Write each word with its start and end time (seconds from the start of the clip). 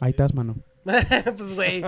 Ahí 0.00 0.10
estás, 0.10 0.34
mano. 0.34 0.56
pues, 0.84 1.54
güey. 1.54 1.84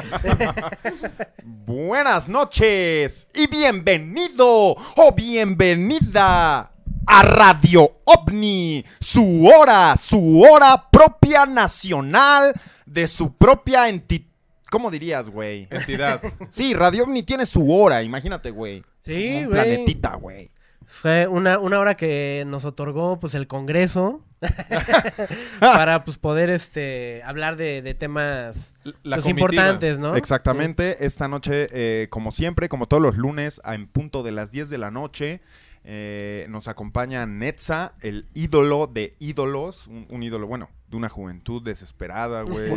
Buenas 1.43 2.29
noches 2.29 3.27
y 3.35 3.47
bienvenido 3.47 4.75
o 4.75 5.15
bienvenida 5.17 6.73
a 7.07 7.23
Radio 7.23 8.03
OVNI, 8.05 8.85
su 9.01 9.47
hora, 9.47 9.97
su 9.97 10.43
hora 10.43 10.91
propia 10.91 11.47
nacional 11.47 12.53
de 12.85 13.09
su 13.09 13.35
propia 13.35 13.89
entidad. 13.89 14.27
¿Cómo 14.71 14.91
dirías, 14.91 15.31
güey? 15.31 15.67
Entidad. 15.71 16.21
Sí, 16.51 16.75
Radio 16.75 17.05
OVNI 17.05 17.23
tiene 17.23 17.47
su 17.47 17.73
hora, 17.73 18.03
imagínate, 18.03 18.51
güey. 18.51 18.85
Sí, 19.01 19.45
güey. 19.45 19.49
planetita, 19.49 20.17
güey. 20.17 20.51
Fue 20.93 21.27
una, 21.27 21.59
una 21.59 21.79
hora 21.79 21.97
que 21.97 22.45
nos 22.47 22.67
otorgó 22.67 23.19
pues 23.19 23.35
el 23.35 23.47
Congreso 23.47 24.23
para 25.59 26.05
pues 26.05 26.19
poder 26.19 26.51
este 26.51 27.23
hablar 27.25 27.57
de, 27.57 27.81
de 27.81 27.95
temas 27.95 28.75
pues, 29.03 29.27
importantes, 29.27 29.99
¿no? 29.99 30.17
Exactamente, 30.17 31.07
esta 31.07 31.29
noche, 31.29 31.69
eh, 31.73 32.09
como 32.11 32.31
siempre, 32.31 32.69
como 32.69 32.89
todos 32.89 33.03
los 33.03 33.17
lunes, 33.17 33.59
a 33.65 33.75
en 33.75 33.87
punto 33.87 34.23
de 34.23 34.33
las 34.33 34.53
10 34.53 34.69
de 34.69 34.77
la 34.77 34.91
noche, 34.91 35.41
eh, 35.83 36.45
nos 36.51 36.69
acompaña 36.69 37.25
Netza, 37.25 37.95
el 38.03 38.29
ídolo 38.35 38.87
de 38.87 39.17
ídolos, 39.19 39.87
un, 39.87 40.07
un 40.11 40.23
ídolo, 40.23 40.47
bueno, 40.47 40.69
de 40.93 40.97
una 40.99 41.09
juventud 41.09 41.63
desesperada, 41.63 42.43
güey. 42.49 42.71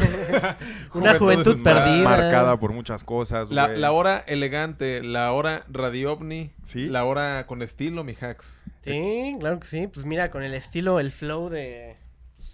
Una 0.94 1.20
juventud 1.20 1.62
perdida. 1.62 2.04
marcada 2.04 2.58
por 2.58 2.72
muchas 2.72 3.04
cosas, 3.04 3.52
La, 3.52 3.68
güey. 3.68 3.80
la 3.80 3.92
hora 3.92 4.24
elegante, 4.26 5.04
la 5.04 5.32
hora 5.34 5.66
radio 5.70 6.14
ovni, 6.14 6.52
Sí. 6.64 6.88
la 6.88 7.06
hora 7.06 7.46
con 7.46 7.62
estilo, 7.62 8.04
mi 8.04 8.14
hacks. 8.20 8.64
Sí, 8.84 9.36
claro 9.40 9.60
que 9.60 9.68
sí. 9.68 9.88
Pues 9.88 10.06
mira, 10.06 10.32
con 10.32 10.44
el 10.44 10.54
estilo, 10.54 11.00
el 11.00 11.12
flow 11.12 11.50
de... 11.50 11.96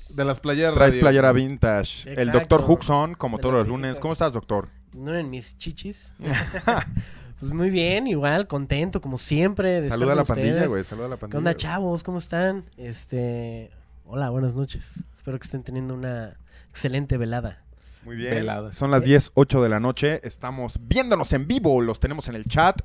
De 0.09 0.25
las 0.25 0.39
playeras 0.41 0.73
Traes 0.73 0.93
radio. 0.95 1.01
playera 1.01 1.31
vintage. 1.31 2.11
El 2.19 2.31
doctor 2.31 2.63
Huxon, 2.67 3.13
como 3.13 3.37
De 3.37 3.41
todos 3.43 3.53
los 3.55 3.67
lunes. 3.67 3.81
viejitas. 3.81 4.01
¿Cómo 4.01 4.13
estás, 4.13 4.33
doctor? 4.33 4.67
No 4.93 5.15
en 5.15 5.29
mis 5.29 5.57
chichis. 5.57 6.11
pues 7.39 7.53
muy 7.53 7.69
bien, 7.69 8.07
igual, 8.07 8.47
contento 8.47 8.99
como 8.99 9.17
siempre. 9.17 9.79
De 9.81 9.87
Saluda 9.89 10.13
a 10.13 10.15
la 10.15 10.25
pandilla, 10.25 10.65
güey. 10.67 10.83
Saluda 10.83 11.05
a 11.05 11.09
la 11.09 11.17
pandilla. 11.17 11.31
¿Qué 11.33 11.37
onda, 11.37 11.55
chavos? 11.55 12.01
¿Cómo 12.03 12.17
están? 12.17 12.65
Este... 12.77 13.69
Hola, 14.05 14.29
buenas 14.29 14.53
noches. 14.55 14.95
Espero 15.21 15.37
que 15.37 15.43
estén 15.45 15.61
teniendo 15.61 15.93
una 15.93 16.35
excelente 16.71 17.15
velada. 17.15 17.63
Muy 18.03 18.15
bien. 18.15 18.33
Velada. 18.33 18.71
Son 18.71 18.89
las 18.89 19.03
10, 19.03 19.33
8 19.35 19.61
de 19.61 19.69
la 19.69 19.79
noche. 19.79 20.19
Estamos 20.23 20.79
viéndonos 20.81 21.31
en 21.33 21.45
vivo. 21.45 21.79
Los 21.79 21.99
tenemos 21.99 22.27
en 22.27 22.33
el 22.33 22.45
chat. 22.45 22.81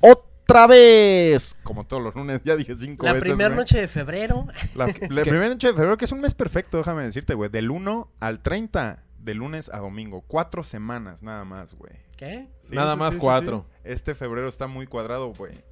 ¡Otra 0.00 0.66
vez! 0.66 1.54
Como 1.62 1.84
todos 1.86 2.02
los 2.02 2.14
lunes. 2.14 2.40
Ya 2.42 2.56
dije 2.56 2.74
cinco 2.74 3.04
La 3.04 3.12
veces. 3.12 3.28
primera 3.28 3.50
güey. 3.50 3.58
noche 3.58 3.78
de 3.82 3.86
febrero. 3.88 4.46
La, 4.74 4.86
la 5.10 5.22
primera 5.24 5.48
noche 5.50 5.66
de 5.66 5.74
febrero, 5.74 5.98
que 5.98 6.06
es 6.06 6.12
un 6.12 6.22
mes 6.22 6.32
perfecto, 6.32 6.78
déjame 6.78 7.02
decirte, 7.02 7.34
güey. 7.34 7.50
Del 7.50 7.70
1 7.70 8.10
al 8.18 8.40
30, 8.40 9.04
de 9.18 9.34
lunes 9.34 9.68
a 9.68 9.80
domingo. 9.80 10.22
Cuatro 10.26 10.62
semanas 10.62 11.22
nada 11.22 11.44
más, 11.44 11.74
güey. 11.74 11.92
¿Qué? 12.16 12.48
Sí, 12.62 12.74
Nada 12.74 12.94
sí, 12.94 12.98
más 12.98 13.12
sí, 13.12 13.20
cuatro. 13.20 13.66
sí. 13.68 13.80
Este 13.84 14.14
febrero 14.14 14.48
está 14.48 14.68
muy 14.68 14.86
cuadrado, 14.86 15.34
güey. 15.34 15.62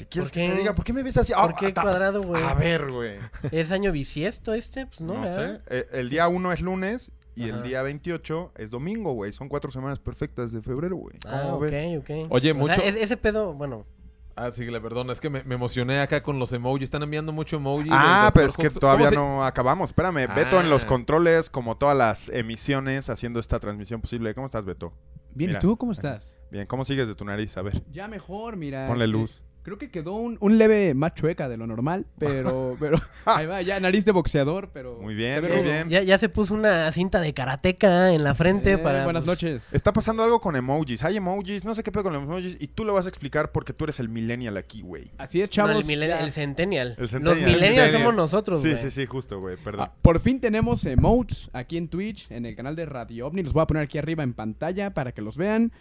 ¿Qué 0.00 0.06
quieres 0.06 0.30
¿Por 0.30 0.34
que 0.34 0.46
te 0.48 0.52
qué? 0.54 0.58
diga? 0.60 0.74
¿Por 0.74 0.84
qué 0.84 0.92
me 0.92 1.02
ves 1.02 1.16
así? 1.18 1.32
¿Por 1.32 1.50
Ah, 1.50 1.54
qué 1.58 1.72
ta- 1.72 1.82
cuadrado, 1.82 2.22
güey? 2.22 2.42
A 2.42 2.54
ver, 2.54 2.90
güey. 2.90 3.18
¿Es 3.50 3.70
año 3.70 3.92
bisiesto 3.92 4.54
este? 4.54 4.86
Pues 4.86 5.00
no, 5.02 5.14
No, 5.14 5.20
¿verdad? 5.20 5.60
sé. 5.68 5.76
Eh, 5.78 5.86
el 5.92 6.08
día 6.10 6.26
1 6.28 6.52
es 6.52 6.60
lunes 6.62 7.12
y 7.34 7.48
el 7.48 7.62
día 7.62 7.82
28 7.82 8.52
es 8.56 8.70
domingo, 8.70 9.12
güey. 9.12 9.32
Son 9.32 9.48
cuatro 9.48 9.70
semanas 9.70 9.98
perfectas 9.98 10.52
de 10.52 10.62
febrero, 10.62 10.96
güey. 10.96 11.16
Ah, 11.26 11.40
¿Cómo 11.44 11.56
ok, 11.56 11.62
ves? 11.62 11.98
ok. 11.98 12.10
Oye, 12.30 12.52
O 12.52 12.54
mucho- 12.54 12.74
sea, 12.74 12.84
es- 12.84 12.96
ese 12.96 13.16
pedo, 13.16 13.52
bueno, 13.54 13.86
Ah, 14.36 14.50
sí, 14.52 14.64
le 14.64 14.80
perdona, 14.80 15.12
es 15.12 15.20
que 15.20 15.28
me, 15.28 15.42
me 15.44 15.56
emocioné 15.56 16.00
acá 16.00 16.22
con 16.22 16.38
los 16.38 16.50
emojis. 16.54 16.84
Están 16.84 17.02
enviando 17.02 17.30
mucho 17.30 17.56
emoji. 17.56 17.90
Ah, 17.92 18.30
pero 18.32 18.46
es 18.46 18.56
que 18.56 18.70
todavía 18.70 19.10
¿Cómo 19.10 19.10
se- 19.10 19.16
no 19.16 19.44
acabamos. 19.44 19.90
Espérame, 19.90 20.26
Beto 20.34 20.58
en 20.60 20.70
los 20.70 20.84
Ah. 20.84 20.86
controles, 20.86 21.50
como 21.50 21.76
todas 21.76 21.94
las 21.94 22.30
emisiones, 22.30 23.10
haciendo 23.10 23.38
esta 23.38 23.58
transmisión 23.60 24.00
posible. 24.00 24.32
¿Cómo 24.34 24.46
estás, 24.46 24.64
Beto? 24.64 24.94
Bien, 25.34 25.50
Mira. 25.50 25.58
¿y 25.58 25.60
tú 25.60 25.76
cómo 25.76 25.92
estás? 25.92 26.38
Bien, 26.50 26.64
¿cómo 26.66 26.86
sigues 26.86 27.06
de 27.06 27.14
tu 27.14 27.24
nariz? 27.26 27.54
A 27.58 27.62
ver, 27.62 27.82
Ya 27.92 28.08
mejor, 28.08 28.56
mira. 28.56 28.86
ponle 28.86 29.04
eh, 29.04 29.08
luz. 29.08 29.42
Creo 29.62 29.76
que 29.76 29.90
quedó 29.90 30.14
un, 30.14 30.38
un 30.40 30.56
leve 30.56 30.94
más 30.94 31.14
chueca 31.14 31.48
de 31.48 31.56
lo 31.58 31.66
normal, 31.66 32.06
pero, 32.18 32.76
pero 32.80 32.98
ahí 33.26 33.44
va, 33.46 33.60
ya 33.60 33.78
nariz 33.78 34.04
de 34.06 34.12
boxeador, 34.12 34.70
pero... 34.72 34.98
Muy 35.00 35.14
bien, 35.14 35.42
muy 35.46 35.60
bien. 35.62 35.88
ya, 35.90 36.02
ya 36.02 36.16
se 36.16 36.28
puso 36.30 36.54
una 36.54 36.90
cinta 36.92 37.20
de 37.20 37.34
karateca 37.34 38.12
en 38.14 38.24
la 38.24 38.32
frente 38.34 38.72
Eh, 38.72 38.78
para... 38.78 39.04
Buenas 39.04 39.24
pues, 39.24 39.42
noches. 39.42 39.62
Está 39.72 39.92
pasando 39.92 40.22
algo 40.24 40.40
con 40.40 40.56
emojis. 40.56 41.04
Hay 41.04 41.18
emojis, 41.18 41.64
no 41.64 41.74
sé 41.74 41.82
qué 41.82 41.92
pedo 41.92 42.04
con 42.04 42.12
los 42.14 42.22
emojis. 42.22 42.56
Y 42.58 42.68
tú 42.68 42.84
lo 42.84 42.94
vas 42.94 43.04
a 43.04 43.10
explicar 43.10 43.52
porque 43.52 43.72
tú 43.74 43.84
eres 43.84 44.00
el 44.00 44.08
millennial 44.08 44.56
aquí, 44.56 44.80
güey. 44.82 45.10
Así 45.18 45.42
es, 45.42 45.48
no, 45.50 45.52
chavos. 45.52 45.88
el, 45.88 46.00
ya- 46.00 46.20
el 46.20 46.32
centennial. 46.32 46.96
El 46.98 47.08
centennial. 47.08 47.38
Los 47.38 47.46
millennials 47.46 47.60
Centennial. 47.60 47.90
somos 47.92 48.14
nosotros, 48.14 48.62
Sí, 48.62 48.70
güey. 48.70 48.80
sí, 48.82 48.90
sí, 48.90 49.04
justo, 49.06 49.40
güey. 49.40 49.56
Perdón. 49.58 49.88
Ah, 49.88 49.92
por 50.00 50.20
fin 50.20 50.40
tenemos 50.40 50.84
emotes 50.86 51.50
aquí 51.52 51.76
en 51.76 51.88
Twitch, 51.88 52.30
en 52.30 52.46
el 52.46 52.56
canal 52.56 52.76
de 52.76 52.86
Radio 52.86 53.26
OVNI. 53.26 53.42
Los 53.42 53.52
voy 53.52 53.62
a 53.62 53.66
poner 53.66 53.82
aquí 53.82 53.98
arriba 53.98 54.22
en 54.22 54.32
pantalla 54.32 54.94
para 54.94 55.12
que 55.12 55.20
los 55.20 55.36
vean. 55.36 55.72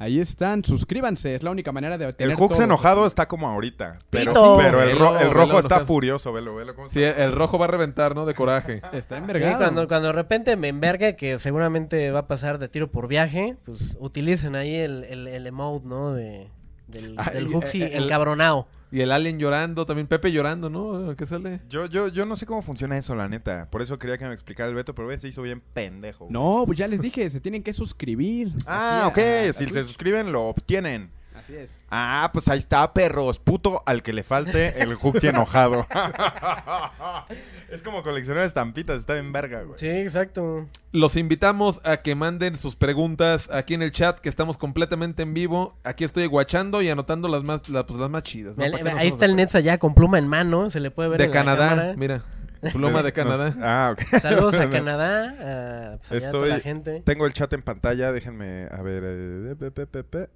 Ahí 0.00 0.20
están, 0.20 0.62
suscríbanse, 0.64 1.34
es 1.34 1.42
la 1.42 1.50
única 1.50 1.72
manera 1.72 1.98
de 1.98 2.04
el 2.06 2.14
tener 2.14 2.36
Hux 2.38 2.54
todo. 2.54 2.62
enojado 2.64 3.06
está 3.06 3.26
como 3.26 3.48
ahorita. 3.48 3.98
Pero, 4.10 4.32
Pito. 4.32 4.56
pero 4.58 4.82
el, 4.82 4.96
ro- 4.98 5.18
el 5.18 5.30
rojo 5.30 5.46
velo 5.48 5.58
está 5.60 5.74
enojado. 5.76 5.86
furioso. 5.86 6.32
Velo, 6.32 6.54
velo. 6.54 6.74
¿cómo 6.76 6.88
Sí, 6.88 7.02
está? 7.02 7.24
el 7.24 7.32
rojo 7.32 7.58
va 7.58 7.64
a 7.64 7.68
reventar, 7.68 8.14
¿no? 8.14 8.24
De 8.24 8.34
coraje. 8.34 8.80
Está 8.92 9.16
Sí, 9.16 9.20
envergado. 9.22 9.58
cuando, 9.58 9.88
cuando 9.88 10.06
de 10.08 10.12
repente 10.12 10.56
me 10.56 10.68
enverga, 10.68 11.14
que 11.14 11.38
seguramente 11.40 12.10
va 12.12 12.20
a 12.20 12.26
pasar 12.28 12.58
de 12.58 12.68
tiro 12.68 12.90
por 12.92 13.08
viaje, 13.08 13.56
pues 13.64 13.96
utilicen 13.98 14.54
ahí 14.54 14.76
el, 14.76 15.02
el, 15.04 15.26
el 15.26 15.46
emote, 15.48 15.86
¿no? 15.86 16.12
De, 16.12 16.48
del, 16.86 17.14
Ah, 17.18 17.30
del 17.32 17.48
y, 17.48 17.82
eh, 17.82 17.90
el- 17.96 18.04
encabronado. 18.04 18.68
Y 18.90 19.00
el 19.02 19.12
alien 19.12 19.38
llorando, 19.38 19.84
también 19.84 20.06
Pepe 20.06 20.32
llorando, 20.32 20.70
¿no? 20.70 21.14
¿Qué 21.16 21.26
sale? 21.26 21.60
Yo, 21.68 21.86
yo, 21.86 22.08
yo 22.08 22.24
no 22.24 22.36
sé 22.36 22.46
cómo 22.46 22.62
funciona 22.62 22.96
eso, 22.96 23.14
la 23.14 23.28
neta. 23.28 23.68
Por 23.70 23.82
eso 23.82 23.98
quería 23.98 24.16
que 24.16 24.24
me 24.24 24.32
explicara 24.32 24.68
el 24.68 24.74
Beto, 24.74 24.94
pero 24.94 25.08
ve, 25.08 25.18
se 25.20 25.28
hizo 25.28 25.42
bien 25.42 25.60
pendejo. 25.74 26.24
güey. 26.24 26.32
No, 26.32 26.62
pues 26.66 26.78
ya 26.78 26.88
les 26.88 27.00
dije, 27.00 27.28
se 27.28 27.40
tienen 27.40 27.62
que 27.62 27.72
suscribir. 27.74 28.52
Ah, 28.66 29.04
ok. 29.08 29.18
a- 29.18 29.48
a 29.50 29.52
si 29.52 29.66
se 29.66 29.82
suscriben, 29.82 30.32
lo 30.32 30.44
obtienen. 30.48 31.10
Así 31.48 31.56
es. 31.56 31.80
Ah, 31.90 32.28
pues 32.32 32.46
ahí 32.48 32.58
está, 32.58 32.92
perros. 32.92 33.38
Puto 33.38 33.82
al 33.86 34.02
que 34.02 34.12
le 34.12 34.22
falte 34.22 34.82
el 34.82 34.92
Huxi 35.00 35.28
enojado. 35.28 35.86
es 37.70 37.82
como 37.82 38.02
coleccionar 38.02 38.44
estampitas, 38.44 38.98
está 38.98 39.14
bien 39.14 39.32
verga, 39.32 39.62
güey. 39.62 39.78
Sí, 39.78 39.88
exacto. 39.88 40.66
Los 40.92 41.16
invitamos 41.16 41.80
a 41.84 41.98
que 41.98 42.14
manden 42.14 42.56
sus 42.58 42.76
preguntas 42.76 43.48
aquí 43.50 43.72
en 43.74 43.82
el 43.82 43.92
chat, 43.92 44.18
que 44.18 44.28
estamos 44.28 44.58
completamente 44.58 45.22
en 45.22 45.32
vivo. 45.32 45.74
Aquí 45.84 46.04
estoy 46.04 46.26
guachando 46.26 46.82
y 46.82 46.90
anotando 46.90 47.28
las 47.28 47.42
más, 47.44 47.68
las, 47.70 47.84
pues, 47.84 47.98
las 47.98 48.10
más 48.10 48.22
chidas. 48.24 48.56
¿no? 48.56 48.64
Ve- 48.64 48.70
¿Para 48.70 48.84
qué 48.84 48.90
nos 48.90 48.98
ahí 49.00 49.08
está 49.08 49.24
el? 49.24 49.36
Netza 49.36 49.60
ya 49.60 49.78
con 49.78 49.94
pluma 49.94 50.18
en 50.18 50.28
mano, 50.28 50.68
se 50.70 50.80
le 50.80 50.90
puede 50.90 51.08
ver 51.08 51.18
De 51.18 51.24
en 51.24 51.30
Canadá, 51.30 51.94
mira. 51.96 52.24
Pluma 52.72 53.02
de 53.02 53.12
Canadá. 53.14 53.46
Nos- 53.50 53.56
ah, 53.62 53.90
ok. 53.94 54.18
Saludos 54.20 54.54
a 54.56 54.68
Canadá, 54.68 55.92
a, 55.94 55.96
pues, 55.98 56.12
allá 56.12 56.28
a 56.28 56.30
toda 56.30 56.42
Estoy- 56.46 56.50
la 56.50 56.60
gente. 56.60 57.02
Tengo 57.06 57.24
el 57.26 57.32
chat 57.32 57.50
en 57.52 57.62
pantalla, 57.62 58.12
déjenme, 58.12 58.66
a 58.70 58.82
ver. 58.82 59.02
eh, 59.06 59.54
pe, 59.58 59.70
pe, 59.70 60.04
pe, 60.04 60.28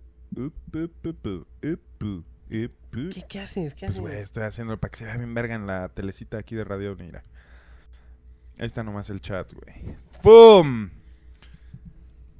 ¿Qué, 3.12 3.24
qué 3.28 3.40
haces? 3.40 3.74
¿Qué 3.74 3.86
Pues, 3.86 3.98
haces? 3.98 4.24
estoy 4.24 4.42
haciendo 4.44 4.76
para 4.78 4.90
que 4.90 4.98
se 4.98 5.04
vea 5.04 5.16
bien 5.16 5.34
verga 5.34 5.54
en 5.54 5.66
la 5.66 5.88
telecita 5.88 6.38
aquí 6.38 6.54
de 6.54 6.64
Radio 6.64 6.96
Mira. 6.96 7.22
Ahí 8.58 8.66
está 8.66 8.82
nomás 8.82 9.10
el 9.10 9.20
chat, 9.20 9.52
güey. 9.52 9.96
¡Fum! 10.22 10.90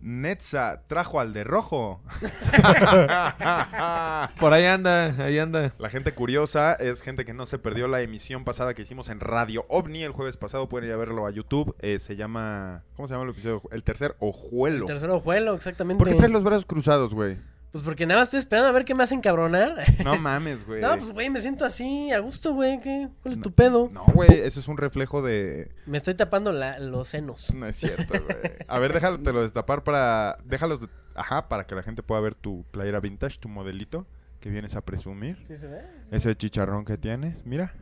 Netza 0.03 0.83
trajo 0.89 1.21
al 1.21 1.33
de 1.33 1.45
rojo. 1.45 2.03
Por 4.41 4.53
ahí 4.53 4.65
anda, 4.65 5.15
ahí 5.25 5.39
anda. 5.39 5.73
La 5.79 5.91
gente 5.91 6.13
curiosa 6.13 6.75
es 6.75 7.03
gente 7.03 7.25
que 7.25 7.33
no 7.33 7.47
se 7.47 7.59
perdió 7.59 7.87
la 7.87 8.01
emisión 8.03 8.45
pasada 8.45 8.75
que 8.75 8.83
hicimos 8.83 9.09
en 9.09 9.21
Radio 9.21 9.65
OVNI 9.69 10.03
el 10.03 10.13
jueves 10.13 10.37
pasado. 10.37 10.69
Pueden 10.69 10.89
ir 10.89 10.95
a 10.95 10.97
verlo 10.97 11.27
a 11.27 11.31
YouTube. 11.31 11.77
Eh, 11.79 12.01
se 12.01 12.17
llama. 12.17 12.83
¿Cómo 12.97 13.07
se 13.07 13.15
llama 13.15 13.25
el 13.25 13.31
episodio? 13.31 13.63
El 13.71 13.85
tercer 13.85 14.17
ojuelo. 14.19 14.81
El 14.81 14.87
tercero 14.87 15.21
juelo, 15.21 15.55
exactamente. 15.55 15.99
¿Por 16.01 16.09
qué 16.09 16.17
traes 16.17 16.33
los 16.33 16.43
brazos 16.43 16.67
cruzados, 16.67 17.15
güey? 17.15 17.39
Pues 17.73 17.83
porque 17.85 18.05
nada 18.05 18.21
más 18.21 18.27
estoy 18.29 18.39
esperando 18.41 18.69
a 18.69 18.73
ver 18.73 18.85
qué 18.85 18.95
me 18.95 19.03
hacen 19.03 19.23
cabronar. 19.23 19.83
No 20.05 20.17
mames, 20.21 20.67
güey. 20.67 20.83
no, 20.83 20.97
pues 20.99 21.13
güey, 21.13 21.31
me 21.31 21.41
siento 21.41 21.65
así, 21.65 22.13
a 22.13 22.19
gusto, 22.19 22.53
güey. 22.53 22.79
¿qué? 22.83 23.09
¿Cuál 23.23 23.33
es 23.33 23.41
tu 23.41 23.51
pedo? 23.53 23.89
No, 23.91 24.05
güey, 24.13 24.29
eso 24.31 24.61
es 24.61 24.69
un 24.69 24.77
reflejo 24.77 25.23
de. 25.23 25.71
Me 25.87 25.97
estoy 25.97 26.15
tapando 26.15 26.53
la- 26.53 26.79
los 26.79 27.09
senos. 27.09 27.53
No 27.55 27.67
es 27.67 27.77
cierto, 27.77 28.13
güey. 28.23 28.53
A 28.69 28.79
ver, 28.79 28.93
déjalo 28.93 29.19
te 29.21 29.33
lo 29.33 29.41
destapar 29.43 29.83
para. 29.85 30.37
Déjalos. 30.45 30.83
de- 30.83 30.89
Ajá, 31.15 31.49
para 31.49 31.67
que 31.67 31.75
la 31.75 31.83
gente 31.83 32.03
pueda 32.03 32.21
ver 32.21 32.35
tu 32.35 32.65
playera 32.71 33.01
vintage, 33.01 33.39
tu 33.39 33.49
modelito 33.49 34.07
que 34.41 34.51
vienes 34.51 34.77
a 34.77 34.83
presumir. 34.83 35.43
¿Sí 35.49 35.57
se 35.57 35.67
ve? 35.67 35.83
Ese 36.11 36.35
chicharrón 36.37 36.85
que 36.85 36.99
tienes, 36.99 37.45
mira. 37.47 37.75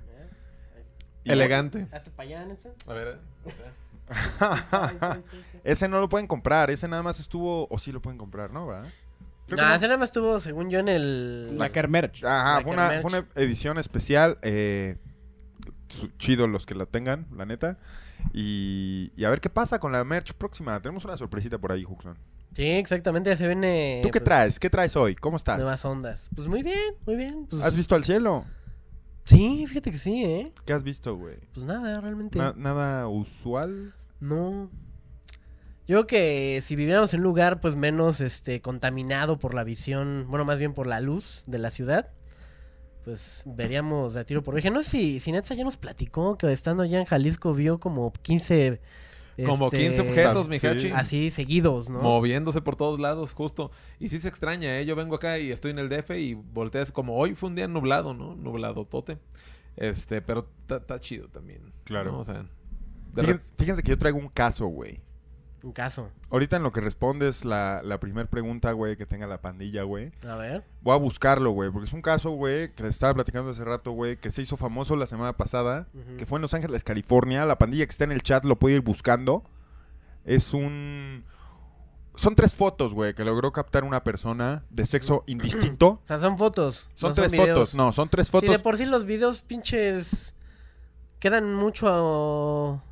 Y- 1.25 1.33
Elegante. 1.33 1.89
Hazte 1.93 2.11
para 2.13 2.29
allá. 2.29 2.47
A 2.87 2.93
ver. 2.93 3.19
ese 5.65 5.89
no 5.89 6.01
lo 6.01 6.09
pueden 6.09 6.27
comprar, 6.27 6.71
ese 6.71 6.87
nada 6.89 7.03
más 7.03 7.21
estuvo. 7.21 7.67
O 7.71 7.79
sí 7.79 7.93
lo 7.93 8.01
pueden 8.01 8.19
comprar, 8.19 8.53
¿no? 8.53 8.67
¿verdad? 8.69 8.89
No. 9.57 9.75
ese 9.75 9.87
nada 9.87 9.99
más 9.99 10.09
estuvo, 10.11 10.39
según 10.41 10.71
yo, 10.71 10.79
en 10.81 10.89
el... 10.89 11.59
La 11.59 11.71
Kermerch. 11.71 12.25
Ajá, 12.25 12.57
La 12.59 12.63
fue 12.63 12.73
una, 12.73 12.89
Kermerch. 12.91 13.03
fue 13.11 13.19
una 13.21 13.29
edición 13.37 13.79
especial. 13.79 14.39
Eh, 14.43 14.97
chido 16.19 16.47
los 16.47 16.67
que 16.67 16.75
la 16.75 16.87
tengan, 16.87 17.27
la 17.37 17.47
neta. 17.47 17.79
Y, 18.33 19.13
y 19.17 19.25
a 19.25 19.31
ver 19.31 19.41
qué 19.41 19.51
pasa 19.51 19.79
con 19.79 19.93
la 19.93 20.05
merch 20.05 20.35
próxima. 20.35 20.81
Tenemos 20.81 21.05
una 21.05 21.17
sorpresita 21.17 21.59
por 21.59 21.73
ahí, 21.73 21.85
Huxon. 21.85 22.17
Sí, 22.53 22.65
exactamente, 22.65 23.31
ya 23.31 23.37
se 23.37 23.47
viene... 23.47 24.01
¿Tú 24.03 24.11
qué 24.11 24.21
pues, 24.21 24.25
traes? 24.25 24.59
¿Qué 24.59 24.69
traes 24.69 24.97
hoy? 24.97 25.15
¿Cómo 25.15 25.37
estás? 25.37 25.59
Nuevas 25.59 25.85
ondas. 25.85 26.29
Pues 26.35 26.49
muy 26.49 26.63
bien, 26.63 26.95
muy 27.07 27.15
bien. 27.17 27.47
Pues, 27.49 27.63
¿Has 27.63 27.77
visto 27.77 27.95
al 27.95 28.05
cielo? 28.05 28.45
Sí, 29.25 29.65
fíjate 29.69 29.93
que 29.93 29.99
sí, 29.99 30.25
¿eh? 30.25 30.53
¿Qué 30.65 30.73
has 30.73 30.83
visto, 30.83 31.15
güey? 31.17 31.37
Pues 31.55 31.65
nada, 31.65 32.01
realmente. 32.01 32.39
Na- 32.39 32.55
¿Nada 32.57 33.07
usual? 33.07 33.93
No. 34.19 34.69
Yo 35.91 35.97
creo 35.97 36.07
que 36.07 36.61
si 36.61 36.77
viviéramos 36.77 37.13
en 37.15 37.19
un 37.19 37.25
lugar 37.25 37.59
pues 37.59 37.75
menos 37.75 38.21
este 38.21 38.61
contaminado 38.61 39.41
por 39.41 39.55
la 39.55 39.65
visión, 39.65 40.25
bueno, 40.29 40.45
más 40.45 40.61
bien 40.61 40.73
por 40.73 40.87
la 40.87 41.01
luz 41.01 41.43
de 41.49 41.59
la 41.59 41.73
ciudad, 41.73 42.11
pues 43.03 43.43
veríamos 43.45 44.15
de 44.15 44.21
a 44.21 44.25
tiro 44.25 44.45
por 44.45 44.55
viaje. 44.55 44.71
No 44.71 44.85
sé 44.85 44.91
si, 44.91 45.19
si 45.19 45.33
Netza 45.33 45.57
ya 45.57 45.65
nos 45.65 45.77
platicó 45.77 46.39
que 46.39 46.53
estando 46.53 46.85
allá 46.85 47.01
en 47.01 47.07
Jalisco 47.07 47.55
vio 47.55 47.79
como 47.79 48.13
15... 48.13 48.81
Como 49.45 49.65
este, 49.65 49.79
15 49.79 50.01
objetos, 50.03 50.45
Sí. 50.45 50.51
Mijachi. 50.51 50.91
Así 50.93 51.31
seguidos, 51.31 51.89
¿no? 51.89 52.01
Moviéndose 52.03 52.63
por 52.63 52.77
todos 52.77 53.01
lados, 53.01 53.35
justo. 53.35 53.73
Y 53.99 54.11
sí 54.11 54.21
se 54.21 54.29
extraña, 54.29 54.79
¿eh? 54.79 54.87
Yo 54.87 54.95
vengo 54.95 55.17
acá 55.17 55.41
y 55.41 55.51
estoy 55.51 55.73
en 55.73 55.81
el 55.81 55.89
DF 55.89 56.11
y 56.13 56.35
volteas 56.35 56.93
como 56.93 57.17
hoy 57.17 57.35
fue 57.35 57.49
un 57.49 57.57
día 57.57 57.67
nublado, 57.67 58.15
¿no? 58.15 58.37
Nublado 58.37 58.85
tote. 58.85 59.19
Este, 59.75 60.23
pero 60.23 60.47
está 60.69 61.01
chido 61.01 61.27
también. 61.27 61.73
Claro. 61.83 62.13
¿no? 62.13 62.21
O 62.21 62.25
sea, 62.25 62.47
fíjense 63.59 63.83
que 63.83 63.91
yo 63.91 63.99
traigo 63.99 64.21
un 64.21 64.29
caso, 64.29 64.69
güey. 64.69 65.01
Un 65.63 65.73
caso. 65.73 66.11
Ahorita 66.31 66.57
en 66.57 66.63
lo 66.63 66.73
que 66.73 66.81
respondes 66.81 67.45
la, 67.45 67.83
la 67.85 68.01
primera 68.01 68.29
pregunta, 68.29 68.73
güey, 68.73 68.97
que 68.97 69.05
tenga 69.05 69.27
la 69.27 69.43
pandilla, 69.43 69.83
güey. 69.83 70.11
A 70.27 70.37
ver. 70.37 70.65
Voy 70.81 70.95
a 70.95 70.99
buscarlo, 70.99 71.51
güey, 71.51 71.71
porque 71.71 71.87
es 71.87 71.93
un 71.93 72.01
caso, 72.03 72.31
güey, 72.31 72.71
que 72.71 72.83
les 72.83 72.95
estaba 72.95 73.13
platicando 73.15 73.51
hace 73.51 73.65
rato, 73.65 73.93
güey, 73.93 74.17
que 74.17 74.31
se 74.31 74.41
hizo 74.43 74.57
famoso 74.57 74.97
la 74.97 75.07
semana 75.07 75.37
pasada, 75.37 75.87
que 76.17 76.25
fue 76.27 76.39
en 76.39 76.43
Los 76.43 76.55
Ángeles, 76.55 76.83
California. 76.85 77.45
La 77.45 77.59
pandilla 77.59 77.85
que 77.85 77.91
está 77.91 78.05
en 78.05 78.13
el 78.13 78.23
chat 78.23 78.45
lo 78.45 78.59
puede 78.59 78.77
ir 78.77 78.81
buscando. 78.81 79.45
Es 80.25 80.55
un... 80.55 81.25
Son 82.17 82.35
tres 82.35 82.55
fotos, 82.55 82.93
güey, 82.93 83.15
que 83.15 83.25
logró 83.25 83.53
captar 83.53 83.85
una 83.85 84.03
persona 84.03 84.65
de 84.71 84.85
sexo 84.87 85.25
indistinto. 85.27 86.01
O 86.05 86.07
sea, 86.07 86.19
son 86.19 86.37
fotos. 86.39 86.91
Son 86.95 87.11
no 87.11 87.15
tres 87.15 87.35
fotos, 87.35 87.75
no, 87.75 87.93
son 87.93 88.09
tres 88.09 88.27
Sí, 88.27 88.33
fotos. 88.33 88.51
de 88.51 88.59
por 88.59 88.77
sí 88.77 88.85
los 88.87 89.05
videos 89.05 89.41
pinches 89.43 90.35
quedan 91.19 91.55
mucho 91.55 91.89
a, 91.89 92.83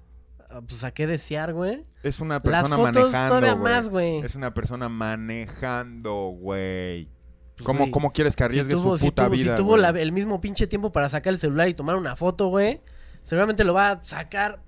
pues 0.66 0.82
a 0.84 0.90
qué 0.92 1.06
desear, 1.06 1.52
güey. 1.52 1.84
Es 2.02 2.20
una 2.20 2.36
Las 2.36 2.42
persona 2.42 2.76
fotos 2.76 2.94
manejando, 2.96 3.28
todavía 3.28 3.52
güey. 3.54 3.72
más, 3.72 3.88
güey. 3.88 4.18
Es 4.20 4.34
una 4.34 4.54
persona 4.54 4.88
manejando, 4.88 6.14
güey. 6.38 7.08
Pues, 7.56 7.66
¿Cómo, 7.66 7.78
güey, 7.80 7.90
¿Cómo 7.90 8.12
quieres 8.12 8.36
que 8.36 8.44
arriesgue 8.44 8.74
si 8.76 8.80
tuvo, 8.82 8.92
su 8.96 9.04
si 9.04 9.06
puta 9.10 9.26
tuvo- 9.26 9.36
si 9.36 9.42
vida, 9.42 9.56
tuvo 9.56 9.70
güey? 9.70 9.82
la- 9.82 9.88
el 9.90 10.12
mismo 10.12 10.40
pinche 10.40 10.66
tiempo 10.66 10.92
para 10.92 11.08
sacar 11.08 11.32
el 11.32 11.38
celular 11.38 11.68
y 11.68 11.74
tomar 11.74 11.96
una 11.96 12.14
foto, 12.16 12.48
güey, 12.48 12.80
seguramente 13.22 13.64
lo 13.64 13.74
va 13.74 13.90
a 13.90 14.00
sacar 14.04 14.60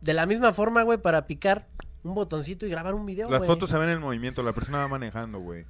de 0.00 0.14
la 0.14 0.26
misma 0.26 0.52
forma, 0.52 0.82
güey, 0.82 0.98
para 0.98 1.26
picar 1.26 1.68
un 2.02 2.14
botoncito 2.14 2.66
y 2.66 2.70
grabar 2.70 2.94
un 2.94 3.06
video, 3.06 3.28
Las 3.30 3.40
güey. 3.40 3.46
fotos 3.48 3.70
se 3.70 3.76
ven 3.78 3.88
en 3.90 4.00
movimiento, 4.00 4.42
la 4.42 4.52
persona 4.52 4.78
va 4.78 4.88
manejando, 4.88 5.38
güey. 5.38 5.64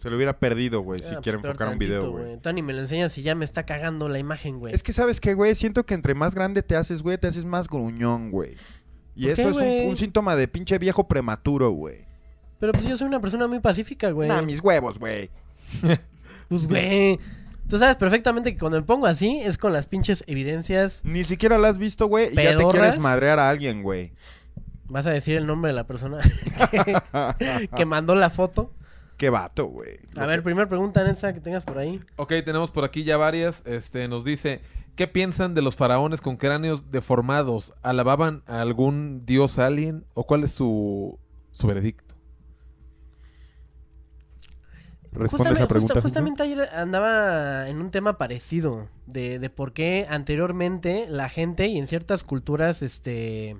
Se 0.00 0.08
lo 0.08 0.16
hubiera 0.16 0.38
perdido, 0.38 0.80
güey, 0.80 1.00
Ah, 1.02 1.04
si 1.04 1.10
pues, 1.12 1.22
quiere 1.22 1.38
enfocar 1.38 1.68
un 1.68 1.78
video, 1.78 2.10
güey. 2.10 2.38
Tony, 2.38 2.62
me 2.62 2.72
lo 2.72 2.80
enseñas 2.80 3.12
si 3.12 3.22
ya 3.22 3.34
me 3.34 3.44
está 3.44 3.66
cagando 3.66 4.08
la 4.08 4.18
imagen, 4.18 4.58
güey. 4.58 4.74
Es 4.74 4.82
que, 4.82 4.92
¿sabes 4.92 5.20
qué, 5.20 5.34
güey? 5.34 5.54
Siento 5.54 5.84
que 5.84 5.94
entre 5.94 6.14
más 6.14 6.34
grande 6.34 6.62
te 6.62 6.74
haces, 6.74 7.02
güey, 7.02 7.18
te 7.18 7.26
haces 7.26 7.44
más 7.44 7.68
gruñón, 7.68 8.30
güey. 8.30 8.54
Y 9.14 9.24
¿Por 9.24 9.32
eso 9.32 9.42
qué, 9.58 9.78
es 9.80 9.84
un, 9.84 9.90
un 9.90 9.96
síntoma 9.96 10.36
de 10.36 10.48
pinche 10.48 10.78
viejo 10.78 11.06
prematuro, 11.06 11.70
güey. 11.70 12.06
Pero 12.58 12.72
pues 12.72 12.84
yo 12.86 12.96
soy 12.96 13.08
una 13.08 13.20
persona 13.20 13.46
muy 13.46 13.60
pacífica, 13.60 14.10
güey. 14.10 14.28
Nah, 14.28 14.42
mis 14.42 14.60
huevos, 14.60 14.98
güey. 14.98 15.30
Pues, 16.48 16.66
güey. 16.66 17.20
Tú 17.68 17.78
sabes 17.78 17.94
perfectamente 17.94 18.52
que 18.52 18.58
cuando 18.58 18.76
me 18.76 18.84
pongo 18.84 19.06
así 19.06 19.40
es 19.40 19.56
con 19.56 19.72
las 19.72 19.86
pinches 19.86 20.24
evidencias. 20.26 21.00
Ni 21.04 21.22
siquiera 21.22 21.58
la 21.58 21.68
has 21.68 21.78
visto, 21.78 22.08
güey, 22.08 22.32
y 22.32 22.34
ya 22.34 22.56
te 22.56 22.66
quieres 22.66 22.98
madrear 22.98 23.38
a 23.38 23.48
alguien, 23.48 23.84
güey. 23.84 24.12
Vas 24.88 25.06
a 25.06 25.10
decir 25.12 25.36
el 25.36 25.46
nombre 25.46 25.68
de 25.68 25.74
la 25.76 25.86
persona 25.86 26.18
que, 27.38 27.70
que 27.76 27.86
mandó 27.86 28.16
la 28.16 28.30
foto. 28.30 28.72
Qué 29.20 29.28
vato, 29.28 29.66
güey. 29.66 29.98
A 30.16 30.24
ver, 30.24 30.42
primera 30.42 30.66
pregunta, 30.66 31.04
Nessa, 31.04 31.34
que 31.34 31.40
tengas 31.42 31.66
por 31.66 31.76
ahí. 31.76 32.00
Ok, 32.16 32.32
tenemos 32.42 32.70
por 32.70 32.84
aquí 32.84 33.04
ya 33.04 33.18
varias. 33.18 33.62
Este, 33.66 34.08
nos 34.08 34.24
dice, 34.24 34.62
¿qué 34.96 35.06
piensan 35.08 35.54
de 35.54 35.60
los 35.60 35.76
faraones 35.76 36.22
con 36.22 36.38
cráneos 36.38 36.90
deformados? 36.90 37.74
¿Alababan 37.82 38.42
a 38.46 38.62
algún 38.62 39.26
dios 39.26 39.58
alien? 39.58 40.06
¿O 40.14 40.26
cuál 40.26 40.42
es 40.44 40.52
su, 40.52 41.18
su 41.50 41.66
veredicto? 41.66 42.14
Responde 45.12 45.28
Justamente, 45.28 45.60
esa 45.64 45.68
pregunta. 45.68 45.94
justa- 45.94 46.02
justamente 46.02 46.42
ayer 46.44 46.60
andaba 46.72 47.68
en 47.68 47.80
un 47.80 47.90
tema 47.90 48.16
parecido 48.16 48.88
de, 49.06 49.38
de 49.38 49.50
por 49.50 49.72
qué 49.74 50.06
anteriormente 50.08 51.06
la 51.10 51.28
gente 51.28 51.66
y 51.66 51.78
en 51.78 51.88
ciertas 51.88 52.22
culturas, 52.24 52.80
este, 52.80 53.56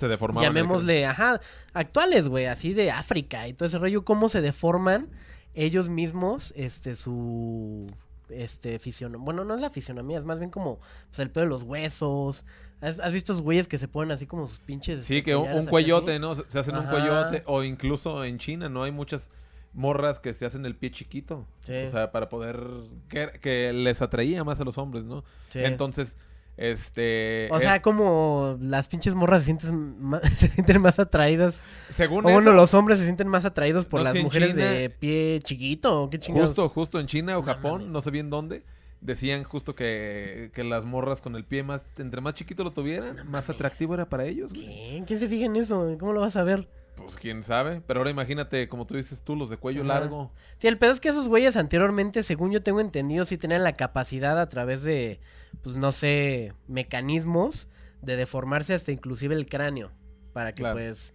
Se 0.00 0.08
deformaban. 0.08 0.48
llamémosle, 0.48 1.06
ajá, 1.06 1.40
actuales, 1.72 2.26
güey, 2.26 2.46
así 2.46 2.72
de 2.72 2.90
África 2.90 3.46
y 3.46 3.52
todo 3.52 3.68
ese 3.68 3.78
rollo, 3.78 4.04
cómo 4.04 4.28
se 4.28 4.40
deforman 4.40 5.08
ellos 5.54 5.88
mismos, 5.88 6.52
este, 6.56 6.94
su, 6.94 7.86
este, 8.28 8.78
fisionomía, 8.78 9.24
bueno, 9.24 9.44
no 9.44 9.54
es 9.54 9.60
la 9.60 9.70
fisionomía, 9.70 10.18
es 10.18 10.24
más 10.24 10.38
bien 10.38 10.50
como, 10.50 10.78
pues, 11.08 11.18
el 11.18 11.30
pedo 11.30 11.44
de 11.44 11.50
los 11.50 11.62
huesos, 11.64 12.44
¿has, 12.80 12.98
has 12.98 13.12
visto 13.12 13.32
esos 13.32 13.42
güeyes 13.42 13.68
que 13.68 13.78
se 13.78 13.88
ponen 13.88 14.12
así 14.12 14.26
como 14.26 14.48
sus 14.48 14.58
pinches, 14.60 15.04
Sí, 15.04 15.18
este, 15.18 15.24
que 15.24 15.36
un, 15.36 15.50
un 15.50 15.66
cuellote, 15.66 16.12
así? 16.12 16.20
¿no? 16.20 16.34
Se 16.34 16.44
se 16.48 16.58
hacen 16.58 16.76
un 16.76 16.86
cuellote. 16.86 17.42
O 17.46 17.62
incluso 17.62 18.24
en 18.24 18.38
China, 18.38 18.68
¿no? 18.68 18.84
Hay 18.84 18.92
muchas 18.92 19.30
morras 19.72 20.18
que 20.18 20.32
se 20.32 20.46
hacen 20.46 20.64
el 20.66 20.74
pie 20.76 20.90
chiquito. 20.90 21.46
Sí. 21.64 21.76
O 21.86 21.90
sea, 21.90 22.10
para 22.10 22.28
poder... 22.28 22.60
Que, 23.08 23.30
que 23.40 23.72
les 23.72 24.02
atraía 24.02 24.42
más 24.44 24.60
a 24.60 24.64
los 24.64 24.78
hombres, 24.78 25.04
¿no? 25.04 25.24
Sí. 25.50 25.60
Entonces, 25.62 26.16
este... 26.60 27.48
O 27.50 27.58
sea, 27.58 27.76
es- 27.76 27.82
como 27.82 28.58
las 28.60 28.86
pinches 28.86 29.14
morras 29.14 29.40
se 29.42 29.46
sienten, 29.46 29.96
ma- 30.00 30.20
se 30.36 30.48
sienten 30.50 30.80
más 30.82 30.98
atraídas. 30.98 31.64
según 31.90 32.26
O 32.26 32.30
bueno, 32.30 32.52
los 32.52 32.74
hombres 32.74 32.98
se 32.98 33.04
sienten 33.06 33.28
más 33.28 33.44
atraídos 33.46 33.86
por 33.86 34.00
No 34.00 34.04
las 34.04 34.22
mujeres 34.22 34.50
China- 34.50 34.66
de 34.70 34.90
pie 34.90 35.40
chiquito. 35.42 36.02
¿o 36.02 36.10
¿Qué 36.10 36.20
chingados? 36.20 36.50
Justo, 36.50 36.68
justo 36.68 37.00
en 37.00 37.06
China 37.06 37.38
o 37.38 37.42
Japón, 37.42 37.90
no 37.92 38.00
sé 38.02 38.10
bien 38.10 38.28
dónde, 38.28 38.62
decían 39.00 39.42
justo 39.44 39.74
que, 39.74 40.50
que 40.52 40.62
las 40.62 40.84
morras 40.84 41.22
con 41.22 41.34
el 41.34 41.44
pie 41.44 41.62
más, 41.62 41.86
entre 41.96 42.20
más 42.20 42.34
chiquito 42.34 42.62
lo 42.62 42.72
tuvieran, 42.72 43.26
más 43.30 43.48
atractivo 43.48 43.94
era 43.94 44.06
para 44.08 44.26
ellos. 44.26 44.52
güey. 44.52 44.66
¿Qué? 44.66 45.04
¿Quién 45.06 45.18
se 45.18 45.28
fija 45.28 45.46
en 45.46 45.56
eso? 45.56 45.96
¿Cómo 45.98 46.12
lo 46.12 46.20
vas 46.20 46.36
a 46.36 46.44
ver? 46.44 46.68
Pues 47.04 47.16
quién 47.16 47.42
sabe, 47.42 47.80
pero 47.86 48.00
ahora 48.00 48.10
imagínate, 48.10 48.68
como 48.68 48.86
tú 48.86 48.94
dices 48.96 49.22
tú, 49.22 49.36
los 49.36 49.48
de 49.48 49.56
cuello 49.56 49.82
Ajá. 49.82 50.00
largo. 50.00 50.30
Sí, 50.58 50.68
el 50.68 50.78
pedo 50.78 50.92
es 50.92 51.00
que 51.00 51.08
esos 51.08 51.28
güeyes 51.28 51.56
anteriormente, 51.56 52.22
según 52.22 52.50
yo 52.52 52.62
tengo 52.62 52.80
entendido, 52.80 53.24
sí 53.26 53.38
tenían 53.38 53.64
la 53.64 53.72
capacidad 53.74 54.38
a 54.40 54.48
través 54.48 54.82
de, 54.82 55.20
pues 55.62 55.76
no 55.76 55.92
sé, 55.92 56.52
mecanismos 56.68 57.68
de 58.02 58.16
deformarse 58.16 58.74
hasta 58.74 58.92
inclusive 58.92 59.34
el 59.34 59.46
cráneo. 59.46 59.92
Para 60.32 60.54
que 60.54 60.62
Claro. 60.62 60.76
pues 60.76 61.14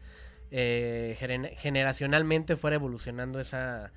eh, 0.52 1.16
generacionalmente 1.58 2.56
fuera 2.56 2.76
evolucionando 2.76 3.40
esa 3.40 3.92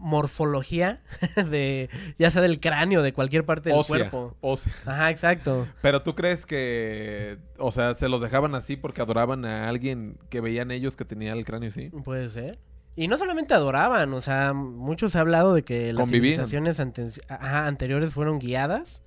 morfología 0.00 1.00
de, 1.50 1.88
ya 2.18 2.30
sea 2.30 2.42
del 2.42 2.58
cráneo, 2.58 3.02
de 3.02 3.12
cualquier 3.12 3.44
parte 3.44 3.68
del 3.68 3.78
Ósea, 3.78 4.10
cuerpo. 4.10 4.36
ósea. 4.40 4.72
Ajá, 4.86 5.10
exacto. 5.10 5.68
Pero 5.82 6.02
tú 6.02 6.14
crees 6.14 6.46
que, 6.46 7.38
o 7.58 7.70
sea, 7.70 7.94
se 7.94 8.08
los 8.08 8.20
dejaban 8.20 8.54
así 8.54 8.76
porque 8.76 9.02
adoraban 9.02 9.44
a 9.44 9.68
alguien 9.68 10.18
que 10.30 10.40
veían 10.40 10.70
ellos 10.70 10.96
que 10.96 11.04
tenía 11.04 11.32
el 11.34 11.44
cráneo 11.44 11.68
así. 11.68 11.90
Puede 11.90 12.28
ser. 12.28 12.58
Y 12.96 13.06
no 13.08 13.16
solamente 13.18 13.54
adoraban, 13.54 14.12
o 14.14 14.20
sea, 14.20 14.52
mucho 14.52 15.08
se 15.08 15.18
ha 15.18 15.20
hablado 15.20 15.54
de 15.54 15.62
que 15.62 15.92
las 15.92 16.02
Convivían. 16.02 16.46
civilizaciones 16.46 16.80
ante- 16.80 17.06
ajá, 17.28 17.66
anteriores 17.66 18.12
fueron 18.12 18.38
guiadas 18.40 19.02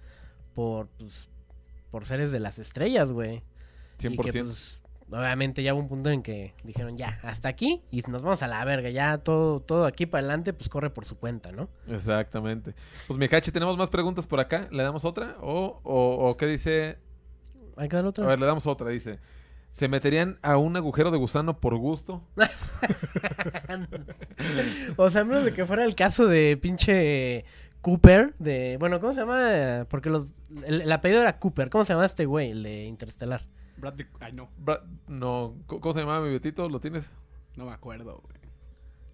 por, 0.56 0.88
pues, 0.98 1.12
por 1.92 2.06
seres 2.06 2.32
de 2.32 2.40
las 2.40 2.60
estrellas, 2.60 3.12
güey. 3.12 3.44
Y 4.00 4.08
100%. 4.08 4.22
que, 4.32 4.44
pues, 4.44 4.82
obviamente 5.10 5.64
ya 5.64 5.74
hubo 5.74 5.82
un 5.82 5.88
punto 5.88 6.10
en 6.10 6.24
que 6.24 6.54
dijeron, 6.64 6.98
ya, 6.98 7.20
hasta 7.24 7.50
aquí 7.50 7.82
y 7.92 8.02
nos 8.08 8.22
vamos 8.22 8.44
a 8.44 8.48
la 8.48 8.64
verga, 8.66 8.90
ya 8.90 9.18
todo, 9.18 9.60
todo 9.60 9.86
aquí 9.86 10.06
para 10.06 10.20
adelante, 10.20 10.54
pues 10.54 10.70
corre 10.70 10.90
por 10.90 11.06
su 11.06 11.18
cuenta, 11.18 11.52
¿no? 11.52 11.70
Exactamente. 11.88 12.74
Pues 13.08 13.20
Mikachi, 13.20 13.52
tenemos 13.52 13.78
más 13.78 13.90
preguntas 13.90 14.28
por 14.28 14.40
acá. 14.40 14.68
¿Le 14.72 14.84
damos 14.84 15.06
otra? 15.06 15.38
¿O, 15.42 15.80
o, 15.84 16.30
o 16.30 16.38
qué 16.38 16.46
dice? 16.46 16.98
Hay 17.78 17.90
que 17.90 17.96
dar 17.96 18.06
otra. 18.06 18.26
A 18.26 18.28
ver, 18.28 18.40
le 18.40 18.46
damos 18.46 18.68
otra. 18.68 18.90
Dice, 18.90 19.20
¿se 19.72 19.88
meterían 19.88 20.40
a 20.42 20.58
un 20.58 20.76
agujero 20.78 21.12
de 21.12 21.18
gusano 21.18 21.60
por 21.60 21.76
gusto? 21.78 22.24
o 24.98 25.10
sea, 25.10 25.22
a 25.22 25.26
menos 25.26 25.46
de 25.46 25.54
que 25.54 25.66
fuera 25.66 25.86
el 25.86 25.96
caso 25.96 26.28
de 26.28 26.58
pinche 26.58 27.46
Cooper, 27.82 28.34
de, 28.40 28.78
bueno, 28.80 29.00
¿cómo 29.00 29.14
se 29.14 29.22
llama? 29.22 29.86
Porque 29.90 30.10
los, 30.10 30.28
el, 30.66 30.82
el 30.82 30.92
apellido 30.92 31.22
era 31.22 31.40
Cooper, 31.40 31.70
¿cómo 31.70 31.84
se 31.84 31.94
llama 31.94 32.06
este 32.06 32.26
güey, 32.26 32.52
el 32.52 32.64
de 32.64 32.86
Interestelar? 32.86 33.46
Bradley- 33.78 34.08
Ay, 34.20 34.34
no. 34.34 34.50
Bra- 34.64 34.82
no, 35.08 35.56
¿cómo 35.68 35.82
cómo 35.82 35.94
se 35.94 36.00
llamaba 36.02 36.22
mi 36.26 36.32
Betito? 36.32 36.68
¿Lo 36.70 36.80
tienes? 36.80 37.12
No 37.56 37.66
me 37.66 37.72
acuerdo, 37.72 38.22
güey. 38.24 38.34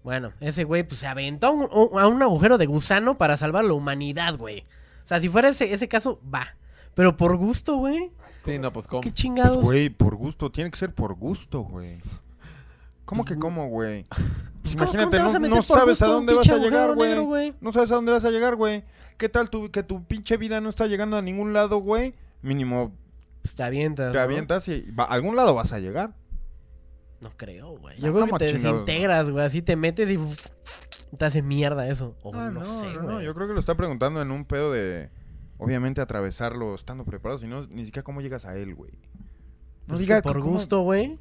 Bueno, 0.02 0.32
ese 0.40 0.64
güey 0.64 0.82
pues 0.82 1.00
se 1.00 1.06
aventó 1.06 1.48
a 1.48 1.50
un, 1.50 1.98
a 1.98 2.06
un 2.06 2.22
agujero 2.22 2.56
de 2.56 2.66
gusano 2.66 3.18
para 3.18 3.36
salvar 3.36 3.64
la 3.64 3.74
humanidad, 3.74 4.36
güey. 4.38 4.60
O 5.04 5.06
sea, 5.10 5.20
si 5.20 5.28
fuera 5.28 5.48
ese, 5.50 5.72
ese 5.72 5.88
caso, 5.88 6.20
va. 6.32 6.56
Pero 6.94 7.16
por 7.16 7.36
gusto, 7.36 7.76
güey. 7.76 8.10
Sí, 8.44 8.58
no, 8.58 8.72
pues 8.72 8.86
¿cómo? 8.86 9.02
¿Qué 9.02 9.10
Pues, 9.10 9.14
chingados? 9.20 9.62
güey, 9.62 9.90
por 9.90 10.14
gusto. 10.16 10.50
Tiene 10.50 10.70
que 10.70 10.78
ser 10.78 10.94
por 10.94 11.14
gusto, 11.14 11.60
güey. 11.60 11.98
¿Cómo 13.04 13.24
que 13.24 13.36
cómo, 13.38 13.68
güey? 13.68 14.04
Pues, 14.04 14.76
¿cómo- 14.76 14.86
cómo 14.90 15.02
Imagínate, 15.02 15.16
te 15.16 15.22
vas 15.22 15.34
no, 15.34 15.48
no 15.48 15.62
sabes 15.62 16.00
a 16.02 16.06
dónde 16.06 16.32
vas 16.34 16.48
a 16.48 16.56
llegar, 16.58 16.94
güey. 16.94 17.54
No 17.60 17.72
sabes 17.72 17.90
a 17.90 17.96
dónde 17.96 18.12
vas 18.12 18.24
a 18.24 18.30
llegar, 18.30 18.56
güey. 18.56 18.84
¿Qué 19.18 19.28
tal 19.28 19.50
tu, 19.50 19.70
que 19.70 19.82
tu 19.82 20.04
pinche 20.04 20.36
vida 20.36 20.60
no 20.60 20.68
está 20.70 20.86
llegando 20.86 21.16
a 21.16 21.22
ningún 21.22 21.52
lado, 21.52 21.78
güey? 21.78 22.14
Mínimo 22.40 22.92
Pues 23.42 23.54
te 23.54 23.62
avientas. 23.62 24.12
te 24.12 24.18
¿no? 24.18 24.24
avientas 24.24 24.68
y 24.68 24.90
va- 24.92 25.04
a 25.04 25.14
algún 25.14 25.36
lado 25.36 25.54
vas 25.54 25.72
a 25.72 25.78
llegar. 25.78 26.14
No 27.20 27.30
creo, 27.36 27.76
güey. 27.78 27.98
No, 28.00 28.06
Yo 28.06 28.12
creo 28.12 28.24
que 28.24 28.30
¿cómo 28.30 28.38
te 28.38 28.46
chingados, 28.46 28.86
desintegras, 28.86 29.30
güey. 29.30 29.44
Así 29.44 29.60
te 29.62 29.76
metes 29.76 30.08
y 30.10 30.18
te 31.16 31.24
hace 31.24 31.42
mierda 31.42 31.86
eso. 31.88 32.16
O 32.22 32.34
Ah, 32.34 32.50
no, 32.50 32.64
sé, 32.64 32.86
no, 32.94 33.02
no, 33.02 33.22
yo 33.22 33.34
creo 33.34 33.46
que 33.46 33.54
lo 33.54 33.60
está 33.60 33.74
preguntando 33.76 34.22
en 34.22 34.30
un 34.30 34.44
pedo 34.44 34.72
de 34.72 35.10
obviamente 35.58 36.00
atravesarlo 36.00 36.74
estando 36.74 37.04
preparado, 37.04 37.38
sino 37.38 37.66
ni 37.66 37.84
siquiera 37.84 38.02
cómo 38.04 38.20
llegas 38.22 38.46
a 38.46 38.56
él, 38.56 38.74
güey. 38.74 38.92
No 38.92 39.88
Pues 39.88 40.00
diga 40.00 40.22
por 40.22 40.38
cómo- 40.40 40.52
gusto, 40.52 40.80
güey. 40.80 41.18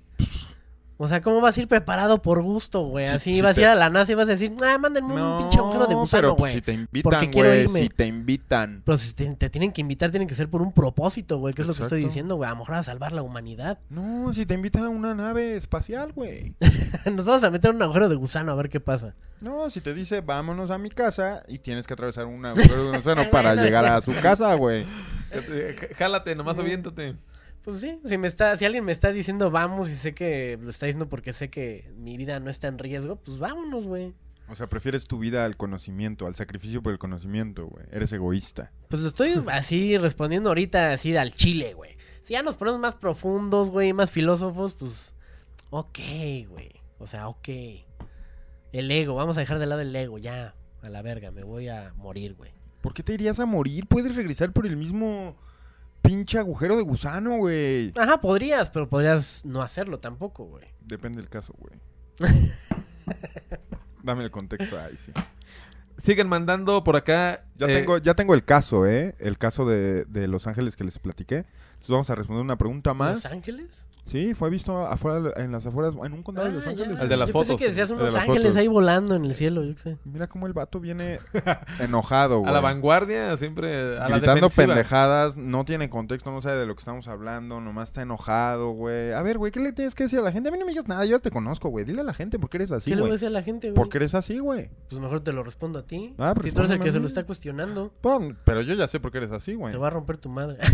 O 1.02 1.08
sea, 1.08 1.22
¿cómo 1.22 1.40
vas 1.40 1.58
a 1.58 1.62
ir 1.62 1.68
preparado 1.70 2.22
por 2.22 2.42
gusto, 2.42 2.82
güey? 2.82 3.06
Sí, 3.06 3.12
Así 3.16 3.34
sí 3.36 3.42
vas 3.42 3.56
te- 3.56 3.62
a 3.62 3.64
ir 3.64 3.70
a 3.70 3.76
la 3.76 3.90
NASA 3.90 4.12
y 4.12 4.16
vas 4.16 4.28
a 4.28 4.32
decir, 4.32 4.54
ah, 4.62 4.78
mándenme 4.78 5.14
un 5.14 5.38
pinche 5.40 5.58
agujero 5.58 5.88
de 5.88 5.96
gusano, 5.96 6.22
pero 6.22 6.36
pues, 6.36 6.52
güey. 6.52 6.54
si 6.56 6.62
te 6.62 6.74
invitan, 6.74 7.32
güey, 7.32 7.68
si 7.70 7.88
te 7.90 8.06
invitan. 8.06 8.82
Pero 8.86 8.98
si 8.98 9.14
te, 9.14 9.34
te 9.36 9.50
tienen 9.50 9.72
que 9.72 9.80
invitar, 9.80 10.12
tienen 10.12 10.28
que 10.28 10.36
ser 10.36 10.50
por 10.50 10.62
un 10.62 10.74
propósito, 10.74 11.38
güey. 11.38 11.54
Que 11.54 11.62
es 11.62 11.68
lo 11.70 11.74
que 11.74 11.84
estoy 11.84 12.04
diciendo, 12.04 12.36
güey. 12.36 12.48
A 12.50 12.52
lo 12.52 12.58
mejor 12.60 12.76
a 12.76 12.84
salvar 12.84 13.14
la 13.14 13.22
humanidad. 13.22 13.80
No, 13.90 14.34
si 14.34 14.46
te 14.46 14.54
invitan 14.56 14.84
a 14.84 14.90
una 14.90 15.16
nave 15.16 15.56
espacial, 15.56 16.12
güey. 16.12 16.54
Nos 17.12 17.24
vamos 17.26 17.44
a 17.46 17.50
meter 17.50 17.72
un 17.74 17.82
agujero 17.82 18.10
de 18.10 18.16
gusano 18.16 18.52
a 18.52 18.56
ver 18.56 18.68
qué 18.70 18.82
pasa. 18.82 19.16
No, 19.40 19.70
si 19.70 19.80
te 19.80 19.94
dice 19.94 20.20
vámonos 20.20 20.70
a 20.70 20.78
mi 20.78 20.90
casa 20.90 21.44
y 21.48 21.60
tienes 21.60 21.88
que 21.88 21.94
atravesar 21.94 22.26
un 22.26 22.46
agujero 22.46 22.92
de 22.92 22.98
océano 22.98 23.24
para 23.32 23.50
Bueno, 23.52 23.64
llegar 23.64 23.86
a 23.86 24.02
su 24.02 24.14
casa, 24.22 24.54
güey. 24.56 24.86
Eh, 25.32 25.76
j- 25.80 25.94
Jálate, 25.96 26.36
nomás 26.36 26.58
aviéntate. 26.58 27.16
Pues 27.70 27.82
sí, 27.82 28.00
si 28.04 28.18
me 28.18 28.28
está, 28.28 28.58
si 28.58 28.66
alguien 28.66 28.84
me 28.84 28.92
está 28.92 29.12
diciendo 29.12 29.52
vamos 29.52 29.90
y 29.90 29.96
sé 29.96 30.14
que 30.14 30.58
lo 30.62 30.70
está 30.70 30.86
diciendo 30.86 31.08
porque 31.08 31.34
sé 31.34 31.50
que 31.50 31.92
mi 31.98 32.18
vida 32.18 32.40
no 32.40 32.50
está 32.50 32.68
en 32.68 32.80
riesgo, 32.80 33.18
pues 33.18 33.38
vámonos, 33.38 33.86
güey. 33.86 34.14
O 34.50 34.56
sea, 34.56 34.68
prefieres 34.68 35.04
tu 35.04 35.20
vida 35.20 35.46
al 35.46 35.58
conocimiento, 35.58 36.26
al 36.26 36.34
sacrificio 36.34 36.82
por 36.82 36.92
el 36.92 36.98
conocimiento, 36.98 37.68
güey. 37.68 37.86
Eres 37.92 38.12
egoísta. 38.12 38.72
Pues 38.90 39.04
lo 39.04 39.10
estoy 39.10 39.44
así 39.52 39.96
respondiendo 39.98 40.50
ahorita 40.50 40.92
así 40.94 41.16
al 41.16 41.32
chile, 41.34 41.76
güey. 41.76 41.96
Si 42.22 42.34
ya 42.34 42.42
nos 42.42 42.56
ponemos 42.56 42.80
más 42.80 42.96
profundos, 42.96 43.70
güey, 43.70 43.94
más 43.94 44.10
filósofos, 44.10 44.74
pues 44.74 45.16
ok, 45.70 46.00
güey. 46.48 46.72
O 46.98 47.06
sea, 47.06 47.28
ok. 47.28 47.50
El 48.72 48.90
ego, 48.90 49.14
vamos 49.14 49.38
a 49.38 49.42
dejar 49.42 49.60
de 49.60 49.68
lado 49.68 49.82
el 49.82 49.96
ego, 49.96 50.18
ya. 50.18 50.56
A 50.82 50.90
la 50.90 51.04
verga, 51.04 51.30
me 51.30 51.44
voy 51.44 51.68
a 51.68 51.94
morir, 51.96 52.34
güey. 52.34 52.52
¿Por 52.82 52.94
qué 52.94 53.04
te 53.04 53.14
irías 53.14 53.40
a 53.40 53.46
morir? 53.46 53.86
Puedes 53.86 54.16
regresar 54.16 54.52
por 54.52 54.66
el 54.66 54.78
mismo 54.78 55.36
pinche 56.02 56.38
agujero 56.38 56.76
de 56.78 56.84
gusano, 56.84 57.38
güey. 57.38 57.94
Ajá, 57.98 58.20
podrías, 58.22 58.70
pero 58.70 58.88
podrías 58.88 59.46
no 59.46 59.62
hacerlo 59.62 60.00
tampoco, 60.00 60.46
güey. 60.46 60.66
Depende 60.82 61.20
del 61.20 61.30
caso, 61.30 61.54
güey. 61.58 61.80
Dame 64.04 64.24
el 64.24 64.32
contexto 64.32 64.80
ahí, 64.80 64.98
sí. 64.98 65.12
Siguen 65.98 66.30
mandando 66.30 66.84
por 66.84 66.96
acá. 66.96 67.46
Ya, 67.56 67.68
eh, 67.68 67.80
tengo, 67.80 67.98
ya 67.98 68.14
tengo 68.14 68.34
el 68.34 68.46
caso, 68.46 68.88
¿eh? 68.88 69.16
El 69.20 69.38
caso 69.38 69.68
de, 69.68 70.06
de 70.06 70.28
Los 70.28 70.48
Ángeles 70.48 70.76
que 70.78 70.86
les 70.86 70.98
platiqué. 70.98 71.46
Entonces 71.74 71.90
vamos 71.90 72.10
a 72.10 72.16
responder 72.16 72.44
una 72.44 72.58
pregunta 72.58 72.92
¿Los 72.92 72.98
más. 72.98 73.26
Ángeles? 73.26 73.86
Sí, 74.10 74.34
fue 74.34 74.50
visto 74.50 74.86
afuera, 74.88 75.32
en 75.38 75.52
las 75.52 75.66
afueras, 75.66 75.94
en 76.04 76.14
un 76.14 76.24
condado 76.24 76.48
de 76.48 76.54
Los 76.56 76.66
Ah, 76.66 76.72
ya. 76.72 76.84
Ángeles. 76.84 77.02
El 77.02 77.10
de 77.10 77.18
las 77.18 77.28
Yo 77.30 77.34
pensé 77.34 77.48
fotos. 77.54 77.60
que 77.62 77.68
decías 77.70 77.90
de 77.90 77.94
unos 77.96 78.16
ángeles 78.16 78.42
fotos. 78.42 78.56
ahí 78.58 78.68
volando 78.68 79.16
en 79.16 79.24
el 79.26 79.36
cielo, 79.36 79.64
yo 79.64 79.74
qué 79.76 79.80
sé. 79.82 79.98
Mira 80.04 80.28
cómo 80.28 80.48
el 80.48 80.54
vato 80.54 80.80
viene 80.80 81.20
enojado, 81.80 82.40
güey. 82.40 82.50
A 82.50 82.54
la 82.54 82.60
vanguardia, 82.60 83.38
siempre 83.38 83.98
a 84.00 84.08
Gritando 84.08 84.50
pendejadas, 84.50 85.38
no 85.38 85.64
tiene 85.66 85.90
contexto, 85.90 86.32
no 86.32 86.42
sabe 86.42 86.58
de 86.62 86.66
lo 86.66 86.76
que 86.76 86.80
estamos 86.80 87.08
hablando, 87.08 87.62
nomás 87.62 87.90
está 87.90 88.02
enojado, 88.02 88.72
güey. 88.72 89.12
A 89.14 89.22
ver, 89.22 89.38
güey, 89.38 89.52
¿qué 89.52 89.60
le 89.60 89.72
tienes 89.74 89.94
que 89.96 90.04
decir 90.04 90.20
a 90.20 90.24
la 90.24 90.32
gente? 90.32 90.50
A 90.50 90.52
mí 90.52 90.58
no 90.58 90.66
me 90.66 90.72
digas 90.72 90.88
nada, 90.88 91.06
yo 91.06 91.12
ya 91.12 91.20
te 91.20 91.32
conozco, 91.32 91.70
güey. 91.70 91.86
Dile 91.86 92.02
a 92.02 92.04
la 92.04 92.14
gente 92.14 92.40
por 92.40 92.50
qué 92.50 92.58
eres 92.58 92.72
así, 92.72 92.90
¿Qué 92.90 92.96
le 92.96 93.02
voy 93.02 93.08
a 93.08 93.10
güey. 93.10 93.12
decir 93.14 93.28
a 93.28 93.32
la 93.32 93.44
gente, 93.44 93.68
güey? 93.70 93.76
¿Por 93.76 93.90
qué 93.90 93.98
eres 94.00 94.16
así, 94.16 94.40
güey? 94.40 94.70
Pues 94.90 95.00
mejor 95.00 95.20
te 95.22 95.32
lo 95.34 95.44
respondo 95.44 95.78
a 95.80 95.84
ti. 95.84 96.16
Ah, 96.18 96.34
pues 96.36 96.48
si 96.48 96.52
tú 96.52 96.62
eres 96.62 96.72
el 96.72 96.80
que 96.80 96.92
se 96.92 97.00
lo 97.00 97.06
está 97.08 97.26
cuestionando, 97.26 97.92
Pon, 98.02 98.38
pero 98.44 98.62
yo 98.62 98.74
ya 98.74 98.88
sé 98.88 99.00
por 99.00 99.12
qué 99.12 99.20
eres 99.20 99.32
así, 99.32 99.54
güey. 99.54 99.72
te 99.72 99.78
va 99.78 99.88
a 99.88 99.92
romper 99.92 100.18
tu 100.18 100.30
madre. 100.30 100.58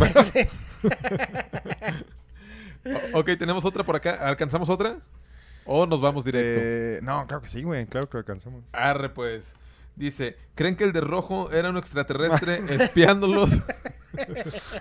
O- 3.14 3.20
ok, 3.20 3.32
tenemos 3.38 3.66
otra 3.66 3.84
por 3.84 3.96
acá. 3.96 4.14
¿Alcanzamos 4.28 4.70
otra? 4.70 4.98
¿O 5.66 5.86
nos 5.88 6.00
vamos 6.02 6.24
directo? 6.24 6.62
Eh, 6.64 7.00
no, 7.02 7.26
claro 7.28 7.42
que 7.42 7.50
sí, 7.50 7.64
güey. 7.64 7.86
Claro 7.88 8.08
que 8.10 8.18
alcanzamos. 8.18 8.64
Arre, 8.72 9.10
pues. 9.10 9.44
Dice, 9.96 10.36
¿creen 10.56 10.76
que 10.76 10.84
el 10.84 10.92
de 10.94 11.02
rojo 11.02 11.50
era 11.52 11.70
un 11.70 11.78
extraterrestre 11.78 12.60
espiándolos, 12.84 13.62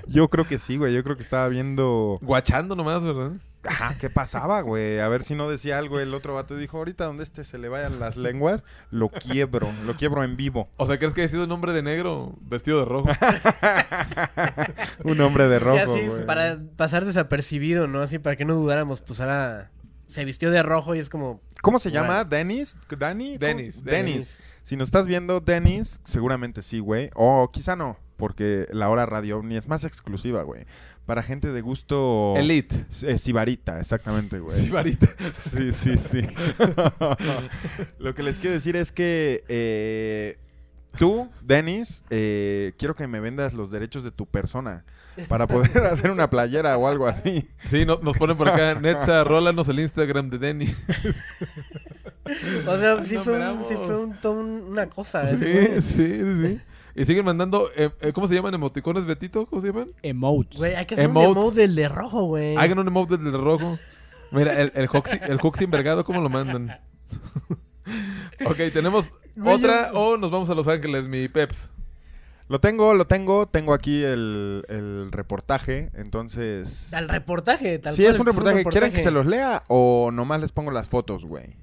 Yo 0.07 0.29
creo 0.29 0.47
que 0.47 0.59
sí, 0.59 0.77
güey. 0.77 0.93
Yo 0.93 1.03
creo 1.05 1.17
que 1.17 1.23
estaba 1.23 1.49
viendo. 1.49 2.19
guachando 2.23 2.75
nomás, 2.77 3.03
verdad? 3.05 3.33
Ajá, 3.67 3.97
¿qué 3.99 4.11
pasaba, 4.11 4.61
güey? 4.61 4.99
A 5.01 5.09
ver 5.09 5.23
si 5.23 5.35
no 5.35 5.49
decía 5.49 5.79
algo 5.79 6.01
el 6.01 6.15
otro 6.15 6.35
vato. 6.35 6.57
Dijo, 6.57 6.79
ahorita 6.79 7.05
donde 7.05 7.25
este 7.25 7.45
se 7.45 7.59
le 7.59 7.69
vayan 7.69 7.99
las 7.99 8.17
lenguas, 8.17 8.65
lo 8.91 9.09
quiebro. 9.09 9.71
Lo 9.87 9.97
quiebro 9.97 10.25
en 10.25 10.37
vivo. 10.37 10.69
O 10.77 10.87
sea, 10.87 10.99
¿crees 10.99 11.13
que 11.15 11.23
ha 11.25 11.29
sido 11.29 11.45
un 11.45 11.53
hombre 11.53 11.73
de 11.73 11.83
negro 11.83 12.35
vestido 12.41 12.79
de 12.81 12.85
rojo? 12.85 13.09
Un 15.05 15.21
hombre 15.21 15.49
de 15.49 15.57
Y 15.57 15.59
rojo, 15.59 15.95
así, 15.95 16.07
güey. 16.07 16.27
para 16.27 16.59
pasar 16.77 17.05
desapercibido, 17.05 17.87
¿no? 17.87 18.01
Así, 18.03 18.19
para 18.19 18.37
que 18.37 18.45
no 18.45 18.55
dudáramos, 18.55 19.03
pues 19.03 19.21
ahora 19.21 19.71
se 20.07 20.25
vistió 20.25 20.51
de 20.51 20.63
rojo 20.63 20.95
y 20.95 20.99
es 20.99 21.09
como... 21.09 21.41
¿Cómo 21.63 21.79
se 21.79 21.91
llama? 21.91 22.25
Bueno. 22.25 22.31
¿Dennis? 22.31 22.77
¿Danny? 22.99 23.39
Dennis, 23.39 23.85
Dennis. 23.85 24.41
Si 24.63 24.77
nos 24.77 24.89
estás 24.89 25.07
viendo, 25.07 25.41
Dennis, 25.41 26.01
seguramente 26.05 26.63
sí, 26.63 26.79
güey. 26.79 27.11
O 27.15 27.51
quizá 27.53 27.77
no, 27.77 27.99
porque 28.25 28.67
la 28.73 28.89
hora 28.89 29.05
Radio 29.05 29.37
OVNI 29.37 29.59
es 29.59 29.69
más 29.69 29.85
exclusiva, 29.85 30.45
güey. 30.45 30.65
Para 31.05 31.23
gente 31.23 31.53
de 31.53 31.61
gusto... 31.61 32.33
Elite. 32.39 32.87
Eh, 33.03 33.19
sibarita, 33.19 33.79
exactamente, 33.79 34.39
güey. 34.39 34.59
Sí, 34.59 34.71
varita. 34.71 35.07
Sí, 35.31 35.73
sí, 35.73 35.99
sí. 35.99 36.23
Lo 37.99 38.15
que 38.15 38.23
les 38.23 38.39
quiero 38.39 38.55
decir 38.55 38.77
es 38.77 38.93
que 38.93 39.45
eh, 39.49 40.39
tú, 40.97 41.29
Dennis, 41.43 42.03
eh, 42.09 42.73
quiero 42.79 42.95
que 42.95 43.07
me 43.07 43.21
vendas 43.21 43.53
los 43.53 43.71
derechos 43.71 44.03
de 44.05 44.11
tu 44.11 44.25
persona 44.25 44.87
para 45.29 45.47
poder 45.47 45.77
hacer 45.93 46.11
una 46.11 46.31
playera 46.31 46.79
o 46.79 46.89
algo 46.89 47.07
así. 47.07 47.47
Sí, 47.67 47.85
no- 47.85 47.99
nos 48.03 48.17
ponen 48.17 48.39
por 48.39 48.49
acá. 48.49 48.81
Netza, 48.81 49.23
rólanos 49.23 49.69
el 49.69 49.81
Instagram 49.81 50.31
de 50.31 50.39
Denny. 50.39 50.75
O 52.67 52.79
sea, 52.79 53.05
sí 53.05 53.19
fue, 53.19 53.39
un- 53.51 53.65
sí 53.67 53.75
fue 53.77 54.31
un, 54.31 54.63
una 54.71 54.87
cosa. 54.87 55.27
Sí, 55.27 55.37
¿eh? 55.43 55.83
sí, 55.83 56.07
sí, 56.07 56.43
sí. 56.43 56.61
Y 56.97 57.05
siguen 57.05 57.25
mandando, 57.25 57.69
eh, 57.77 57.91
eh, 58.01 58.13
¿cómo 58.13 58.27
se 58.29 58.35
llaman? 58.35 58.55
¿Emoticones, 58.55 59.05
Betito? 59.05 59.47
¿Cómo 59.47 59.61
se 59.61 59.69
llaman? 59.69 59.89
Emotes. 60.03 60.59
Güey, 60.59 60.75
hay 60.77 60.87
que 60.87 60.95
hacer 60.95 61.07
Emotes. 61.07 61.31
un 61.31 61.39
emote 61.43 61.61
del 61.61 61.75
de 61.75 61.89
rojo, 61.89 62.23
güey. 62.25 62.57
Hagan 62.57 62.79
un 62.79 62.87
emote 62.87 63.17
del 63.17 63.33
rojo. 63.33 63.79
Mira, 64.31 64.61
el, 64.61 64.73
el 64.75 64.89
Hoxie, 64.93 65.21
el 65.25 65.41
envergado, 65.61 66.05
¿cómo 66.05 66.21
lo 66.21 66.29
mandan? 66.29 66.79
ok, 68.47 68.57
tenemos 68.73 69.11
Güey, 69.37 69.55
otra 69.55 69.93
yo- 69.93 69.99
o 70.01 70.17
nos 70.17 70.31
vamos 70.31 70.49
a 70.51 70.55
Los 70.55 70.69
Ángeles, 70.69 71.09
mi 71.09 71.29
Peps. 71.29 71.71
Lo 72.49 72.61
tengo, 72.61 72.93
lo 72.95 73.07
tengo. 73.07 73.47
Tengo 73.47 73.73
aquí 73.73 74.03
el, 74.03 74.65
el 74.69 75.09
reportaje. 75.11 75.91
Entonces... 75.95 76.93
Al 76.93 77.09
reportaje, 77.09 77.79
tal 77.79 77.95
Si 77.95 78.03
cual, 78.03 78.15
es 78.15 78.21
un 78.21 78.27
reportaje, 78.27 78.65
¿quieren 78.67 78.93
que 78.93 79.01
se 79.01 79.11
los 79.11 79.27
lea 79.27 79.65
o 79.69 80.11
nomás 80.13 80.41
les 80.43 80.53
pongo 80.53 80.71
las 80.71 80.89
fotos, 80.89 81.25
güey? 81.25 81.57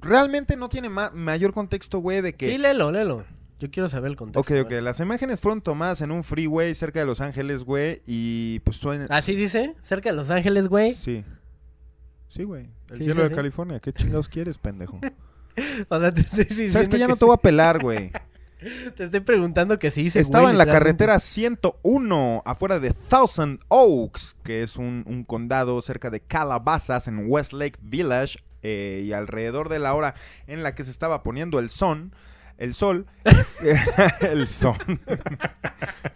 Realmente 0.00 0.56
no 0.56 0.68
tiene 0.68 0.88
ma- 0.88 1.10
mayor 1.14 1.52
contexto, 1.52 2.00
güey, 2.00 2.20
de 2.22 2.34
que... 2.34 2.50
Sí, 2.50 2.58
léelo, 2.58 2.90
léelo. 2.90 3.24
Yo 3.58 3.70
quiero 3.70 3.88
saber 3.88 4.10
el 4.10 4.16
contexto. 4.16 4.40
Ok, 4.40 4.60
ok. 4.64 4.68
güey. 4.70 4.82
Las 4.82 5.00
imágenes 5.00 5.40
fueron 5.40 5.62
tomadas 5.62 6.00
en 6.02 6.10
un 6.10 6.22
freeway 6.24 6.74
cerca 6.74 7.00
de 7.00 7.06
Los 7.06 7.20
Ángeles, 7.20 7.64
güey. 7.64 8.02
Y 8.06 8.60
pues 8.60 8.76
suena... 8.76 9.06
Así 9.08 9.34
dice, 9.34 9.74
cerca 9.80 10.10
de 10.10 10.16
Los 10.16 10.30
Ángeles, 10.30 10.68
güey. 10.68 10.94
Sí. 10.94 11.24
Sí, 12.28 12.42
güey. 12.44 12.68
El 12.90 12.98
Sí, 12.98 13.04
cielo 13.04 13.16
sí, 13.16 13.22
de 13.22 13.28
sí. 13.30 13.34
California. 13.34 13.80
¿Qué 13.80 13.92
chingados 13.92 14.28
quieres, 14.28 14.58
pendejo? 14.58 15.00
O 15.88 15.98
sea, 15.98 16.12
te 16.12 16.20
estoy 16.20 16.44
diciendo 16.44 16.74
Sabes 16.74 16.90
que 16.90 16.98
ya 16.98 17.08
no 17.08 17.16
te 17.16 17.24
voy 17.24 17.32
a 17.32 17.38
pelar, 17.38 17.80
güey. 17.80 18.10
Te 18.96 19.04
estoy 19.04 19.20
preguntando 19.20 19.78
que 19.78 19.90
sí 19.90 20.02
dice, 20.02 20.20
Estaba 20.20 20.42
güey, 20.44 20.52
en 20.52 20.58
la 20.58 20.66
carretera 20.66 21.18
101, 21.18 22.42
afuera 22.44 22.78
de 22.78 22.92
Thousand 22.92 23.60
Oaks, 23.68 24.36
que 24.42 24.62
es 24.62 24.76
un, 24.76 25.02
un 25.06 25.24
condado 25.24 25.80
cerca 25.80 26.10
de 26.10 26.20
Calabasas, 26.20 27.08
en 27.08 27.30
Westlake 27.30 27.78
Village, 27.80 28.38
eh, 28.62 29.02
y 29.04 29.12
alrededor 29.12 29.68
de 29.68 29.78
la 29.78 29.94
hora 29.94 30.14
en 30.46 30.62
la 30.62 30.74
que 30.74 30.84
se 30.84 30.90
estaba 30.90 31.22
poniendo 31.22 31.58
el 31.58 31.70
sol, 31.70 32.10
el 32.58 32.74
sol, 32.74 33.06
el 34.20 34.46
sol. 34.46 34.76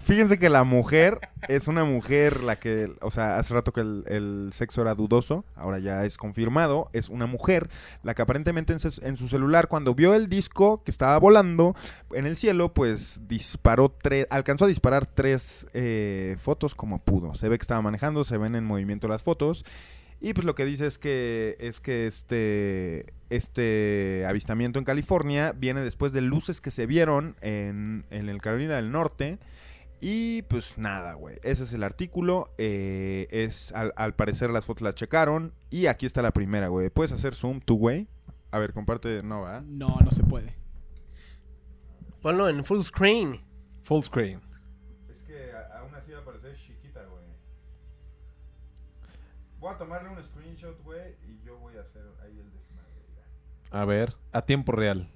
Fíjense 0.01 0.39
que 0.39 0.49
la 0.49 0.65
mujer 0.65 1.21
es 1.49 1.69
una 1.69 1.85
mujer 1.85 2.43
la 2.43 2.59
que, 2.59 2.93
o 3.01 3.11
sea, 3.11 3.39
hace 3.39 3.55
rato 3.55 3.73
que 3.73 3.81
el, 3.81 4.05
el 4.07 4.51
sexo 4.53 4.83
era 4.83 4.95
dudoso, 4.95 5.45
ahora 5.55 5.79
ya 5.79 6.05
es 6.05 6.17
confirmado, 6.17 6.91
es 6.93 7.09
una 7.09 7.27
mujer 7.27 7.69
la 8.03 8.15
que 8.15 8.23
aparentemente 8.23 8.73
en 8.73 9.17
su 9.17 9.29
celular 9.29 9.69
cuando 9.69 9.95
vio 9.95 10.15
el 10.15 10.29
disco 10.29 10.83
que 10.83 10.91
estaba 10.91 11.19
volando 11.19 11.75
en 12.13 12.27
el 12.27 12.37
cielo, 12.37 12.73
pues 12.73 13.21
disparó 13.29 13.91
tres, 13.91 14.27
alcanzó 14.31 14.65
a 14.65 14.69
disparar 14.69 15.07
tres 15.07 15.67
eh, 15.73 16.37
fotos 16.39 16.75
como 16.75 16.99
pudo. 16.99 17.35
Se 17.35 17.49
ve 17.49 17.59
que 17.59 17.63
estaba 17.63 17.83
manejando, 17.83 18.25
se 18.25 18.39
ven 18.39 18.55
en 18.55 18.65
movimiento 18.65 19.09
las 19.09 19.23
fotos. 19.23 19.65
Y 20.21 20.35
pues 20.35 20.45
lo 20.45 20.55
que 20.55 20.65
dice 20.65 20.87
es 20.87 20.99
que 20.99 21.57
es 21.61 21.81
que 21.81 22.07
este 22.07 23.07
este 23.31 24.25
avistamiento 24.29 24.79
en 24.79 24.85
California 24.85 25.53
viene 25.57 25.81
después 25.81 26.13
de 26.13 26.21
luces 26.21 26.61
que 26.61 26.71
se 26.71 26.87
vieron 26.87 27.37
en, 27.41 28.05
en 28.11 28.29
el 28.29 28.41
Carolina 28.43 28.77
del 28.77 28.91
Norte. 28.93 29.39
Y 30.03 30.43
pues 30.43 30.79
nada, 30.79 31.13
güey. 31.15 31.37
Ese 31.43 31.63
es 31.65 31.73
el 31.73 31.83
artículo. 31.83 32.53
eh, 32.59 33.27
es 33.31 33.73
al, 33.73 33.93
al 33.97 34.15
parecer 34.15 34.51
las 34.51 34.65
fotos 34.65 34.83
las 34.83 34.95
checaron. 34.95 35.53
Y 35.71 35.87
aquí 35.87 36.07
está 36.07 36.23
la 36.23 36.33
primera, 36.33 36.69
güey. 36.69 36.89
¿Puedes 36.91 37.13
hacer 37.13 37.35
zoom 37.35 37.61
tú, 37.61 37.77
güey? 37.77 38.09
A 38.51 38.59
ver, 38.59 38.73
comparte. 38.73 39.23
No, 39.23 39.43
¿verdad? 39.43 39.63
No, 39.63 39.99
no 40.03 40.11
se 40.11 40.23
puede. 40.25 40.57
Ponlo 42.23 42.49
en 42.49 42.65
full 42.65 42.81
screen. 42.83 43.41
Full 43.85 44.03
screen. 44.03 44.41
Es 45.09 45.23
que 45.27 45.53
aún 45.75 45.95
así 45.95 46.13
va 46.13 46.21
a 46.21 46.25
parecer 46.25 46.57
chiquita, 46.57 47.05
güey. 47.05 47.25
Voy 49.59 49.75
a 49.75 49.77
tomarle 49.77 50.09
un 50.09 50.23
screenshot, 50.23 50.83
güey, 50.83 51.15
y 51.29 51.41
yo 51.45 51.59
voy 51.59 51.77
a 51.77 51.83
hacer 51.83 52.03
ahí 52.23 52.39
el 52.39 52.51
desmadre. 52.53 53.03
mira. 53.11 53.25
A 53.71 53.85
ver, 53.85 54.17
a 54.33 54.43
tiempo 54.43 54.73
real. 54.73 55.11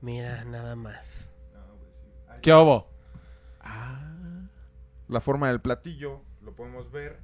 Mira, 0.00 0.44
nada 0.44 0.76
más. 0.76 1.30
¿Qué 2.42 2.52
hubo? 2.52 2.88
La 5.08 5.20
forma 5.20 5.48
del 5.48 5.60
platillo, 5.60 6.22
lo 6.42 6.54
podemos 6.54 6.90
ver. 6.90 7.20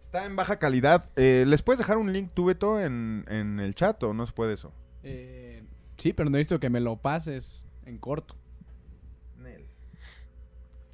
Está 0.00 0.26
en 0.26 0.36
baja 0.36 0.58
calidad. 0.58 1.10
Eh, 1.16 1.44
¿Les 1.46 1.62
puedes 1.62 1.78
dejar 1.78 1.96
un 1.96 2.12
link, 2.12 2.30
tú, 2.34 2.46
Beto, 2.46 2.80
en, 2.80 3.24
en 3.28 3.58
el 3.60 3.74
chat 3.74 4.02
o 4.02 4.12
no 4.12 4.26
se 4.26 4.32
puede 4.32 4.54
eso? 4.54 4.72
Eh, 5.02 5.64
sí, 5.96 6.12
pero 6.12 6.28
necesito 6.30 6.60
que 6.60 6.70
me 6.70 6.80
lo 6.80 6.96
pases 6.96 7.64
en 7.84 7.98
corto. 7.98 8.36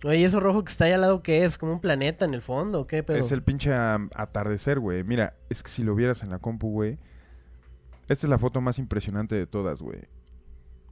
Oye, 0.05 0.19
¿y 0.19 0.25
eso 0.25 0.41
rojo 0.41 0.65
que 0.65 0.73
está 0.73 0.87
ahí 0.87 0.93
al 0.93 1.03
lado, 1.03 1.23
¿qué 1.23 1.45
es? 1.45 1.57
¿Como 1.57 1.75
un 1.75 1.81
planeta 1.81 2.25
en 2.25 2.35
el 2.35 2.43
fondo 2.43 2.89
qué? 2.89 3.05
Es 3.09 3.31
el 3.31 3.43
pinche 3.43 3.73
atardecer, 3.73 4.81
güey. 4.81 5.05
Mira, 5.05 5.37
es 5.49 5.63
que 5.63 5.71
si 5.71 5.85
lo 5.85 5.95
vieras 5.95 6.25
en 6.25 6.31
la 6.31 6.41
compu, 6.41 6.71
güey. 6.73 6.99
Esta 8.13 8.27
es 8.27 8.31
la 8.31 8.39
foto 8.39 8.61
más 8.61 8.79
impresionante 8.79 9.35
de 9.35 9.47
todas, 9.47 9.81
güey. 9.81 10.01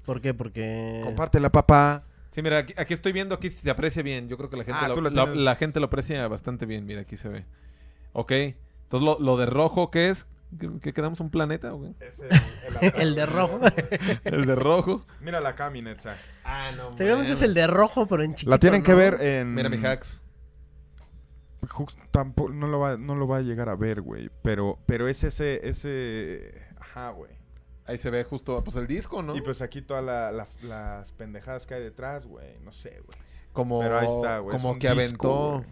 ¿Por 0.05 0.21
qué? 0.21 0.35
Porque... 0.35 1.01
Compártela, 1.05 1.51
papá. 1.53 2.05
Sí, 2.31 2.43
mira, 2.43 2.59
aquí, 2.59 2.75
aquí 2.77 2.95
estoy 2.95 3.13
viendo, 3.13 3.35
aquí 3.35 3.49
se 3.51 3.69
aprecia 3.71 4.03
bien. 4.03 4.29
Yo 4.29 4.37
creo 4.37 4.49
que 4.51 4.57
la 4.57 4.65
gente, 4.65 4.79
Ah, 4.83 4.89
lo, 4.89 4.95
tú 4.95 5.03
lo 5.03 5.11
la- 5.11 5.25
tienes. 5.25 5.43
la 5.43 5.55
gente 5.57 5.81
lo 5.81 5.87
aprecia 5.87 6.27
bastante 6.29 6.65
bien. 6.67 6.87
Mira, 6.87 7.01
aquí 7.03 7.17
se 7.17 7.29
ve. 7.29 7.45
Ok. 8.13 8.33
Entonces, 8.33 9.05
lo, 9.05 9.19
lo 9.21 9.37
de 9.37 9.47
rojo, 9.47 9.91
¿qué 9.91 10.09
es? 10.11 10.27
¿Que, 10.59 10.69
que 10.81 10.93
quedamos 10.93 11.21
un 11.21 11.31
planeta? 11.31 11.75
o 11.75 11.83
qué? 11.83 11.95
el 13.03 13.15
de 13.15 13.27
rojo. 13.27 13.61
El 14.25 14.47
de 14.47 14.55
rojo. 14.57 15.05
Mira 15.21 15.41
la 15.41 15.55
camineta. 15.55 16.17
Ah, 16.45 16.71
no. 16.77 16.97
Seguramente 16.97 17.33
es 17.33 17.43
el 17.43 17.55
de 17.55 17.67
rojo, 17.67 18.07
pero 18.07 18.23
en 18.23 18.35
chiquito, 18.35 18.51
La 18.51 18.59
tienen 18.59 18.83
que 18.83 18.95
ver 18.95 19.21
en. 19.21 19.55
Mira 19.55 19.69
mi 19.69 19.77
hacks. 19.85 20.23
Hux 21.79 21.95
tampoco 22.11 22.51
no 22.53 22.67
lo 22.67 22.81
va, 22.81 22.97
no 22.97 23.15
lo 23.15 23.29
va 23.29 23.37
a 23.39 23.43
llegar 23.43 23.69
a 23.69 23.77
ver, 23.77 24.01
güey. 24.01 24.31
Pero, 24.43 24.79
pero 24.87 25.09
es 25.09 25.23
ese, 25.25 25.69
ese. 25.69 26.55
Ajá, 27.01 27.11
güey. 27.11 27.31
Ahí 27.87 27.99
se 27.99 28.11
ve 28.11 28.23
justo, 28.25 28.63
pues 28.63 28.77
el 28.77 28.87
disco, 28.87 29.23
¿no? 29.23 29.35
Y 29.37 29.41
pues 29.41 29.63
aquí 29.63 29.83
todas 29.83 30.05
la- 30.05 30.31
la- 30.31 30.47
las 30.63 31.11
pendejadas 31.13 31.67
que 31.67 31.75
hay 31.75 31.83
detrás, 31.83 32.27
güey. 32.27 32.59
No 32.65 32.73
sé, 32.73 32.91
güey. 32.91 33.19
como 33.53 33.81
Pero 33.81 33.99
ahí 33.99 34.07
está, 34.07 34.39
güey. 34.39 34.57
como 34.57 34.79
que 34.79 34.89
disco, 34.91 35.01
aventó, 35.01 35.51
güey. 35.59 35.65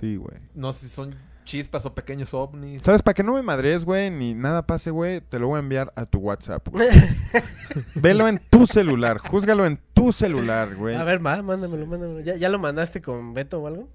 Sí, 0.00 0.16
güey. 0.16 0.36
no 0.54 0.72
sé 0.72 0.86
si 0.88 0.94
son 0.94 1.16
chispas 1.44 1.84
o 1.84 1.94
pequeños 1.94 2.32
ovnis. 2.32 2.80
¿Sabes? 2.82 3.02
Para 3.02 3.14
que 3.14 3.22
no 3.24 3.34
me 3.34 3.42
madres, 3.42 3.84
güey, 3.84 4.10
ni 4.10 4.34
nada 4.34 4.64
pase, 4.66 4.90
güey, 4.92 5.20
te 5.20 5.38
lo 5.40 5.48
voy 5.48 5.56
a 5.56 5.60
enviar 5.60 5.92
a 5.96 6.06
tu 6.06 6.18
WhatsApp, 6.20 6.68
güey. 6.68 6.88
Velo 7.96 8.28
en 8.28 8.38
tu 8.50 8.66
celular, 8.66 9.18
júzgalo 9.18 9.66
en 9.66 9.80
tu 9.94 10.12
celular, 10.12 10.74
güey. 10.76 10.94
A 10.94 11.02
ver, 11.04 11.24
va, 11.24 11.42
mándamelo, 11.42 11.86
mándamelo. 11.86 12.20
¿Ya, 12.20 12.36
¿Ya 12.36 12.48
lo 12.48 12.58
mandaste 12.58 13.02
con 13.02 13.34
Beto 13.34 13.60
o 13.60 13.66
algo? 13.66 13.88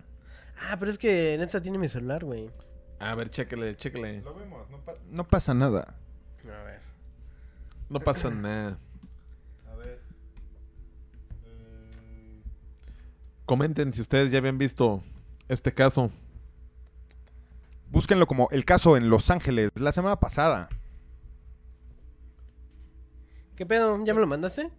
Ah, 0.70 0.76
pero 0.78 0.92
es 0.92 0.98
que 0.98 1.38
Netza 1.40 1.62
tiene 1.62 1.78
mi 1.78 1.88
celular, 1.88 2.26
güey. 2.26 2.50
A 3.00 3.16
ver, 3.16 3.30
chéquele, 3.30 3.76
chéquele. 3.78 4.22
Lo 4.22 4.36
vemos, 4.36 4.70
no, 4.70 4.78
pa- 4.80 4.96
no 5.10 5.24
pasa 5.26 5.54
nada. 5.54 5.96
A 6.44 6.64
ver. 6.66 6.79
No 7.90 8.00
pasa 8.00 8.30
nada. 8.30 8.78
A 9.72 9.76
ver. 9.76 10.00
Comenten 13.46 13.94
si 13.94 14.02
ustedes 14.02 14.32
ya 14.32 14.38
habían 14.38 14.58
visto 14.58 15.04
este 15.48 15.74
caso. 15.74 16.12
Búsquenlo 17.92 18.28
como 18.28 18.48
el 18.52 18.66
caso 18.66 18.96
en 18.96 19.10
Los 19.10 19.32
Ángeles, 19.32 19.72
la 19.76 19.92
semana 19.92 20.20
pasada. 20.20 20.70
¿Qué 23.56 23.66
pedo? 23.66 24.04
¿Ya 24.06 24.14
me 24.14 24.22
lo 24.22 24.28
mandaste? 24.28 24.70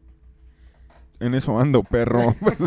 En 1.19 1.35
eso 1.35 1.59
ando, 1.61 1.83
perro. 1.83 2.35
Pues, 2.41 2.59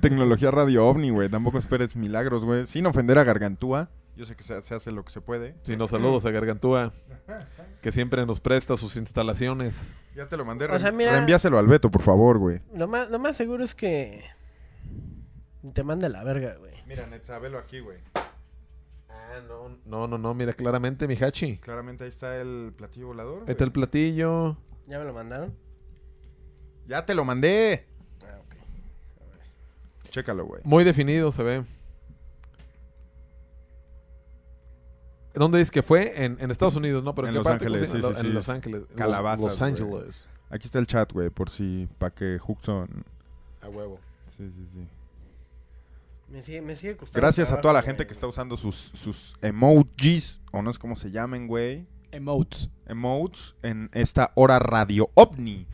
tecnología 0.00 0.50
radio 0.50 0.86
ovni, 0.86 1.10
güey. 1.10 1.28
Tampoco 1.28 1.58
esperes 1.58 1.94
milagros, 1.94 2.44
güey. 2.44 2.66
Sin 2.66 2.86
ofender 2.86 3.18
a 3.18 3.24
Gargantúa. 3.24 3.88
Yo 4.16 4.24
sé 4.24 4.36
que 4.36 4.44
se, 4.44 4.62
se 4.62 4.74
hace 4.74 4.92
lo 4.92 5.04
que 5.04 5.10
se 5.10 5.20
puede. 5.20 5.56
Si 5.62 5.76
nos 5.76 5.90
saludos 5.90 6.24
a 6.24 6.30
Gargantúa, 6.30 6.92
que 7.82 7.90
siempre 7.90 8.24
nos 8.26 8.38
presta 8.40 8.76
sus 8.76 8.96
instalaciones. 8.96 9.76
Ya 10.14 10.28
te 10.28 10.36
lo 10.36 10.44
mandé. 10.44 10.66
O 10.66 10.78
sea, 10.78 10.92
mira- 10.92 11.12
Reenvíaselo 11.12 11.58
al 11.58 11.66
Beto, 11.66 11.90
por 11.90 12.02
favor, 12.02 12.38
güey. 12.38 12.60
Lo 12.74 12.86
más, 12.86 13.10
lo 13.10 13.18
más 13.18 13.36
seguro 13.36 13.64
es 13.64 13.74
que 13.74 14.24
te 15.72 15.82
manda 15.82 16.06
a 16.06 16.10
la 16.10 16.22
verga, 16.22 16.54
güey. 16.58 16.74
Mira, 16.86 17.06
Netza, 17.08 17.38
velo 17.40 17.58
aquí, 17.58 17.80
güey. 17.80 17.98
Ah, 19.08 19.40
no, 19.48 19.78
no, 19.84 20.06
no, 20.06 20.18
no, 20.18 20.34
mira 20.34 20.52
claramente, 20.52 21.08
mi 21.08 21.14
hachi. 21.16 21.58
Claramente 21.58 22.04
ahí 22.04 22.10
está 22.10 22.36
el 22.40 22.72
platillo 22.76 23.08
volador. 23.08 23.38
Ahí 23.46 23.52
está 23.52 23.64
el 23.64 23.72
platillo. 23.72 24.56
¿Ya 24.86 24.98
me 25.00 25.04
lo 25.04 25.12
mandaron? 25.12 25.56
Ya 26.86 27.04
te 27.04 27.14
lo 27.14 27.24
mandé. 27.24 27.88
Ah, 28.22 28.38
ok. 28.46 30.10
Chécalo, 30.10 30.44
güey. 30.44 30.60
Muy 30.64 30.84
definido 30.84 31.32
se 31.32 31.42
ve. 31.42 31.64
¿Dónde 35.34 35.58
dice 35.58 35.70
que 35.70 35.82
fue? 35.82 36.24
En, 36.24 36.36
en 36.40 36.50
Estados 36.50 36.76
Unidos, 36.76 37.02
¿no? 37.04 37.14
Pero 37.14 37.28
En 37.28 37.32
qué 37.34 37.38
Los 37.38 37.44
parte? 37.46 37.66
Ángeles, 37.66 37.90
¿Cómo 37.90 38.02
se- 38.02 38.02
sí, 38.02 38.06
en 38.08 38.14
sí, 38.14 38.20
En 38.20 38.26
sí. 38.26 38.32
Los 38.32 38.48
Ángeles. 38.48 38.80
Los- 38.82 38.90
Calabazas, 38.98 39.40
Los 39.40 39.58
güey. 39.58 39.70
Ángeles. 39.70 40.26
Aquí 40.50 40.66
está 40.66 40.78
el 40.78 40.86
chat, 40.86 41.12
güey, 41.12 41.30
por 41.30 41.50
si. 41.50 41.88
Para 41.98 42.14
que 42.14 42.38
Huxon. 42.46 42.88
A 43.60 43.68
huevo. 43.68 43.98
Sí, 44.28 44.48
sí, 44.50 44.64
sí. 44.72 44.86
Me 46.30 46.42
sigue, 46.42 46.62
me 46.62 46.74
sigue 46.76 46.96
costando. 46.96 47.20
Gracias 47.20 47.52
a 47.52 47.60
toda 47.60 47.74
la 47.74 47.82
gente 47.82 48.02
güey. 48.02 48.08
que 48.08 48.14
está 48.14 48.26
usando 48.26 48.56
sus, 48.56 48.74
sus 48.94 49.36
emojis, 49.42 50.40
o 50.52 50.62
no 50.62 50.72
sé 50.72 50.78
cómo 50.78 50.96
se 50.96 51.10
llamen, 51.10 51.46
güey. 51.46 51.86
Emotes. 52.12 52.70
Emotes 52.86 53.54
en 53.62 53.90
esta 53.92 54.32
hora 54.34 54.58
radio 54.58 55.10
ovni. 55.14 55.66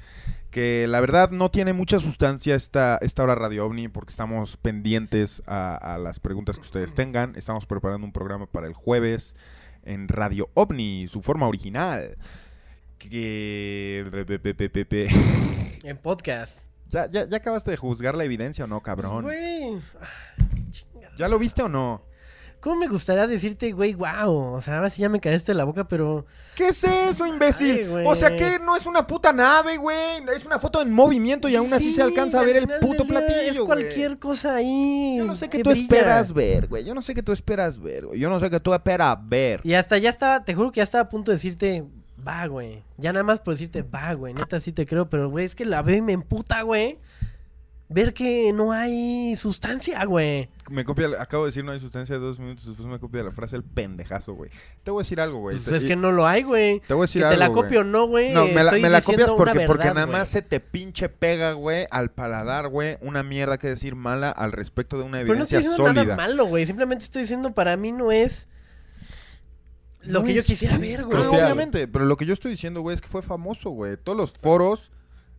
Que 0.50 0.86
la 0.88 1.00
verdad 1.00 1.30
no 1.30 1.50
tiene 1.50 1.72
mucha 1.72 2.00
sustancia 2.00 2.56
esta, 2.56 2.98
esta 3.02 3.22
hora 3.22 3.36
radio 3.36 3.66
ovni 3.66 3.88
porque 3.88 4.10
estamos 4.10 4.56
pendientes 4.56 5.42
a, 5.46 5.76
a 5.76 5.98
las 5.98 6.18
preguntas 6.18 6.56
que 6.56 6.62
ustedes 6.62 6.94
tengan. 6.94 7.36
Estamos 7.36 7.66
preparando 7.66 8.04
un 8.04 8.12
programa 8.12 8.46
para 8.46 8.66
el 8.66 8.72
jueves 8.74 9.36
en 9.84 10.08
Radio 10.08 10.50
OVNI, 10.54 11.06
su 11.06 11.22
forma 11.22 11.46
original. 11.46 12.16
Que... 12.98 14.04
En 15.82 15.96
podcast. 15.96 16.62
¿Ya, 16.88 17.06
ya, 17.06 17.24
ya 17.24 17.38
acabaste 17.38 17.70
de 17.70 17.76
juzgar 17.78 18.14
la 18.14 18.24
evidencia 18.24 18.64
o 18.64 18.68
no, 18.68 18.82
cabrón? 18.82 19.22
Güey. 19.24 19.80
ah. 20.00 20.08
¿Ya 21.16 21.28
lo 21.28 21.38
viste 21.38 21.62
o 21.62 21.68
no? 21.68 22.02
¿Cómo 22.61 22.77
me 22.77 22.88
gustaría 22.88 23.27
decirte, 23.27 23.73
güey, 23.73 23.94
wow? 23.94 24.55
O 24.55 24.61
sea, 24.61 24.77
ahora 24.77 24.90
sí 24.90 25.01
ya 25.01 25.09
me 25.09 25.18
caíste 25.18 25.53
de 25.53 25.57
la 25.57 25.64
boca, 25.64 25.88
pero... 25.88 26.27
¿Qué 26.55 26.68
es 26.68 26.85
eso, 26.85 27.25
imbécil? 27.27 27.87
Ay, 27.96 28.05
o 28.07 28.14
sea 28.14 28.37
que 28.37 28.59
no 28.59 28.77
es 28.77 28.85
una 28.85 29.07
puta 29.07 29.33
nave, 29.33 29.79
güey. 29.79 29.96
Es 30.37 30.44
una 30.44 30.59
foto 30.59 30.83
en 30.83 30.92
movimiento 30.92 31.49
y 31.49 31.57
aún 31.57 31.73
así 31.73 31.85
Sí, 31.85 31.92
se 31.92 32.03
alcanza 32.03 32.38
a 32.40 32.44
ver 32.44 32.59
el 32.59 32.68
puto 32.68 33.07
platillo, 33.07 33.40
Es 33.40 33.57
güey. 33.57 33.66
cualquier 33.66 34.18
cosa 34.18 34.57
ahí. 34.57 35.16
Yo 35.16 35.25
no 35.25 35.35
sé 35.35 35.49
qué 35.49 35.61
tú 35.62 35.70
brilla. 35.70 35.83
esperas 35.85 36.35
ver, 36.35 36.66
güey. 36.68 36.85
Yo 36.85 36.94
no 36.94 37.01
sé 37.01 37.14
qué 37.14 37.23
tú 37.23 37.33
esperas 37.33 37.79
ver, 37.81 38.07
güey. 38.07 38.20
Yo 38.20 38.29
no 38.29 38.38
sé 38.38 38.51
qué 38.51 38.61
tú 38.61 38.75
esperas 38.75 39.18
ver. 39.27 39.61
Y 39.64 39.73
hasta 39.73 39.96
ya 39.96 40.11
estaba, 40.11 40.44
te 40.44 40.55
juro 40.55 40.70
que 40.70 40.79
ya 40.79 40.85
estaba 40.85 41.05
a 41.05 41.09
punto 41.09 41.31
de 41.31 41.37
decirte, 41.37 41.85
va, 42.29 42.46
güey. 42.46 42.83
Ya 42.99 43.14
nada 43.14 43.23
más 43.23 43.40
por 43.40 43.55
decirte, 43.55 43.81
va, 43.81 44.12
güey. 44.12 44.35
Neta 44.35 44.61
sí 44.61 44.73
te 44.73 44.85
creo, 44.85 45.09
pero, 45.09 45.31
güey, 45.31 45.46
es 45.46 45.55
que 45.55 45.64
la 45.64 45.81
veo 45.81 45.96
y 45.96 46.03
me 46.03 46.12
emputa, 46.12 46.61
güey. 46.61 46.99
Ver 47.88 48.12
que 48.14 48.53
no 48.53 48.70
hay 48.70 49.35
sustancia, 49.35 50.05
güey. 50.05 50.49
Me 50.70 50.85
copia, 50.85 51.09
acabo 51.20 51.44
de 51.44 51.50
decir 51.50 51.64
no 51.64 51.72
hay 51.72 51.80
sustancia 51.80 52.16
dos 52.18 52.38
minutos 52.38 52.64
después 52.66 52.88
me 52.88 52.98
copia 53.00 53.22
la 53.24 53.33
frase 53.33 53.56
el 53.56 53.64
pendejazo, 53.64 54.35
güey. 54.35 54.50
Te 54.85 54.90
voy 54.90 55.00
a 55.00 55.02
decir 55.02 55.20
algo, 55.20 55.40
güey. 55.40 55.56
Pues 55.56 55.68
Te- 55.68 55.76
es 55.76 55.85
que 55.85 55.96
no 55.96 56.12
lo 56.12 56.26
hay, 56.26 56.44
güey. 56.44 56.80
Te 56.87 56.94
voy 56.94 57.04
a 57.04 57.06
Que 57.06 57.09
decir 57.09 57.22
te 57.22 57.26
algo, 57.26 57.38
la 57.40 57.48
güey. 57.48 57.62
copio 57.62 57.80
o 57.80 57.85
no, 57.85 58.06
güey. 58.06 58.33
No, 58.33 58.46
me 58.46 58.62
la, 58.64 58.72
me 58.72 58.88
la 58.88 59.00
copias 59.02 59.35
porque, 59.35 59.66
porque 59.66 59.88
nada 59.88 60.06
más 60.06 60.28
se 60.28 60.42
te 60.42 60.61
pinche 60.61 61.09
pega, 61.09 61.52
güey, 61.52 61.87
al 61.90 62.12
paladar, 62.12 62.68
güey, 62.68 62.96
una 63.00 63.22
mierda 63.22 63.59
que 63.59 63.68
decir 63.68 63.96
mala 63.96 64.30
al 64.30 64.52
respecto 64.52 64.96
de 64.96 65.02
una 65.04 65.18
Pero 65.22 65.35
no 65.35 65.42
estoy 65.42 65.59
evidencia 65.59 65.59
diciendo 65.59 65.87
sólida. 66.00 66.04
nada 66.16 66.16
malo, 66.28 66.44
güey. 66.46 66.64
Simplemente 66.66 67.04
estoy 67.04 67.22
diciendo, 67.22 67.52
para 67.52 67.76
mí 67.76 67.90
no 67.92 68.12
es 68.12 68.48
lo 70.02 70.20
No 70.20 70.24
que 70.26 70.35
yo 70.35 70.42
quisiera 70.42 70.78
ver, 70.78 71.04
güey. 71.04 71.18
Pero 71.18 71.30
obviamente, 71.30 71.88
pero 71.88 72.04
lo 72.04 72.16
que 72.16 72.24
yo 72.26 72.33
estoy 72.33 72.52
diciendo, 72.52 72.80
güey, 72.80 72.94
es 72.94 73.00
que 73.00 73.09
fue 73.09 73.22
famoso, 73.22 73.70
güey. 73.70 73.96
Todos 73.96 74.16
los 74.16 74.33
foros 74.33 74.90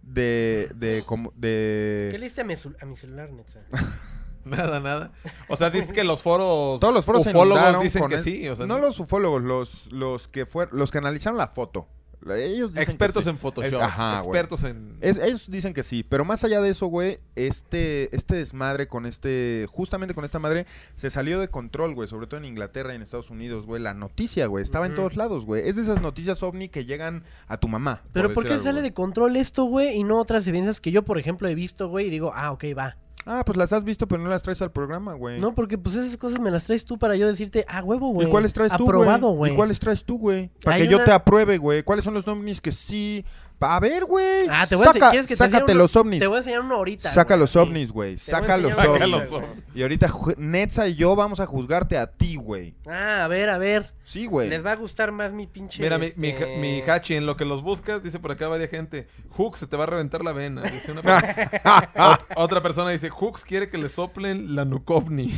de 0.04 0.70
de 0.76 1.04
como 1.06 1.32
¿Qué 1.32 1.38
de 1.40 2.18
le 2.18 2.26
diste 2.26 2.42
a 2.42 2.44
mi, 2.44 2.54
a 2.54 2.86
mi 2.86 2.96
celular, 2.96 3.32
Netza? 3.32 3.60
Nada, 4.46 4.80
nada. 4.80 5.12
O 5.48 5.56
sea, 5.58 5.70
dices 5.70 5.94
que 5.94 6.04
los 6.04 6.22
foros. 6.24 6.80
todos 6.80 6.94
los 6.94 7.06
foros 7.06 7.26
ufólogos 7.28 7.84
dicen 7.84 8.02
con 8.02 8.10
que 8.10 8.16
el- 8.18 8.24
sí. 8.24 8.48
O 8.50 8.56
sea, 8.56 8.66
no 8.66 8.80
los 8.80 9.00
ufólogos, 9.00 9.42
los 9.44 9.92
los 9.92 10.28
que 10.28 10.46
fueron 10.46 10.78
los 10.78 10.92
que 10.92 10.98
analizaron 10.98 11.38
la 11.38 11.48
foto. 11.48 11.88
Ellos 12.24 12.70
dicen 12.70 12.76
que 12.76 12.82
expertos 12.84 13.24
sí. 13.24 13.32
en 13.32 13.40
Photoshop. 13.40 13.74
Es- 13.80 13.82
ajá, 13.82 14.10
güey. 14.20 14.28
expertos 14.28 14.64
en. 14.64 14.96
Es- 15.02 15.18
ellos 15.18 15.50
dicen 15.50 15.74
que 15.74 15.82
sí, 15.82 16.04
pero 16.04 16.24
más 16.24 16.44
allá 16.44 16.62
de 16.62 16.70
eso, 16.70 16.86
güey, 16.86 17.18
este, 17.36 18.16
este 18.16 18.36
desmadre 18.36 18.88
con 18.88 19.08
este, 19.08 19.66
justamente 19.72 20.14
con 20.14 20.24
esta 20.24 20.38
madre, 20.38 20.68
se 20.96 21.10
salió 21.10 21.40
de 21.40 21.48
control, 21.48 21.96
güey, 21.96 22.08
sobre 22.08 22.28
todo 22.28 22.38
en 22.40 22.46
Inglaterra 22.46 22.94
y 22.94 22.98
en 22.98 23.02
Estados 23.02 23.32
Unidos, 23.32 23.66
güey, 23.66 23.82
la 23.82 23.96
noticia, 23.96 24.46
güey, 24.46 24.62
estaba 24.64 24.86
en 24.86 24.94
todos 24.94 25.16
lados, 25.16 25.46
güey. 25.46 25.68
Es 25.68 25.78
de 25.78 25.82
esas 25.82 26.00
noticias 26.00 26.44
ovni 26.44 26.70
que 26.70 26.86
llegan 26.86 27.24
a 27.48 27.58
tu 27.58 27.68
mamá. 27.68 28.04
Pero 28.14 28.32
¿por 28.36 28.44
qué 28.46 28.54
algo, 28.54 28.64
sale 28.66 28.82
güey. 28.82 28.90
de 28.92 28.94
control 28.94 29.36
esto, 29.36 29.64
güey? 29.64 29.96
Y 29.98 30.04
no 30.04 30.20
otras 30.20 30.46
evidencias 30.48 30.80
que 30.80 30.92
yo, 30.92 31.04
por 31.04 31.18
ejemplo, 31.18 31.48
he 31.48 31.56
visto, 31.56 31.88
güey, 31.90 32.06
y 32.06 32.10
digo, 32.12 32.34
ah, 32.36 32.52
ok, 32.52 32.66
va. 32.78 32.98
Ah, 33.26 33.44
pues 33.46 33.58
las 33.58 33.72
has 33.72 33.84
visto, 33.84 34.08
pero 34.08 34.22
no 34.24 34.30
las 34.30 34.42
traes 34.42 34.62
al 34.62 34.72
programa, 34.72 35.14
güey. 35.14 35.40
No, 35.40 35.54
porque 35.54 35.78
pues 35.78 35.96
esas 35.96 36.18
cosas 36.18 36.40
me 36.40 36.50
las 36.50 36.66
traes 36.66 36.86
tú 36.86 36.98
para 36.98 37.16
yo 37.16 37.28
decirte, 37.28 37.66
ah, 37.68 37.84
huevo, 37.84 38.10
güey. 38.10 38.28
¿Y 38.28 38.32
cuáles 38.32 38.52
traes 38.54 38.76
tú, 38.76 38.84
Aprobado, 38.84 39.30
güey? 39.30 39.54
¿Y 39.54 39.56
cuáles 39.56 39.80
traes 39.80 40.04
tú, 40.04 40.18
güey? 40.18 40.50
Para 40.64 40.78
Hay 40.78 40.84
que 40.84 40.88
yo 40.90 41.04
te 41.04 41.12
apruebe, 41.12 41.58
güey. 41.58 41.84
¿Cuáles 41.84 42.04
son 42.04 42.16
los 42.16 42.28
ovnis 42.28 42.62
que 42.62 42.72
sí? 42.72 43.24
Pa- 43.62 43.76
A 43.76 43.80
ver, 43.80 44.06
güey. 44.06 44.48
Ah, 44.50 44.66
te 44.68 44.76
voy 44.76 44.86
a 44.86 44.88
enseñar. 44.88 44.94
Saca- 44.94 45.10
¿Quieres 45.12 45.28
que 45.28 45.34
te 45.34 45.38
sácate 45.38 45.72
uno? 45.72 45.82
los 45.84 45.96
ovnis. 45.96 46.20
Te 46.20 46.26
voy 46.26 46.38
a 46.38 46.40
enseñar 46.40 46.62
uno 46.62 46.76
ahorita. 46.78 47.12
Saca 47.12 47.36
güey, 47.36 47.40
los 47.42 47.56
ovnis, 47.56 47.92
güey. 47.92 48.18
Saca 48.18 48.58
los 48.58 48.74
ovnis. 48.74 49.08
los 49.08 49.32
ovnis. 49.32 49.50
Y 49.76 49.84
ahorita 49.84 50.08
Netza 50.38 50.88
y 50.88 50.96
yo 50.96 51.16
vamos 51.16 51.40
a 51.40 51.46
juzgarte 51.46 51.96
a 52.00 52.08
ti, 52.08 52.38
güey. 52.38 52.74
Ah, 52.88 53.24
a 53.24 53.28
ver, 53.28 53.50
a 53.50 53.60
ver. 53.60 53.94
Sí, 54.04 54.26
güey. 54.26 54.50
Les 54.50 54.66
va 54.66 54.72
a 54.72 54.76
gustar 54.76 55.12
más 55.12 55.32
mi 55.32 55.46
pinche. 55.46 55.82
Mira, 55.84 56.00
mi, 56.00 56.08
este, 56.08 56.20
mi, 56.20 56.32
ha- 56.32 56.48
mi 56.60 56.82
hachi, 56.82 57.14
en 57.14 57.28
lo 57.28 57.38
que 57.38 57.46
los 57.46 57.62
buscas, 57.62 58.02
dice 58.02 58.18
por 58.18 58.32
acá 58.32 58.48
varias 58.48 58.72
gente, 58.72 59.08
Hooks, 59.38 59.60
se 59.60 59.68
te 59.68 59.78
va 59.78 59.84
a 59.84 59.88
reventar 59.88 60.24
la 60.24 60.32
vena. 60.34 60.64
Dice 60.64 60.92
una 60.92 61.04
persona. 61.04 61.52
Ot- 61.96 62.26
otra 62.36 62.64
persona 62.64 62.90
dice, 62.90 63.10
Hooks 63.12 63.46
quiere 63.46 63.70
que 63.70 63.78
le 63.78 63.90
soplen 63.90 64.56
la 64.56 64.66
nucovni. 64.66 65.32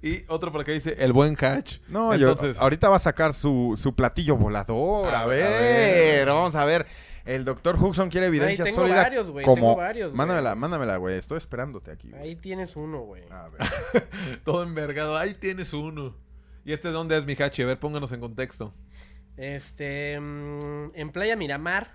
Y 0.00 0.22
otro 0.28 0.52
por 0.52 0.60
acá 0.60 0.70
dice, 0.72 0.94
el 0.98 1.12
buen 1.12 1.36
hatch. 1.40 1.78
No, 1.88 2.14
yo- 2.14 2.30
Entonces, 2.30 2.60
ahorita 2.60 2.88
va 2.88 2.96
a 2.96 3.00
sacar 3.00 3.34
su, 3.34 3.74
su 3.76 3.94
platillo 3.96 4.36
volador. 4.36 5.12
A 5.12 5.22
A, 5.22 5.26
ver, 5.26 5.42
a 5.46 5.48
ver, 5.50 6.16
ver. 6.18 6.28
vamos 6.28 6.54
a 6.54 6.64
ver. 6.64 6.86
El 7.24 7.44
doctor 7.44 7.76
Huxon 7.82 8.08
quiere 8.08 8.28
evidencia 8.28 8.64
tengo 8.64 8.82
sólida. 8.82 9.02
varios, 9.02 9.30
güey, 9.30 9.44
como... 9.44 9.56
tengo 9.56 9.76
varios, 9.76 10.10
güey. 10.10 10.16
Mándamela, 10.16 10.54
mándamela, 10.54 10.96
güey. 10.98 11.18
Estoy 11.18 11.38
esperándote 11.38 11.90
aquí. 11.90 12.10
Ahí 12.14 12.36
tienes 12.36 12.76
uno, 12.76 13.00
güey. 13.00 13.24
A 13.30 13.48
ver. 13.48 14.40
todo 14.44 14.62
envergado. 14.62 15.16
Ahí 15.16 15.34
tienes 15.34 15.72
uno. 15.74 16.14
¿Y 16.64 16.72
este 16.72 16.88
dónde 16.90 17.18
es, 17.18 17.26
mi 17.26 17.34
hachi? 17.38 17.62
A 17.62 17.66
ver, 17.66 17.78
pónganos 17.80 18.12
en 18.12 18.20
contexto. 18.20 18.72
Este, 19.36 20.18
mm, 20.20 20.92
en 20.94 21.10
Playa 21.10 21.36
Miramar, 21.36 21.90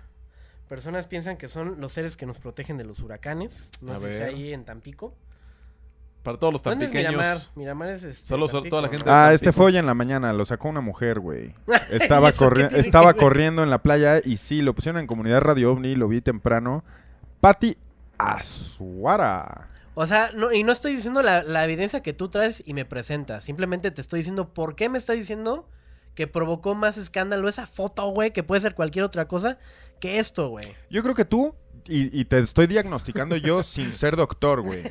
personas 0.68 1.06
piensan 1.06 1.36
que 1.36 1.48
son 1.48 1.80
los 1.80 1.92
seres 1.92 2.16
que 2.16 2.26
nos 2.26 2.38
protegen 2.38 2.76
de 2.76 2.84
los 2.84 2.98
huracanes. 3.00 3.70
No 3.82 3.92
A 3.94 3.98
sé 3.98 4.16
si 4.18 4.22
ahí 4.22 4.52
en 4.52 4.64
Tampico. 4.64 5.16
Para 6.24 6.38
todos 6.38 6.52
los 6.54 6.62
tan 6.62 6.72
¿Dónde 6.72 6.86
es 6.86 6.90
pequeños. 6.90 7.12
Miramar? 7.12 7.38
Miramar 7.54 7.90
es 7.90 8.02
este, 8.02 8.26
Solo 8.26 8.48
toda 8.48 8.82
la 8.82 8.88
¿no? 8.88 8.92
gente- 8.92 9.04
Ah, 9.08 9.32
este 9.32 9.52
fue 9.52 9.66
hoy 9.66 9.76
en 9.76 9.86
la 9.86 9.94
mañana, 9.94 10.32
lo 10.32 10.44
sacó 10.44 10.68
una 10.70 10.80
mujer, 10.80 11.20
güey. 11.20 11.54
Estaba, 11.90 12.30
¿Y 12.30 12.32
eso 12.32 12.44
corri- 12.46 12.62
qué 12.62 12.68
tiene 12.68 12.80
estaba 12.80 13.14
corriendo 13.14 13.62
en 13.62 13.70
la 13.70 13.82
playa 13.82 14.20
y 14.24 14.38
sí, 14.38 14.62
lo 14.62 14.74
pusieron 14.74 15.00
en 15.00 15.06
Comunidad 15.06 15.42
Radio 15.42 15.70
OVNI, 15.72 15.94
lo 15.94 16.08
vi 16.08 16.20
temprano. 16.20 16.82
Patti 17.40 17.76
Azuara. 18.18 19.68
O 19.94 20.06
sea, 20.06 20.30
no, 20.34 20.52
y 20.52 20.62
no 20.64 20.72
estoy 20.72 20.94
diciendo 20.96 21.22
la, 21.22 21.42
la 21.44 21.62
evidencia 21.64 22.02
que 22.02 22.12
tú 22.12 22.28
traes 22.28 22.62
y 22.66 22.74
me 22.74 22.84
presentas. 22.84 23.44
Simplemente 23.44 23.90
te 23.90 24.00
estoy 24.00 24.20
diciendo 24.20 24.52
por 24.52 24.74
qué 24.74 24.88
me 24.88 24.98
estás 24.98 25.16
diciendo 25.16 25.68
que 26.14 26.26
provocó 26.26 26.74
más 26.74 26.96
escándalo 26.96 27.48
esa 27.48 27.66
foto, 27.66 28.06
güey, 28.08 28.32
que 28.32 28.42
puede 28.42 28.60
ser 28.60 28.74
cualquier 28.74 29.04
otra 29.04 29.28
cosa 29.28 29.58
que 30.00 30.18
esto, 30.18 30.48
güey. 30.48 30.66
Yo 30.90 31.02
creo 31.02 31.14
que 31.14 31.24
tú, 31.24 31.54
y, 31.86 32.18
y 32.20 32.24
te 32.24 32.38
estoy 32.38 32.66
diagnosticando 32.66 33.36
yo 33.36 33.62
sin 33.62 33.92
ser 33.92 34.16
doctor, 34.16 34.60
güey. 34.62 34.82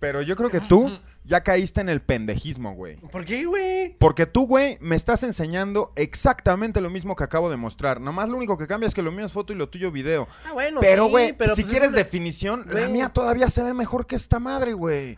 Pero 0.00 0.22
yo 0.22 0.36
creo 0.36 0.50
que 0.50 0.60
tú 0.60 0.90
ya 1.24 1.42
caíste 1.42 1.80
en 1.80 1.88
el 1.88 2.00
pendejismo, 2.02 2.74
güey. 2.74 2.96
¿Por 2.96 3.24
qué, 3.24 3.44
güey? 3.46 3.96
Porque 3.98 4.26
tú, 4.26 4.46
güey, 4.46 4.76
me 4.80 4.96
estás 4.96 5.22
enseñando 5.22 5.92
exactamente 5.96 6.80
lo 6.80 6.90
mismo 6.90 7.14
que 7.16 7.24
acabo 7.24 7.50
de 7.50 7.56
mostrar. 7.56 8.00
Nomás 8.00 8.28
lo 8.28 8.36
único 8.36 8.58
que 8.58 8.66
cambia 8.66 8.86
es 8.88 8.94
que 8.94 9.02
lo 9.02 9.12
mío 9.12 9.24
es 9.26 9.32
foto 9.32 9.52
y 9.52 9.56
lo 9.56 9.68
tuyo 9.68 9.90
video. 9.92 10.26
Ah, 10.46 10.52
bueno, 10.52 10.80
pero, 10.80 11.04
sí, 11.06 11.10
güey, 11.10 11.32
pero 11.32 11.54
si 11.54 11.62
pues 11.62 11.66
es 11.68 11.70
quieres 11.72 11.88
una- 11.90 11.98
definición, 11.98 12.64
la 12.68 12.88
mía 12.88 13.08
todavía 13.10 13.48
se 13.50 13.62
ve 13.62 13.72
mejor 13.74 14.06
que 14.06 14.16
esta 14.16 14.40
madre, 14.40 14.72
güey. 14.74 15.16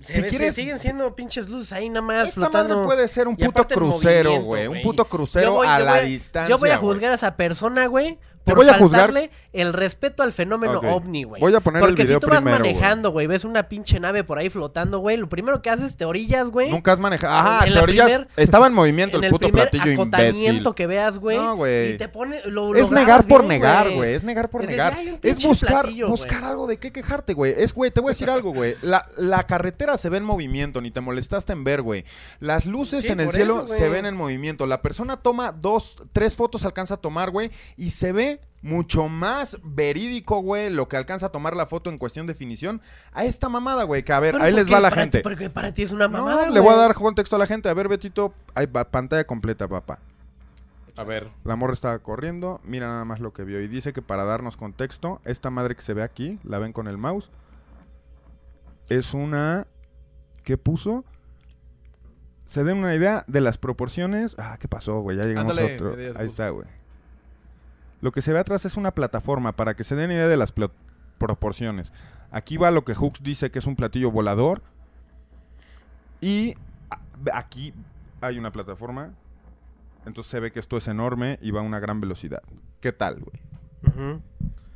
se 0.00 0.14
si 0.22 0.22
quieres- 0.28 0.54
siguen 0.56 0.78
siendo 0.80 1.14
pinches 1.14 1.48
luces 1.48 1.72
ahí 1.72 1.88
nada 1.88 2.00
más 2.02 2.28
Esta 2.28 2.40
flotando. 2.40 2.74
madre 2.76 2.86
puede 2.86 3.06
ser 3.08 3.28
un 3.28 3.36
puto 3.36 3.66
crucero, 3.68 4.40
güey. 4.42 4.66
Un 4.66 4.82
puto 4.82 5.04
crucero 5.04 5.52
voy- 5.52 5.68
a 5.68 5.78
la 5.78 6.00
voy- 6.00 6.06
distancia. 6.10 6.48
Yo 6.52 6.58
voy 6.58 6.70
a 6.70 6.78
juzgar 6.78 7.12
a 7.12 7.14
esa 7.14 7.36
persona, 7.36 7.86
güey. 7.86 8.18
Te 8.44 8.52
Por 8.54 8.64
voy 8.64 8.68
a 8.68 8.78
juzgar. 8.78 9.02
faltarle 9.06 9.30
el 9.52 9.72
respeto 9.72 10.22
al 10.24 10.32
fenómeno 10.32 10.80
ovni, 10.80 11.22
güey. 11.24 11.40
Voy 11.40 11.54
a 11.54 11.60
poner 11.60 11.80
el 11.82 11.88
Porque 11.88 12.02
video 12.02 12.16
si 12.16 12.20
tú 12.20 12.26
vas 12.28 12.40
primero, 12.42 12.58
manejando, 12.64 13.10
güey, 13.10 13.26
ves 13.28 13.44
una 13.44 13.68
pinche 13.68 14.00
nave 14.00 14.24
por 14.24 14.38
ahí 14.38 14.48
flotando, 14.50 14.98
güey, 14.98 15.16
lo 15.16 15.28
primero 15.28 15.62
que 15.62 15.70
haces 15.70 15.96
te 15.96 16.04
orillas, 16.04 16.50
güey. 16.50 16.68
Nunca 16.70 16.92
has 16.92 16.98
manejado. 16.98 17.32
Ajá, 17.34 17.58
En 17.60 17.64
te 17.64 17.70
la 17.76 17.82
orillas. 17.82 18.06
primer- 18.06 18.28
Estaba 18.36 18.66
en 18.66 18.72
movimiento 18.72 19.18
en 19.18 19.24
el 19.24 19.26
el 19.26 19.30
puto 19.32 19.48
platillo 19.48 19.92
imbécil. 19.92 20.62
que 20.74 20.86
veas, 20.86 21.18
güey. 21.18 21.36
No, 21.36 21.54
güey. 21.56 21.92
Y 21.92 21.98
te 21.98 22.08
pone. 22.08 22.40
Lo, 22.46 22.74
Es 22.74 22.90
lo 22.90 22.96
negar 22.96 23.26
por 23.28 23.42
bien, 23.42 23.48
negar, 23.50 23.90
güey. 23.90 24.14
Es 24.14 24.24
negar 24.24 24.48
por 24.50 24.62
Es 24.62 24.70
negar. 24.70 24.96
Es 25.22 25.42
buscar, 25.44 25.82
platillo, 25.82 26.08
buscar 26.08 26.42
algo 26.44 26.66
de 26.66 26.78
qué 26.78 26.90
quejarte, 26.92 27.34
güey. 27.34 27.54
Es, 27.56 27.72
güey, 27.74 27.90
te 27.90 28.00
voy 28.00 28.08
a 28.08 28.12
decir 28.12 28.28
algo, 28.30 28.52
güey. 28.52 28.74
La, 28.82 29.06
la 29.16 29.46
carretera 29.46 29.96
se 29.98 30.08
ve 30.08 30.16
en 30.18 30.24
movimiento, 30.24 30.80
ni 30.80 30.90
te 30.90 31.00
molestaste 31.00 31.52
en 31.52 31.62
ver, 31.62 31.82
güey. 31.82 32.04
Las 32.40 32.66
luces 32.66 33.04
Sí, 33.04 33.12
en 33.12 33.20
el 33.20 33.30
cielo 33.30 33.66
se 33.66 33.88
ven 33.88 34.06
en 34.06 34.16
movimiento. 34.16 34.66
La 34.66 34.82
persona 34.82 35.16
toma 35.18 35.52
dos, 35.52 35.96
tres 36.12 36.34
fotos, 36.34 36.64
alcanza 36.64 36.94
a 36.94 36.96
tomar, 36.96 37.30
güey. 37.30 37.50
Y 37.76 37.90
se 37.90 38.10
ve 38.12 38.31
mucho 38.62 39.08
más 39.08 39.58
verídico, 39.64 40.40
güey, 40.40 40.70
lo 40.70 40.88
que 40.88 40.96
alcanza 40.96 41.26
a 41.26 41.28
tomar 41.32 41.56
la 41.56 41.66
foto 41.66 41.90
en 41.90 41.98
cuestión 41.98 42.26
de 42.26 42.32
definición 42.32 42.80
a 43.12 43.24
esta 43.24 43.48
mamada, 43.48 43.82
güey. 43.84 44.02
Que 44.04 44.12
a 44.12 44.20
ver, 44.20 44.36
ahí 44.36 44.52
¿por 44.52 44.60
les 44.62 44.72
va 44.72 44.80
la 44.80 44.90
Para 44.90 45.02
gente. 45.02 45.18
ti- 45.18 45.22
porque 45.22 45.50
para 45.50 45.72
ti 45.72 45.82
es 45.82 45.90
una 45.92 46.06
No, 46.08 46.18
mamada, 46.18 46.48
le 46.50 46.60
voy 46.60 46.72
a 46.72 46.76
dar 46.76 46.94
contexto 46.94 47.36
a 47.36 47.38
la 47.40 47.46
gente. 47.46 47.68
A 47.68 47.74
ver, 47.74 47.88
Betito, 47.88 48.34
va, 48.56 48.84
pantalla 48.90 49.24
completa, 49.24 49.66
papá. 49.68 49.98
A 50.94 51.04
ver. 51.04 51.30
La 51.44 51.56
morra 51.56 51.72
estaba 51.72 51.98
corriendo, 52.00 52.60
mira 52.64 52.86
nada 52.86 53.04
más 53.04 53.18
lo 53.20 53.32
que 53.32 53.44
vio. 53.44 53.60
Y 53.60 53.66
dice 53.68 53.92
que 53.92 54.02
para 54.02 54.24
darnos 54.24 54.56
contexto, 54.56 55.20
esta 55.24 55.50
madre 55.50 55.74
que 55.74 55.82
se 55.82 55.94
ve 55.94 56.02
aquí, 56.02 56.38
la 56.44 56.58
ven 56.58 56.72
con 56.72 56.86
el 56.86 56.98
mouse, 56.98 57.30
es 58.88 59.14
una... 59.14 59.66
¿Qué 60.44 60.58
puso? 60.58 61.04
Se 62.46 62.62
den 62.64 62.76
una 62.78 62.94
idea 62.94 63.24
de 63.26 63.40
las 63.40 63.56
proporciones. 63.58 64.34
Ah, 64.38 64.56
¿qué 64.60 64.68
pasó, 64.68 65.00
güey? 65.00 65.16
Ya 65.16 65.22
llegamos 65.22 65.52
Ándale, 65.52 65.72
a 65.72 65.74
otro. 65.76 65.96
Ahí 66.20 66.26
está, 66.26 66.50
güey. 66.50 66.66
Lo 68.02 68.12
que 68.12 68.20
se 68.20 68.32
ve 68.34 68.38
atrás 68.40 68.66
es 68.66 68.76
una 68.76 68.90
plataforma 68.90 69.52
para 69.52 69.74
que 69.74 69.84
se 69.84 69.94
den 69.94 70.10
idea 70.12 70.28
de 70.28 70.36
las 70.36 70.52
proporciones. 71.18 71.92
Aquí 72.30 72.58
va 72.58 72.70
lo 72.70 72.84
que 72.84 72.94
Hooks 72.94 73.22
dice 73.22 73.50
que 73.50 73.58
es 73.60 73.66
un 73.66 73.76
platillo 73.76 74.10
volador. 74.10 74.60
Y 76.20 76.54
aquí 77.32 77.72
hay 78.20 78.38
una 78.38 78.52
plataforma. 78.52 79.14
Entonces 80.04 80.30
se 80.30 80.40
ve 80.40 80.50
que 80.52 80.58
esto 80.60 80.76
es 80.76 80.88
enorme 80.88 81.38
y 81.40 81.52
va 81.52 81.60
a 81.60 81.62
una 81.62 81.78
gran 81.78 82.00
velocidad. 82.00 82.42
¿Qué 82.80 82.92
tal, 82.92 83.20
güey? 83.20 84.20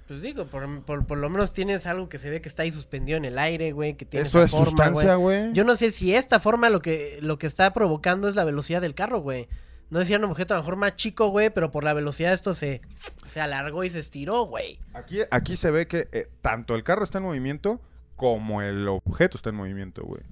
Pues 0.07 0.23
digo, 0.23 0.45
por, 0.47 0.83
por- 0.83 1.05
por 1.05 1.19
lo 1.19 1.29
menos 1.29 1.53
tienes 1.53 1.87
algo 1.89 2.09
que 2.09 2.19
se 2.19 2.31
ve 2.31 2.41
que 2.41 2.49
está 2.49 2.63
ahí 2.63 2.71
suspendido 2.71 3.19
en 3.19 3.25
el 3.25 3.39
aire, 3.39 3.73
güey, 3.73 3.95
que 3.97 4.05
tiene 4.05 4.25
Eso 4.27 4.39
esa 4.39 4.45
es 4.45 4.51
forma, 4.53 4.67
sustancia, 4.67 5.17
güey. 5.17 5.41
güey. 5.43 5.53
Yo 5.53 5.65
no 5.65 5.75
sé 5.75 5.91
si 5.91 6.15
esta 6.15 6.39
forma 6.39 6.71
lo 6.71 6.81
que, 6.81 7.19
lo 7.23 7.39
que 7.39 7.49
está 7.49 7.73
provocando 7.73 8.29
es 8.29 8.37
la 8.37 8.45
velocidad 8.45 8.81
del 8.81 8.95
carro, 8.95 9.19
güey. 9.19 9.49
No 9.91 10.01
decía 10.01 10.19
un 10.19 10.25
objeto 10.25 10.55
a 10.55 10.57
lo 10.57 10.63
mejor 10.63 10.77
más 10.77 10.97
chico, 10.97 11.29
güey, 11.29 11.51
pero 11.51 11.71
por 11.71 11.85
la 11.85 11.93
velocidad 11.95 12.33
esto 12.33 12.55
se, 12.55 12.81
se 13.27 13.41
alargó 13.41 13.85
y 13.85 13.91
se 13.91 14.01
estiró, 14.01 14.43
güey. 14.47 14.81
Aquí, 14.95 15.21
aquí 15.31 15.57
se 15.57 15.71
ve 15.71 15.87
que 15.87 16.09
eh, 16.13 16.29
tanto 16.43 16.75
el 16.75 16.83
carro 16.83 17.05
está 17.05 17.19
en 17.19 17.25
movimiento 17.25 17.81
como 18.17 18.63
el 18.63 18.89
objeto 18.89 19.37
está 19.37 19.51
en 19.51 19.57
movimiento, 19.57 20.03
güey. 20.03 20.23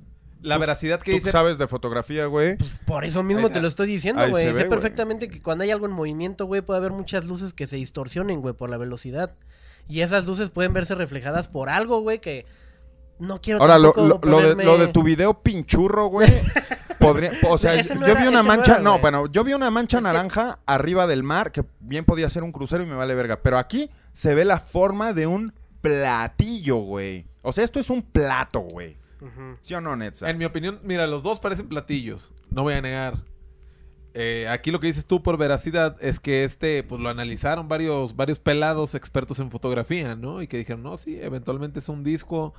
La 0.43 0.59
veracidad 0.59 1.01
que 1.01 1.13
Tú 1.13 1.19
dice... 1.19 1.33
sabes 1.33 1.57
de 1.57 1.69
fotografía, 1.69 2.27
güey. 2.27 2.57
Pues 2.59 2.77
por 2.85 3.05
eso 3.05 3.23
mismo 3.23 3.47
Ahí- 3.47 3.53
te 3.53 3.61
lo 3.63 3.69
estoy 3.69 3.87
diciendo, 3.87 4.29
güey. 4.29 4.45
se 4.45 4.53
Sé 4.53 4.59
ve, 4.59 4.65
güey. 4.65 4.71
perfectamente 4.71 5.29
que 5.29 5.41
cuando 5.41 5.65
hay 5.65 5.71
algo 5.71 5.87
en 5.87 5.93
movimiento, 5.93 6.45
güey, 6.47 6.61
puede 6.61 6.79
haber 6.79 6.91
muchas 6.93 7.25
luces 7.27 7.53
que 7.55 7.67
se 7.67 7.77
distorsionen, 7.77 8.41
güey, 8.43 8.55
por 8.55 8.69
la 8.71 8.77
velocidad. 8.77 9.35
Y 9.89 10.01
esas 10.01 10.27
luces 10.27 10.51
pueden 10.51 10.73
verse 10.73 10.95
reflejadas 10.95 11.49
por 11.49 11.69
algo, 11.71 12.01
güey, 12.01 12.19
que 12.19 12.45
no 13.19 13.41
quiero 13.41 13.61
Ahora, 13.61 13.79
lo, 13.79 13.93
lo- 13.97 14.21
lo 14.23 14.41
de, 14.41 14.55
ponerme- 14.57 14.65
lo 14.65 14.79
de 14.79 14.89
tu 14.89 15.03
video 15.03 15.43
pinchurro, 15.43 16.07
güey. 16.07 16.29
podría, 16.99 17.33
o 17.49 17.59
sea, 17.59 17.75
no 17.95 18.01
yo 18.07 18.13
era- 18.13 18.21
vi 18.23 18.29
una 18.29 18.39
no 18.43 18.49
mancha, 18.49 18.75
era, 18.75 18.83
no, 18.83 18.99
bueno, 18.99 19.27
yo 19.27 19.45
vi 19.45 19.53
una 19.53 19.71
mancha 19.71 19.99
Es 19.99 20.03
que- 20.03 20.07
naranja 20.07 20.59
arriba 20.67 21.07
del 21.07 21.23
mar 21.23 21.53
que 21.53 21.65
bien 21.81 22.05
podía 22.05 22.29
ser 22.31 22.43
un 22.43 22.53
crucero 22.53 22.83
y 22.83 22.87
me 22.87 22.95
vale 22.95 23.15
verga. 23.15 23.41
Pero 23.43 23.59
aquí 23.59 23.91
se 24.13 24.35
ve 24.35 24.45
la 24.45 24.59
forma 24.59 25.13
de 25.13 25.27
un 25.27 25.53
platillo, 25.81 26.77
güey. 26.77 27.27
O 27.43 27.53
sea, 27.53 27.63
esto 27.65 27.79
es 27.79 27.91
un 27.91 28.03
plato, 28.03 28.61
güey. 28.61 28.97
¿Sí 29.63 29.73
o 29.75 29.81
no, 29.81 29.97
Netza? 29.97 30.29
En 30.29 30.37
mi 30.37 30.45
opinión, 30.45 30.81
mira, 30.83 31.07
los 31.07 31.23
dos 31.23 31.41
parecen 31.41 31.67
platillos. 31.69 32.31
No 32.51 32.63
voy 32.63 32.75
a 32.75 32.83
negar. 32.83 33.19
Eh, 34.13 34.47
aquí 34.49 34.71
lo 34.71 34.79
que 34.81 34.87
dices 34.87 35.07
tú 35.07 35.23
por 35.23 35.37
veracidad 35.39 35.97
es 36.01 36.21
que 36.21 36.45
este, 36.45 36.83
pues 36.85 37.01
lo 37.01 37.09
analizaron 37.09 37.67
varios, 37.67 38.15
varios 38.17 38.39
pelados 38.39 38.95
expertos 38.95 39.41
en 39.41 39.51
fotografía, 39.51 40.15
¿no? 40.15 40.41
Y 40.43 40.47
que 40.47 40.59
dijeron, 40.59 40.83
no, 40.83 40.97
sí, 40.99 41.19
eventualmente 41.21 41.81
es 41.81 41.89
un 41.89 42.05
disco 42.05 42.55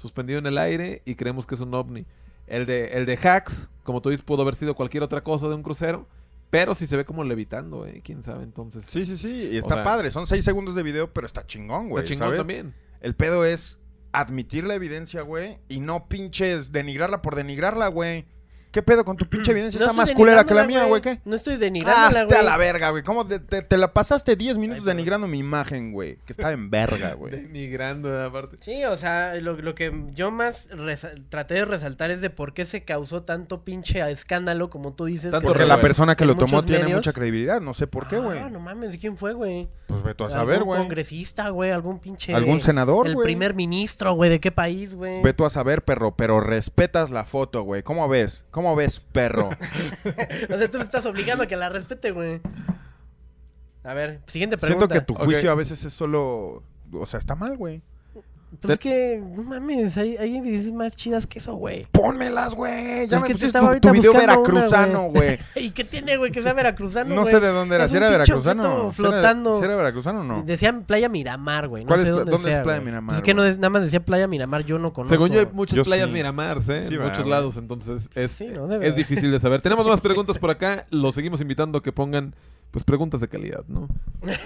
suspendido 0.00 0.38
en 0.38 0.46
el 0.46 0.58
aire 0.58 1.02
y 1.04 1.14
creemos 1.14 1.46
que 1.46 1.54
es 1.54 1.60
un 1.60 1.74
ovni. 1.74 2.06
El 2.46 2.66
de, 2.66 2.88
el 2.96 3.06
de 3.06 3.16
Hacks, 3.16 3.68
como 3.84 4.00
tú 4.02 4.10
dices, 4.10 4.24
pudo 4.24 4.42
haber 4.42 4.54
sido 4.54 4.74
cualquier 4.74 5.02
otra 5.02 5.22
cosa 5.22 5.48
de 5.48 5.54
un 5.54 5.62
crucero, 5.62 6.08
pero 6.50 6.74
si 6.74 6.86
se 6.88 6.96
ve 6.96 7.04
como 7.04 7.22
levitando, 7.22 7.86
¿eh? 7.86 8.00
¿Quién 8.04 8.22
sabe? 8.24 8.42
Entonces, 8.42 8.84
Sí, 8.86 9.06
sí, 9.06 9.16
sí. 9.16 9.50
Y 9.52 9.56
está 9.56 9.74
sea- 9.74 9.84
padre. 9.84 10.10
Son 10.10 10.26
seis 10.26 10.44
segundos 10.44 10.74
de 10.74 10.82
video, 10.82 11.12
pero 11.12 11.26
está 11.26 11.46
chingón, 11.46 11.88
güey. 11.88 12.02
está 12.02 12.14
chingón 12.14 12.28
¿sabes? 12.28 12.38
también. 12.38 12.74
El 13.00 13.14
pedo 13.14 13.44
es 13.44 13.78
admitir 14.12 14.64
la 14.64 14.74
evidencia, 14.74 15.22
güey, 15.22 15.58
y 15.68 15.78
no 15.80 16.08
pinches 16.08 16.72
denigrarla 16.72 17.22
por 17.22 17.36
denigrarla, 17.36 17.86
güey. 17.88 18.26
¿Qué 18.70 18.82
pedo 18.82 19.04
con 19.04 19.16
tu 19.16 19.26
pinche 19.28 19.50
evidencia? 19.52 19.78
No 19.80 19.86
está 19.86 19.96
más 19.96 20.12
culera 20.12 20.44
que 20.44 20.54
la 20.54 20.64
mía, 20.64 20.84
güey, 20.84 21.02
¿qué? 21.02 21.20
No 21.24 21.36
estoy 21.36 21.54
Ah, 21.54 21.58
denigrándola, 21.58 22.20
esté 22.22 22.36
a 22.36 22.42
la 22.42 22.56
verga, 22.56 22.90
güey. 22.90 23.02
¿Cómo 23.02 23.26
te, 23.26 23.38
te- 23.40 23.62
te 23.62 23.76
la 23.76 23.92
pasaste 23.92 24.36
10 24.36 24.58
minutos 24.58 24.84
Ay, 24.84 24.88
denigrando 24.94 25.26
mi 25.26 25.38
imagen, 25.38 25.92
güey? 25.92 26.16
Que 26.24 26.32
estaba 26.32 26.52
en 26.52 26.70
verga, 26.70 27.14
güey. 27.14 27.32
Denigrando, 27.32 28.24
aparte. 28.24 28.56
Sí, 28.60 28.84
o 28.84 28.96
sea, 28.96 29.34
lo, 29.36 29.54
lo 29.60 29.74
que 29.74 29.92
yo 30.14 30.30
más 30.30 30.68
traté 31.28 31.54
de 31.54 31.64
resaltar 31.64 32.10
es 32.10 32.20
de 32.20 32.30
por 32.30 32.54
qué 32.54 32.64
se 32.64 32.84
causó 32.84 33.22
tanto 33.22 33.64
pinche 33.64 34.00
escándalo, 34.10 34.70
como 34.70 34.92
tú 34.92 35.06
dices. 35.06 35.32
Tanto 35.32 35.40
que- 35.48 35.52
Porque 35.52 35.66
la 35.66 35.80
persona 35.80 36.16
que 36.16 36.24
lo 36.24 36.36
tomó 36.36 36.62
tiene 36.62 36.84
medios. 36.84 36.98
mucha 36.98 37.12
credibilidad. 37.12 37.60
No 37.60 37.74
sé 37.74 37.86
por 37.86 38.06
qué, 38.08 38.18
güey. 38.18 38.38
Ah, 38.38 38.50
no 38.50 38.60
mames, 38.60 38.96
¿quién 38.98 39.16
fue, 39.16 39.32
güey? 39.32 39.68
Pues 39.86 40.02
vete 40.02 40.22
a 40.22 40.26
¿Algún 40.26 40.38
saber, 40.40 40.62
güey. 40.62 40.78
congresista, 40.78 41.48
güey? 41.50 41.70
¿Algún 41.72 41.98
pinche... 41.98 42.34
¿Algún 42.34 42.60
senador, 42.60 43.08
El 43.08 43.14
güey? 43.14 43.24
primer 43.24 43.54
ministro, 43.54 44.12
güey, 44.14 44.30
¿de 44.30 44.38
qué 44.38 44.52
país, 44.52 44.94
güey? 44.94 45.22
Vete 45.22 45.44
a 45.44 45.50
saber, 45.50 45.82
perro, 45.84 46.14
pero 46.16 46.40
respetas 46.40 47.10
la 47.10 47.24
foto, 47.24 47.62
güey. 47.62 47.82
¿Cómo 47.82 48.08
ves? 48.08 48.44
¿Cómo 48.50 48.59
ves, 48.76 49.00
perro? 49.00 49.50
O 50.50 50.58
sea, 50.58 50.70
tú 50.70 50.78
me 50.78 50.84
estás 50.84 51.06
obligando 51.06 51.44
a 51.44 51.46
que 51.46 51.56
la 51.56 51.68
respete, 51.68 52.10
güey. 52.10 52.40
A 53.82 53.94
ver, 53.94 54.20
siguiente 54.26 54.56
Siento 54.58 54.86
pregunta. 54.86 54.94
que 54.94 55.00
tu 55.00 55.14
juicio 55.14 55.50
a 55.50 55.54
veces 55.54 55.84
es 55.84 55.92
solo... 55.92 56.62
O 56.92 57.06
sea, 57.06 57.18
está 57.18 57.34
mal, 57.34 57.56
güey. 57.56 57.82
Pues 58.60 58.72
es 58.72 58.78
que, 58.78 59.22
no 59.36 59.44
mames, 59.44 59.96
hay, 59.96 60.16
hay 60.16 60.36
evidencias 60.36 60.72
más 60.74 60.96
chidas 60.96 61.24
que 61.26 61.38
eso, 61.38 61.54
güey. 61.54 61.82
Pónmelas, 61.92 62.54
güey. 62.54 63.06
Ya 63.06 63.16
Es 63.18 63.22
me 63.22 63.28
que 63.28 63.34
te 63.34 63.34
pusiste 63.34 63.46
estaba 63.46 63.66
tu, 63.66 63.68
ahorita 63.68 63.88
tu 63.88 63.94
video 63.94 64.12
veracruzano, 64.12 65.02
güey. 65.04 65.38
¿Y 65.56 65.70
qué 65.70 65.84
tiene, 65.84 66.16
güey, 66.16 66.32
que 66.32 66.42
sea 66.42 66.52
veracruzano, 66.52 67.14
No 67.14 67.24
sé 67.26 67.38
de 67.38 67.48
dónde 67.48 67.76
era. 67.76 67.84
Es 67.84 67.92
¿Si 67.92 67.96
era 67.96 68.10
veracruzano? 68.10 68.62
objeto 68.62 68.92
¿Si 68.92 69.02
era- 69.02 69.10
flotando. 69.12 69.58
¿Si 69.58 69.64
era 69.64 69.76
veracruzano 69.76 70.20
o 70.20 70.24
no? 70.24 70.42
Decían 70.42 70.82
Playa 70.82 71.08
Miramar, 71.08 71.68
güey. 71.68 71.84
No 71.84 71.88
¿Cuál 71.88 72.00
sé 72.00 72.06
es 72.08 72.12
pla- 72.12 72.24
dónde, 72.24 72.50
es 72.50 72.58
Playa. 72.58 72.80
Miramar, 72.80 73.14
Es 73.16 73.22
que 73.22 73.34
no 73.34 73.44
nada 73.44 73.70
más 73.70 73.82
decía 73.84 74.00
Playa 74.04 74.26
Miramar, 74.26 74.64
yo 74.64 74.78
no 74.80 74.92
conozco. 74.92 75.14
Según 75.14 75.30
yo 75.30 75.40
hay 75.40 75.48
muchas 75.52 75.76
Yo 75.76 75.84
playas 75.84 76.08
sí. 76.08 76.12
Miramar, 76.14 76.58
¿eh? 76.68 76.82
Sí, 76.82 76.94
en 76.96 77.02
muchos 77.02 77.26
lados, 77.26 77.56
entonces 77.56 78.10
es, 78.14 78.30
Sí, 78.32 78.46
no, 78.48 78.66
de 78.66 78.86
es 78.86 78.96
difícil 78.96 79.30
de 79.30 79.38
saber. 79.38 79.60
Tenemos 79.60 79.86
más 79.86 80.00
preguntas 80.00 80.38
por 80.38 80.50
acá, 80.50 80.86
los 80.90 81.14
seguimos 81.14 81.40
invitando 81.40 81.78
a 81.78 81.82
que 81.82 81.92
pongan 81.92 82.34
pues 82.72 82.84
preguntas 82.84 83.20
de 83.20 83.26
calidad, 83.28 83.64
¿no? 83.68 83.88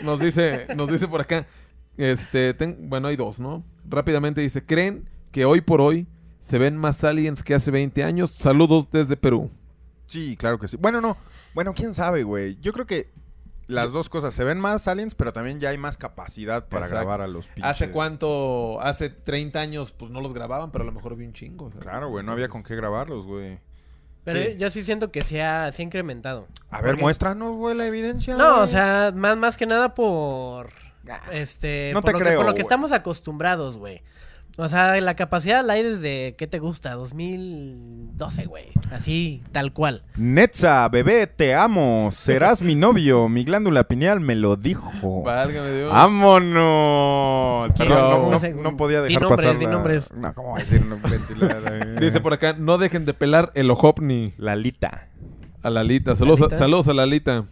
Nos 0.03 0.19
dice, 0.19 0.67
nos 0.77 0.91
dice 0.91 1.07
por 1.09 1.21
acá, 1.21 1.47
este, 1.97 2.55
ten- 2.55 2.89
bueno, 2.89 3.09
hay 3.09 3.17
dos, 3.17 3.41
¿no? 3.41 3.65
Rápidamente 3.89 4.41
dice, 4.41 4.65
¿creen 4.65 5.09
que 5.31 5.45
hoy 5.45 5.61
por 5.61 5.81
hoy 5.81 6.07
se 6.41 6.59
ven 6.59 6.77
más 6.77 7.03
aliens 7.05 7.43
que 7.43 7.55
hace 7.55 7.71
20 7.71 8.03
años? 8.05 8.31
Saludos 8.31 8.91
desde 8.91 9.17
Perú. 9.17 9.51
Sí, 10.07 10.37
claro 10.37 10.59
que 10.59 10.69
sí. 10.69 10.77
Bueno, 10.77 11.01
no. 11.01 11.17
Bueno, 11.55 11.73
quién 11.75 11.95
sabe, 11.95 12.23
güey. 12.25 12.57
Yo 12.61 12.73
creo 12.73 12.87
que 12.87 13.11
las 13.67 13.93
dos 13.93 14.09
cosas. 14.11 14.35
Se 14.35 14.45
ven 14.45 14.59
más 14.61 14.87
aliens, 14.89 15.15
pero 15.15 15.33
también 15.33 15.59
ya 15.61 15.71
hay 15.71 15.79
más 15.79 15.97
capacidad 15.97 16.69
para 16.69 16.87
Exacto. 16.87 16.97
grabar 17.07 17.21
a 17.23 17.27
los 17.27 17.47
pinches. 17.47 17.65
¿Hace 17.65 17.91
cuánto? 17.91 18.81
Hace 18.83 19.09
30 19.09 19.61
años, 19.61 19.93
pues 19.93 20.11
no 20.11 20.21
los 20.21 20.35
grababan, 20.35 20.71
pero 20.71 20.83
a 20.83 20.87
lo 20.87 20.93
mejor 20.93 21.17
vi 21.17 21.25
un 21.25 21.33
chingo. 21.33 21.71
¿sabes? 21.71 21.83
Claro, 21.87 22.09
güey. 22.11 22.25
No 22.25 22.33
había 22.33 22.49
con 22.49 22.63
qué 22.63 22.77
grabarlos, 22.77 23.25
güey. 23.27 23.59
Pero 24.25 24.41
Sí. 24.41 24.57
yo 24.59 24.71
sí 24.71 24.83
siento 24.85 25.11
que 25.11 25.21
se 25.23 25.43
ha, 25.43 25.71
se 25.73 25.83
ha 25.83 25.85
incrementado. 25.85 26.49
A 26.71 26.81
ver, 26.81 26.93
Porque- 26.93 27.03
muéstranos, 27.03 27.57
güey, 27.57 27.77
la 27.77 27.87
evidencia. 27.87 28.37
No, 28.37 28.51
güey. 28.53 28.63
o 28.65 28.67
sea, 28.67 29.13
más, 29.15 29.37
más 29.37 29.57
que 29.57 29.67
nada 29.67 29.95
por... 29.95 30.71
Este, 31.33 31.91
No 31.95 32.01
por 32.03 32.07
te 32.07 32.13
lo 32.13 32.19
que- 32.19 32.25
creo, 32.25 32.39
por 32.39 32.47
lo 32.47 32.55
que 32.55 32.63
estamos 32.63 32.93
acostumbrados, 32.93 33.77
güey. 33.77 34.03
O 34.57 34.69
sea, 34.69 35.01
la 35.01 35.17
capacidad 35.17 35.65
la 35.65 35.73
hay 35.73 35.83
desde, 35.83 36.37
¿qué 36.39 36.47
te 36.47 36.61
gusta? 36.61 36.93
2012, 36.93 38.45
güey. 38.47 38.67
Así, 38.93 39.43
tal 39.51 39.73
cual. 39.73 40.05
Netza, 40.17 40.89
bebé, 40.89 41.27
te 41.27 41.57
amo. 41.57 42.11
Serás 42.13 42.63
mi 42.63 42.77
novio. 42.77 43.29
Mi 43.29 43.43
glándula 43.43 43.83
pineal 43.89 44.21
me 44.21 44.37
lo 44.37 44.55
dijo. 44.57 44.93
Válgame 45.25 45.73
Dios. 45.77 45.91
¡Vámonos! 45.91 47.73
Perdón, 47.77 47.99
no, 47.99 48.11
¿Cómo 48.31 48.31
no- 48.57 48.63
no 48.63 48.77
podía 48.77 49.03
dejar 49.03 49.23
nombres, 49.23 49.45
pasar 49.45 49.59
di 49.59 49.65
la- 49.65 49.71
nombres. 49.73 50.13
No, 50.13 50.33
¿cómo 50.35 50.53
va 50.53 50.59
a 50.59 50.61
decir? 50.61 50.85
No, 50.87 50.99
ventilar- 50.99 52.01
Dice 52.01 52.21
por 52.21 52.33
acá, 52.33 52.55
no 52.57 52.79
dejen 52.79 53.07
de 53.07 53.15
pelar 53.15 53.51
el 53.55 53.69
ojopni. 53.71 54.35
Lalita. 54.39 55.09
A 55.63 55.71
Lalita. 55.71 56.15
Saludos, 56.15 56.39
¿Lalita? 56.41 56.57
A, 56.57 56.59
saludos 56.61 56.87
a 56.89 56.95
Lalita. 56.95 57.45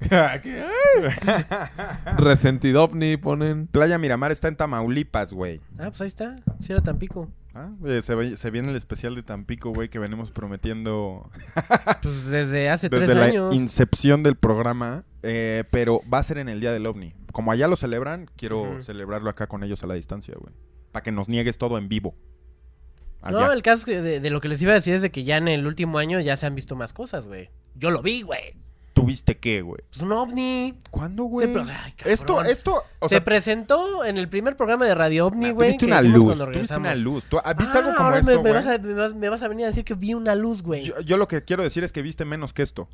¿Qué? 0.42 0.64
Resentidopni 2.16 3.16
ponen. 3.16 3.66
Playa 3.66 3.98
Miramar 3.98 4.32
está 4.32 4.48
en 4.48 4.56
Tamaulipas, 4.56 5.32
güey. 5.32 5.60
Ah, 5.78 5.88
pues 5.88 6.00
ahí 6.02 6.06
está. 6.08 6.36
Si 6.60 6.72
era 6.72 6.82
Tampico. 6.82 7.30
Ah, 7.54 7.70
eh, 7.84 8.00
se, 8.02 8.14
ve- 8.14 8.36
se 8.36 8.50
viene 8.50 8.70
el 8.70 8.76
especial 8.76 9.14
de 9.14 9.22
Tampico, 9.22 9.72
güey, 9.74 9.90
que 9.90 9.98
venimos 9.98 10.30
prometiendo 10.30 11.30
Pues 12.02 12.26
desde 12.26 12.70
hace 12.70 12.88
desde 12.88 13.04
tres 13.06 13.16
la 13.18 13.24
años. 13.26 13.54
incepción 13.54 14.22
del 14.22 14.36
programa, 14.36 15.04
eh, 15.22 15.64
pero 15.70 16.00
va 16.12 16.18
a 16.18 16.22
ser 16.22 16.38
en 16.38 16.48
el 16.48 16.60
Día 16.60 16.72
del 16.72 16.86
OVNI. 16.86 17.12
Como 17.32 17.52
allá 17.52 17.68
lo 17.68 17.76
celebran, 17.76 18.26
quiero 18.36 18.62
Ujú. 18.62 18.80
celebrarlo 18.82 19.28
acá 19.28 19.48
con 19.48 19.62
ellos 19.64 19.82
a 19.82 19.86
la 19.86 19.94
distancia, 19.94 20.34
güey. 20.38 20.54
Para 20.92 21.02
que 21.02 21.12
nos 21.12 21.28
niegues 21.28 21.58
todo 21.58 21.76
en 21.78 21.88
vivo. 21.88 22.14
No, 23.30 23.52
el 23.52 23.62
caso 23.62 23.80
es 23.80 23.84
que 23.84 24.00
de, 24.02 24.18
de 24.20 24.30
lo 24.30 24.40
que 24.40 24.48
les 24.48 24.60
iba 24.62 24.72
a 24.72 24.74
decir 24.74 24.94
es 24.94 25.02
de 25.02 25.10
que 25.12 25.22
ya 25.22 25.36
en 25.36 25.46
el 25.46 25.66
último 25.66 25.98
año 25.98 26.18
ya 26.20 26.36
se 26.36 26.46
han 26.46 26.54
visto 26.56 26.74
más 26.74 26.92
cosas, 26.92 27.28
güey. 27.28 27.50
Yo 27.76 27.90
lo 27.92 28.02
vi, 28.02 28.22
güey. 28.22 28.54
¿Tuviste 28.92 29.38
qué, 29.38 29.62
güey? 29.62 29.80
Pues 29.90 30.02
un 30.02 30.12
ovni. 30.12 30.74
¿Cuándo, 30.90 31.22
Se 31.24 31.28
güey? 31.30 31.52
pro- 31.52 31.62
Ay, 31.62 31.92
cabrón. 31.92 32.12
Esto, 32.12 32.42
esto, 32.44 32.84
o 32.98 33.08
se 33.08 33.14
sea, 33.16 33.24
presentó 33.24 34.04
en 34.04 34.18
el 34.18 34.28
primer 34.28 34.56
programa 34.56 34.84
de 34.84 34.94
Radio 34.94 35.26
OVNI, 35.28 35.46
ah, 35.46 35.52
güey. 35.52 35.68
tuviste 35.70 35.86
que 35.86 35.92
una 35.92 36.00
hicimos 36.00 36.16
luz, 36.18 36.24
cuando 36.26 36.44
tuviste 36.44 36.58
regresamos. 36.58 36.86
una 36.88 36.94
luz. 36.94 37.24
¿Tú, 37.24 37.38
ah, 37.42 37.54
¿Viste 37.54 37.78
Ah, 37.78 37.80
algo 37.80 37.94
como 37.94 38.04
ahora 38.08 38.18
esto, 38.18 38.30
me, 38.30 38.36
me 38.36 38.40
güey? 38.42 38.52
vas 38.52 38.66
a, 38.66 38.78
me, 38.78 38.92
vas, 38.92 39.14
me 39.14 39.28
vas 39.30 39.42
a 39.42 39.48
venir 39.48 39.64
a 39.64 39.68
decir 39.68 39.84
que 39.84 39.94
vi 39.94 40.12
una 40.14 40.34
luz, 40.34 40.62
güey. 40.62 40.84
Yo, 40.84 41.00
yo 41.00 41.16
lo 41.16 41.26
que 41.26 41.42
quiero 41.42 41.62
decir 41.62 41.84
es 41.84 41.92
que 41.92 42.02
viste 42.02 42.24
menos 42.26 42.52
que 42.52 42.62
esto. 42.62 42.88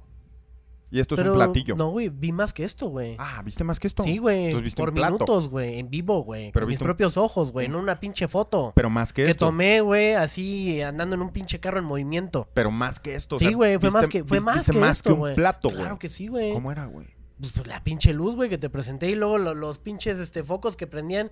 Y 0.91 1.01
esto 1.01 1.17
Pero, 1.17 1.31
es 1.31 1.37
un 1.37 1.37
platillo. 1.45 1.77
No, 1.77 1.91
güey, 1.91 2.09
vi 2.09 2.33
más 2.33 2.53
que 2.55 2.65
esto, 2.65 2.89
güey. 2.89 3.15
Ah, 3.19 3.43
¿viste 3.45 3.63
más 3.63 3.79
que 3.79 3.87
esto? 3.87 4.03
sí, 4.03 4.17
güey. 4.19 4.53
Por 4.75 4.93
minutos, 4.93 5.49
güey. 5.49 5.79
En 5.79 5.91
vivo, 5.91 6.25
güey. 6.25 6.51
Con 6.51 6.67
mis 6.67 6.81
un- 6.81 6.85
propios 6.87 7.17
ojos, 7.19 7.53
güey. 7.53 7.69
No 7.69 7.79
una 7.79 8.01
pinche 8.01 8.27
foto. 8.27 8.73
Pero 8.75 8.89
más 8.89 9.13
que, 9.13 9.25
que 9.25 9.31
esto. 9.31 9.47
tomé, 9.47 9.83
güey, 9.83 10.15
así 10.15 10.81
andando 10.81 11.15
en 11.17 11.23
un 11.23 11.31
pinche 11.31 11.61
carro 11.61 11.79
en 11.79 11.85
movimiento. 11.85 12.49
Pero 12.55 12.71
más 12.71 13.01
que 13.01 13.15
esto. 13.15 13.37
o 13.37 13.39
sí, 13.39 13.53
güey, 13.53 13.79
fue 13.79 13.91
más 13.91 14.09
que, 14.09 14.25
fue 14.25 14.41
más 14.41 14.67
que 14.71 14.79
más 14.79 14.97
esto, 14.99 15.15
que 15.15 15.21
un 15.21 15.35
plato, 15.35 15.69
güey. 15.69 15.81
Claro 15.81 15.99
que 15.99 16.09
sí, 16.09 16.29
güey. 16.29 16.53
¿Cómo 16.55 16.73
era, 16.73 16.87
güey? 16.87 17.07
Pues, 17.39 17.53
pues, 17.53 17.67
la 17.67 17.85
pinche 17.85 18.13
luz, 18.15 18.35
güey, 18.35 18.49
que 18.49 18.59
te 18.59 18.71
presenté 18.71 19.11
y 19.11 19.15
luego 19.15 19.37
lo- 19.39 19.55
los 19.55 19.79
pinches 19.79 20.19
este, 20.19 20.43
focos 20.43 20.75
que 20.77 20.87
prendían 20.87 21.31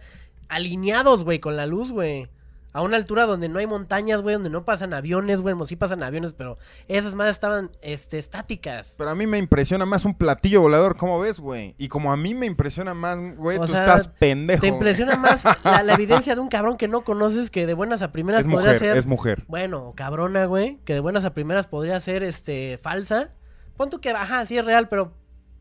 alineados, 0.48 1.24
güey, 1.24 1.38
con 1.40 1.56
la 1.56 1.66
luz, 1.66 1.92
güey. 1.92 2.28
A 2.76 2.82
una 2.82 2.98
altura 2.98 3.24
donde 3.24 3.48
no 3.48 3.58
hay 3.58 3.66
montañas, 3.66 4.20
güey, 4.20 4.34
donde 4.34 4.50
no 4.50 4.66
pasan 4.66 4.92
aviones, 4.92 5.40
güey, 5.40 5.54
sí 5.64 5.76
pasan 5.76 6.02
aviones, 6.02 6.34
pero 6.34 6.58
esas 6.88 7.14
más 7.14 7.30
estaban 7.30 7.70
este, 7.80 8.18
estáticas. 8.18 8.96
Pero 8.98 9.08
a 9.08 9.14
mí 9.14 9.26
me 9.26 9.38
impresiona 9.38 9.86
más 9.86 10.04
un 10.04 10.12
platillo 10.12 10.60
volador, 10.60 10.94
¿cómo 10.94 11.18
ves, 11.18 11.40
güey? 11.40 11.74
Y 11.78 11.88
como 11.88 12.12
a 12.12 12.18
mí 12.18 12.34
me 12.34 12.44
impresiona 12.44 12.92
más, 12.92 13.18
güey, 13.38 13.58
tú 13.58 13.68
sea, 13.68 13.78
estás 13.78 14.08
pendejo. 14.08 14.60
Te 14.60 14.66
impresiona 14.66 15.16
más 15.16 15.44
la, 15.64 15.82
la 15.84 15.94
evidencia 15.94 16.34
de 16.34 16.40
un 16.42 16.48
cabrón 16.48 16.76
que 16.76 16.86
no 16.86 17.02
conoces 17.02 17.48
que 17.48 17.64
de 17.64 17.72
buenas 17.72 18.02
a 18.02 18.12
primeras 18.12 18.42
Es 18.42 18.46
podría 18.52 18.72
mujer, 18.72 18.78
ser. 18.78 18.96
es 18.98 19.06
mujer. 19.06 19.44
Bueno, 19.48 19.94
cabrona, 19.96 20.44
güey, 20.44 20.78
que 20.84 20.92
de 20.92 21.00
buenas 21.00 21.24
a 21.24 21.32
primeras 21.32 21.66
podría 21.66 21.98
ser 22.00 22.22
este 22.22 22.76
falsa. 22.76 23.30
Pon 23.78 23.88
tú 23.88 24.02
que, 24.02 24.10
ajá, 24.10 24.44
sí 24.44 24.58
es 24.58 24.66
real, 24.66 24.88
pero 24.90 25.14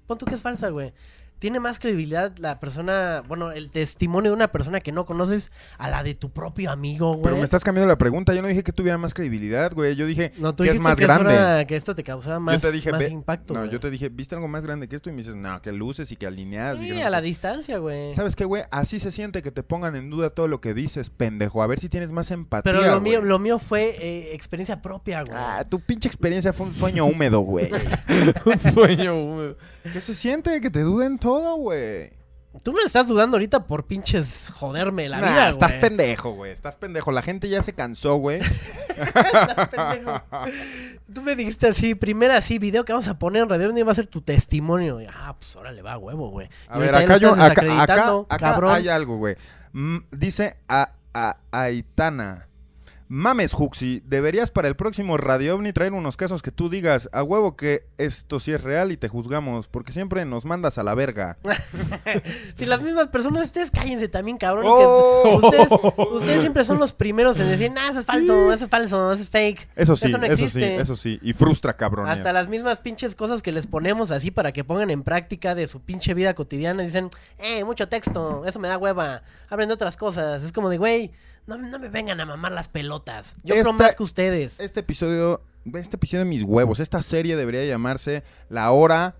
pon 0.05 0.17
tú 0.17 0.25
que 0.25 0.35
es 0.35 0.41
falsa, 0.41 0.67
güey. 0.67 0.93
Tiene 1.39 1.59
más 1.59 1.79
credibilidad 1.79 2.31
la 2.37 2.59
persona, 2.59 3.21
bueno, 3.27 3.51
el 3.51 3.69
testimonio 3.69 4.31
de 4.31 4.35
una 4.35 4.51
persona 4.51 4.79
que 4.79 4.91
no 4.91 5.05
conoces 5.05 5.51
a 5.77 5.89
la 5.89 6.01
de 6.01 6.15
tu 6.15 6.31
propio 6.31 6.71
amigo, 6.71 7.11
güey. 7.11 7.23
Pero 7.23 7.35
me 7.37 7.43
estás 7.43 7.63
cambiando 7.63 7.87
la 7.87 7.97
pregunta. 7.97 8.33
Yo 8.33 8.41
no 8.41 8.47
dije 8.47 8.63
que 8.63 8.71
tuviera 8.71 8.97
más 8.97 9.13
credibilidad, 9.13 9.73
güey. 9.73 9.95
Yo 9.95 10.05
dije 10.05 10.31
No, 10.37 10.55
tú 10.55 10.63
que 10.63 10.69
es 10.71 10.79
más 10.79 10.95
que 10.97 11.03
grande. 11.03 11.33
era- 11.33 11.65
que 11.65 11.75
esto 11.75 11.93
te 11.93 12.03
causaba 12.03 12.39
más, 12.39 12.61
yo 12.61 12.69
te 12.69 12.73
dije, 12.73 12.89
más 12.91 12.99
ve- 13.01 13.09
impacto, 13.09 13.53
No, 13.53 13.59
güey. 13.61 13.71
yo 13.71 13.79
te 13.79 13.89
dije, 13.91 14.09
¿viste 14.09 14.33
algo 14.35 14.47
más 14.47 14.63
grande 14.65 14.87
que 14.87 14.95
esto? 14.95 15.09
Y 15.09 15.13
me 15.13 15.19
dices, 15.19 15.35
no, 15.35 15.61
que 15.61 15.71
luces 15.71 16.11
y 16.11 16.15
que 16.15 16.25
alineadas. 16.25 16.77
y 16.79 16.83
Sí, 16.83 16.87
que 16.89 16.99
no 17.01 17.05
a 17.05 17.09
la 17.09 17.21
qué. 17.21 17.27
distancia, 17.27 17.77
güey. 17.79 18.13
¿Sabes 18.15 18.35
qué, 18.35 18.45
güey? 18.45 18.63
Así 18.71 18.99
se 18.99 19.11
siente 19.11 19.41
que 19.41 19.51
te 19.51 19.61
pongan 19.63 19.95
en 19.95 20.09
duda 20.09 20.29
todo 20.29 20.47
lo 20.47 20.61
que 20.61 20.73
dices, 20.73 21.09
pendejo. 21.09 21.61
A 21.61 21.67
ver 21.67 21.79
si 21.79 21.89
tienes 21.89 22.11
más 22.11 22.31
empatía, 22.31 22.71
Pero 22.71 22.81
lo 22.85 22.99
güey. 23.01 23.11
mío, 23.11 23.21
lo 23.21 23.39
mío 23.39 23.59
fue 23.59 23.95
eh, 23.99 24.33
experiencia 24.33 24.81
propia, 24.81 25.21
güey. 25.23 25.37
Ah, 25.37 25.65
tu 25.69 25.79
pinche 25.81 26.07
experiencia 26.07 26.53
fue 26.53 26.67
un 26.67 26.73
sueño 26.73 27.05
húmedo, 27.05 27.41
güey. 27.41 27.69
Un 28.45 28.59
sueño 28.71 29.15
húmedo. 29.21 29.57
¿Qué 29.91 30.01
se 30.01 30.13
siente? 30.15 30.59
Que 30.61 30.69
te 30.71 30.81
duden 30.81 31.19
todo, 31.25 31.55
güey. 31.57 32.11
Tú 32.63 32.71
me 32.71 32.83
estás 32.83 33.07
dudando 33.07 33.35
ahorita 33.35 33.65
por 33.65 33.85
pinches 33.85 34.53
joderme 34.55 35.09
la 35.09 35.19
Nah, 35.19 35.27
vida, 35.27 35.49
estás 35.49 35.73
pendejo, 35.75 36.31
güey. 36.31 36.51
Estás 36.51 36.75
pendejo. 36.75 37.11
La 37.11 37.21
gente 37.23 37.49
ya 37.49 37.63
se 37.63 37.73
cansó, 37.73 38.15
güey. 38.17 38.39
Estás 38.89 39.67
pendejo. 39.69 40.21
Tú 41.13 41.21
me 41.21 41.35
dijiste 41.35 41.67
así, 41.67 41.95
primera 41.95 42.37
así, 42.37 42.59
video 42.59 42.85
que 42.85 42.93
vamos 42.93 43.07
a 43.07 43.17
poner 43.19 43.41
en 43.43 43.49
Radio 43.49 43.69
Omni 43.69 43.81
va 43.81 43.91
a 43.91 43.95
ser 43.95 44.07
tu 44.07 44.21
testimonio. 44.21 45.01
Y, 45.01 45.07
ah, 45.07 45.35
pues 45.37 45.53
órale, 45.55 45.81
va, 45.81 45.97
huevo, 45.97 46.29
güey. 46.29 46.47
A 46.69 46.77
Y 46.77 46.81
ver, 46.81 46.95
acá 46.95 47.17
yo, 47.17 47.33
acá, 47.33 47.81
acá, 47.83 48.13
acá 48.29 48.73
hay 48.75 48.87
algo, 48.87 49.17
güey. 49.17 49.35
Mm, 49.73 49.97
dice 50.11 50.57
a, 50.69 50.93
a 51.13 51.37
Aitana. 51.51 52.47
Mames, 53.07 53.53
Juxi, 53.53 54.01
deberías 54.03 54.49
para 54.49 54.67
el 54.67 54.75
próximo 54.75 55.17
Radio 55.17 55.55
OVNI 55.55 55.73
traer 55.73 55.93
unos 55.93 56.17
casos 56.17 56.41
que 56.41 56.51
tú 56.51 56.69
digas, 56.69 57.07
a 57.13 57.21
huevo 57.21 57.55
que 57.55 57.85
esto 57.99 58.39
sí 58.39 58.51
es 58.51 58.63
real 58.63 58.91
y 58.91 58.97
te 58.97 59.09
juzgamos, 59.09 59.67
porque 59.67 59.91
siempre 59.91 60.25
nos 60.25 60.43
mandas 60.43 60.79
a 60.79 60.83
la 60.83 60.95
verga. 60.95 61.37
Si 62.57 62.65
las 62.65 62.81
mismas 62.81 63.07
personas, 63.07 63.45
ustedes 63.45 63.69
cállense 63.69 64.07
también, 64.07 64.37
cabrón. 64.37 64.65
Oh. 64.67 65.23
que 65.23 65.45
ustedes, 65.45 65.69
ustedes 66.13 66.41
siempre 66.41 66.63
son 66.63 66.79
los 66.79 66.93
primeros 66.93 67.39
en 67.39 67.49
decir, 67.49 67.71
nah, 67.71 67.89
eso 67.89 67.99
es 67.99 68.05
falso, 68.05 68.51
eso 68.51 68.63
es 68.65 68.69
falso, 68.69 69.11
eso 69.11 69.23
es 69.23 69.29
fake. 69.29 69.67
Eso 69.75 69.95
sí, 69.95 70.07
Eso 70.07 70.17
no 70.17 70.25
eso, 70.25 70.47
sí, 70.47 70.63
eso 70.63 70.95
sí. 70.95 71.19
Y 71.21 71.33
frustra, 71.33 71.75
cabrón. 71.75 72.07
Hasta 72.07 72.31
las 72.31 72.47
mismas 72.47 72.79
pinches 72.79 73.13
cosas 73.15 73.41
que 73.41 73.51
les 73.51 73.67
ponemos 73.67 74.11
así 74.11 74.31
para 74.31 74.51
que 74.51 74.63
pongan 74.63 74.89
en 74.89 75.03
práctica 75.03 75.53
de 75.53 75.67
su 75.67 75.81
pinche 75.81 76.13
vida 76.13 76.33
cotidiana. 76.33 76.83
Dicen, 76.83 77.09
eh, 77.39 77.63
mucho 77.65 77.87
texto, 77.87 78.45
eso 78.45 78.59
me 78.59 78.67
da 78.67 78.77
hueva. 78.77 79.21
Hablen 79.49 79.67
de 79.67 79.73
otras 79.73 79.97
cosas. 79.97 80.43
Es 80.43 80.51
como 80.51 80.69
de, 80.69 80.77
güey, 80.77 81.11
no, 81.47 81.57
no 81.57 81.79
me 81.79 81.89
vengan 81.89 82.19
a 82.21 82.25
mamar 82.25 82.51
las 82.51 82.67
pelotas. 82.69 83.35
Yo 83.43 83.53
creo 83.55 83.71
Esta- 83.71 83.83
más 83.83 83.95
que 83.95 84.03
ustedes. 84.03 84.59
Este 84.59 84.79
episodio, 84.81 85.41
este 85.73 85.95
episodio 85.97 86.19
de 86.23 86.29
mis 86.29 86.43
huevos, 86.43 86.79
esta 86.79 87.01
serie 87.01 87.35
debería 87.35 87.65
llamarse 87.65 88.23
La 88.49 88.71
Hora... 88.71 89.15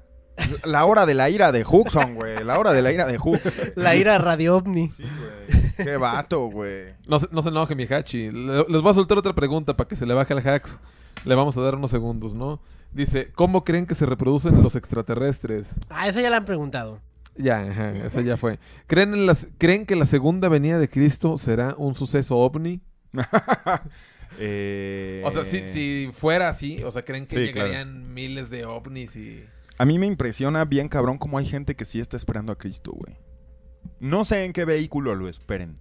La 0.66 0.84
hora 0.84 1.06
de 1.06 1.14
la 1.14 1.30
ira 1.30 1.54
de 1.54 1.64
Huxon, 1.66 2.16
güey. 2.16 2.44
La 2.44 2.60
hora 2.60 2.74
de 2.74 2.82
la 2.82 2.92
ira 2.92 3.06
de 3.06 3.18
Hux. 3.18 3.40
La 3.76 3.96
ira 3.96 4.18
Radio 4.18 4.58
OVNI. 4.58 4.90
Sí, 4.90 5.04
güey. 5.04 5.72
Qué 5.78 5.96
vato, 5.96 6.48
güey. 6.48 6.94
No 7.08 7.20
se, 7.20 7.30
no 7.32 7.42
se 7.42 7.48
enoje, 7.48 7.74
mi 7.74 7.86
Hachi. 7.86 8.32
Le- 8.32 8.66
Les 8.68 8.82
voy 8.82 8.92
a 8.92 8.94
soltar 8.94 9.18
otra 9.18 9.34
pregunta 9.34 9.78
para 9.78 9.88
que 9.88 9.96
se 9.96 10.06
le 10.06 10.14
baje 10.14 10.34
el 10.34 10.46
hacks. 10.46 10.82
Le 11.24 11.36
vamos 11.36 11.56
a 11.56 11.62
dar 11.62 11.76
unos 11.76 11.90
segundos, 11.90 12.34
¿no? 12.34 12.60
Dice, 12.92 13.32
¿cómo 13.34 13.64
creen 13.64 13.86
que 13.86 13.96
se 13.96 14.06
reproducen 14.06 14.62
los 14.62 14.76
extraterrestres? 14.76 15.76
Ah, 15.90 16.10
eso 16.10 16.20
ya 16.20 16.30
la 16.30 16.36
han 16.36 16.46
preguntado. 16.46 17.00
Ya, 17.38 17.62
ajá, 17.62 17.92
esa 18.06 18.22
ya 18.22 18.38
fue. 18.38 18.60
¿Creen, 18.88 19.14
en 19.14 19.26
las, 19.26 19.48
¿Creen 19.58 19.86
que 19.86 19.96
la 19.96 20.06
segunda 20.06 20.48
venida 20.48 20.80
de 20.80 20.90
Cristo 20.90 21.38
será 21.38 21.76
un 21.78 21.96
suceso 21.96 22.38
ovni? 22.38 22.82
Eh, 24.38 25.22
O 25.24 25.32
sea, 25.32 25.46
si, 25.46 25.62
si 25.72 26.10
fuera 26.14 26.50
así, 26.50 26.84
o 26.84 26.92
sea, 26.92 27.04
¿creen 27.04 27.26
que 27.26 27.38
Sí, 27.38 27.44
llegarían 27.46 28.14
miles 28.14 28.50
de 28.50 28.66
ovnis 28.66 29.16
y... 29.16 29.46
A 29.78 29.86
mí 29.86 29.98
me 29.98 30.08
impresiona 30.08 30.66
bien 30.66 30.90
cabrón 30.90 31.18
cómo 31.18 31.38
hay 31.38 31.46
gente 31.46 31.76
que 31.76 31.86
sí 31.86 32.02
está 32.02 32.18
esperando 32.18 32.52
a 32.52 32.58
Cristo, 32.58 32.92
güey. 32.92 33.18
No 34.02 34.26
sé 34.26 34.44
en 34.44 34.52
qué 34.52 34.66
vehículo 34.66 35.16
lo 35.16 35.30
esperen. 35.30 35.78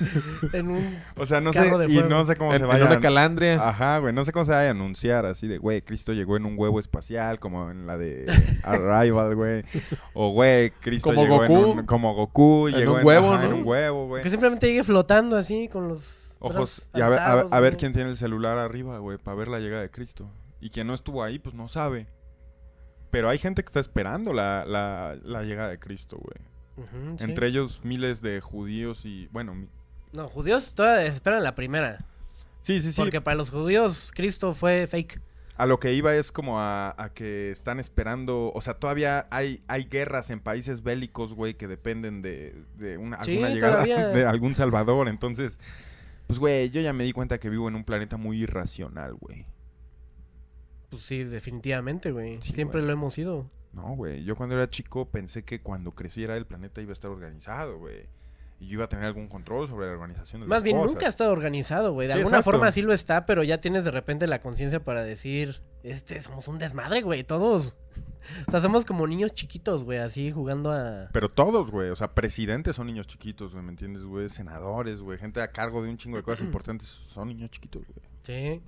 en 0.52 0.70
un... 0.70 0.98
O 1.16 1.26
sea, 1.26 1.40
no 1.40 1.52
sé, 1.52 1.62
de 1.70 1.92
y 1.92 2.02
no 2.02 2.24
sé 2.24 2.36
cómo 2.36 2.52
en, 2.52 2.58
se 2.58 2.64
en 2.64 2.68
vaya. 2.70 2.86
una 2.86 3.00
calandria. 3.00 3.68
Ajá, 3.68 3.98
güey, 3.98 4.12
no 4.12 4.24
sé 4.24 4.32
cómo 4.32 4.44
se 4.44 4.52
vaya 4.52 4.68
a 4.68 4.70
anunciar 4.72 5.26
así 5.26 5.46
de, 5.48 5.58
güey, 5.58 5.82
Cristo 5.82 6.12
llegó 6.12 6.36
en 6.36 6.46
un 6.46 6.54
huevo 6.58 6.78
espacial, 6.80 7.38
como 7.38 7.70
en 7.70 7.86
la 7.86 7.96
de 7.96 8.26
Arrival, 8.64 9.34
güey. 9.34 9.64
O, 10.14 10.30
güey, 10.32 10.70
Cristo 10.70 11.10
Como 11.14 11.22
llegó 11.22 11.44
en 11.44 11.52
un, 11.52 11.86
como 11.86 12.14
Goku, 12.14 12.68
En 12.68 12.74
llegó 12.76 12.94
un 12.94 13.00
en, 13.00 13.06
huevo, 13.06 13.32
ajá, 13.32 13.44
en 13.46 13.52
un 13.52 13.62
huevo, 13.66 14.06
güey. 14.08 14.22
Que 14.22 14.30
simplemente 14.30 14.66
llegue 14.66 14.82
flotando 14.84 15.36
así 15.36 15.68
con 15.68 15.88
los... 15.88 16.22
Ojos, 16.38 16.86
y 16.94 17.00
a 17.00 17.08
ver, 17.08 17.18
a, 17.18 17.34
ver- 17.60 17.74
a 17.74 17.76
quién 17.76 17.92
tiene 17.92 18.10
el 18.10 18.16
celular 18.16 18.58
arriba, 18.58 18.98
güey, 18.98 19.16
para 19.18 19.36
ver 19.36 19.48
la 19.48 19.58
llegada 19.58 19.82
de 19.82 19.90
Cristo. 19.90 20.30
Y 20.60 20.70
quien 20.70 20.86
no 20.86 20.94
estuvo 20.94 21.22
ahí, 21.24 21.38
pues 21.38 21.54
no 21.54 21.66
sabe. 21.68 22.08
Pero 23.10 23.28
hay 23.30 23.38
gente 23.38 23.62
que 23.62 23.68
está 23.68 23.80
esperando 23.80 24.32
la, 24.34 24.64
la, 24.66 25.16
la 25.22 25.42
llegada 25.42 25.70
de 25.70 25.78
Cristo, 25.78 26.18
güey. 26.20 26.46
Entre 27.20 27.46
ellos 27.46 27.80
miles 27.84 28.20
de 28.20 28.42
judíos 28.42 29.06
y, 29.06 29.28
bueno, 29.28 29.54
mi- 29.54 29.68
No, 30.16 30.28
judíos 30.28 30.74
todavía 30.74 31.06
esperan 31.06 31.42
la 31.42 31.54
primera. 31.54 31.98
sí, 32.62 32.80
sí, 32.80 32.90
sí. 32.90 33.00
Porque 33.00 33.20
para 33.20 33.36
los 33.36 33.50
judíos 33.50 34.10
Cristo 34.14 34.54
fue 34.54 34.86
fake. 34.86 35.20
A 35.58 35.64
lo 35.66 35.78
que 35.78 35.92
iba 35.94 36.14
es 36.14 36.32
como 36.32 36.60
a, 36.60 36.94
a 37.02 37.14
que 37.14 37.50
están 37.50 37.80
esperando, 37.80 38.50
o 38.54 38.60
sea, 38.60 38.74
todavía 38.74 39.26
hay, 39.30 39.62
hay 39.68 39.84
guerras 39.84 40.28
en 40.30 40.40
países 40.40 40.82
bélicos, 40.82 41.32
güey, 41.32 41.54
que 41.54 41.66
dependen 41.68 42.20
de, 42.20 42.54
de 42.76 42.98
una, 42.98 43.22
Sí, 43.24 43.32
alguna 43.36 43.50
llegada 43.50 43.72
todavía. 43.84 44.08
de 44.08 44.26
algún 44.26 44.54
salvador. 44.54 45.08
Entonces, 45.08 45.58
pues, 46.26 46.38
güey, 46.38 46.68
yo 46.70 46.80
ya 46.82 46.92
me 46.92 47.04
di 47.04 47.12
cuenta 47.12 47.38
que 47.38 47.48
vivo 47.48 47.68
en 47.68 47.74
un 47.74 47.84
planeta 47.84 48.16
muy 48.18 48.42
irracional, 48.42 49.14
güey. 49.14 49.46
Pues 50.90 51.02
sí, 51.02 51.24
definitivamente, 51.24 52.10
güey. 52.12 52.40
Sí, 52.42 52.52
Siempre 52.52 52.80
güey. 52.80 52.86
lo 52.88 52.92
hemos 52.92 53.14
sido. 53.14 53.50
No, 53.72 53.94
güey, 53.94 54.24
yo 54.24 54.36
cuando 54.36 54.54
era 54.56 54.68
chico 54.68 55.10
pensé 55.10 55.42
que 55.42 55.60
cuando 55.60 55.94
creciera 55.94 56.36
el 56.36 56.46
planeta 56.46 56.80
iba 56.82 56.92
a 56.92 56.94
estar 56.94 57.10
organizado, 57.10 57.78
güey. 57.78 58.08
Y 58.58 58.68
yo 58.68 58.74
iba 58.74 58.84
a 58.86 58.88
tener 58.88 59.04
algún 59.04 59.28
control 59.28 59.68
sobre 59.68 59.86
la 59.86 59.92
organización 59.92 60.40
de 60.40 60.46
Más 60.46 60.56
las 60.56 60.62
bien, 60.62 60.76
cosas. 60.76 60.92
nunca 60.92 61.06
ha 61.06 61.08
estado 61.10 61.30
organizado, 61.32 61.92
güey. 61.92 62.08
De 62.08 62.14
Sí, 62.14 62.20
alguna 62.20 62.38
exacto. 62.38 62.52
forma 62.52 62.72
sí 62.72 62.80
lo 62.82 62.92
está, 62.94 63.26
pero 63.26 63.42
ya 63.42 63.60
tienes 63.60 63.84
de 63.84 63.90
repente 63.90 64.26
la 64.26 64.40
conciencia 64.40 64.82
para 64.82 65.04
decir, 65.04 65.60
este, 65.82 66.18
somos 66.22 66.48
un 66.48 66.58
desmadre, 66.58 67.02
güey, 67.02 67.22
todos. 67.24 67.74
O 68.48 68.50
sea, 68.50 68.60
somos 68.60 68.84
como 68.84 69.06
niños 69.06 69.32
chiquitos, 69.34 69.84
güey, 69.84 69.98
así 70.00 70.32
jugando 70.32 70.72
a... 70.72 71.08
Pero 71.12 71.28
todos, 71.30 71.70
güey. 71.70 71.90
O 71.90 71.96
sea, 71.96 72.12
presidentes 72.12 72.74
son 72.74 72.88
niños 72.88 73.06
chiquitos, 73.06 73.52
güey, 73.52 73.62
¿me 73.64 73.70
entiendes, 73.70 74.02
güey? 74.02 74.28
Senadores, 74.28 75.00
güey. 75.00 75.16
Gente 75.16 75.40
a 75.40 75.52
cargo 75.52 75.80
de 75.80 75.90
un 75.90 75.96
chingo 75.96 76.16
de 76.16 76.24
cosas 76.24 76.40
importantes 76.44 76.88
son 76.88 77.28
niños 77.28 77.50
chiquitos, 77.52 77.84
güey. 77.86 78.04
Sí. 78.24 78.60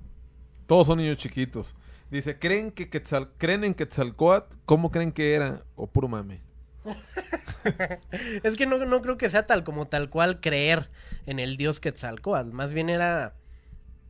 Todos 0.66 0.86
son 0.86 0.98
niños 0.98 1.16
chiquitos. 1.16 1.74
Dice, 2.08 2.38
¿creen 2.38 2.70
que 2.70 2.88
Quetzal, 2.88 3.30
creen 3.36 3.64
en 3.64 3.74
Quetzalcoatl? 3.74 4.56
¿Cómo 4.64 4.92
creen 4.92 5.10
que 5.10 5.34
era? 5.34 5.64
O 5.74 5.88
puro 5.88 6.06
mame. 6.06 6.40
Es 8.42 8.56
que 8.56 8.66
no, 8.66 8.78
no 8.84 9.02
creo 9.02 9.16
que 9.16 9.28
sea 9.28 9.46
tal 9.46 9.64
como 9.64 9.86
tal 9.86 10.10
cual 10.10 10.40
creer 10.40 10.90
en 11.26 11.38
el 11.38 11.56
dios 11.56 11.80
Quetzalcóatl. 11.80 12.52
Más 12.52 12.72
bien 12.72 12.88
era... 12.88 13.34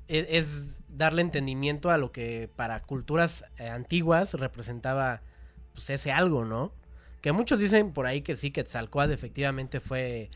Es, 0.06 0.26
es 0.30 0.80
darle 0.88 1.20
entendimiento 1.22 1.90
a 1.90 1.98
lo 1.98 2.12
que 2.12 2.48
para 2.56 2.80
culturas 2.80 3.44
eh, 3.58 3.68
antiguas 3.68 4.34
representaba 4.34 5.20
pues 5.74 5.90
ese 5.90 6.12
algo, 6.12 6.44
¿no? 6.44 6.72
Que 7.20 7.32
muchos 7.32 7.58
dicen 7.60 7.92
por 7.92 8.06
ahí 8.06 8.22
que 8.22 8.34
sí, 8.36 8.50
Quetzalcóatl 8.50 9.12
efectivamente 9.12 9.80
fue 9.80 10.30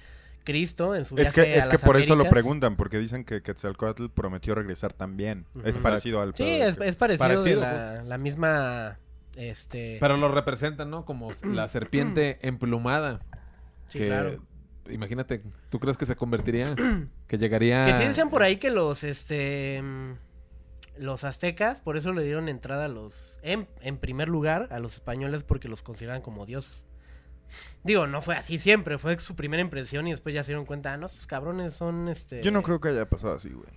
Cristo 0.44 0.94
en 0.94 1.04
su 1.04 1.14
Es 1.16 1.32
viaje 1.32 1.52
que, 1.52 1.58
es 1.58 1.64
a 1.66 1.68
que 1.68 1.76
las 1.76 1.84
por 1.84 1.96
eso 1.96 2.16
lo 2.16 2.28
preguntan, 2.28 2.76
porque 2.76 2.98
dicen 2.98 3.24
que 3.24 3.42
Quetzalcoatl 3.42 4.08
prometió 4.08 4.54
regresar 4.54 4.92
también. 4.92 5.46
Es 5.64 5.78
parecido 5.78 6.20
al 6.20 6.34
Sí, 6.34 6.44
es, 6.44 6.76
que- 6.76 6.88
es 6.88 6.96
parecido, 6.96 7.28
Parecido, 7.28 7.60
de 7.60 7.66
la, 7.66 8.02
la 8.02 8.18
misma... 8.18 8.98
Este... 9.36 9.98
Pero 10.00 10.16
lo 10.16 10.28
representan, 10.28 10.90
¿no? 10.90 11.04
Como 11.04 11.30
la 11.44 11.68
serpiente 11.68 12.38
emplumada. 12.42 13.20
sí, 13.88 13.98
que, 13.98 14.06
claro. 14.06 14.42
Imagínate, 14.90 15.42
¿tú 15.68 15.78
crees 15.78 15.96
que 15.96 16.06
se 16.06 16.16
convertiría? 16.16 16.74
que 17.28 17.38
llegaría... 17.38 17.86
Que 17.86 17.98
sí 17.98 18.04
decían 18.04 18.30
por 18.30 18.42
ahí 18.42 18.56
que 18.56 18.70
los, 18.70 19.04
este, 19.04 19.82
los 20.98 21.24
aztecas, 21.24 21.80
por 21.80 21.96
eso 21.96 22.12
le 22.12 22.24
dieron 22.24 22.48
entrada 22.48 22.86
a 22.86 22.88
los, 22.88 23.38
en, 23.42 23.68
en 23.80 23.98
primer 23.98 24.28
lugar, 24.28 24.68
a 24.70 24.80
los 24.80 24.94
españoles 24.94 25.44
porque 25.44 25.68
los 25.68 25.82
consideraban 25.82 26.22
como 26.22 26.46
dioses. 26.46 26.84
Digo, 27.84 28.06
no 28.06 28.22
fue 28.22 28.34
así 28.34 28.58
siempre, 28.58 28.98
fue 28.98 29.18
su 29.18 29.36
primera 29.36 29.60
impresión 29.60 30.06
y 30.06 30.10
después 30.10 30.34
ya 30.34 30.42
se 30.42 30.48
dieron 30.48 30.64
cuenta, 30.64 30.92
ah, 30.92 30.96
no, 30.96 31.06
esos 31.06 31.26
cabrones 31.26 31.74
son, 31.74 32.08
este... 32.08 32.42
Yo 32.42 32.50
no 32.50 32.62
creo 32.62 32.80
que 32.80 32.88
haya 32.88 33.08
pasado 33.08 33.34
así, 33.34 33.50
güey. 33.50 33.68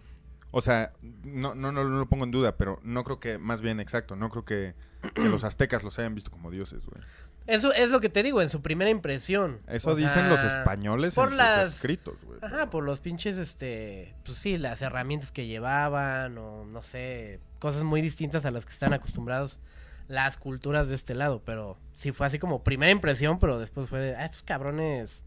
O 0.57 0.61
sea, 0.61 0.93
no, 1.01 1.53
no, 1.53 1.73
no, 1.73 1.83
no 1.83 1.99
lo 1.99 2.05
pongo 2.07 2.23
en 2.23 2.31
duda, 2.31 2.55
pero 2.55 2.79
no 2.81 3.03
creo 3.03 3.19
que, 3.19 3.37
más 3.37 3.59
bien 3.59 3.81
exacto, 3.81 4.15
no 4.15 4.29
creo 4.29 4.45
que, 4.45 4.73
que 5.13 5.23
los 5.23 5.43
aztecas 5.43 5.83
los 5.83 5.99
hayan 5.99 6.15
visto 6.15 6.31
como 6.31 6.49
dioses, 6.49 6.85
güey. 6.85 7.03
Eso 7.45 7.73
es 7.73 7.89
lo 7.91 7.99
que 7.99 8.07
te 8.07 8.23
digo, 8.23 8.41
en 8.41 8.47
su 8.47 8.61
primera 8.61 8.89
impresión. 8.89 9.59
Eso 9.67 9.89
O 9.91 9.95
dicen 9.95 10.13
sea, 10.13 10.27
los 10.29 10.41
españoles 10.45 11.13
por 11.13 11.29
en 11.31 11.37
las- 11.37 11.65
sus 11.71 11.75
escritos, 11.75 12.15
güey. 12.23 12.39
Ajá, 12.41 12.55
pero- 12.55 12.69
por 12.69 12.83
los 12.85 13.01
pinches, 13.01 13.35
este, 13.35 14.15
pues 14.23 14.37
sí, 14.37 14.57
las 14.57 14.81
herramientas 14.81 15.33
que 15.33 15.45
llevaban 15.45 16.37
o 16.37 16.63
no 16.65 16.81
sé, 16.81 17.41
cosas 17.59 17.83
muy 17.83 17.99
distintas 18.01 18.45
a 18.45 18.51
las 18.51 18.65
que 18.65 18.71
están 18.71 18.93
acostumbrados 18.93 19.59
las 20.07 20.37
culturas 20.37 20.87
de 20.87 20.95
este 20.95 21.15
lado, 21.15 21.41
pero 21.43 21.77
sí 21.95 22.13
fue 22.13 22.27
así 22.27 22.39
como 22.39 22.63
primera 22.63 22.93
impresión, 22.93 23.39
pero 23.39 23.59
después 23.59 23.89
fue 23.89 23.99
de, 23.99 24.15
ah, 24.15 24.23
estos 24.23 24.43
cabrones 24.43 25.25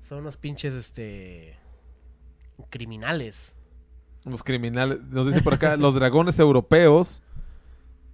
son 0.00 0.18
unos 0.18 0.36
pinches, 0.36 0.74
este, 0.74 1.56
criminales. 2.70 3.54
Los 4.28 4.42
criminales. 4.42 5.00
Nos 5.10 5.26
dice 5.26 5.42
por 5.42 5.54
acá, 5.54 5.76
los 5.76 5.94
dragones 5.94 6.38
europeos. 6.38 7.22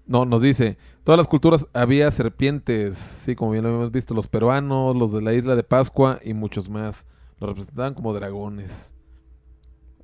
No, 0.06 0.24
nos 0.26 0.42
dice, 0.42 0.76
todas 1.02 1.18
las 1.18 1.28
culturas 1.28 1.66
había 1.72 2.10
serpientes, 2.10 2.96
sí, 2.96 3.34
como 3.34 3.52
bien 3.52 3.64
lo 3.64 3.70
hemos 3.70 3.90
visto, 3.90 4.12
los 4.12 4.28
peruanos, 4.28 4.94
los 4.94 5.12
de 5.12 5.22
la 5.22 5.32
isla 5.32 5.56
de 5.56 5.62
Pascua 5.62 6.20
y 6.22 6.34
muchos 6.34 6.68
más. 6.68 7.06
Los 7.40 7.50
representaban 7.50 7.94
como 7.94 8.12
dragones. 8.12 8.92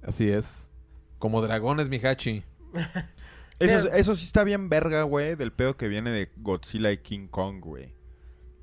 Así 0.02 0.30
es. 0.30 0.70
Como 1.18 1.42
dragones, 1.42 1.88
Mihachi. 1.88 2.44
Eso, 3.58 3.92
eso 3.92 4.16
sí 4.16 4.24
está 4.24 4.42
bien 4.42 4.70
verga, 4.70 5.02
güey, 5.02 5.36
del 5.36 5.52
pedo 5.52 5.76
que 5.76 5.86
viene 5.86 6.08
de 6.10 6.30
Godzilla 6.38 6.92
y 6.92 6.96
King 6.96 7.26
Kong, 7.28 7.60
güey. 7.60 7.94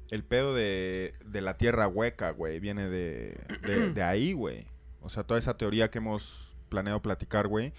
El 0.10 0.24
pedo 0.24 0.56
de, 0.56 1.14
de 1.24 1.42
la 1.42 1.56
tierra 1.56 1.88
hueca, 1.88 2.32
güey, 2.32 2.60
viene 2.60 2.90
de, 2.90 3.40
de, 3.62 3.94
de 3.94 4.02
ahí, 4.02 4.34
güey. 4.34 4.66
O 5.02 5.10
sea, 5.10 5.24
toda 5.24 5.40
esa 5.40 5.56
teoría 5.56 5.92
que 5.92 6.00
hemos 6.00 6.47
planeado 6.70 7.02
platicar, 7.02 7.48
güey, 7.48 7.74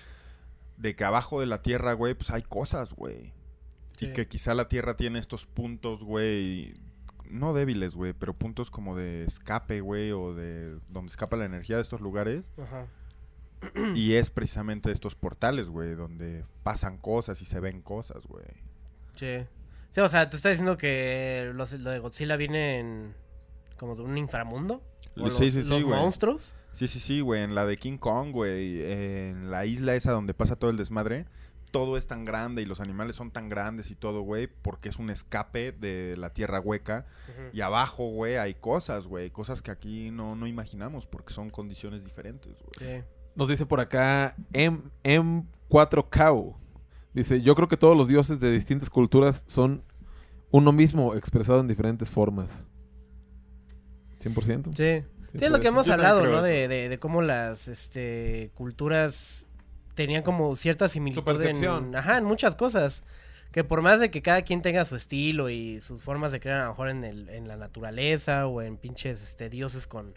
de 0.77 0.95
que 0.97 1.05
abajo 1.05 1.41
de 1.41 1.47
la 1.47 1.63
tierra, 1.63 1.93
güey, 1.93 2.15
pues 2.15 2.31
hay 2.31 2.43
cosas, 2.43 2.93
güey. 2.93 3.33
Sí. 3.97 4.07
Y 4.07 4.13
que 4.13 4.29
quizá 4.29 4.55
la 4.55 4.69
tierra 4.69 4.97
tiene 4.97 5.19
estos 5.19 5.47
puntos, 5.47 6.05
güey, 6.05 6.75
no 7.31 7.53
débiles, 7.53 7.95
güey, 7.95 8.13
pero 8.13 8.35
puntos 8.35 8.71
como 8.71 8.97
de 8.97 9.25
escape, 9.25 9.81
güey, 9.81 10.13
o 10.13 10.35
de 10.35 10.79
donde 10.89 11.11
escapa 11.11 11.37
la 11.37 11.45
energía 11.45 11.77
de 11.77 11.83
estos 11.83 12.01
lugares. 12.01 12.45
Ajá. 12.61 12.87
Y 13.95 14.15
es 14.15 14.31
precisamente 14.31 14.93
estos 14.93 15.15
portales, 15.15 15.69
güey, 15.69 15.95
donde 15.95 16.45
pasan 16.63 16.97
cosas 16.97 17.43
y 17.43 17.45
se 17.45 17.59
ven 17.61 17.83
cosas, 17.83 18.27
güey. 18.27 18.47
Sí. 19.17 19.45
Sí, 19.91 20.01
o 20.01 20.09
sea, 20.09 20.31
tú 20.31 20.37
estás 20.37 20.53
diciendo 20.53 20.77
que 20.77 21.51
los, 21.55 21.73
lo 21.73 21.91
de 21.91 21.99
Godzilla 21.99 22.37
viene 22.37 22.79
en, 22.79 23.15
como 23.77 23.97
de 23.97 24.03
un 24.03 24.17
inframundo. 24.17 24.83
¿O 25.17 25.31
Sí, 25.31 25.31
los, 25.31 25.39
sí, 25.39 25.51
sí, 25.51 25.69
los 25.69 25.85
monstruos. 25.85 26.55
Sí, 26.71 26.89
sí, 26.89 27.01
sí, 27.01 27.21
güey. 27.21 27.43
En 27.43 27.55
la 27.55 27.67
de 27.67 27.77
King 27.77 27.99
Kong, 27.99 28.31
güey. 28.31 28.83
En 28.83 29.51
la 29.51 29.67
isla 29.67 29.95
esa 29.95 30.13
donde 30.13 30.35
pasa 30.35 30.57
todo 30.57 30.71
el 30.71 30.77
desmadre. 30.77 31.27
Todo 31.71 31.97
es 31.97 32.07
tan 32.07 32.25
grande 32.25 32.63
y 32.63 32.65
los 32.65 32.81
animales 32.81 33.17
son 33.17 33.31
tan 33.31 33.49
grandes 33.49 33.91
y 33.91 33.95
todo, 33.95 34.23
güey. 34.23 34.47
Porque 34.47 34.89
es 34.89 34.99
un 34.99 35.11
escape 35.11 35.73
de 35.73 36.17
la 36.17 36.33
tierra 36.33 36.61
hueca. 36.61 37.07
Y 37.53 37.61
abajo, 37.61 38.09
güey, 38.09 38.37
hay 38.37 38.55
cosas, 38.55 39.07
güey. 39.07 39.31
Cosas 39.31 39.61
que 39.63 39.71
aquí 39.71 40.11
no, 40.11 40.37
no 40.37 40.47
imaginamos 40.47 41.07
porque 41.07 41.35
son 41.35 41.51
condiciones 41.51 42.05
diferentes, 42.05 42.57
güey. 42.63 43.01
Sí. 43.01 43.05
Nos 43.35 43.49
dice 43.49 43.67
por 43.67 43.81
acá 43.81 44.35
M 44.53 44.81
M4K. 45.05 46.57
Dice, 47.15 47.41
yo 47.43 47.55
creo 47.55 47.69
que 47.69 47.77
todos 47.77 47.97
los 47.97 48.09
dioses 48.09 48.41
de 48.41 48.51
distintas 48.51 48.91
culturas 48.91 49.45
son 49.47 49.85
uno 50.51 50.73
mismo 50.73 51.15
expresado 51.15 51.61
en 51.61 51.69
diferentes 51.69 52.11
formas. 52.11 52.65
100%. 54.21 54.75
Sí. 54.75 55.07
Sí, 55.33 55.45
es 55.45 55.51
lo 55.51 55.61
que 55.61 55.69
hemos 55.69 55.87
Yo 55.87 55.93
hablado, 55.95 56.27
¿no? 56.27 56.43
De, 56.43 56.69
de, 56.69 56.89
de 56.89 56.99
cómo 56.99 57.21
las 57.23 57.69
este, 57.69 58.51
culturas 58.55 59.47
tenían 59.95 60.23
como 60.23 60.55
cierta 60.57 60.89
similitud 60.89 61.21
en, 61.21 61.37
percepción. 61.37 61.97
ajá, 61.97 62.19
en 62.19 62.25
muchas 62.25 62.55
cosas. 62.55 63.03
Que 63.53 63.65
por 63.65 63.81
más 63.83 63.99
de 64.01 64.11
que 64.11 64.21
cada 64.23 64.43
quien 64.43 64.61
tenga 64.63 64.85
su 64.85 64.95
estilo 64.97 65.49
y 65.49 65.81
sus 65.81 66.03
formas 66.03 66.33
de 66.33 66.41
crear, 66.41 66.61
a 66.61 66.65
lo 66.65 66.71
mejor 66.71 66.91
en, 66.91 67.03
el, 67.05 67.29
en 67.31 67.49
la 67.49 67.57
naturaleza 67.57 68.47
o 68.47 68.61
en 68.63 68.77
pinches 68.77 69.23
este, 69.23 69.49
dioses 69.49 69.87
con 69.87 70.15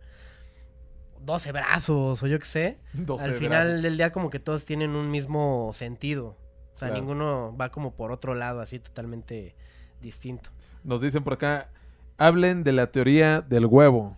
12 1.21 1.52
brazos 1.52 2.21
o 2.24 2.28
yo 2.28 2.39
qué 2.39 2.45
sé, 2.45 2.78
12 2.93 3.24
al 3.24 3.34
final 3.34 3.68
brazos. 3.68 3.84
del 3.84 3.97
día 3.97 4.12
como 4.12 4.30
que 4.30 4.39
todos 4.39 4.66
tienen 4.66 4.91
un 4.95 5.09
mismo 5.12 5.72
sentido. 5.74 6.38
O 6.76 6.78
sea, 6.78 6.89
Claro. 6.89 6.95
ninguno 7.01 7.55
va 7.59 7.70
como 7.70 7.93
por 7.93 8.12
otro 8.12 8.34
lado, 8.34 8.59
así 8.59 8.80
totalmente 8.80 9.55
distinto. 10.01 10.49
Nos 10.84 10.99
dicen 10.99 11.24
por 11.24 11.34
acá, 11.34 11.70
hablen 12.18 12.64
de 12.64 12.72
la 12.72 12.88
teoría 12.91 13.41
del 13.41 13.66
huevo. 13.68 14.18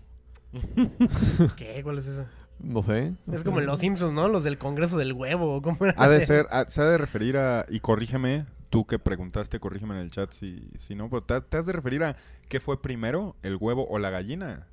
¿Qué? 1.58 1.82
¿Cuál 1.84 1.98
es 1.98 2.08
eso? 2.08 2.26
No 2.60 2.82
sé. 2.82 3.14
Es 3.32 3.44
como 3.44 3.60
en 3.60 3.66
Los 3.66 3.80
Simpsons, 3.80 4.14
¿no? 4.14 4.28
Los 4.28 4.44
del 4.44 4.58
Congreso 4.58 4.98
del 4.98 5.14
Huevo. 5.14 5.62
¿cómo 5.62 5.78
era? 5.86 5.96
Ha 5.98 6.08
de 6.08 6.26
ser, 6.26 6.48
ha- 6.52 6.70
se 6.70 6.82
ha 6.82 6.86
de 6.86 6.98
referir 6.98 7.38
a, 7.38 7.66
y 7.70 7.80
corrígeme, 7.80 8.46
tú 8.70 8.86
que 8.86 9.00
preguntaste, 9.00 9.60
corrígeme 9.60 9.96
en 9.96 10.02
el 10.02 10.12
chat 10.12 10.32
si, 10.32 10.70
si 10.78 10.96
no, 10.96 11.10
pero 11.10 11.24
te, 11.24 11.42
te 11.42 11.58
has 11.58 11.66
de 11.66 11.74
referir 11.74 12.04
a 12.04 12.16
qué 12.48 12.60
fue 12.60 12.82
primero, 12.82 13.36
el 13.42 13.58
huevo 13.60 13.88
o 13.90 14.00
la 14.00 14.10
gallina. 14.12 14.68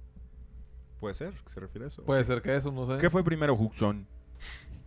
Puede 1.00 1.14
ser 1.14 1.32
que 1.32 1.50
se 1.50 1.60
refiere 1.60 1.86
a 1.86 1.88
eso. 1.88 2.04
Puede 2.04 2.24
ser 2.24 2.42
que 2.42 2.54
eso, 2.54 2.70
no 2.70 2.86
sé. 2.86 2.98
¿Qué 2.98 3.08
fue 3.10 3.24
primero, 3.24 3.54
Huxon? 3.54 4.06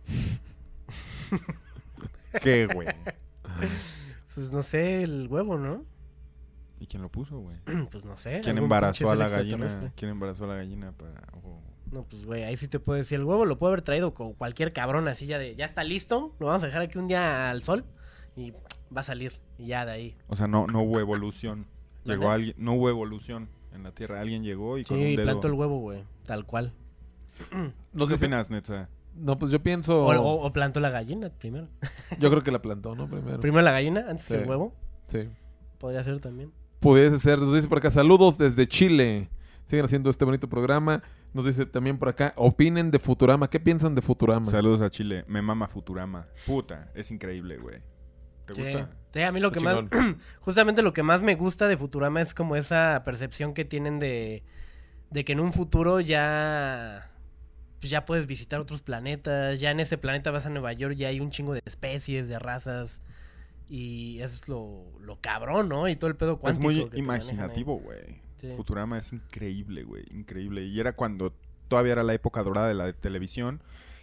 ¿Qué, 2.42 2.66
güey? 2.66 2.88
Pues 4.34 4.50
no 4.50 4.62
sé, 4.62 5.02
el 5.02 5.28
huevo, 5.28 5.58
¿no? 5.58 5.84
¿Y 6.80 6.86
quién 6.86 7.02
lo 7.02 7.08
puso, 7.08 7.38
güey? 7.38 7.56
Pues 7.90 8.04
no 8.04 8.16
sé. 8.16 8.40
¿Quién 8.42 8.58
embarazó 8.58 9.10
a 9.10 9.14
la 9.16 9.28
gallina? 9.28 9.92
¿Quién 9.96 10.10
embarazó 10.10 10.44
a 10.44 10.48
la 10.48 10.56
gallina 10.56 10.92
para...? 10.92 11.22
o- 11.42 11.60
No, 11.92 12.04
pues 12.04 12.24
güey, 12.24 12.42
ahí 12.44 12.56
sí 12.56 12.68
te 12.68 12.80
puedo 12.80 12.96
decir, 12.98 13.18
el 13.18 13.24
huevo 13.24 13.46
lo 13.46 13.58
puede 13.58 13.72
haber 13.72 13.82
traído 13.82 14.12
con 14.14 14.32
cualquier 14.34 14.72
cabrón 14.72 15.06
así 15.08 15.26
ya 15.26 15.38
de, 15.38 15.54
ya 15.54 15.64
está 15.64 15.84
listo, 15.84 16.34
lo 16.40 16.46
vamos 16.46 16.62
a 16.62 16.66
dejar 16.66 16.82
aquí 16.82 16.98
un 16.98 17.06
día 17.06 17.50
al 17.50 17.62
sol 17.62 17.84
y 18.36 18.50
va 18.94 19.00
a 19.00 19.04
salir 19.04 19.40
y 19.58 19.66
ya 19.68 19.86
de 19.86 19.92
ahí. 19.92 20.16
O 20.26 20.34
sea, 20.36 20.46
no, 20.48 20.66
no 20.72 20.82
hubo 20.82 20.98
evolución. 21.00 21.66
Llegó 22.04 22.30
alguien... 22.30 22.54
No 22.58 22.72
hubo 22.74 22.90
evolución 22.90 23.48
en 23.72 23.82
la 23.84 23.92
Tierra. 23.92 24.20
Alguien 24.20 24.42
llegó 24.44 24.76
y 24.76 24.82
Sí, 24.84 24.88
con 24.88 24.98
un 24.98 25.04
y 25.06 25.16
dedo... 25.16 25.22
plantó 25.24 25.46
el 25.46 25.54
huevo, 25.54 25.78
güey, 25.80 26.04
tal 26.26 26.44
cual. 26.44 26.72
No, 27.92 28.06
¿Qué 28.06 28.14
sé 28.14 28.18
si- 28.18 28.24
opinas, 28.24 28.50
Netza? 28.50 28.88
no, 29.14 29.38
pues 29.38 29.52
yo 29.52 29.62
pienso. 29.62 30.04
O, 30.04 30.12
o- 30.12 30.44
o 30.46 30.52
plantó 30.52 30.80
la 30.80 30.90
gallina 30.90 31.30
primero. 31.30 31.68
Yo 32.18 32.28
creo 32.30 32.42
que 32.42 32.50
la 32.50 32.60
plantó, 32.60 32.94
¿no? 32.96 33.08
Primero. 33.08 33.38
Primero 33.40 33.62
la 33.62 33.70
gallina 33.70 34.06
antes 34.08 34.26
que 34.26 34.34
Sí. 34.36 34.42
el 34.42 34.48
huevo. 34.50 34.74
Sí. 35.08 35.28
Podría 35.78 36.02
ser 36.02 36.18
también. 36.20 36.52
Pudiese 36.84 37.18
ser. 37.18 37.38
Nos 37.38 37.54
dice 37.54 37.66
por 37.66 37.78
acá, 37.78 37.90
saludos 37.90 38.36
desde 38.36 38.66
Chile. 38.68 39.30
Siguen 39.64 39.86
haciendo 39.86 40.10
este 40.10 40.26
bonito 40.26 40.50
programa. 40.50 41.02
Nos 41.32 41.46
dice 41.46 41.64
también 41.64 41.96
por 41.98 42.10
acá, 42.10 42.34
opinen 42.36 42.90
de 42.90 42.98
Futurama. 42.98 43.48
¿Qué 43.48 43.58
piensan 43.58 43.94
de 43.94 44.02
Futurama? 44.02 44.50
Saludos 44.50 44.82
a 44.82 44.90
Chile. 44.90 45.24
Me 45.26 45.40
mama 45.40 45.66
Futurama. 45.66 46.26
Puta, 46.46 46.90
es 46.94 47.10
increíble, 47.10 47.56
güey. 47.56 47.78
¿Te 48.44 48.52
Sí. 48.52 48.62
gusta? 48.62 48.90
Sí, 49.14 49.22
a 49.22 49.32
mí 49.32 49.40
lo 49.40 49.48
Está 49.48 49.60
que 49.60 49.64
más, 49.64 50.16
justamente 50.40 50.82
lo 50.82 50.92
que 50.92 51.02
más 51.02 51.22
me 51.22 51.34
gusta 51.36 51.68
de 51.68 51.78
Futurama 51.78 52.20
es 52.20 52.34
como 52.34 52.54
esa 52.54 53.00
percepción 53.02 53.54
que 53.54 53.64
tienen 53.64 53.98
de, 53.98 54.42
de 55.10 55.24
que 55.24 55.32
en 55.32 55.40
un 55.40 55.54
futuro 55.54 56.00
ya, 56.00 57.10
pues 57.80 57.88
ya 57.88 58.04
puedes 58.04 58.26
visitar 58.26 58.60
otros 58.60 58.82
planetas, 58.82 59.58
ya 59.58 59.70
en 59.70 59.80
ese 59.80 59.96
planeta 59.96 60.30
vas 60.30 60.44
a 60.44 60.50
Nueva 60.50 60.74
York, 60.74 60.96
ya 60.96 61.08
hay 61.08 61.20
un 61.20 61.30
chingo 61.30 61.54
de 61.54 61.62
especies, 61.64 62.28
de 62.28 62.38
razas, 62.38 63.02
y 63.68 64.20
eso 64.20 64.34
es 64.42 64.48
lo, 64.48 64.84
lo 65.00 65.20
cabrón, 65.20 65.68
¿no? 65.68 65.88
Y 65.88 65.96
todo 65.96 66.08
el 66.10 66.16
pedo 66.16 66.32
Es 66.34 66.38
cuántico. 66.38 66.62
muy 66.64 66.74
que 66.76 66.80
manejan 66.84 66.94
ahí. 66.94 66.98
imaginativo, 67.00 67.78
güey. 67.78 68.20
Sí. 68.36 68.52
Futurama 68.56 68.98
es 68.98 69.12
increíble, 69.12 69.84
güey. 69.84 70.04
Increíble. 70.10 70.64
Y 70.64 70.78
era 70.80 70.92
cuando 70.94 71.34
todavía 71.68 71.92
era 71.92 72.02
la 72.02 72.14
época 72.14 72.42
dorada 72.42 72.68
de 72.68 72.74
la 72.74 72.92
televisión 72.92 73.62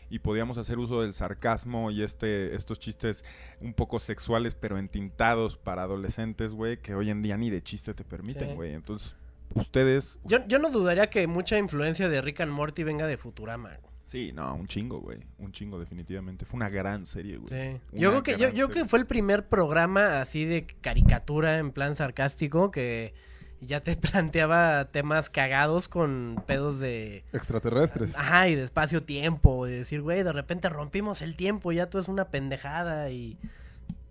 y 0.09 0.19
podíamos 0.19 0.57
hacer 0.57 0.77
uso 0.79 1.01
del 1.03 1.13
sarcasmo 1.13 1.91
y 1.91 2.01
este 2.03 2.55
estos 2.55 2.79
chistes 2.79 3.23
un 3.61 3.73
poco 3.73 3.99
sexuales 3.99 4.55
pero 4.55 4.77
entintados 4.77 5.57
para 5.57 5.83
adolescentes, 5.83 6.51
güey, 6.53 6.81
que 6.81 6.95
hoy 6.95 7.09
en 7.09 7.21
día 7.21 7.37
ni 7.37 7.49
de 7.49 7.61
chiste 7.61 7.93
te 7.93 8.03
permiten, 8.03 8.49
Sí. 8.49 8.55
güey. 8.55 8.73
Entonces, 8.73 9.15
ustedes... 9.53 10.17
Yo, 10.23 10.45
yo 10.47 10.59
no 10.59 10.69
dudaría 10.71 11.09
que 11.09 11.27
mucha 11.27 11.57
influencia 11.57 12.09
de 12.09 12.21
Rick 12.21 12.41
and 12.41 12.51
Morty 12.51 12.83
venga 12.83 13.05
de 13.07 13.17
Futurama. 13.17 13.77
Sí, 14.05 14.31
no, 14.33 14.53
un 14.55 14.67
chingo, 14.67 14.99
güey. 14.99 15.19
Un 15.37 15.51
chingo, 15.51 15.79
definitivamente. 15.79 16.45
Fue 16.45 16.57
una 16.57 16.69
gran 16.69 17.05
serie, 17.05 17.37
güey. 17.37 17.49
Sí. 17.49 17.79
Yo 17.93 18.09
creo 18.09 18.23
que 18.23 18.37
yo, 18.37 18.49
yo 18.49 18.69
que 18.69 18.85
fue 18.85 18.99
el 18.99 19.05
primer 19.05 19.47
programa 19.47 20.19
así 20.21 20.43
de 20.45 20.65
caricatura 20.65 21.59
en 21.59 21.71
plan 21.71 21.95
sarcástico 21.95 22.71
que 22.71 23.13
ya 23.61 23.79
te 23.79 23.95
planteaba 23.97 24.85
temas 24.85 25.29
cagados 25.29 25.87
con 25.87 26.43
pedos 26.47 26.79
de 26.79 27.23
Extraterrestres. 27.31 28.17
ajá 28.17 28.49
y 28.49 28.55
de 28.55 28.63
espacio-tiempo, 28.63 29.65
de 29.65 29.77
decir, 29.77 30.01
güey, 30.01 30.23
de 30.23 30.33
repente 30.33 30.67
rompimos 30.67 31.21
el 31.21 31.35
tiempo, 31.35 31.71
ya 31.71 31.89
todo 31.89 32.01
es 32.01 32.07
una 32.07 32.25
pendejada 32.25 33.11
y 33.11 33.37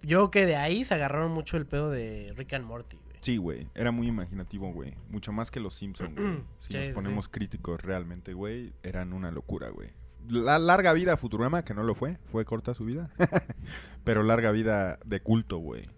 yo 0.03 0.19
creo 0.19 0.31
que 0.31 0.47
de 0.47 0.57
ahí 0.57 0.85
se 0.85 0.95
agarraron 0.95 1.33
mucho 1.33 1.57
el 1.57 1.67
pedo 1.67 1.91
de 1.91 2.33
Rick 2.37 2.55
and 2.55 2.65
Morty, 2.65 2.97
güey. 2.97 3.10
Sí, 3.21 3.37
güey. 3.37 3.69
Era 3.75 3.91
muy 3.91 4.07
imaginativo, 4.07 4.73
güey. 4.73 4.95
Mucho 5.11 5.33
más 5.33 5.51
que 5.51 5.61
los 5.61 5.75
Simpsons, 5.75 6.15
güey. 6.15 6.43
Si 6.59 6.73
Sí, 6.73 6.79
nos 6.79 6.87
sí, 6.89 6.93
ponemos 6.93 7.29
críticos 7.29 7.83
realmente, 7.83 8.33
güey, 8.35 8.73
eran 8.83 9.13
una 9.13 9.31
locura, 9.31 9.69
güey. 9.71 9.91
La 10.29 10.59
larga 10.59 10.93
vida 10.93 11.15
a 11.15 11.17
Futurama, 11.17 11.65
que 11.65 11.75
no 11.75 11.83
lo 11.83 11.95
fue. 11.95 12.19
Fue 12.31 12.45
corta 12.45 12.75
su 12.75 12.85
vida. 12.85 13.11
Pero 14.05 14.23
larga 14.23 14.51
vida 14.53 14.99
de 15.05 15.21
culto, 15.21 15.59
güey. 15.59 15.89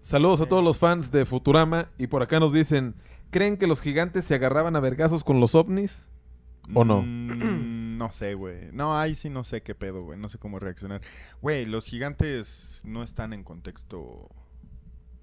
Saludos 0.00 0.40
a 0.40 0.46
todos 0.46 0.62
los 0.64 0.78
fans 0.78 1.10
de 1.10 1.26
Futurama. 1.26 1.90
Y 1.98 2.06
por 2.08 2.22
acá 2.22 2.38
nos 2.40 2.52
dicen, 2.52 2.94
¿creen 3.30 3.56
que 3.56 3.66
los 3.66 3.80
gigantes 3.80 4.24
se 4.24 4.34
agarraban 4.34 4.76
a 4.76 4.80
vergazos 4.80 5.24
con 5.24 5.40
los 5.40 5.54
ovnis? 5.54 6.02
¿O 6.72 6.84
no? 6.84 7.02
Mm, 7.02 7.96
no 7.98 8.10
sé, 8.10 8.34
güey. 8.34 8.70
No, 8.72 8.98
ahí 8.98 9.14
sí 9.14 9.28
no 9.30 9.44
sé 9.44 9.62
qué 9.62 9.74
pedo, 9.74 10.02
güey. 10.02 10.18
No 10.18 10.28
sé 10.28 10.38
cómo 10.38 10.58
reaccionar. 10.58 11.02
Güey, 11.42 11.66
los 11.66 11.86
gigantes 11.86 12.80
no 12.84 13.02
están 13.02 13.32
en 13.32 13.44
contexto... 13.44 14.28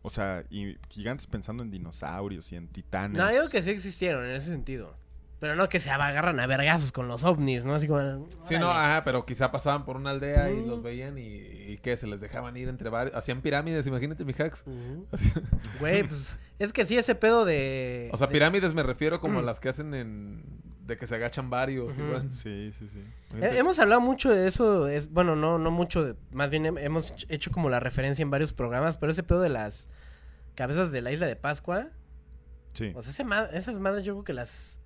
O 0.04 0.10
sea, 0.10 0.44
y 0.50 0.78
gigantes 0.90 1.28
pensando 1.28 1.62
en 1.64 1.72
dinosaurios 1.72 2.52
y 2.52 2.56
en 2.56 2.68
titanes. 2.68 3.20
No, 3.20 3.28
creo 3.28 3.50
que 3.50 3.62
sí 3.62 3.70
existieron 3.70 4.26
en 4.26 4.32
ese 4.32 4.48
sentido. 4.48 4.96
Pero 5.40 5.56
no 5.56 5.68
que 5.70 5.80
se 5.80 5.90
agarran 5.90 6.40
a 6.40 6.46
vergazos 6.46 6.92
con 6.92 7.08
los 7.08 7.24
ovnis, 7.24 7.66
¿no? 7.66 7.74
Así 7.74 7.88
como... 7.88 8.28
Sí, 8.44 8.60
no, 8.60 8.70
ajá, 8.70 9.04
pero 9.04 9.26
quizá 9.26 9.52
pasaban 9.52 9.86
por 9.86 9.96
una 9.96 10.12
aldea 10.12 10.52
y 10.52 10.58
Mm. 10.58 10.68
los 10.68 10.84
veían 10.84 11.18
y, 11.18 11.24
y 11.24 11.78
que 11.82 11.98
se 11.98 12.06
les 12.06 12.22
dejaban 12.22 12.56
ir 12.58 12.68
entre 12.70 12.90
varios. 12.92 13.16
Hacían 13.16 13.42
pirámides, 13.42 13.88
imagínate, 13.88 14.24
mi 14.24 14.34
hacks. 14.34 14.64
Ujú. 14.68 15.08
Güey, 15.80 16.04
pues 16.08 16.38
es 16.60 16.72
que 16.74 16.86
sí, 16.86 16.96
ese 16.96 17.16
pedo 17.16 17.44
de. 17.44 18.10
O 18.14 18.18
sea, 18.18 18.28
de- 18.28 18.34
pirámides 18.34 18.76
me 18.76 18.84
refiero 18.84 19.20
como 19.20 19.40
a 19.40 19.42
las 19.42 19.60
que 19.60 19.70
hacen 19.70 19.96
en... 19.96 20.44
De 20.92 20.98
que 20.98 21.08
se 21.08 21.16
agachan 21.16 21.50
varios, 21.50 21.98
igual. 21.98 22.32
Sí, 22.34 22.72
sí, 22.74 22.88
sí. 22.90 23.02
Eh, 23.42 23.52
hemos 23.56 23.80
hablado 23.80 24.02
mucho 24.02 24.30
de 24.30 24.46
eso, 24.48 24.88
es 24.90 25.10
bueno, 25.10 25.36
no 25.38 25.58
no 25.58 25.72
mucho, 25.72 26.04
de- 26.04 26.16
más 26.34 26.50
bien 26.50 26.66
hem- 26.66 26.80
hemos 26.80 27.14
hecho 27.30 27.50
como 27.52 27.70
la 27.70 27.80
referencia 27.80 28.22
en 28.24 28.30
varios 28.30 28.52
programas, 28.52 28.98
pero 28.98 29.12
ese 29.14 29.24
pedo 29.24 29.40
de 29.40 29.50
las 29.50 29.88
cabezas 30.56 30.92
de 30.92 31.02
la 31.02 31.12
isla 31.14 31.28
de 31.28 31.38
Pascua, 31.38 31.88
Sí. 32.74 32.92
o 32.96 33.02
sea, 33.02 33.12
ese 33.12 33.58
esas 33.58 33.80
madres 33.80 34.04
yo 34.04 34.14
creo 34.16 34.24
que 34.26 34.34
las 34.34 34.80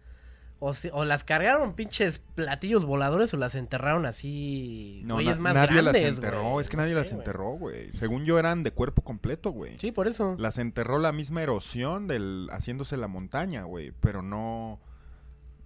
o, 0.60 0.74
si- 0.74 0.90
o 0.94 1.04
las 1.06 1.24
cargaron 1.26 1.74
pinches 1.76 2.20
platillos 2.34 2.86
voladores 2.86 3.34
o 3.34 3.38
las 3.38 3.56
enterraron 3.56 4.06
así 4.06 5.02
No, 5.06 5.16
güeyes 5.16 5.38
na- 5.38 5.44
más 5.44 5.56
nadie 5.56 5.82
las 5.82 5.94
grandes, 5.94 6.16
enterró. 6.16 6.44
güey. 6.52 6.62
Es 6.62 6.70
que 6.70 6.78
No 6.78 6.84
nadie 6.84 6.94
sé, 6.94 7.00
las 7.00 7.10
güey. 7.10 7.20
enterró, 7.20 7.50
güey. 7.58 7.94
Según 7.94 8.24
yo 8.26 8.40
eran 8.40 8.64
de 8.64 8.72
cuerpo 8.72 9.02
completo, 9.02 9.50
güey. 9.52 9.78
Sí, 9.80 9.92
por 9.92 10.08
eso. 10.08 10.36
Las 10.40 10.58
enterró 10.58 10.98
la 10.98 11.12
misma 11.12 11.44
erosión 11.44 12.08
del 12.08 12.48
haciéndose 12.52 12.96
la 12.96 13.08
montaña, 13.10 13.64
güey. 13.64 13.92
Pero 14.00 14.22
no. 14.22 14.80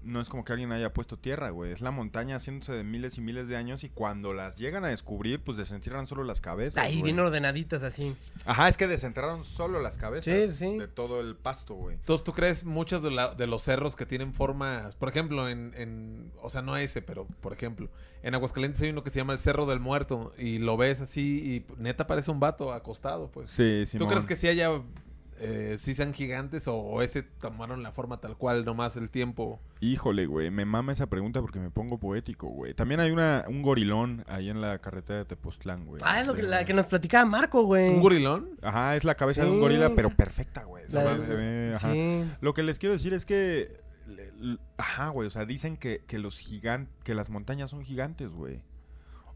No 0.01 0.21
es 0.21 0.29
como 0.29 0.45
que 0.45 0.53
alguien 0.53 0.71
haya 0.71 0.93
puesto 0.93 1.17
tierra, 1.17 1.49
güey. 1.49 1.73
Es 1.73 1.81
la 1.81 1.91
montaña 1.91 2.37
haciéndose 2.37 2.71
de 2.71 2.85
miles 2.85 3.17
y 3.17 3.21
miles 3.21 3.49
de 3.49 3.57
años. 3.57 3.83
Y 3.83 3.89
cuando 3.89 4.31
las 4.33 4.55
llegan 4.55 4.85
a 4.85 4.87
descubrir, 4.87 5.41
pues 5.41 5.57
desentierran 5.57 6.07
solo 6.07 6.23
las 6.23 6.39
cabezas. 6.39 6.81
Ahí 6.81 6.93
güey. 6.99 7.03
bien 7.11 7.19
ordenaditas 7.19 7.83
así. 7.83 8.15
Ajá, 8.45 8.69
es 8.69 8.77
que 8.77 8.87
desenterraron 8.87 9.43
solo 9.43 9.81
las 9.81 9.97
cabezas 9.97 10.23
Sí, 10.51 10.55
sí. 10.55 10.77
de 10.77 10.87
todo 10.87 11.19
el 11.19 11.35
pasto, 11.35 11.73
güey. 11.75 11.95
Entonces, 11.97 12.23
¿tú 12.23 12.31
crees 12.33 12.63
muchos 12.63 13.03
de, 13.03 13.11
la- 13.11 13.35
de 13.35 13.45
los 13.45 13.61
cerros 13.63 13.97
que 13.97 14.05
tienen 14.05 14.33
formas? 14.33 14.95
Por 14.95 15.09
ejemplo, 15.09 15.49
en, 15.49 15.73
en- 15.75 16.31
O 16.41 16.49
sea, 16.49 16.61
no 16.61 16.77
ese, 16.77 17.01
pero 17.01 17.25
por 17.41 17.51
ejemplo, 17.51 17.89
en 18.23 18.33
Aguascalientes 18.35 18.81
hay 18.81 18.91
uno 18.91 19.03
que 19.03 19.09
se 19.09 19.17
llama 19.19 19.33
el 19.33 19.39
Cerro 19.39 19.65
del 19.65 19.81
Muerto 19.81 20.33
y 20.37 20.59
lo 20.59 20.77
ves 20.77 21.01
así 21.01 21.65
y 21.67 21.81
neta 21.81 22.07
parece 22.07 22.31
un 22.31 22.39
vato 22.39 22.71
acostado, 22.71 23.29
pues. 23.31 23.49
Sí, 23.49 23.83
sí. 23.85 23.97
¿Tú 23.97 24.07
crees 24.07 24.25
que 24.25 24.37
sí 24.37 24.47
haya... 24.47 24.69
Eh, 25.41 25.77
sí 25.79 25.93
sean 25.95 26.13
gigantes 26.13 26.67
o, 26.67 26.75
o 26.75 27.01
ese 27.01 27.23
tomaron 27.23 27.81
la 27.81 27.91
forma 27.91 28.19
tal 28.19 28.37
cual, 28.37 28.65
nomás 28.65 28.95
el 28.97 29.09
tiempo? 29.09 29.59
Híjole, 29.79 30.25
güey, 30.25 30.51
me 30.51 30.65
mama 30.65 30.91
esa 30.91 31.07
pregunta 31.07 31.39
porque 31.39 31.59
me 31.59 31.71
pongo 31.71 31.97
poético, 31.97 32.47
güey. 32.47 32.73
También 32.73 32.99
hay 32.99 33.11
una, 33.11 33.45
un 33.47 33.61
gorilón 33.61 34.25
ahí 34.27 34.49
en 34.49 34.59
la 34.59 34.79
carretera 34.79 35.19
de 35.19 35.25
Tepoztlán, 35.25 35.85
güey. 35.85 36.01
Ah, 36.05 36.19
es 36.19 36.27
lo 36.27 36.33
que, 36.35 36.43
la 36.43 36.65
que 36.65 36.73
nos 36.73 36.87
platicaba 36.87 37.25
Marco, 37.25 37.63
güey. 37.63 37.89
¿Un 37.89 38.01
gorilón? 38.01 38.49
Ajá, 38.61 38.95
es 38.97 39.05
la 39.05 39.15
cabeza 39.15 39.43
de 39.43 39.49
un 39.49 39.59
gorila, 39.59 39.91
pero 39.95 40.09
perfecta, 40.15 40.63
güey. 40.63 40.83
Se 40.87 40.97
ve, 40.97 41.73
ajá. 41.75 41.93
Sí. 41.93 42.25
Lo 42.41 42.53
que 42.53 42.63
les 42.63 42.79
quiero 42.79 42.93
decir 42.93 43.13
es 43.13 43.25
que, 43.25 43.79
ajá, 44.77 45.09
güey, 45.09 45.27
o 45.27 45.31
sea, 45.31 45.45
dicen 45.45 45.77
que, 45.77 46.01
que 46.05 46.19
los 46.19 46.37
gigantes, 46.37 46.93
que 47.03 47.13
las 47.13 47.29
montañas 47.29 47.71
son 47.71 47.83
gigantes, 47.83 48.29
güey. 48.29 48.61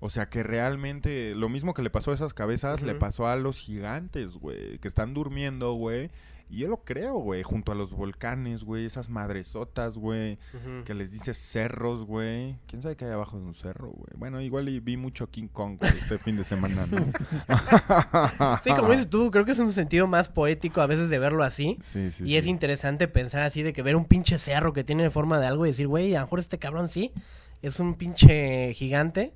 O 0.06 0.10
sea, 0.10 0.28
que 0.28 0.43
realmente 0.43 1.34
lo 1.34 1.47
mismo 1.47 1.74
que 1.74 1.82
le 1.82 1.89
pasó 1.89 2.12
a 2.12 2.14
esas 2.14 2.34
cabezas, 2.34 2.82
le 2.82 2.93
pasó 2.93 3.26
a 3.26 3.38
los 3.38 3.58
gigantes, 3.58 4.34
güey, 4.34 4.78
que 4.80 4.89
están 4.89 5.14
durmiendo, 5.14 5.76
güey. 5.76 6.12
Y 6.49 6.58
yo 6.58 6.68
lo 6.68 6.84
creo, 6.84 7.14
güey, 7.14 7.41
junto 7.41 7.72
a 7.72 7.76
los 7.76 7.93
volcanes, 7.93 8.66
güey, 8.66 8.84
esas 8.84 9.08
madresotas, 9.08 9.97
güey, 9.97 10.39
que 10.84 10.93
les 10.93 11.14
dice 11.14 11.34
cerros, 11.34 12.04
güey. 12.04 12.58
¿Quién 12.68 12.82
sabe 12.82 12.97
qué 12.97 13.06
hay 13.06 13.12
abajo 13.12 13.39
de 13.39 13.45
un 13.45 13.54
cerro, 13.54 13.91
güey? 13.91 14.10
Bueno, 14.18 14.41
igual 14.41 14.68
y 14.68 14.82
vi 14.82 14.97
mucho 14.97 15.32
King 15.32 15.47
Kong 15.47 15.78
güey, 15.80 15.93
este 15.93 16.18
fin 16.18 16.36
de 16.36 16.43
semana, 16.43 16.86
¿no? 16.91 16.97
Sí, 18.62 18.72
como 18.72 18.91
dices 18.91 19.10
tú, 19.10 19.32
creo 19.32 19.45
que 19.45 19.54
es 19.54 19.60
un 19.60 19.72
sentido 19.72 20.06
más 20.06 20.28
poético 20.28 20.82
a 20.82 20.86
veces 20.86 21.10
de 21.10 21.18
verlo 21.18 21.45
así. 21.45 21.78
Sí, 21.82 22.12
sí, 22.12 22.26
y 22.26 22.36
es 22.36 22.45
interesante 22.45 23.08
pensar 23.08 23.43
así 23.43 23.64
de 23.64 23.72
que 23.72 23.82
ver 23.82 23.95
un 23.95 24.04
pinche 24.04 24.38
cerro 24.38 24.74
que 24.74 24.84
tiene 24.84 25.10
forma 25.10 25.39
de 25.39 25.47
algo 25.47 25.66
y 25.66 25.70
decir, 25.70 25.88
güey, 25.88 26.14
a 26.14 26.20
lo 26.20 26.26
mejor 26.26 26.39
este 26.39 26.60
cabrón 26.60 26.89
sí, 26.89 27.14
es 27.62 27.80
un 27.80 27.93
pinche 27.95 28.74
gigante. 28.74 29.32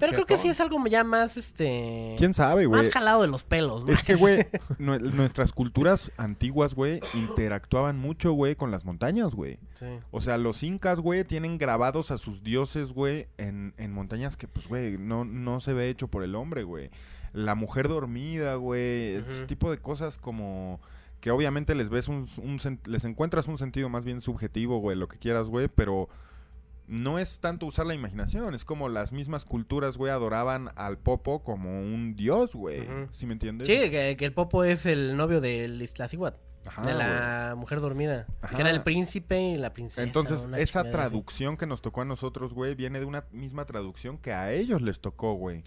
Pero 0.00 0.12
creo 0.14 0.26
que 0.26 0.36
sí 0.38 0.48
es 0.48 0.60
algo 0.60 0.84
ya 0.86 1.04
más, 1.04 1.36
este... 1.36 2.14
¿Quién 2.18 2.34
sabe, 2.34 2.66
güey? 2.66 2.80
Más 2.82 2.90
jalado 2.92 3.22
de 3.22 3.28
los 3.28 3.44
pelos, 3.44 3.84
¿no? 3.84 3.92
Es 3.92 4.02
que, 4.02 4.16
güey, 4.16 4.48
nue- 4.78 4.98
nuestras 5.00 5.52
culturas 5.52 6.10
antiguas, 6.16 6.74
güey, 6.74 7.00
interactuaban 7.14 7.98
mucho, 7.98 8.32
güey, 8.32 8.56
con 8.56 8.70
las 8.70 8.84
montañas, 8.84 9.34
güey. 9.34 9.58
Sí. 9.74 9.86
O 10.10 10.20
sea, 10.20 10.38
los 10.38 10.62
incas, 10.62 10.98
güey, 10.98 11.24
tienen 11.24 11.58
grabados 11.58 12.10
a 12.10 12.18
sus 12.18 12.42
dioses, 12.42 12.92
güey, 12.92 13.28
en, 13.38 13.74
en 13.76 13.92
montañas 13.92 14.36
que, 14.36 14.48
pues, 14.48 14.66
güey, 14.66 14.98
no, 14.98 15.24
no 15.24 15.60
se 15.60 15.72
ve 15.74 15.88
hecho 15.88 16.08
por 16.08 16.24
el 16.24 16.34
hombre, 16.34 16.64
güey. 16.64 16.90
La 17.32 17.54
mujer 17.54 17.86
dormida, 17.88 18.56
güey, 18.56 19.14
ese 19.16 19.46
tipo 19.46 19.70
de 19.70 19.78
cosas 19.78 20.18
como 20.18 20.80
que 21.20 21.30
obviamente 21.30 21.74
les 21.74 21.90
ves 21.90 22.08
un, 22.08 22.26
un 22.38 22.58
les 22.86 23.04
encuentras 23.04 23.46
un 23.46 23.58
sentido 23.58 23.88
más 23.90 24.04
bien 24.06 24.20
subjetivo, 24.22 24.78
güey, 24.78 24.96
lo 24.96 25.06
que 25.06 25.18
quieras, 25.18 25.46
güey, 25.48 25.68
pero 25.68 26.08
no 26.90 27.20
es 27.20 27.38
tanto 27.38 27.66
usar 27.66 27.86
la 27.86 27.94
imaginación, 27.94 28.54
es 28.54 28.64
como 28.64 28.88
las 28.88 29.12
mismas 29.12 29.44
culturas, 29.44 29.96
güey, 29.96 30.10
adoraban 30.10 30.70
al 30.74 30.98
Popo 30.98 31.44
como 31.44 31.80
un 31.80 32.16
dios, 32.16 32.54
güey. 32.54 32.80
Ujú. 32.80 33.08
¿Sí 33.12 33.26
me 33.26 33.32
entiendes? 33.34 33.68
Sí, 33.68 33.90
que, 33.90 34.16
que 34.18 34.24
el 34.24 34.32
Popo 34.32 34.64
es 34.64 34.86
el 34.86 35.16
novio 35.16 35.40
de 35.40 35.66
Iztaccíhuatl, 35.66 36.36
Ajá, 36.66 36.82
de 36.82 36.94
la 36.94 37.54
mujer 37.56 37.80
dormida. 37.80 38.26
Ajá. 38.42 38.56
Que 38.56 38.62
era 38.62 38.70
el 38.70 38.82
príncipe 38.82 39.40
y 39.40 39.56
la 39.56 39.72
princesa. 39.72 40.02
Entonces, 40.02 40.48
esa 40.58 40.80
así. 40.80 40.90
traducción 40.90 41.56
que 41.56 41.66
nos 41.66 41.80
tocó 41.80 42.00
a 42.00 42.04
nosotros, 42.04 42.52
güey, 42.52 42.74
viene 42.74 42.98
de 42.98 43.06
una 43.06 43.24
misma 43.30 43.66
traducción 43.66 44.18
que 44.18 44.32
a 44.32 44.52
ellos 44.52 44.82
les 44.82 45.00
tocó, 45.00 45.34
güey. 45.34 45.62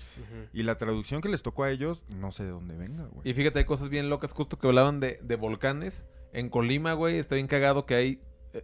Y 0.51 0.63
la 0.63 0.77
traducción 0.77 1.21
que 1.21 1.29
les 1.29 1.41
tocó 1.41 1.63
a 1.63 1.71
ellos, 1.71 2.03
no 2.09 2.33
sé 2.33 2.43
de 2.43 2.49
dónde 2.49 2.75
venga, 2.75 3.05
güey. 3.05 3.29
Y 3.29 3.33
fíjate, 3.33 3.59
hay 3.59 3.65
cosas 3.65 3.87
bien 3.87 4.09
locas, 4.09 4.33
justo 4.33 4.59
que 4.59 4.67
hablaban 4.67 4.99
de, 4.99 5.19
de 5.23 5.35
volcanes. 5.37 6.05
En 6.33 6.49
Colima, 6.49 6.93
güey, 6.93 7.17
está 7.17 7.35
bien 7.35 7.47
cagado 7.47 7.85
que 7.85 7.95
hay... 7.95 8.21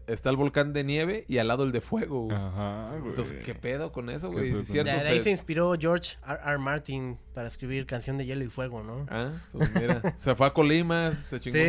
Está 0.07 0.29
el 0.29 0.35
volcán 0.35 0.71
de 0.73 0.83
nieve 0.83 1.25
y 1.27 1.39
al 1.39 1.47
lado 1.47 1.63
el 1.63 1.71
de 1.71 1.81
fuego, 1.81 2.25
güey. 2.25 2.37
Ajá, 2.37 2.91
güey. 2.99 3.09
Entonces, 3.09 3.43
¿qué 3.43 3.55
pedo 3.55 3.91
con 3.91 4.09
eso, 4.09 4.29
¿Qué 4.29 4.35
güey? 4.37 4.53
Sí, 4.63 4.71
cierto, 4.73 4.91
De, 4.91 4.97
de 4.97 5.01
o 5.01 5.05
sea, 5.05 5.11
ahí 5.13 5.19
se 5.19 5.29
inspiró 5.31 5.73
George 5.79 6.17
R. 6.27 6.39
R. 6.45 6.57
Martin 6.59 7.17
para 7.33 7.47
escribir 7.47 7.85
Canción 7.85 8.17
de 8.17 8.25
Hielo 8.25 8.43
y 8.43 8.49
Fuego, 8.49 8.83
¿no? 8.83 9.07
Ah, 9.09 9.31
pues 9.51 9.73
mira, 9.73 10.13
se 10.15 10.35
fue 10.35 10.45
a 10.47 10.53
Colima, 10.53 11.13
se 11.29 11.39
chingó 11.39 11.57
Sí. 11.57 11.63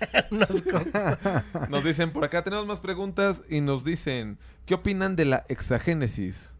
unos 0.30 0.62
cocos. 0.62 1.68
Nos 1.68 1.84
dicen 1.84 2.12
por 2.12 2.24
acá, 2.24 2.42
tenemos 2.44 2.66
más 2.66 2.78
preguntas 2.80 3.42
y 3.48 3.60
nos 3.60 3.84
dicen, 3.84 4.38
¿qué 4.64 4.74
opinan 4.74 5.16
de 5.16 5.24
la 5.24 5.44
exagénesis? 5.48 6.54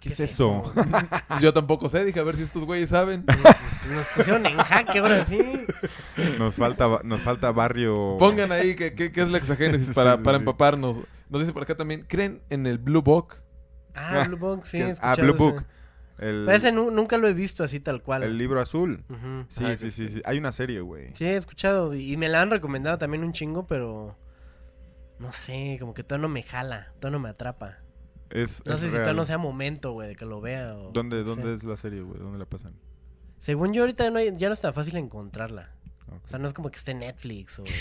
¿Qué 0.00 0.08
es 0.08 0.20
eso? 0.20 0.62
Yo 1.42 1.52
tampoco 1.52 1.88
sé, 1.90 2.04
dije 2.04 2.20
a 2.20 2.22
ver 2.22 2.34
si 2.36 2.42
estos 2.44 2.64
güeyes 2.64 2.88
saben. 2.88 3.22
Pues, 3.24 3.38
Nos 3.90 4.06
pusieron 4.16 4.46
en 4.46 4.56
jaque 4.56 4.98
ahora 4.98 5.24
sí. 5.26 5.38
Nos 6.38 6.54
falta, 6.54 7.00
nos 7.04 7.20
falta 7.20 7.52
barrio. 7.52 8.16
Pongan 8.18 8.50
ahí 8.52 8.74
qué, 8.76 8.94
qué- 8.94 9.12
qué 9.12 9.20
es 9.22 9.30
la 9.30 9.38
exagénesis 9.38 9.90
para, 9.94 10.12
Sí, 10.12 10.18
sí, 10.18 10.24
para 10.24 10.38
sí. 10.38 10.42
empaparnos. 10.42 11.00
Nos 11.28 11.40
dice 11.42 11.52
por 11.52 11.62
acá 11.64 11.76
también, 11.76 12.04
¿creen 12.08 12.40
en 12.48 12.66
el 12.66 12.78
Blue 12.78 13.02
Book? 13.02 13.34
Ah, 13.94 14.24
Blue 14.26 14.38
Book, 14.38 14.64
sí. 14.66 14.80
ah, 15.02 15.14
Blue. 15.18 15.34
Book. 15.34 15.64
El, 16.18 16.44
Pero 16.46 16.52
ese 16.56 16.72
nu- 16.72 16.90
nunca 16.90 17.16
lo 17.18 17.28
he 17.28 17.34
visto 17.34 17.62
así 17.64 17.78
tal 17.80 18.02
cual. 18.02 18.22
el 18.22 18.36
libro 18.38 18.60
azul. 18.60 19.04
Sí, 19.48 19.64
Ah, 19.64 19.76
sí, 19.76 19.84
que- 19.86 19.90
sí, 19.90 20.08
sí. 20.08 20.22
Hay 20.24 20.38
una 20.38 20.52
serie, 20.52 20.80
güey. 20.80 21.10
Sí, 21.14 21.24
he 21.26 21.36
escuchado 21.36 21.94
y 21.94 22.16
me 22.16 22.28
la 22.28 22.40
han 22.42 22.50
recomendado 22.50 22.96
también 22.98 23.22
un 23.24 23.32
chingo, 23.32 23.66
pero 23.66 24.16
no 25.18 25.32
sé, 25.32 25.76
como 25.78 25.92
que 25.94 26.02
todo 26.04 26.18
no 26.18 26.28
me 26.28 26.42
jala, 26.42 26.92
todo 27.00 27.10
no 27.12 27.18
me 27.18 27.28
atrapa. 27.28 27.78
Es, 28.30 28.62
No 28.66 28.74
es 28.74 28.80
sé 28.80 28.90
si 28.90 28.96
todo 28.96 29.12
no 29.14 29.24
sea 29.24 29.38
momento, 29.38 29.92
güey, 29.92 30.08
de 30.08 30.16
que 30.16 30.24
lo 30.24 30.40
vea 30.40 30.76
o... 30.76 30.92
¿Dónde, 30.92 31.22
dónde 31.24 31.54
es 31.54 31.64
la 31.64 31.76
serie, 31.76 32.00
güey? 32.02 32.18
¿Dónde 32.20 32.38
la 32.38 32.46
pasan? 32.46 32.74
Según 33.40 33.72
yo 33.72 33.82
ahorita 33.82 34.08
no 34.10 34.18
hay- 34.18 34.36
ya 34.36 34.48
no 34.48 34.54
es 34.54 34.60
tan 34.60 34.72
fácil 34.72 34.96
encontrarla. 34.96 35.70
O 36.24 36.28
sea, 36.28 36.38
no 36.38 36.46
es 36.48 36.54
como 36.54 36.70
que 36.70 36.78
esté 36.78 36.92
en 36.92 37.00
Netflix 37.00 37.58
o... 37.58 37.64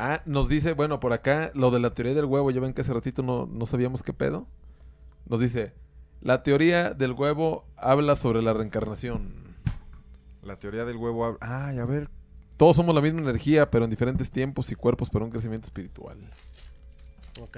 Ah, 0.00 0.22
nos 0.26 0.48
dice, 0.48 0.74
bueno, 0.74 1.00
por 1.00 1.12
acá, 1.12 1.50
lo 1.54 1.72
de 1.72 1.80
la 1.80 1.92
teoría 1.92 2.14
del 2.14 2.24
huevo, 2.26 2.52
ya 2.52 2.60
ven 2.60 2.72
que 2.72 2.82
hace 2.82 2.94
ratito 2.94 3.24
no, 3.24 3.46
no 3.46 3.66
sabíamos 3.66 4.04
qué 4.04 4.12
pedo. 4.12 4.46
Nos 5.26 5.40
dice, 5.40 5.74
la 6.20 6.44
teoría 6.44 6.94
del 6.94 7.12
huevo 7.14 7.66
habla 7.76 8.14
sobre 8.14 8.40
la 8.40 8.52
reencarnación. 8.54 9.56
La 10.42 10.56
teoría 10.56 10.84
del 10.84 10.96
huevo. 10.98 11.24
habla- 11.24 11.38
Ay, 11.40 11.78
a 11.78 11.84
ver. 11.84 12.10
Todos 12.56 12.76
somos 12.76 12.94
la 12.94 13.00
misma 13.00 13.22
energía, 13.22 13.72
pero 13.72 13.84
en 13.86 13.90
diferentes 13.90 14.30
tiempos 14.30 14.70
y 14.70 14.76
cuerpos 14.76 15.10
para 15.10 15.24
un 15.24 15.32
crecimiento 15.32 15.66
espiritual. 15.66 16.16
Ok. 17.40 17.56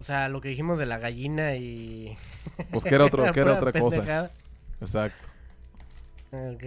O 0.00 0.04
sea, 0.04 0.28
lo 0.28 0.40
que 0.40 0.48
dijimos 0.48 0.78
de 0.78 0.86
la 0.86 0.98
gallina 0.98 1.56
y... 1.56 2.16
Pues 2.70 2.84
que 2.84 2.94
era, 2.94 3.04
otro, 3.04 3.30
que 3.32 3.40
era 3.40 3.54
otra 3.54 3.72
cosa. 3.72 4.30
Exacto. 4.80 5.28
Ah, 6.32 6.52
ok. 6.54 6.64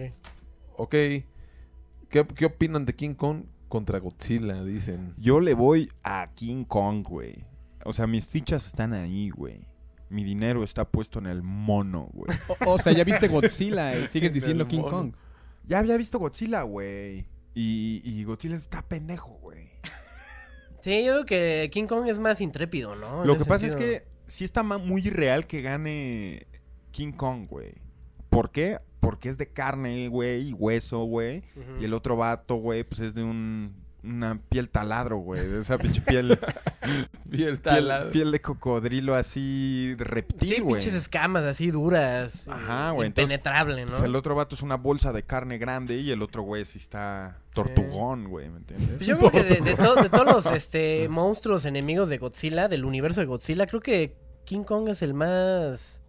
Ok. 0.76 0.90
¿Qué, 0.90 2.26
qué 2.34 2.44
opinan 2.44 2.84
de 2.84 2.94
King 2.94 3.14
Kong 3.14 3.44
contra 3.68 3.98
Godzilla? 3.98 4.62
Dicen. 4.64 5.12
Yo 5.16 5.40
le 5.40 5.54
voy 5.54 5.90
a 6.02 6.30
King 6.34 6.64
Kong, 6.64 7.06
güey. 7.06 7.44
O 7.84 7.92
sea, 7.92 8.06
mis 8.06 8.26
fichas 8.26 8.66
están 8.66 8.92
ahí, 8.92 9.30
güey. 9.30 9.58
Mi 10.08 10.24
dinero 10.24 10.64
está 10.64 10.88
puesto 10.88 11.18
en 11.20 11.26
el 11.26 11.42
mono, 11.42 12.08
güey. 12.12 12.36
O, 12.66 12.72
o 12.72 12.78
sea, 12.78 12.92
ya 12.92 13.04
viste 13.04 13.28
Godzilla 13.28 13.96
y 13.96 14.08
sigues 14.08 14.32
diciendo 14.32 14.66
King 14.66 14.80
mono. 14.80 14.90
Kong. 14.90 15.12
ya 15.64 15.78
había 15.78 15.96
visto 15.96 16.18
Godzilla, 16.18 16.62
güey. 16.62 17.26
Y, 17.54 18.02
y 18.04 18.24
Godzilla 18.24 18.56
está 18.56 18.82
pendejo, 18.82 19.38
güey. 19.40 19.70
Sí, 20.82 21.04
yo 21.04 21.12
creo 21.12 21.24
que 21.24 21.70
King 21.70 21.86
Kong 21.86 22.06
es 22.08 22.18
más 22.18 22.40
intrépido, 22.40 22.94
¿no? 22.96 23.22
En 23.22 23.26
Lo 23.26 23.36
que 23.36 23.44
pasa 23.44 23.68
sentido. 23.68 23.90
es 23.90 24.00
que 24.02 24.08
sí 24.26 24.44
está 24.44 24.62
muy 24.62 25.06
irreal 25.06 25.46
que 25.46 25.62
gane 25.62 26.46
King 26.90 27.12
Kong, 27.12 27.46
güey. 27.48 27.72
¿Por 28.28 28.50
qué? 28.50 28.78
Porque 29.00 29.28
es 29.28 29.38
de 29.38 29.48
carne, 29.48 30.08
güey, 30.08 30.50
y 30.50 30.52
hueso, 30.52 31.04
güey. 31.04 31.42
Y 31.80 31.84
el 31.84 31.94
otro 31.94 32.16
vato, 32.16 32.56
güey, 32.56 32.84
pues 32.84 33.00
es 33.00 33.14
de 33.14 33.22
un, 33.22 33.74
una 34.02 34.40
piel 34.48 34.70
taladro, 34.70 35.18
güey. 35.18 35.46
De 35.46 35.58
esa 35.60 35.76
pinche 35.78 36.00
piel, 36.00 36.38
piel, 37.30 37.60
piel 38.12 38.32
de 38.32 38.40
cocodrilo 38.40 39.14
así 39.14 39.90
Sí, 39.90 39.94
reptil, 39.98 40.62
güey. 40.62 40.80
pinches 40.80 40.94
escamas 40.94 41.44
así 41.44 41.70
duras. 41.70 42.48
Ajá, 42.48 42.88
eh, 42.90 42.92
güey, 42.92 43.06
entonces, 43.08 43.30
Impenetrable, 43.36 43.82
¿no? 43.84 43.90
Pues 43.92 44.02
el 44.02 44.14
otro 44.16 44.34
vato 44.34 44.54
es 44.54 44.62
una 44.62 44.76
bolsa 44.76 45.12
de 45.12 45.22
carne 45.22 45.58
grande 45.58 45.96
y 45.96 46.10
el 46.10 46.22
otro, 46.22 46.42
güey, 46.42 46.64
sí 46.64 46.78
está 46.78 47.38
tortugón, 47.54 48.28
güey, 48.28 48.48
¿me 48.48 48.58
entiendes? 48.58 48.90
Pues 48.96 49.06
yo 49.06 49.18
creo 49.18 49.30
que 49.30 49.42
de, 49.44 49.60
de 49.60 49.74
to- 49.74 49.96
de 49.96 50.08
todos 50.08 50.26
los 50.26 50.46
este, 50.52 51.08
monstruos 51.08 51.64
enemigos 51.64 52.08
de 52.08 52.18
Godzilla, 52.18 52.68
del 52.68 52.84
universo 52.84 53.20
de 53.20 53.26
Godzilla, 53.26 53.66
creo 53.66 53.80
que 53.80 54.16
King 54.44 54.64
Kong 54.64 54.88
es 54.88 55.02
el 55.02 55.14
más 55.14 56.02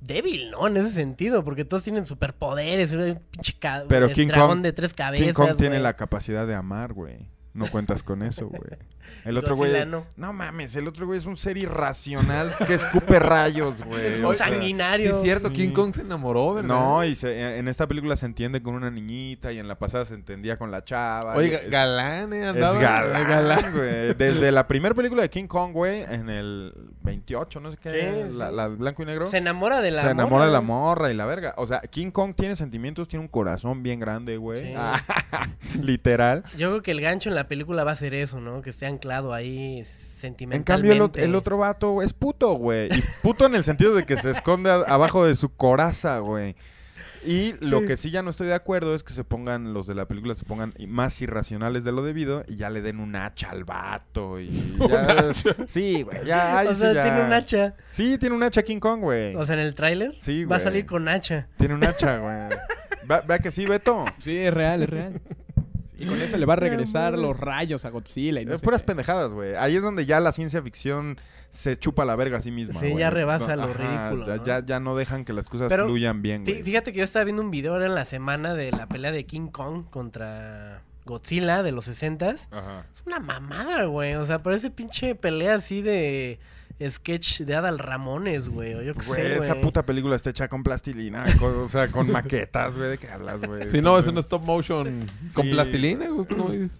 débil, 0.00 0.50
¿no? 0.50 0.66
En 0.66 0.76
ese 0.76 0.90
sentido, 0.90 1.44
porque 1.44 1.64
todos 1.64 1.82
tienen 1.82 2.04
superpoderes, 2.04 2.92
un 2.92 3.20
pinche 3.30 3.54
ca- 3.58 3.84
Pero 3.88 4.10
King 4.10 4.28
dragón 4.28 4.48
Kong- 4.58 4.62
de 4.62 4.72
tres 4.72 4.94
cabezas. 4.94 5.26
King 5.26 5.32
Kong 5.34 5.56
tiene 5.56 5.76
güey. 5.76 5.82
la 5.82 5.96
capacidad 5.96 6.46
de 6.46 6.54
amar, 6.54 6.92
güey. 6.92 7.28
No 7.56 7.66
cuentas 7.66 8.02
con 8.02 8.22
eso, 8.22 8.46
güey. 8.48 8.78
El 9.24 9.36
otro 9.38 9.56
güey. 9.56 9.86
No. 9.86 10.04
No 10.16 10.32
mames, 10.32 10.74
el 10.76 10.86
otro 10.88 11.06
güey 11.06 11.18
es 11.18 11.26
un 11.26 11.36
ser 11.36 11.56
irracional 11.56 12.52
que 12.66 12.74
escupe 12.74 13.18
rayos, 13.18 13.82
güey. 13.84 14.04
Es 14.04 14.22
o 14.22 14.28
un 14.30 14.34
sanguinario. 14.34 15.10
Sí, 15.12 15.16
es 15.16 15.22
cierto, 15.22 15.48
Sí. 15.48 15.54
King 15.54 15.70
Kong 15.70 15.94
se 15.94 16.00
enamoró, 16.02 16.54
¿verdad? 16.54 16.68
No, 16.68 17.04
y 17.04 17.14
se- 17.14 17.58
en 17.58 17.68
esta 17.68 17.86
película 17.86 18.16
se 18.16 18.26
entiende 18.26 18.62
con 18.62 18.74
una 18.74 18.90
niñita 18.90 19.52
y 19.52 19.58
en 19.58 19.68
la 19.68 19.78
pasada 19.78 20.04
se 20.04 20.14
entendía 20.14 20.56
con 20.56 20.70
la 20.70 20.84
chava. 20.84 21.34
Oiga, 21.34 21.58
es- 21.58 21.70
galán, 21.70 22.32
¿eh? 22.32 22.40
Es 22.42 22.46
Andaba, 22.48 22.78
galán, 22.78 23.72
güey. 23.72 24.14
Desde 24.14 24.52
la 24.52 24.66
primera 24.66 24.94
película 24.94 25.22
de 25.22 25.30
King 25.30 25.46
Kong, 25.46 25.72
güey, 25.72 26.02
en 26.02 26.28
el 26.28 26.72
28, 27.02 27.60
no 27.60 27.70
sé 27.70 27.78
qué, 27.78 28.26
Sí, 28.28 28.36
la, 28.36 28.50
la 28.50 28.68
blanco 28.68 29.02
y 29.02 29.06
negro. 29.06 29.26
Se 29.28 29.38
enamora 29.38 29.80
de 29.82 29.92
la 29.92 30.02
se 30.02 30.10
enamora 30.10 30.46
de 30.46 30.52
la 30.52 30.60
morra 30.60 31.10
y 31.10 31.14
la 31.14 31.26
verga. 31.26 31.54
O 31.56 31.66
sea, 31.66 31.80
King 31.80 32.10
Kong 32.10 32.34
tiene 32.36 32.54
sentimientos, 32.56 33.08
tiene 33.08 33.22
un 33.22 33.28
corazón 33.28 33.82
bien 33.82 33.98
grande, 34.00 34.36
güey. 34.36 34.62
Sí. 34.62 34.74
Literal. 35.82 36.44
Yo 36.56 36.70
creo 36.70 36.82
que 36.82 36.90
el 36.90 37.00
gancho 37.00 37.28
en 37.28 37.34
la 37.34 37.45
película 37.48 37.84
va 37.84 37.92
a 37.92 37.96
ser 37.96 38.14
eso, 38.14 38.40
¿no? 38.40 38.62
Que 38.62 38.70
esté 38.70 38.86
anclado 38.86 39.32
ahí 39.34 39.78
En 39.78 39.84
sentimentalmente. 39.84 40.64
cambio, 40.72 40.92
el, 40.92 41.00
ot- 41.00 41.18
el 41.18 41.34
otro 41.34 41.58
vato 41.58 42.02
es 42.02 42.12
puto, 42.12 42.52
güey. 42.54 42.88
Y 42.92 43.02
puto 43.22 43.46
en 43.46 43.54
el 43.54 43.64
sentido 43.64 43.94
de 43.94 44.04
que 44.06 44.16
se 44.16 44.30
esconde 44.30 44.70
abajo 44.70 45.24
de 45.26 45.34
su 45.36 45.48
coraza, 45.54 46.18
güey. 46.20 46.56
Y 47.24 47.54
lo 47.58 47.84
que 47.84 47.96
sí 47.96 48.12
ya 48.12 48.22
no 48.22 48.30
estoy 48.30 48.46
de 48.46 48.54
acuerdo 48.54 48.94
es 48.94 49.02
que 49.02 49.12
se 49.12 49.24
pongan, 49.24 49.74
los 49.74 49.88
de 49.88 49.96
la 49.96 50.06
película 50.06 50.36
se 50.36 50.44
pongan 50.44 50.72
más 50.86 51.20
irracionales 51.20 51.82
de 51.82 51.90
lo 51.90 52.04
debido 52.04 52.44
y 52.46 52.54
ya 52.54 52.70
le 52.70 52.82
den 52.82 53.00
un 53.00 53.16
hacha 53.16 53.50
al 53.50 53.64
vato. 53.64 54.38
Y 54.38 54.48
ya- 54.88 55.32
Sí, 55.66 56.02
güey. 56.02 56.24
Ya, 56.24 56.56
ahí 56.58 56.68
O 56.68 56.74
sí 56.74 56.82
sea, 56.82 56.92
ya- 56.92 57.02
tiene 57.02 57.22
un 57.24 57.32
hacha. 57.32 57.74
Sí, 57.90 58.16
tiene 58.18 58.36
un 58.36 58.44
hacha 58.44 58.62
King 58.62 58.78
Kong, 58.78 59.00
güey. 59.00 59.34
O 59.34 59.44
sea, 59.44 59.54
en 59.56 59.62
el 59.62 59.74
tráiler 59.74 60.14
Sí, 60.20 60.44
va 60.44 60.56
a 60.56 60.58
güey. 60.58 60.64
salir 60.64 60.86
con 60.86 61.08
hacha. 61.08 61.48
Tiene 61.56 61.74
un 61.74 61.84
hacha, 61.84 62.18
güey. 62.18 62.58
Va- 63.10 63.22
Vea 63.22 63.38
que 63.40 63.50
sí, 63.50 63.66
Beto. 63.66 64.04
Sí, 64.20 64.36
es 64.36 64.54
real, 64.54 64.82
es 64.84 64.88
real. 64.88 65.20
Y 65.98 66.06
con 66.06 66.20
eso 66.20 66.36
le 66.36 66.44
va 66.46 66.52
a 66.54 66.56
regresar 66.56 67.18
los 67.18 67.38
rayos 67.38 67.84
a 67.86 67.90
Godzilla 67.90 68.40
y 68.40 68.44
no 68.44 68.54
Es 68.54 68.60
sé 68.60 68.64
puras 68.64 68.82
qué. 68.82 68.86
pendejadas, 68.88 69.32
güey. 69.32 69.54
Ahí 69.56 69.76
es 69.76 69.82
donde 69.82 70.04
ya 70.06 70.20
la 70.20 70.32
ciencia 70.32 70.60
ficción 70.62 71.18
se 71.48 71.78
chupa 71.78 72.04
la 72.04 72.16
verga 72.16 72.38
a 72.38 72.40
sí 72.40 72.50
misma. 72.50 72.78
Sí, 72.80 72.94
ya 72.96 73.08
rebasa 73.10 73.56
No, 73.56 73.66
lo 73.66 73.72
ridículo, 73.74 74.26
Ya, 74.26 74.36
¿no? 74.36 74.44
ya, 74.44 74.64
ya 74.66 74.80
no 74.80 74.94
dejan 74.96 75.24
que 75.24 75.32
las 75.32 75.46
cosas 75.46 75.68
Pero, 75.68 75.84
fluyan 75.86 76.20
bien, 76.22 76.44
güey. 76.44 76.62
Fíjate 76.62 76.92
que 76.92 76.98
yo 76.98 77.04
estaba 77.04 77.24
viendo 77.24 77.40
un 77.42 77.50
video 77.50 77.72
ahora 77.72 77.86
en 77.86 77.94
la 77.94 78.04
semana 78.04 78.54
de 78.54 78.72
la 78.72 78.86
pelea 78.88 79.10
de 79.12 79.24
King 79.24 79.48
Kong 79.48 79.84
contra 79.88 80.82
Godzilla 81.06 81.62
de 81.62 81.72
los 81.72 81.88
60s. 81.88 82.48
Ajá. 82.50 82.84
Es 82.94 83.02
una 83.06 83.20
mamada, 83.20 83.84
güey. 83.84 84.14
O 84.16 84.26
sea, 84.26 84.42
parece 84.42 84.70
pinche 84.70 85.14
pelea 85.14 85.54
así 85.54 85.80
de 85.80 86.38
sketch 86.86 87.40
de 87.42 87.54
Adal 87.54 87.78
Ramones, 87.78 88.48
güey. 88.48 88.72
Yo 88.84 88.94
qué 88.94 89.06
Güey, 89.06 89.22
sé, 89.22 89.36
esa 89.38 89.52
güey. 89.52 89.60
puta 89.62 89.86
película 89.86 90.16
está 90.16 90.30
hecha 90.30 90.48
con 90.48 90.62
plastilina, 90.62 91.24
con- 91.38 91.54
o 91.60 91.68
sea, 91.68 91.88
con 91.88 92.10
maquetas, 92.10 92.76
güey, 92.76 92.90
¿de 92.90 92.98
qué 92.98 93.08
hablas, 93.08 93.40
güey? 93.46 93.68
Si 93.68 93.80
no, 93.80 93.98
es 93.98 94.06
un 94.06 94.18
stop 94.18 94.42
motion 94.44 95.06
con 95.34 95.46
Sí. 95.46 95.50
plastilina, 95.52 96.08
güey, 96.08 96.26
dices. 96.50 96.70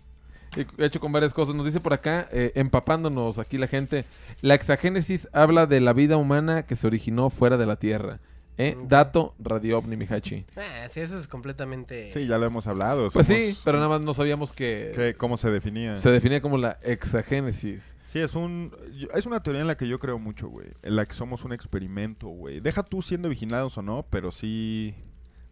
Hecho 0.79 1.01
con 1.01 1.13
varias 1.13 1.35
cosas. 1.35 1.55
Nos 1.55 1.67
dice 1.67 1.81
por 1.81 1.93
acá, 1.93 2.29
eh, 2.33 2.53
empapándonos 2.55 3.39
aquí 3.39 3.59
la 3.59 3.67
gente. 3.67 4.07
La 4.41 4.55
exagénesis 4.55 5.29
habla 5.33 5.67
de 5.67 5.81
la 5.81 5.93
vida 5.93 6.17
humana 6.17 6.63
que 6.65 6.77
se 6.77 6.87
originó 6.87 7.29
fuera 7.29 7.57
de 7.59 7.67
la 7.67 7.77
Tierra. 7.77 8.21
¿Eh? 8.59 8.75
Dato 8.89 9.35
Radio 9.39 9.79
OVNI, 9.79 9.97
Mihachi. 9.97 10.47
Ah, 10.57 10.89
sí, 10.89 11.01
eso 11.01 11.19
es 11.19 11.29
completamente... 11.29 12.11
Sí, 12.11 12.27
ya 12.27 12.39
lo 12.39 12.47
hemos 12.47 12.67
hablado. 12.67 13.11
Pues 13.11 13.27
somos- 13.27 13.39
sí, 13.39 13.59
pero 13.65 13.77
nada 13.77 13.91
más 13.91 14.01
no 14.01 14.15
sabíamos 14.15 14.53
que, 14.53 14.93
que- 14.95 15.15
¿Cómo 15.15 15.37
se 15.37 15.51
definía? 15.51 15.97
se 15.97 16.11
definía 16.11 16.41
como 16.41 16.57
la 16.57 16.79
exagénesis. 16.83 17.95
Sí, 18.05 18.19
es 18.21 18.35
un 18.35 18.73
yo- 18.97 19.09
es 19.15 19.27
una 19.27 19.43
teoría 19.43 19.61
en 19.61 19.67
la 19.67 19.77
que 19.77 19.87
yo 19.89 19.99
creo 19.99 20.19
mucho, 20.19 20.49
güey. 20.49 20.69
En 20.83 20.97
la 20.97 21.05
que 21.05 21.13
somos 21.15 21.45
un 21.45 21.53
experimento, 21.53 22.29
güey. 22.29 22.61
Deja 22.61 22.83
tú 22.83 23.03
siendo 23.03 23.29
vigilados 23.29 23.77
o 23.79 23.83
no, 23.83 24.07
pero 24.09 24.31
sí... 24.33 24.95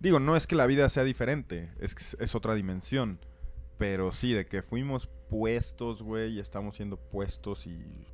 Digo, 0.01 0.19
no 0.21 0.37
es 0.37 0.47
que 0.47 0.55
la 0.55 0.67
vida 0.67 0.89
sea 0.89 1.05
diferente, 1.05 1.71
es, 1.81 1.95
que 1.95 2.03
es- 2.03 2.17
es 2.21 2.35
otra 2.35 2.55
dimensión. 2.55 3.19
Pero 3.77 4.13
sí, 4.13 4.33
de 4.33 4.47
que 4.47 4.63
fuimos 4.63 5.09
puestos, 5.29 6.03
güey, 6.03 6.35
y 6.35 6.41
estamos 6.41 6.77
siendo 6.77 6.97
puestos 6.97 7.67
y... 7.67 8.07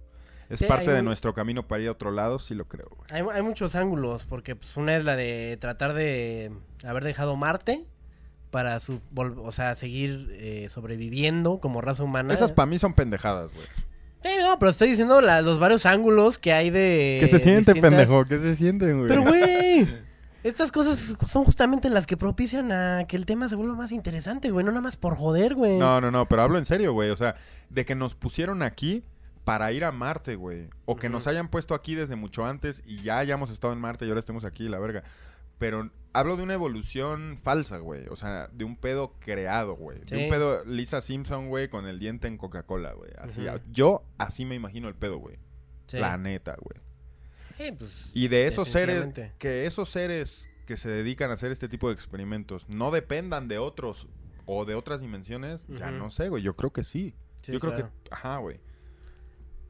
es 0.50 0.58
Sí, 0.58 0.66
parte 0.66 0.90
de 0.92 0.98
un- 0.98 1.06
nuestro 1.06 1.32
camino 1.32 1.66
para 1.66 1.80
ir 1.82 1.88
a 1.88 1.92
otro 1.92 2.10
lado, 2.10 2.38
sí 2.38 2.54
lo 2.54 2.66
creo, 2.66 2.88
güey. 2.94 3.08
Hay, 3.12 3.24
hay 3.34 3.42
muchos 3.42 3.74
ángulos, 3.76 4.26
porque 4.26 4.54
pues, 4.56 4.76
una 4.76 4.96
es 4.96 5.04
la 5.04 5.16
de 5.16 5.56
tratar 5.60 5.94
de 5.94 6.52
haber 6.84 7.04
dejado 7.04 7.36
Marte 7.36 7.86
para 8.50 8.78
su, 8.80 9.00
o 9.16 9.52
sea, 9.52 9.74
seguir 9.76 10.28
eh, 10.32 10.66
sobreviviendo 10.68 11.58
como 11.60 11.80
raza 11.80 12.02
humana. 12.02 12.34
Esas 12.34 12.52
para 12.52 12.66
mí 12.66 12.78
son 12.78 12.94
pendejadas, 12.94 13.50
güey. 13.54 13.66
Sí, 14.22 14.28
no, 14.42 14.58
pero 14.58 14.70
estoy 14.70 14.90
diciendo 14.90 15.20
la- 15.22 15.40
los 15.40 15.58
varios 15.58 15.86
ángulos 15.86 16.36
que 16.38 16.52
hay 16.52 16.68
de... 16.68 17.16
¿Qué 17.20 17.28
se 17.28 17.38
siente, 17.38 17.72
distintas- 17.72 17.90
pendejo? 17.90 18.24
¿Qué 18.26 18.38
se 18.38 18.54
siente, 18.56 18.92
güey? 18.92 19.08
Pero, 19.08 19.22
güey, 19.22 19.88
estas 20.42 20.72
cosas 20.72 21.16
son 21.28 21.44
justamente 21.44 21.88
las 21.90 22.06
que 22.06 22.16
propician 22.18 22.70
a 22.72 23.04
que 23.06 23.16
el 23.16 23.24
tema 23.24 23.48
se 23.48 23.54
vuelva 23.54 23.76
más 23.76 23.92
interesante, 23.92 24.50
güey. 24.50 24.64
No 24.64 24.72
nada 24.72 24.82
más 24.82 24.96
por 24.96 25.16
joder, 25.16 25.54
güey. 25.54 25.78
No, 25.78 26.00
no, 26.02 26.10
no, 26.10 26.26
pero 26.28 26.42
hablo 26.42 26.58
en 26.58 26.66
serio, 26.66 26.92
güey. 26.92 27.08
O 27.10 27.16
sea, 27.16 27.36
de 27.70 27.84
que 27.86 27.94
nos 27.94 28.14
pusieron 28.14 28.62
aquí 28.62 29.04
para 29.44 29.72
ir 29.72 29.84
a 29.84 29.92
Marte, 29.92 30.36
güey. 30.36 30.68
O 30.84 30.96
que 30.96 31.08
nos 31.08 31.26
hayan 31.26 31.48
puesto 31.48 31.74
aquí 31.74 31.94
desde 31.94 32.16
mucho 32.16 32.44
antes 32.46 32.82
y 32.84 33.02
ya 33.02 33.18
hayamos 33.18 33.50
estado 33.50 33.72
en 33.72 33.80
Marte 33.80 34.04
y 34.04 34.08
ahora 34.08 34.20
estemos 34.20 34.44
aquí, 34.44 34.68
la 34.68 34.78
verga. 34.78 35.02
Pero 35.58 35.90
hablo 36.12 36.36
de 36.36 36.42
una 36.42 36.54
evolución 36.54 37.38
falsa, 37.42 37.78
güey. 37.78 38.06
O 38.08 38.16
sea, 38.16 38.48
de 38.52 38.64
un 38.64 38.76
pedo 38.76 39.14
creado, 39.20 39.74
güey. 39.76 40.00
De 40.00 40.24
un 40.24 40.30
pedo 40.30 40.64
Lisa 40.64 41.02
Simpson, 41.02 41.48
güey, 41.48 41.68
con 41.68 41.86
el 41.86 41.98
diente 41.98 42.28
en 42.28 42.38
Coca-Cola, 42.38 42.92
güey. 42.92 43.10
Así, 43.18 43.44
yo 43.70 44.04
así 44.18 44.44
me 44.44 44.54
imagino 44.54 44.88
el 44.88 44.94
pedo, 44.94 45.18
güey. 45.18 45.38
Sí. 45.86 45.98
La 45.98 46.16
neta, 46.16 46.56
güey. 46.60 46.80
Sí, 47.58 47.72
pues, 47.78 48.10
Y 48.14 48.28
de 48.28 48.46
esos 48.46 48.68
seres, 48.68 49.08
que 49.38 49.66
esos 49.66 49.90
seres 49.90 50.48
que 50.66 50.76
se 50.76 50.88
dedican 50.88 51.30
a 51.30 51.34
hacer 51.34 51.50
este 51.50 51.68
tipo 51.68 51.88
de 51.88 51.94
experimentos 51.94 52.68
no 52.68 52.90
dependan 52.90 53.48
de 53.48 53.58
otros 53.58 54.06
o 54.46 54.64
de 54.64 54.74
otras 54.74 55.00
dimensiones, 55.00 55.66
ya 55.68 55.90
no 55.90 56.10
sé, 56.10 56.28
güey. 56.28 56.42
Yo 56.42 56.56
creo 56.56 56.72
que 56.72 56.84
sí. 56.84 57.14
Sí, 57.42 57.52
Yo 57.52 57.60
creo 57.60 57.74
claro. 57.74 57.90
que, 58.04 58.14
ajá, 58.14 58.36
güey. 58.38 58.60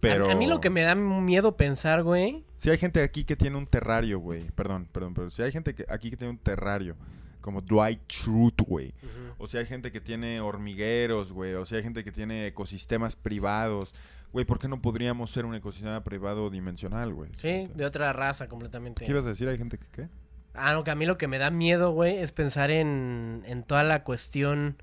A- 0.00 0.02
Pero 0.12 0.30
A, 0.30 0.34
mí 0.34 0.46
lo 0.46 0.60
que 0.60 0.70
me 0.70 0.80
da 0.82 0.94
miedo 0.94 1.56
pensar, 1.56 2.02
güey... 2.02 2.44
si 2.56 2.70
hay 2.70 2.78
gente 2.78 3.02
aquí 3.02 3.24
que 3.24 3.36
tiene 3.36 3.56
un 3.58 3.66
terrario, 3.66 4.18
güey. 4.18 4.44
Perdón, 4.54 4.88
perdón, 4.90 5.14
pero 5.14 5.30
si 5.30 5.42
hay 5.42 5.52
gente 5.52 5.74
que 5.74 5.84
aquí 5.88 6.10
que 6.10 6.16
tiene 6.16 6.30
un 6.30 6.38
terrario 6.38 6.96
como 7.40 7.60
Dwight 7.62 8.00
Schrute, 8.10 8.64
güey. 8.64 8.92
O 9.38 9.46
si 9.46 9.56
hay 9.56 9.64
gente 9.66 9.90
que 9.92 10.00
tiene 10.00 10.40
hormigueros, 10.40 11.32
güey. 11.32 11.54
O 11.54 11.64
si 11.64 11.74
hay 11.76 11.82
gente 11.82 12.04
que 12.04 12.12
tiene 12.12 12.46
ecosistemas 12.48 13.16
privados. 13.16 13.94
Güey, 14.32 14.44
¿por 14.44 14.58
qué 14.58 14.68
no 14.68 14.80
podríamos 14.82 15.30
ser 15.30 15.44
un 15.46 15.54
ecosistema 15.54 16.04
privado 16.04 16.50
dimensional, 16.50 17.12
güey? 17.14 17.30
Sí, 17.38 17.68
de 17.74 17.84
otra 17.84 18.12
raza 18.12 18.48
completamente. 18.48 19.04
¿Qué 19.04 19.10
ibas 19.10 19.24
a 19.26 19.30
decir? 19.30 19.48
¿Hay 19.48 19.58
gente 19.58 19.78
que 19.78 19.86
qué? 19.90 20.08
Ah, 20.54 20.72
no, 20.74 20.84
que 20.84 20.90
a 20.90 20.94
mí 20.94 21.06
lo 21.06 21.16
que 21.18 21.28
me 21.28 21.38
da 21.38 21.50
miedo, 21.50 21.92
güey, 21.92 22.18
es 22.18 22.30
pensar 22.32 22.70
en, 22.70 23.42
en 23.46 23.62
toda 23.62 23.84
la 23.84 24.02
cuestión 24.04 24.76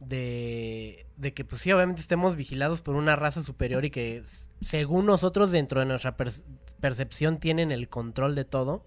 de, 0.00 1.06
de 1.16 1.34
que, 1.34 1.44
pues 1.44 1.62
sí, 1.62 1.70
obviamente 1.72 2.00
estemos 2.00 2.34
vigilados 2.34 2.80
por 2.80 2.96
una 2.96 3.16
raza 3.16 3.42
superior 3.42 3.84
y 3.84 3.90
que, 3.90 4.22
según 4.62 5.06
nosotros, 5.06 5.52
dentro 5.52 5.80
de 5.80 5.86
nuestra 5.86 6.16
per- 6.16 6.32
percepción, 6.80 7.38
tienen 7.38 7.70
el 7.70 7.88
control 7.88 8.34
de 8.34 8.44
todo 8.44 8.84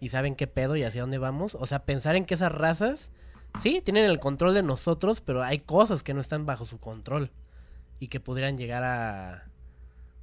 y 0.00 0.08
saben 0.08 0.34
qué 0.36 0.46
pedo 0.46 0.76
y 0.76 0.84
hacia 0.84 1.02
dónde 1.02 1.18
vamos. 1.18 1.56
O 1.58 1.66
sea, 1.66 1.84
pensar 1.84 2.16
en 2.16 2.24
que 2.24 2.34
esas 2.34 2.52
razas, 2.52 3.12
sí, 3.60 3.82
tienen 3.84 4.04
el 4.04 4.20
control 4.20 4.54
de 4.54 4.62
nosotros, 4.62 5.20
pero 5.20 5.42
hay 5.42 5.58
cosas 5.58 6.02
que 6.02 6.14
no 6.14 6.20
están 6.20 6.46
bajo 6.46 6.64
su 6.64 6.78
control 6.78 7.30
y 7.98 8.08
que 8.08 8.20
podrían 8.20 8.56
llegar 8.56 8.84
a, 8.84 9.48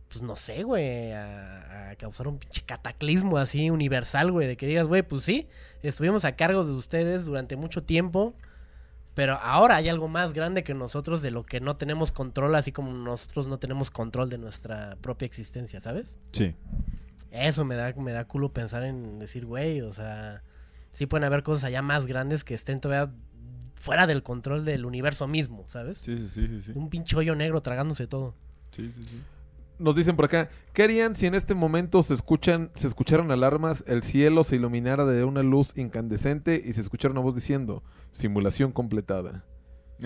pues 0.10 0.22
no 0.22 0.36
sé, 0.38 0.64
güey, 0.64 1.12
a, 1.12 1.90
a 1.92 1.96
causar 1.96 2.28
un 2.28 2.40
pinche 2.40 2.62
cataclismo 2.66 3.38
así 3.38 3.70
universal, 3.70 4.32
güey, 4.32 4.48
de 4.48 4.58
que 4.58 4.66
digas, 4.66 4.88
güey, 4.88 5.02
pues 5.02 5.24
sí, 5.24 5.48
estuvimos 5.84 6.24
a 6.26 6.38
cargo 6.38 6.66
de 6.66 6.72
ustedes 6.72 7.26
durante 7.26 7.56
mucho 7.58 7.84
tiempo, 7.84 8.34
pero 9.14 9.34
ahora 9.34 9.76
hay 9.76 9.90
algo 9.90 10.08
más 10.08 10.34
grande 10.34 10.64
que 10.64 10.74
nosotros 10.74 11.22
de 11.22 11.32
lo 11.32 11.46
que 11.46 11.60
no 11.60 11.76
tenemos 11.78 12.12
control, 12.12 12.56
así 12.56 12.72
como 12.72 12.92
nosotros 12.92 13.48
no 13.48 13.60
tenemos 13.60 13.92
control 13.92 14.30
de 14.30 14.38
nuestra 14.38 14.98
propia 15.02 15.26
existencia, 15.26 15.80
¿sabes? 15.80 16.18
Sí. 16.32 16.56
Eso 17.32 17.66
me 17.66 17.76
da, 17.76 17.94
me 17.94 18.12
da 18.12 18.26
culo 18.26 18.54
pensar 18.54 18.84
en 18.84 19.20
decir, 19.20 19.46
güey, 19.46 19.82
o 19.82 19.94
sea, 19.94 20.42
sí 20.94 21.06
pueden 21.06 21.26
haber 21.26 21.44
cosas 21.44 21.66
allá 21.66 21.82
más 21.82 22.08
grandes 22.08 22.44
que 22.44 22.54
estén 22.54 22.80
todavía 22.80 23.14
fuera 23.76 24.08
del 24.08 24.24
control 24.24 24.66
del 24.66 24.86
universo 24.86 25.28
mismo, 25.28 25.66
¿sabes? 25.70 25.98
Sí, 25.98 26.18
sí, 26.18 26.48
sí, 26.48 26.62
sí. 26.62 26.72
Un 26.76 26.90
pinche 26.90 27.16
hoyo 27.16 27.36
negro 27.36 27.62
tragándose 27.62 28.08
todo. 28.08 28.36
Sí, 28.72 28.92
sí, 28.94 29.04
sí. 29.04 29.22
Nos 29.80 29.96
dicen 29.96 30.16
por 30.16 30.26
acá, 30.26 30.50
¿qué 30.74 30.84
harían 30.84 31.16
si 31.16 31.26
en 31.26 31.36
este 31.36 31.56
momento 31.56 32.04
se 32.04 32.14
escuchan, 32.14 32.70
se 32.76 32.88
escucharon 32.88 33.32
alarmas, 33.32 33.84
el 33.88 34.04
cielo 34.04 34.44
se 34.44 34.58
iluminara 34.58 35.06
de 35.06 35.24
una 35.24 35.42
luz 35.42 35.72
incandescente 35.78 36.62
y 36.64 36.74
se 36.74 36.82
escuchara 36.82 37.14
una 37.14 37.22
voz 37.22 37.34
diciendo, 37.34 37.82
simulación 38.12 38.72
completada? 38.72 39.46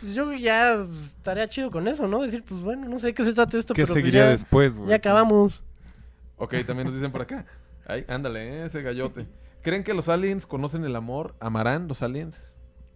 Pues 0.00 0.14
yo 0.14 0.32
ya 0.32 0.82
pues, 0.88 1.08
estaría 1.08 1.46
chido 1.48 1.70
con 1.70 1.86
eso, 1.86 2.08
¿no? 2.08 2.22
Decir, 2.22 2.42
pues 2.42 2.62
bueno, 2.62 2.88
no 2.88 2.98
sé 2.98 3.08
de 3.08 3.14
qué 3.14 3.22
se 3.22 3.34
trata 3.34 3.58
esto, 3.58 3.74
¿Qué 3.74 3.82
pero 3.82 3.92
pues, 3.92 4.02
seguiría 4.02 4.24
ya, 4.24 4.30
después, 4.30 4.78
güey? 4.78 4.88
ya 4.90 4.96
acabamos. 4.96 5.62
Ok, 6.36 6.54
también 6.66 6.86
nos 6.86 6.94
dicen 6.94 7.12
por 7.12 7.20
acá. 7.20 7.44
Ay, 7.86 8.04
ándale, 8.08 8.40
eh, 8.40 8.64
ese 8.64 8.82
gallote. 8.82 9.26
¿Creen 9.62 9.84
que 9.84 9.92
los 9.92 10.08
aliens 10.08 10.46
conocen 10.46 10.84
el 10.84 10.96
amor? 10.96 11.34
¿Amarán 11.38 11.86
los 11.86 12.02
aliens? 12.02 12.40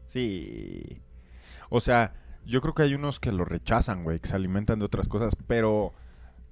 Sí. 0.07 1.03
O 1.69 1.81
sea, 1.81 2.15
yo 2.47 2.61
creo 2.61 2.75
que 2.75 2.83
hay 2.83 2.95
unos 2.95 3.21
que 3.21 3.33
lo 3.33 3.45
rechazan, 3.45 4.05
güey, 4.05 4.19
que 4.21 4.29
se 4.29 4.37
alimentan 4.37 4.79
de 4.79 4.85
otras 4.85 5.09
cosas, 5.09 5.35
pero 5.47 5.93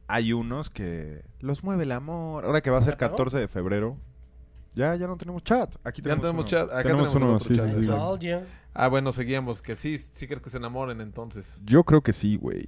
hay 0.08 0.32
unos 0.32 0.70
que 0.70 1.22
los 1.40 1.62
mueve 1.64 1.84
el 1.84 1.92
amor. 1.92 2.44
Ahora 2.44 2.60
que 2.60 2.70
va 2.70 2.78
a 2.78 2.82
ser 2.82 2.96
Claro. 2.96 3.12
14 3.12 3.38
de 3.38 3.48
febrero, 3.48 3.96
ya, 4.74 4.94
ya 4.96 5.06
no 5.06 5.16
tenemos 5.16 5.42
chat. 5.44 5.74
Aquí 5.84 6.00
Ya 6.02 6.16
tenemos, 6.16 6.22
tenemos 6.22 6.44
uno. 6.44 6.48
chat. 6.50 6.70
Acá 6.70 6.82
tenemos 6.82 7.14
uno, 7.14 7.34
otro 7.36 7.48
sí, 7.48 7.56
chat, 7.56 7.70
sí, 7.74 7.82
sí. 7.84 8.46
Ah, 8.74 8.88
bueno, 8.88 9.12
seguíamos. 9.12 9.60
Que 9.62 9.76
sí, 9.76 9.98
sí 9.98 10.26
crees 10.26 10.40
que 10.40 10.48
se 10.50 10.56
enamoren 10.56 11.00
entonces. 11.00 11.60
Yo 11.64 11.84
creo 11.84 12.02
que 12.02 12.12
sí, 12.14 12.36
güey. 12.36 12.64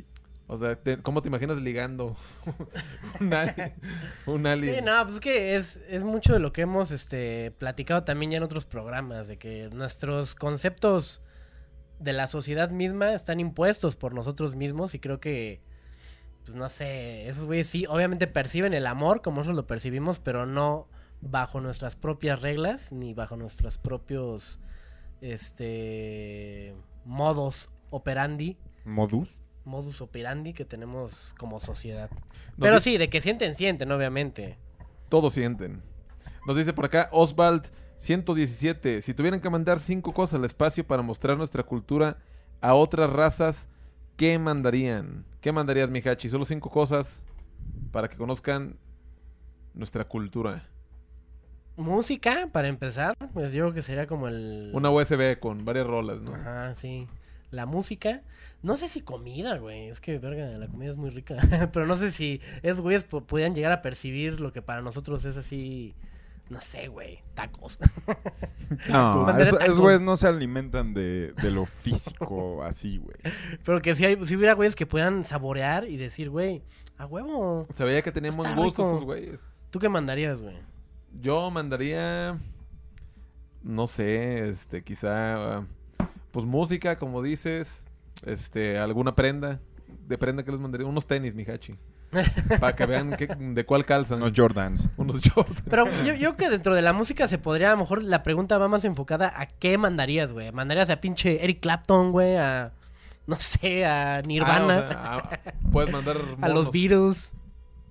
O 0.47 0.59
sea, 0.59 0.77
te- 0.77 0.99
¿cómo 0.99 1.23
te 1.23 1.29
imaginas 1.29 1.57
ligando 1.63 2.15
un 3.21 3.33
alien? 3.33 3.73
Un 4.27 4.47
alien. 4.47 4.75
Sí, 4.77 4.81
no, 4.85 5.03
pues 5.05 5.15
es 5.15 5.21
que 5.21 5.57
es, 5.57 5.81
es 5.89 6.05
mucho 6.05 6.35
de 6.35 6.39
lo 6.41 6.53
que 6.53 6.61
hemos 6.61 6.91
este, 6.91 7.51
platicado 7.53 8.05
también 8.05 8.33
ya 8.33 8.37
en 8.37 8.43
otros 8.43 8.67
programas, 8.67 9.27
de 9.27 9.39
que 9.39 9.71
nuestros 9.73 10.35
conceptos 10.35 11.23
de 12.05 12.13
la 12.13 12.27
sociedad 12.29 12.71
misma 12.71 13.13
están 13.15 13.41
impuestos 13.41 13.97
por 13.97 14.15
nosotros 14.15 14.55
mismos 14.55 14.95
y 14.95 14.99
creo 15.01 15.19
que, 15.21 15.61
pues 16.45 16.55
no 16.57 16.69
sé, 16.69 17.29
esos 17.29 17.47
güeyes 17.47 17.67
sí, 17.67 17.87
obviamente 17.89 18.27
perciben 18.27 18.75
el 18.75 18.87
amor 18.87 19.23
como 19.23 19.39
nosotros 19.39 19.57
lo 19.57 19.67
percibimos, 19.67 20.19
pero 20.21 20.47
no 20.47 20.87
bajo 21.21 21.61
nuestras 21.61 21.97
propias 21.97 22.43
reglas 22.43 22.93
ni 22.93 23.15
bajo 23.15 23.37
nuestros 23.37 23.79
propios 23.79 24.59
este 25.21 26.75
modos 27.05 27.69
operandi, 27.91 28.57
¿Modus? 28.85 29.41
modus 29.65 30.01
operandi 30.01 30.53
que 30.53 30.65
tenemos 30.65 31.35
como 31.39 31.59
sociedad. 31.61 32.11
Nos 32.11 32.21
Pero 32.61 32.75
dice- 32.77 32.91
sí, 32.91 32.99
de 32.99 33.09
que 33.09 33.21
sienten, 33.21 33.55
sienten, 33.55 33.91
obviamente. 33.93 34.59
Todos 35.09 35.33
sienten. 35.33 35.83
Nos 36.47 36.57
dice 36.57 36.73
por 36.75 36.85
acá 36.87 37.09
Oswald 37.13 37.71
117. 37.97 39.03
Si 39.03 39.15
tuvieran 39.15 39.41
que 39.41 39.51
mandar 39.51 39.81
cinco 39.81 40.13
cosas 40.13 40.35
al 40.39 40.45
espacio 40.45 40.87
para 40.87 41.03
mostrar 41.03 41.37
nuestra 41.37 41.63
cultura 41.63 42.19
a 42.61 42.75
otras 42.75 43.11
razas, 43.11 43.69
¿qué 44.17 44.39
mandarían? 44.39 45.25
¿Qué 45.41 45.53
mandarías, 45.53 45.91
Mihachi? 45.91 46.29
Solo 46.29 46.45
cinco 46.45 46.71
cosas 46.71 47.25
para 47.93 48.09
que 48.09 48.17
conozcan 48.17 48.77
nuestra 49.75 50.05
cultura. 50.05 50.63
Música, 51.77 52.49
para 52.53 52.69
empezar, 52.69 53.17
pues 53.33 53.53
yo 53.53 53.65
creo 53.65 53.75
que 53.75 53.83
sería 53.83 54.07
como 54.07 54.29
el... 54.29 54.71
Una 54.75 54.91
USB 54.91 55.39
con 55.41 55.65
varias 55.65 55.87
rolas, 55.87 56.21
¿no? 56.21 56.35
Ajá, 56.35 56.75
sí. 56.77 57.09
La 57.51 57.67
música. 57.67 58.23
No 58.63 58.77
sé 58.77 58.89
si 58.89 59.01
comida, 59.01 59.59
güey. 59.59 59.89
Es 59.89 60.01
que, 60.01 60.19
verga, 60.19 60.47
la 60.57 60.69
comida 60.69 60.91
es 60.91 60.97
muy 60.97 61.11
rica. 61.11 61.37
Pero 61.73 61.87
no 61.87 61.97
sé 61.97 62.13
si 62.13 62.41
esos 62.63 62.81
güeyes 62.81 63.09
pu- 63.09 63.25
podían 63.27 63.55
llegar 63.57 63.73
a 63.73 63.83
percibir 63.83 64.41
lo 64.41 64.53
que 64.53 64.63
para 64.63 64.83
nosotros 64.83 65.25
es 65.25 65.37
así... 65.37 65.95
No 66.51 66.61
sé, 66.61 66.89
güey. 66.89 67.21
Tacos. 67.35 67.79
No, 68.89 69.29
esos 69.39 69.79
güeyes 69.79 70.01
no 70.01 70.17
se 70.17 70.27
alimentan 70.27 70.95
de, 70.95 71.33
de 71.41 71.51
lo 71.51 71.67
físico 71.67 72.63
así, 72.65 72.97
güey. 72.97 73.17
Pero 73.63 73.81
que 73.83 73.95
si, 73.95 74.07
hay, 74.07 74.25
si 74.25 74.37
hubiera 74.37 74.55
güeyes 74.55 74.75
que 74.75 74.87
puedan 74.87 75.25
saborear 75.25 75.85
y 75.87 75.99
decir, 75.99 76.31
güey, 76.31 76.63
a 76.97 77.05
huevo. 77.07 77.67
Se 77.77 77.85
veía 77.85 78.03
que 78.03 78.11
tenían 78.11 78.37
buen 78.37 78.55
gusto 78.57 78.83
estos 78.83 79.05
güeyes. 79.05 79.39
¿Tú 79.71 79.79
qué 79.79 79.89
mandarías, 79.89 80.41
güey? 80.43 80.57
Yo 81.13 81.51
mandaría, 81.51 82.41
no 83.63 83.87
sé, 83.87 84.49
este, 84.49 84.83
quizá, 84.83 85.67
pues 86.33 86.47
música, 86.47 86.97
como 86.97 87.23
dices, 87.23 87.87
este, 88.25 88.79
alguna 88.79 89.15
prenda. 89.15 89.61
De 90.09 90.19
prenda 90.19 90.43
que 90.43 90.51
les 90.51 90.61
mandaría, 90.61 90.87
unos 90.87 91.07
tenis, 91.07 91.35
mijachi. 91.35 91.77
Para 92.61 92.75
que 92.77 92.87
vean 92.87 93.15
qué- 93.17 93.27
de 93.27 93.65
cuál 93.67 93.85
calzan. 93.85 94.19
Unos 94.23 94.33
Jordans. 94.37 94.89
Unos 94.97 95.21
Jordan. 95.35 95.55
Pero 95.69 95.85
yo, 96.05 96.15
yo 96.15 96.37
que 96.37 96.49
dentro 96.51 96.75
de 96.75 96.83
la 96.83 96.93
música 96.93 97.29
se 97.29 97.39
podría, 97.39 97.69
a 97.69 97.73
lo 97.73 97.79
mejor 97.79 98.03
la 98.03 98.23
pregunta 98.23 98.59
va 98.59 98.69
más 98.69 98.85
enfocada 98.85 99.33
a 99.37 99.47
qué 99.47 99.79
mandarías, 99.79 100.33
güey. 100.33 100.53
¿Mandarías 100.53 100.91
a 100.91 101.01
pinche 101.01 101.43
Eric 101.45 101.61
Clapton, 101.61 102.13
güey? 102.13 102.37
A, 102.37 102.73
no 103.27 103.37
sé, 103.41 103.87
a 103.87 104.21
Nirvana, 104.27 104.89
Ah, 104.93 105.23
o 105.25 105.29
sea, 105.29 105.41
ah, 105.47 105.53
puedes 105.73 105.93
mandar 105.93 106.17
a 106.41 106.49
los. 106.49 106.71
Beatles. 106.71 107.33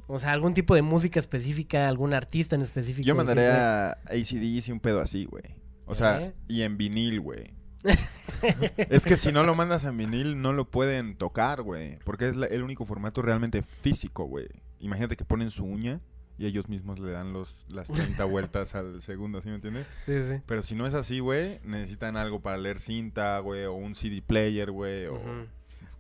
O 0.08 0.20
sea, 0.20 0.32
algún 0.34 0.54
tipo 0.54 0.76
de 0.76 0.82
música 0.82 1.20
específica, 1.20 1.88
algún 1.88 2.14
artista 2.14 2.56
en 2.56 2.62
específico. 2.62 3.06
Yo 3.08 3.16
mandaría 3.16 3.88
a 3.88 3.92
ACDC 4.10 4.70
un 4.72 4.80
pedo 4.80 5.00
así, 5.02 5.26
güey. 5.26 5.44
O 5.86 5.96
sea, 5.96 6.22
¿Eh? 6.22 6.34
y 6.48 6.62
en 6.64 6.78
vinil, 6.78 7.20
güey. 7.22 7.54
Es 8.90 9.06
que 9.06 9.16
si 9.16 9.32
no 9.32 9.44
lo 9.44 9.56
mandas 9.56 9.84
en 9.86 9.98
vinil, 9.98 10.42
no 10.42 10.54
lo 10.54 10.70
pueden 10.70 11.16
tocar, 11.16 11.62
güey. 11.62 12.00
Porque 12.04 12.28
es 12.28 12.36
la- 12.38 12.48
el 12.48 12.64
único 12.64 12.86
formato 12.86 13.22
realmente 13.22 13.62
físico, 13.62 14.26
güey. 14.26 14.48
Imagínate 14.80 15.16
que 15.16 15.24
ponen 15.26 15.50
su 15.50 15.64
uña 15.66 16.02
y 16.38 16.46
ellos 16.48 16.68
mismos 16.68 17.00
le 17.00 17.12
dan 17.12 17.32
los, 17.32 17.66
las 17.70 17.88
30 17.90 18.26
vueltas 18.26 18.76
al 18.76 19.02
segundo, 19.02 19.42
¿sí 19.42 19.50
me 19.50 19.56
entiendes? 19.56 19.86
Sí, 20.06 20.14
sí. 20.24 20.42
Pero 20.46 20.62
si 20.62 20.76
no 20.76 20.86
es 20.88 20.94
así, 20.94 21.20
güey, 21.20 21.60
necesitan 21.64 22.18
algo 22.18 22.42
para 22.42 22.58
leer 22.58 22.80
cinta, 22.80 23.40
güey, 23.40 23.66
o 23.66 23.74
un 23.74 23.96
CD 23.96 24.22
player, 24.22 24.72
güey, 24.72 25.06
o... 25.06 25.22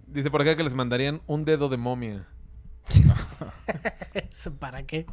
Dice 0.08 0.30
por 0.30 0.42
acá 0.42 0.56
que 0.58 0.64
les 0.64 0.74
mandarían 0.76 1.22
un 1.28 1.46
dedo 1.46 1.70
de 1.70 1.78
momia. 1.78 2.28
¿Eso 4.36 4.54
¿Para 4.56 4.84
qué? 4.84 5.06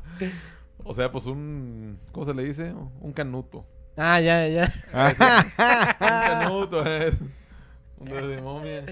O 0.82 0.94
sea, 0.94 1.12
pues 1.12 1.26
un... 1.26 1.98
¿Cómo 2.12 2.26
se 2.26 2.34
le 2.34 2.42
dice? 2.44 2.72
Un 2.72 3.12
canuto. 3.12 3.66
Ah, 4.02 4.18
ya, 4.20 4.48
ya. 4.48 4.72
Un 6.00 6.06
canuto, 6.06 6.82
eh. 6.86 7.12
Un 7.98 8.08
dedo 8.08 8.28
de 8.28 8.40
momia. 8.40 8.84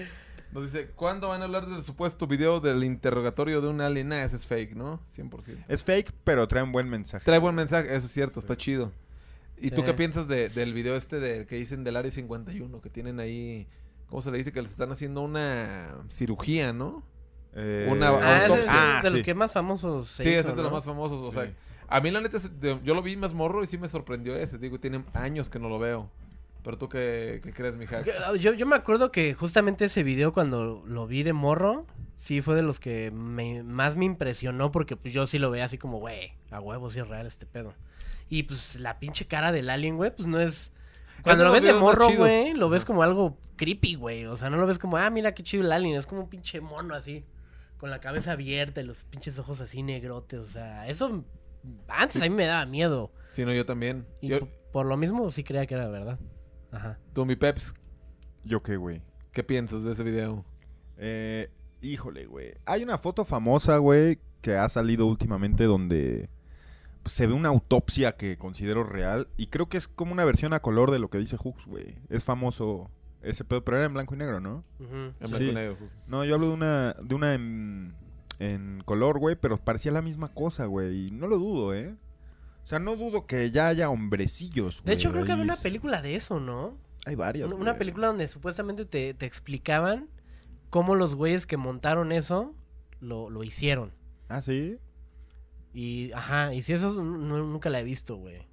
Nos 0.51 0.71
dice, 0.71 0.91
¿cuándo 0.95 1.29
van 1.29 1.41
a 1.41 1.45
hablar 1.45 1.65
del 1.67 1.83
supuesto 1.83 2.27
video 2.27 2.59
del 2.59 2.83
interrogatorio 2.83 3.61
de 3.61 3.67
un 3.67 3.81
alien? 3.81 4.09
Nah, 4.09 4.23
ese 4.23 4.35
es 4.35 4.45
fake, 4.45 4.75
¿no? 4.75 4.99
100%. 5.15 5.65
Es 5.67 5.83
fake, 5.83 6.11
pero 6.23 6.47
trae 6.47 6.63
un 6.63 6.71
buen 6.71 6.89
mensaje. 6.89 7.25
Trae 7.25 7.39
buen 7.39 7.55
mensaje, 7.55 7.87
eso 7.95 8.05
es 8.07 8.11
cierto, 8.11 8.39
está 8.39 8.55
chido. 8.55 8.91
¿Y 9.57 9.71
tú 9.71 9.77
Sí. 9.77 9.83
qué 9.83 9.93
piensas 9.93 10.27
de- 10.27 10.49
del 10.49 10.73
video 10.73 10.95
este 10.95 11.19
del 11.19 11.45
que 11.45 11.55
dicen 11.55 11.83
del 11.83 11.97
Área 11.97 12.11
51? 12.11 12.79
Que 12.81 12.89
tienen 12.89 13.19
ahí, 13.19 13.67
¿cómo 14.07 14.21
se 14.21 14.31
le 14.31 14.37
dice? 14.37 14.51
Que 14.51 14.61
les 14.61 14.71
están 14.71 14.91
haciendo 14.91 15.21
una 15.21 15.87
cirugía, 16.09 16.71
¿no? 16.71 17.03
Eh, 17.55 17.87
Una- 17.91 18.09
Ah, 18.09 18.45
ese 18.45 18.59
es 18.61 18.67
ah, 18.69 18.99
de 19.03 19.09
los 19.09 19.19
sí. 19.19 19.25
que 19.25 19.33
más 19.33 19.51
famosos 19.51 20.07
se 20.07 20.23
sí, 20.23 20.29
hizo, 20.29 20.49
es 20.49 20.55
de 20.55 20.61
los 20.63 20.71
más 20.71 20.85
famosos. 20.85 21.25
O 21.25 21.29
Sí. 21.31 21.37
sea, 21.37 21.51
a 21.89 22.01
mí 22.01 22.11
la 22.11 22.21
neta, 22.21 22.37
yo 22.83 22.93
lo 22.93 23.01
vi 23.01 23.15
más 23.17 23.33
morro 23.33 23.63
y 23.63 23.67
sí 23.67 23.77
me 23.77 23.87
sorprendió 23.89 24.35
ese. 24.35 24.57
Digo, 24.57 24.79
tienen 24.79 25.05
años 25.13 25.49
que 25.49 25.59
no 25.59 25.69
lo 25.69 25.79
veo. 25.79 26.09
Pero 26.63 26.77
tú 26.77 26.89
qué, 26.89 27.39
qué 27.41 27.53
crees, 27.53 27.75
mija. 27.75 28.01
Ah, 28.27 28.35
Yo, 28.35 28.53
yo 28.53 28.65
me 28.65 28.75
acuerdo 28.75 29.11
que 29.11 29.33
justamente 29.33 29.85
ese 29.85 30.03
video 30.03 30.33
cuando 30.33 30.83
lo 30.85 31.07
vi 31.07 31.23
de 31.23 31.31
morro, 31.33 31.85
sí 32.15 32.41
fue 32.41 32.55
de 32.55 32.61
los 32.63 32.79
que 32.81 33.11
me- 33.11 33.63
más 33.63 33.95
me 33.95 34.03
impresionó 34.05 34.69
porque 34.71 34.97
pues 34.97 35.13
yo 35.13 35.25
sí 35.25 35.37
lo 35.39 35.49
veía 35.51 35.65
así 35.65 35.77
como, 35.77 35.99
güey, 35.99 36.33
a 36.51 36.59
huevo 36.59 36.89
sí 36.89 36.99
es 36.99 37.07
real 37.07 37.25
este 37.27 37.45
pedo. 37.45 37.73
Y 38.29 38.43
pues 38.43 38.75
la 38.79 38.99
pinche 38.99 39.25
cara 39.25 39.51
del 39.53 39.69
alien, 39.69 39.95
güey, 39.95 40.13
pues 40.13 40.27
no 40.27 40.39
es... 40.39 40.73
Cuando 41.23 41.43
lo 41.45 41.51
ves 41.51 41.63
de 41.63 41.73
morro, 41.73 42.07
güey, 42.15 42.53
lo 42.53 42.69
ves 42.69 42.85
como 42.85 43.03
algo 43.03 43.37
creepy, 43.55 43.95
güey. 43.95 44.25
O 44.25 44.35
sea, 44.37 44.49
no 44.49 44.57
lo 44.57 44.67
ves 44.67 44.79
como, 44.79 44.97
ah, 44.97 45.09
mira 45.09 45.33
qué 45.33 45.43
chido 45.43 45.63
el 45.63 45.71
alien. 45.71 45.95
Es 45.97 46.05
como 46.05 46.21
un 46.21 46.29
pinche 46.29 46.61
mono 46.61 46.93
así, 46.93 47.23
con 47.77 47.89
la 47.89 47.99
cabeza 47.99 48.33
abierta 48.33 48.81
y 48.81 48.85
los 48.85 49.03
pinches 49.05 49.39
ojos 49.39 49.59
así 49.61 49.81
negrotes. 49.81 50.39
O 50.39 50.45
sea, 50.45 50.87
eso 50.87 51.23
antes 51.87 52.21
a 52.21 52.25
mí 52.25 52.31
me 52.31 52.45
daba 52.45 52.65
miedo. 52.65 53.11
Si 53.31 53.45
no, 53.45 53.53
yo 53.53 53.65
también. 53.65 54.05
Y 54.21 54.29
Yo- 54.29 54.47
por, 54.71 54.85
lo 54.85 54.97
mismo 54.97 55.29
sí 55.31 55.43
creía 55.43 55.65
que 55.65 55.75
era 55.75 55.87
verdad. 55.87 56.19
Ajá. 56.71 56.99
tú, 57.13 57.25
mi 57.25 57.35
Peps, 57.35 57.73
¿Yo 58.43 58.61
qué, 58.61 58.77
güey? 58.77 59.01
¿qué 59.31 59.43
piensas 59.43 59.83
de 59.83 59.91
ese 59.91 60.03
video? 60.03 60.45
Eh, 60.97 61.49
híjole, 61.81 62.25
güey. 62.25 62.53
Hay 62.65 62.83
una 62.83 62.97
foto 62.97 63.25
famosa, 63.25 63.77
güey, 63.77 64.19
que 64.41 64.55
ha 64.55 64.67
salido 64.69 65.05
últimamente 65.05 65.63
donde 65.65 66.29
se 67.05 67.25
ve 67.27 67.33
una 67.33 67.49
autopsia 67.49 68.13
que 68.17 68.37
considero 68.37 68.83
real. 68.83 69.27
Y 69.37 69.47
creo 69.47 69.67
que 69.69 69.77
es 69.77 69.87
como 69.87 70.11
una 70.13 70.25
versión 70.25 70.53
a 70.53 70.59
color 70.61 70.91
de 70.91 70.99
lo 70.99 71.09
que 71.09 71.17
dice 71.17 71.37
Hooks, 71.37 71.65
güey. 71.65 71.95
Es 72.09 72.23
famoso 72.23 72.89
ese 73.21 73.43
pedo, 73.43 73.63
pero 73.65 73.77
era 73.77 73.85
en 73.87 73.93
blanco 73.93 74.13
y 74.13 74.17
negro, 74.17 74.39
¿no? 74.39 74.63
Ujú. 74.79 74.93
En 74.95 75.13
blanco 75.19 75.37
Sí. 75.37 75.49
y 75.49 75.53
negro, 75.53 75.75
justo. 75.79 75.95
No, 76.07 76.23
yo 76.25 76.35
hablo 76.35 76.47
de 76.49 76.53
una, 76.53 76.93
de 77.01 77.15
una 77.15 77.33
en, 78.39 78.81
color, 78.85 79.19
güey, 79.19 79.35
pero 79.35 79.57
parecía 79.57 79.91
la 79.91 80.01
misma 80.01 80.29
cosa, 80.33 80.65
güey. 80.65 81.07
Y 81.07 81.11
no 81.11 81.27
lo 81.27 81.37
dudo, 81.37 81.73
¿eh? 81.75 81.95
O 82.63 82.67
sea, 82.67 82.79
no 82.79 82.95
dudo 82.95 83.25
que 83.25 83.51
ya 83.51 83.67
haya 83.67 83.89
hombrecillos, 83.89 84.77
De 84.77 84.81
güey, 84.83 84.95
hecho, 84.95 85.11
creo 85.11 85.25
que 85.25 85.31
había 85.31 85.43
una 85.43 85.55
película 85.57 86.01
de 86.01 86.15
eso, 86.15 86.39
¿no? 86.39 86.77
Hay 87.05 87.15
varias, 87.15 87.47
Una, 87.47 87.55
una 87.55 87.77
película 87.77 88.07
donde 88.07 88.27
supuestamente 88.27 88.85
te, 88.85 89.13
te 89.13 89.25
explicaban 89.25 90.07
cómo 90.69 90.95
los 90.95 91.15
güeyes 91.15 91.45
que 91.47 91.57
montaron 91.57 92.11
eso 92.11 92.53
lo, 92.99 93.29
lo 93.29 93.43
hicieron. 93.43 93.91
Ah, 94.27 94.41
¿sí? 94.41 94.77
Y, 95.73 96.11
ajá, 96.13 96.53
y 96.53 96.61
si 96.61 96.73
eso 96.73 96.93
nunca 97.03 97.69
la 97.69 97.79
he 97.79 97.83
visto, 97.83 98.15
güey. 98.17 98.47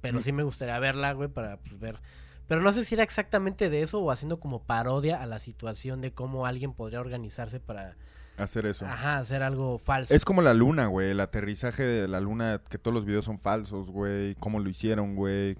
Pero 0.00 0.18
Mm. 0.18 0.22
sí 0.22 0.32
me 0.32 0.42
gustaría 0.42 0.78
verla, 0.78 1.12
güey, 1.12 1.28
para 1.28 1.58
pues, 1.58 1.78
ver. 1.78 2.00
Pero 2.48 2.62
no 2.62 2.72
sé 2.72 2.84
si 2.84 2.94
era 2.94 3.04
exactamente 3.04 3.70
de 3.70 3.82
eso 3.82 4.00
o 4.00 4.10
haciendo 4.10 4.40
como 4.40 4.62
parodia 4.64 5.22
a 5.22 5.26
la 5.26 5.38
situación 5.38 6.00
de 6.00 6.12
cómo 6.12 6.46
alguien 6.46 6.72
podría 6.72 7.00
organizarse 7.00 7.60
para, 7.60 7.96
Hacer 8.36 8.64
eso. 8.66 8.86
ajá, 8.86 9.18
hacer 9.18 9.42
algo 9.42 9.78
falso. 9.78 10.14
Es 10.14 10.24
como 10.24 10.40
la 10.42 10.54
luna, 10.54 10.86
güey. 10.86 11.10
El 11.10 11.20
aterrizaje 11.20 11.82
de 11.82 12.08
la 12.08 12.20
luna, 12.20 12.60
que 12.70 12.78
todos 12.78 12.94
los 12.94 13.04
videos 13.04 13.24
son 13.26 13.38
falsos, 13.38 13.90
güey. 13.90 14.34
Cómo 14.36 14.60
lo 14.60 14.68
hicieron, 14.70 15.14
güey. 15.14 15.56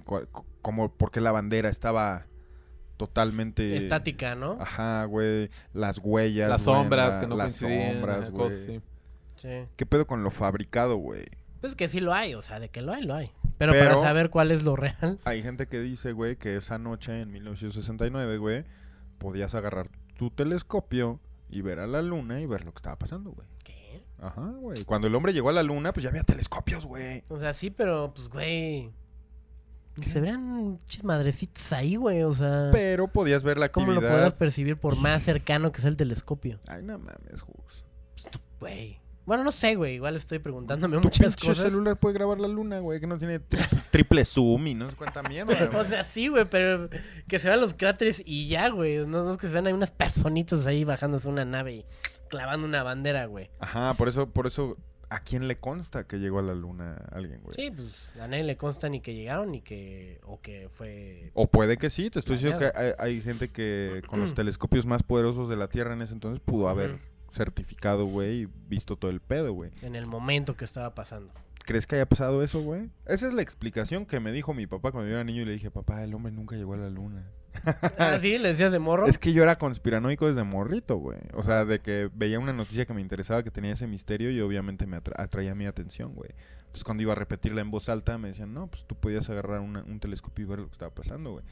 Cómo, 0.63 0.91
por 0.95 1.11
qué 1.11 1.21
la 1.21 1.33
bandera 1.33 1.69
estaba 1.69 2.27
totalmente... 2.97 3.77
Estática, 3.77 4.35
¿no? 4.35 4.59
Ajá, 4.61 5.05
güey. 5.05 5.51
Las 5.73 5.99
huellas. 6.03 6.49
Las 6.49 6.65
güey, 6.65 6.77
sombras 6.77 7.15
la- 7.15 7.21
que 7.21 7.27
no 7.27 7.37
Las 7.37 7.57
sombras, 7.57 8.31
güey. 8.31 8.33
cosas. 8.49 8.83
Sí. 9.37 9.51
¿Qué 9.77 9.87
pedo 9.87 10.07
con 10.07 10.23
lo 10.23 10.31
fabricado, 10.31 10.97
güey? 10.97 11.25
Pues 11.61 11.75
que 11.75 11.89
sí 11.89 12.01
lo 12.01 12.13
hay, 12.15 12.35
o 12.35 12.43
sea, 12.43 12.61
de 12.61 12.69
que 12.71 12.83
lo 12.83 12.93
hay, 12.93 13.03
lo 13.05 13.15
hay. 13.15 13.31
Pero, 13.59 13.73
Pero- 13.73 13.85
para 13.97 14.01
saber 14.01 14.31
cuál 14.31 14.51
es 14.51 14.65
lo 14.65 14.77
real. 14.77 15.19
Hay 15.25 15.43
gente 15.43 15.67
que 15.67 15.81
dice, 15.81 16.13
güey, 16.13 16.37
que 16.37 16.57
esa 16.57 16.79
noche 16.79 17.21
en 17.21 17.31
1969, 17.31 18.39
güey, 18.39 18.65
podías 19.19 19.55
agarrar 19.55 19.89
tu 20.17 20.31
telescopio 20.31 21.21
y 21.51 21.61
ver 21.63 21.81
a 21.81 21.87
la 21.87 22.03
luna 22.03 22.41
y 22.41 22.47
ver 22.47 22.65
lo 22.65 22.73
que 22.73 22.79
estaba 22.79 22.97
pasando, 22.99 23.31
güey. 23.33 23.47
¿Qué? 23.65 24.03
Ajá, 24.19 24.53
güey. 24.61 24.83
Cuando 24.85 25.07
el 25.09 25.15
hombre 25.15 25.33
llegó 25.33 25.49
a 25.49 25.53
la 25.53 25.63
luna, 25.63 25.93
pues 25.93 26.05
ya 26.05 26.11
había 26.11 26.23
telescopios, 26.23 26.87
güey. 26.87 27.25
O 27.29 27.39
sea, 27.39 27.53
sí, 27.53 27.71
pero 27.71 28.13
pues, 28.15 28.29
güey. 28.29 28.91
Se 30.07 30.21
verían 30.21 30.79
pinches 30.79 31.05
madrecitas 31.05 31.73
ahí, 31.73 31.97
güey. 31.97 32.23
O 32.23 32.33
sea, 32.33 32.71
Pero 32.73 33.09
podías 33.09 33.43
ver 33.43 33.59
la 33.59 33.71
¿cómo 33.71 33.87
lo 33.89 33.93
actividad. 33.95 34.13
podrás 34.15 34.33
percibir 34.35 34.77
por 34.79 34.97
más 34.97 35.23
cercano 35.25 35.73
que 35.73 35.81
sea 35.81 35.91
el 35.91 35.97
telescopio? 35.97 36.59
Ay, 36.69 36.83
no 36.83 36.99
mames, 36.99 37.43
Hooks. 37.43 37.85
Güey. 38.61 39.01
Bueno, 39.27 39.45
no 39.45 39.53
sé, 39.53 39.75
güey. 39.77 39.95
Igual 39.95 40.17
estoy 40.17 40.39
preguntándome 40.41 40.97
Tu 40.97 41.03
muchas 41.05 41.37
cosas. 41.37 41.59
celular 41.71 41.97
puede 41.99 42.15
grabar 42.15 42.41
la 42.41 42.49
luna, 42.49 42.81
güey, 42.81 42.99
que 43.01 43.07
no 43.07 43.19
tiene 43.19 43.39
tri- 43.41 43.83
triple 43.91 44.25
zoom 44.25 44.67
y 44.67 44.75
no 44.75 44.91
sé 44.91 44.97
cuánta 44.97 45.23
mierda, 45.23 45.55
güey. 45.71 45.81
O 45.81 45.85
sea, 45.85 46.03
sí, 46.05 46.29
güey, 46.29 46.47
pero 46.47 46.89
que 47.29 47.39
se 47.39 47.49
vean 47.49 47.61
los 47.61 47.75
cráteres 47.75 48.23
y 48.25 48.49
ya, 48.49 48.69
güey. 48.71 48.99
No, 49.07 49.23
no 49.25 49.33
es 49.33 49.39
que 49.39 49.47
se 49.47 49.53
vean 49.53 49.67
ahí 49.67 49.73
unas 49.73 49.91
personitas 49.93 50.67
ahí 50.67 50.85
bajándose 50.85 51.29
una 51.29 51.45
nave 51.45 51.73
y 51.75 51.85
clavando 52.29 52.67
una 52.67 52.83
bandera, 52.83 53.27
güey. 53.27 53.51
Ajá, 53.61 53.95
por 53.95 54.09
eso, 54.09 54.29
por 54.31 54.47
eso, 54.47 54.77
¿a 55.11 55.21
quién 55.21 55.49
le 55.49 55.59
consta 55.59 56.07
que 56.07 56.19
llegó 56.19 56.39
a 56.39 56.43
la 56.43 56.55
luna 56.55 56.97
alguien, 57.13 57.41
güey? 57.43 57.55
Sí, 57.55 57.71
pues 57.71 57.89
a 58.21 58.27
nadie 58.27 58.43
le 58.45 58.57
consta 58.57 58.89
ni 58.89 59.01
que 59.01 59.15
llegaron 59.15 59.51
ni 59.53 59.61
que. 59.61 60.19
O 60.25 60.41
que 60.41 60.69
fue. 60.73 61.31
O 61.35 61.47
puede 61.49 61.77
que 61.77 61.91
sí, 61.91 62.11
te 62.11 62.19
estoy 62.21 62.37
diciendo 62.37 62.59
que 62.59 62.73
hay, 62.77 62.93
hay 62.99 63.21
gente 63.21 63.49
que 63.49 64.03
con 64.09 64.21
los 64.21 64.35
telescopios 64.35 64.87
más 64.87 65.03
poderosos 65.03 65.49
de 65.49 65.57
la 65.57 65.69
Tierra 65.69 65.93
en 65.95 66.03
ese 66.03 66.15
entonces 66.15 66.41
pudo 66.45 66.69
haber. 66.69 66.99
Certificado, 67.31 68.07
güey, 68.07 68.43
y 68.43 68.49
visto 68.69 68.97
todo 68.97 69.11
el 69.11 69.21
pedo, 69.21 69.53
güey. 69.53 69.71
En 69.83 69.95
el 69.95 70.07
momento 70.07 70.57
que 70.57 70.65
estaba 70.65 70.95
pasando. 70.95 71.33
¿Crees 71.65 71.87
que 71.87 71.97
haya 71.97 72.09
pasado 72.09 72.43
eso, 72.43 72.61
güey? 72.63 72.91
Esa 73.07 73.29
es 73.29 73.33
la 73.33 73.43
explicación 73.43 74.07
que 74.07 74.19
me 74.19 74.33
dijo 74.33 74.55
mi 74.55 74.67
papá 74.67 74.91
cuando 74.91 75.09
yo 75.09 75.15
era 75.15 75.25
niño 75.25 75.43
y 75.43 75.45
le 75.45 75.53
dije, 75.53 75.71
papá, 75.71 76.03
el 76.03 76.15
hombre 76.15 76.33
nunca 76.33 76.57
llegó 76.57 76.75
a 76.75 76.79
la 76.79 76.91
luna. 76.91 77.25
Ah, 77.99 78.19
sí, 78.21 78.39
le 78.39 78.49
decías 78.49 78.73
de 78.73 78.79
morro. 78.79 79.07
Es 79.07 79.19
que 79.19 79.33
yo 79.33 79.43
era 79.43 79.57
conspiranoico 79.59 80.27
desde 80.27 80.45
morrito, 80.45 80.97
güey. 80.97 81.19
O 81.35 81.43
sea, 81.43 81.65
de 81.65 81.81
que 81.81 82.11
veía 82.15 82.39
una 82.39 82.53
noticia 82.53 82.87
que 82.87 82.95
me 82.95 83.01
interesaba, 83.01 83.43
que 83.43 83.51
tenía 83.51 83.73
ese 83.73 83.87
misterio 83.87 84.31
y 84.31 84.41
obviamente 84.41 84.87
me 84.87 84.97
atra- 84.97 85.15
atraía 85.17 85.55
mi 85.55 85.67
atención, 85.67 86.15
güey. 86.15 86.31
Entonces 86.61 86.85
cuando 86.85 87.03
iba 87.03 87.13
a 87.13 87.17
repetirla 87.17 87.61
en 87.63 87.71
voz 87.71 87.89
alta 87.89 88.17
me 88.17 88.29
decían, 88.29 88.55
no, 88.55 88.69
pues 88.69 88.85
tú 88.87 88.95
podías 88.95 89.29
agarrar 89.29 89.61
una- 89.61 89.83
un 89.83 89.99
telescopio 90.01 90.45
y 90.45 90.49
ver 90.49 90.59
lo 90.61 90.67
que 90.67 90.73
estaba 90.73 90.95
pasando, 90.95 91.33
güey. 91.33 91.45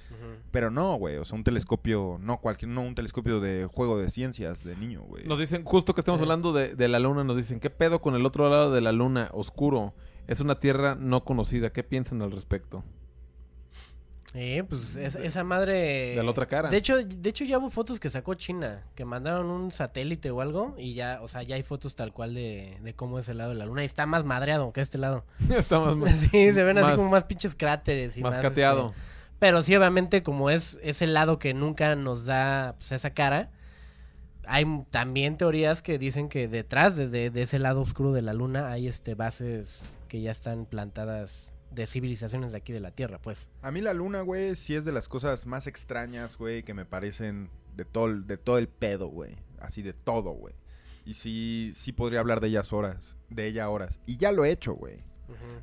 Pero 0.51 0.71
no, 0.71 0.95
güey. 0.97 1.17
O 1.17 1.25
sea, 1.25 1.37
un 1.37 1.45
telescopio, 1.45 2.19
no 2.21 2.39
cualquier, 2.41 2.71
no 2.71 2.83
un 2.83 2.95
telescopio 2.95 3.41
de 3.41 3.67
juego 3.67 3.99
de 3.99 4.11
ciencias 4.11 4.63
de 4.65 4.77
niño, 4.77 5.03
güey. 5.03 5.25
Nos 5.27 5.39
dicen, 5.41 5.65
justo 5.65 5.95
que 5.95 6.01
estamos 6.01 6.21
Sí. 6.21 6.25
hablando 6.25 6.53
de, 6.53 6.75
de 6.75 6.89
la 6.89 6.99
luna, 7.01 7.25
nos 7.25 7.37
dicen, 7.37 7.59
¿qué 7.61 7.71
pedo 7.71 8.01
con 8.01 8.15
el 8.15 8.25
otro 8.25 8.49
lado 8.49 8.73
de 8.73 8.81
la 8.81 8.93
luna, 8.93 9.29
oscuro? 9.33 9.95
Es 10.29 10.41
una 10.41 10.61
tierra 10.61 10.95
no 10.95 11.25
conocida. 11.25 11.71
¿Qué 11.73 11.83
piensan 11.83 12.23
al 12.23 12.31
respecto? 12.31 12.85
Eh, 14.35 14.63
pues 14.69 14.95
es- 14.97 15.17
esa 15.17 15.43
madre. 15.43 16.15
De 16.15 16.23
la 16.23 16.31
otra 16.31 16.47
cara. 16.47 16.69
De 16.69 16.77
hecho, 16.77 16.97
de 17.03 17.29
hecho 17.31 17.45
ya 17.45 17.59
hubo 17.59 17.71
fotos 17.71 17.99
que 17.99 18.11
sacó 18.11 18.35
China, 18.35 18.83
que 18.95 19.05
mandaron 19.07 19.47
un 19.47 19.73
satélite 19.73 20.31
o 20.31 20.41
algo 20.43 20.75
y 20.77 20.93
ya, 20.95 21.21
o 21.23 21.29
sea, 21.29 21.43
ya 21.43 21.57
hay 21.57 21.63
fotos 21.63 21.95
tal 21.97 22.13
cual 22.13 22.35
de, 22.35 22.77
de 22.83 22.95
cómo 22.95 23.19
es 23.19 23.29
el 23.31 23.39
lado 23.39 23.51
de 23.51 23.57
la 23.57 23.65
luna 23.67 23.83
y 23.83 23.87
está 23.87 24.05
más 24.05 24.25
madreado 24.25 24.71
que 24.73 24.83
este 24.83 24.99
lado. 24.99 25.25
Estamos 25.51 25.97
Sí, 26.31 26.53
se 26.53 26.63
ven 26.63 26.77
así 26.79 26.89
más- 26.89 26.97
como 26.97 27.11
más 27.11 27.25
pinches 27.25 27.55
cráteres 27.55 28.17
y 28.19 28.21
más 28.23 28.35
más, 28.35 28.43
cateado. 28.43 28.89
este, 28.91 29.01
Pero 29.39 29.63
sí, 29.63 29.75
obviamente, 29.75 30.23
como 30.23 30.51
es 30.51 30.79
ese 30.83 31.07
lado 31.07 31.39
que 31.39 31.55
nunca 31.55 31.97
nos 31.97 32.27
da 32.27 32.75
pues, 32.79 32.93
esa 32.93 33.11
cara, 33.11 33.51
hay 34.47 34.65
también 34.91 35.37
teorías 35.39 35.81
que 35.83 35.99
dicen 35.99 36.29
que 36.29 36.49
detrás 36.49 36.97
de, 36.97 37.09
de- 37.09 37.31
de 37.31 37.43
ese 37.43 37.59
lado 37.59 37.81
oscuro 37.81 38.13
de 38.13 38.23
la 38.23 38.35
luna 38.35 38.71
hay 38.71 38.89
este 38.89 39.15
bases 39.15 39.95
que 40.09 40.21
ya 40.21 40.31
están 40.31 40.67
plantadas 40.67 41.53
de 41.71 41.87
civilizaciones 41.87 42.53
de 42.53 42.59
aquí 42.59 42.73
de 42.73 42.81
la 42.81 42.91
Tierra, 42.91 43.19
pues. 43.21 43.49
A 43.63 43.71
mí 43.71 43.81
la 43.81 43.93
luna, 43.95 44.23
güey, 44.23 44.57
sí 44.57 44.75
es 44.75 44.85
de 44.85 44.93
las 44.93 45.09
cosas 45.09 45.47
más 45.47 45.67
extrañas, 45.67 46.37
güey, 46.39 46.63
que 46.63 46.75
me 46.75 46.85
parecen 46.85 47.51
de 47.77 47.85
todo, 47.85 48.07
el- 48.07 48.27
de 48.27 48.37
todo 48.39 48.59
el 48.59 48.69
pedo, 48.69 49.09
güey. 49.09 49.37
Así 49.61 49.83
de 49.83 49.93
todo, 49.93 50.31
güey. 50.33 50.55
Y 51.05 51.15
sí, 51.15 51.73
sí 51.75 51.93
podría 51.93 52.21
hablar 52.21 52.41
de 52.41 52.49
ellas 52.49 52.73
horas, 52.73 53.17
de 53.31 53.47
ella 53.47 53.69
horas. 53.71 53.99
Y 54.07 54.17
ya 54.19 54.31
lo 54.33 54.45
he 54.45 54.51
hecho, 54.51 54.75
güey. 54.75 54.97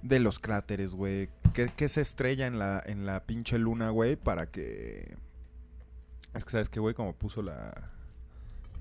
De 0.03 0.19
los 0.19 0.37
cráteres, 0.39 0.93
güey. 0.93 1.29
¿Qué, 1.53 1.71
qué 1.75 1.89
se 1.89 2.01
estrella 2.01 2.45
en 2.45 2.59
la, 2.59 2.81
en 2.85 3.05
la 3.07 3.25
pinche 3.25 3.57
luna, 3.57 3.89
güey? 3.89 4.15
Para 4.15 4.45
que... 4.51 5.15
Es 6.35 6.45
que, 6.45 6.51
¿sabes 6.51 6.69
qué, 6.69 6.79
güey? 6.79 6.93
Como 6.93 7.13
puso 7.15 7.41
la... 7.41 7.69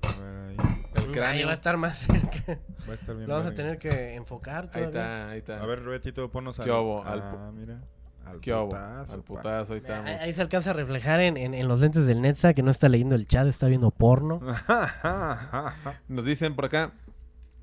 A 0.03 0.19
ver, 0.19 0.59
ahí. 0.59 0.74
Ahí 1.23 1.43
va 1.43 1.51
a 1.51 1.53
estar 1.53 1.77
más 1.77 1.97
cerca. 1.99 2.59
Va 2.87 2.91
a 2.91 2.95
estar 2.95 3.15
bien. 3.15 3.27
Lo 3.27 3.35
vamos 3.35 3.51
a 3.51 3.53
tener 3.55 3.77
que 3.77 4.15
enfocar 4.15 4.69
Ahí 4.73 4.83
está, 4.83 5.29
ahí 5.29 5.37
está. 5.39 5.61
A 5.61 5.65
ver, 5.65 5.81
Betito, 5.81 6.29
ponnos 6.29 6.59
al... 6.59 6.69
Al 6.69 7.21
Ah, 7.21 7.51
mira. 7.53 7.81
Al 8.25 8.39
¿Qué 8.39 8.51
hubo? 8.53 8.69
putazo, 8.69 9.13
Al 9.13 9.21
putazo, 9.23 9.73
ahí 9.73 9.79
estamos. 9.79 10.09
ahí 10.19 10.33
se 10.33 10.41
alcanza 10.41 10.71
a 10.71 10.73
reflejar 10.73 11.19
en, 11.19 11.37
en- 11.37 11.53
en 11.53 11.67
los 11.67 11.81
lentes 11.81 12.05
del 12.07 12.21
Netza 12.21 12.53
que 12.55 12.63
no 12.63 12.71
está 12.71 12.89
leyendo 12.89 13.13
el 13.15 13.27
chat, 13.27 13.45
está 13.47 13.67
viendo 13.67 13.91
porno. 13.91 14.41
Nos 16.07 16.25
dicen 16.25 16.55
por 16.55 16.65
acá, 16.65 16.91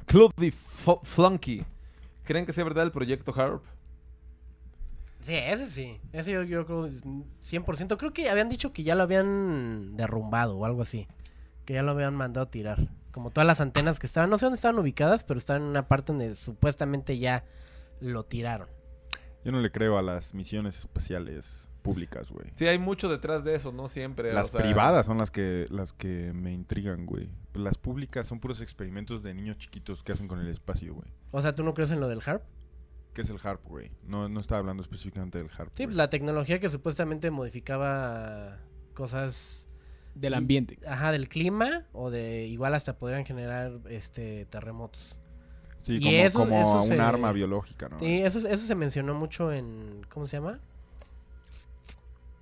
Club 0.07 0.33
de 0.37 0.53
Flunky. 0.53 1.65
¿Creen 2.25 2.47
que 2.47 2.53
sea 2.53 2.63
verdad 2.65 2.85
el 2.85 2.93
proyecto 2.93 3.35
Harp? 3.35 3.63
Sí, 5.25 5.35
ese 5.35 5.67
sí. 5.69 6.01
Ese 6.13 6.33
yo, 6.33 6.43
yo 6.45 6.65
creo 6.67 6.89
100%. 6.89 7.97
Creo 7.97 8.13
que 8.13 8.29
habían 8.31 8.49
dicho 8.49 8.73
que 8.73 8.83
ya 8.85 8.95
lo 8.95 9.03
habían 9.03 9.97
derrumbado 9.97 10.57
o 10.57 10.65
algo 10.65 10.83
así. 10.83 11.07
Que 11.65 11.75
ya 11.75 11.83
lo 11.83 11.93
habían 11.93 12.15
mandado 12.15 12.47
a 12.47 12.51
tirar. 12.51 12.89
Como 13.13 13.31
todas 13.31 13.47
las 13.47 13.61
antenas 13.61 13.99
que 13.99 14.07
estaban, 14.07 14.31
no 14.31 14.39
sé 14.39 14.47
dónde 14.47 14.57
estaban 14.57 14.79
ubicadas, 14.79 15.23
pero 15.23 15.39
estaban 15.39 15.63
en 15.63 15.69
una 15.69 15.87
parte 15.87 16.13
donde 16.13 16.35
supuestamente 16.35 17.19
ya 17.19 17.45
lo 18.01 18.25
tiraron. 18.25 18.69
Yo 19.45 19.53
no 19.53 19.61
le 19.61 19.71
creo 19.71 19.99
a 19.99 20.03
las 20.03 20.35
misiones 20.35 20.79
espaciales 20.79 21.69
públicas, 21.83 22.31
güey. 22.31 22.47
Sí, 22.55 22.67
hay 22.67 22.79
mucho 22.79 23.09
detrás 23.09 23.45
de 23.45 23.55
eso, 23.55 23.73
no 23.73 23.89
siempre. 23.89 24.33
Las 24.33 24.49
o 24.49 24.53
sea, 24.53 24.63
privadas 24.63 25.07
son 25.07 25.19
las 25.19 25.31
que 25.31 25.67
las 25.69 25.93
que 25.93 26.33
me 26.33 26.53
intrigan, 26.53 27.07
güey. 27.07 27.29
Las 27.55 27.77
públicas 27.77 28.27
son 28.27 28.41
puros 28.41 28.63
experimentos 28.63 29.23
de 29.23 29.35
niños 29.35 29.59
chiquitos 29.59 30.03
que 30.03 30.13
hacen 30.13 30.29
con 30.29 30.41
el 30.41 30.49
espacio, 30.49 30.95
güey. 30.95 31.09
O 31.33 31.43
sea, 31.43 31.55
¿tú 31.55 31.65
no 31.65 31.75
crees 31.75 31.91
en 31.91 32.01
lo 32.01 32.09
del 32.09 32.21
HARP? 32.25 32.43
¿Qué 33.13 33.23
es 33.23 33.31
el 33.31 33.39
HARP, 33.43 33.63
güey? 33.67 33.91
No, 34.05 34.29
no 34.29 34.41
estaba 34.41 34.61
hablando 34.61 34.83
específicamente 34.83 35.39
del 35.39 35.51
HARP. 35.51 35.73
Sí, 35.77 35.85
pues 35.85 35.97
la 35.97 36.09
tecnología 36.09 36.61
que 36.61 36.69
supuestamente 36.69 37.31
modificaba 37.31 38.59
cosas 38.95 39.69
Del 40.15 40.33
Y- 40.33 40.37
ambiente. 40.37 40.79
Ajá, 40.87 41.11
del 41.13 41.29
clima 41.29 41.85
o 41.93 42.11
de 42.11 42.47
igual 42.47 42.75
hasta 42.75 42.95
podrían 42.97 43.25
generar 43.25 43.73
este 43.89 44.45
terremotos. 44.47 45.01
Sí, 45.83 45.95
y 45.97 46.01
como, 46.01 46.11
eso- 46.17 46.39
como 46.39 46.61
eso 46.61 46.83
un 46.83 46.89
se- 46.89 47.01
arma 47.01 47.33
biológica, 47.33 47.89
¿no? 47.89 47.99
Sí, 47.99 48.21
eso, 48.23 48.39
eso 48.39 48.67
se 48.67 48.75
mencionó 48.75 49.15
mucho 49.15 49.53
en 49.53 50.05
¿cómo 50.11 50.27
se 50.29 50.37
llama? 50.37 50.61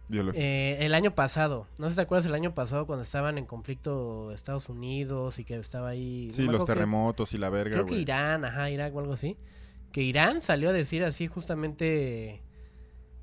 Biológica. 0.09 0.43
Eh, 0.45 0.79
el 0.85 0.93
año 0.95 1.15
pasado. 1.15 1.67
No 1.79 1.87
sé 1.87 1.91
si 1.91 1.97
te 1.97 2.03
acuerdas 2.03 2.27
el 2.27 2.35
año 2.35 2.53
pasado 2.53 2.85
cuando 2.87 3.05
estaban 3.05 3.39
en 3.39 3.47
conflicto 3.47 4.33
Estados 4.33 4.69
Unidos 4.69 5.39
y 5.39 5.45
que 5.45 5.55
estaba 5.57 5.91
ahí 5.91 6.29
sí, 6.33 6.43
los 6.47 6.65
terremotos 6.65 7.33
y 7.33 7.39
la 7.39 7.49
verga, 7.49 7.75
Creo 7.75 7.87
que. 7.87 7.95
Irán, 7.95 8.45
ajá, 8.45 8.69
Irak 8.71 8.95
o 8.97 8.99
algo 8.99 9.13
así. 9.13 9.37
Que 9.93 10.03
Irán 10.03 10.41
salió 10.41 10.71
a 10.71 10.73
decir 10.73 11.05
así 11.05 11.29
justamente 11.29 12.43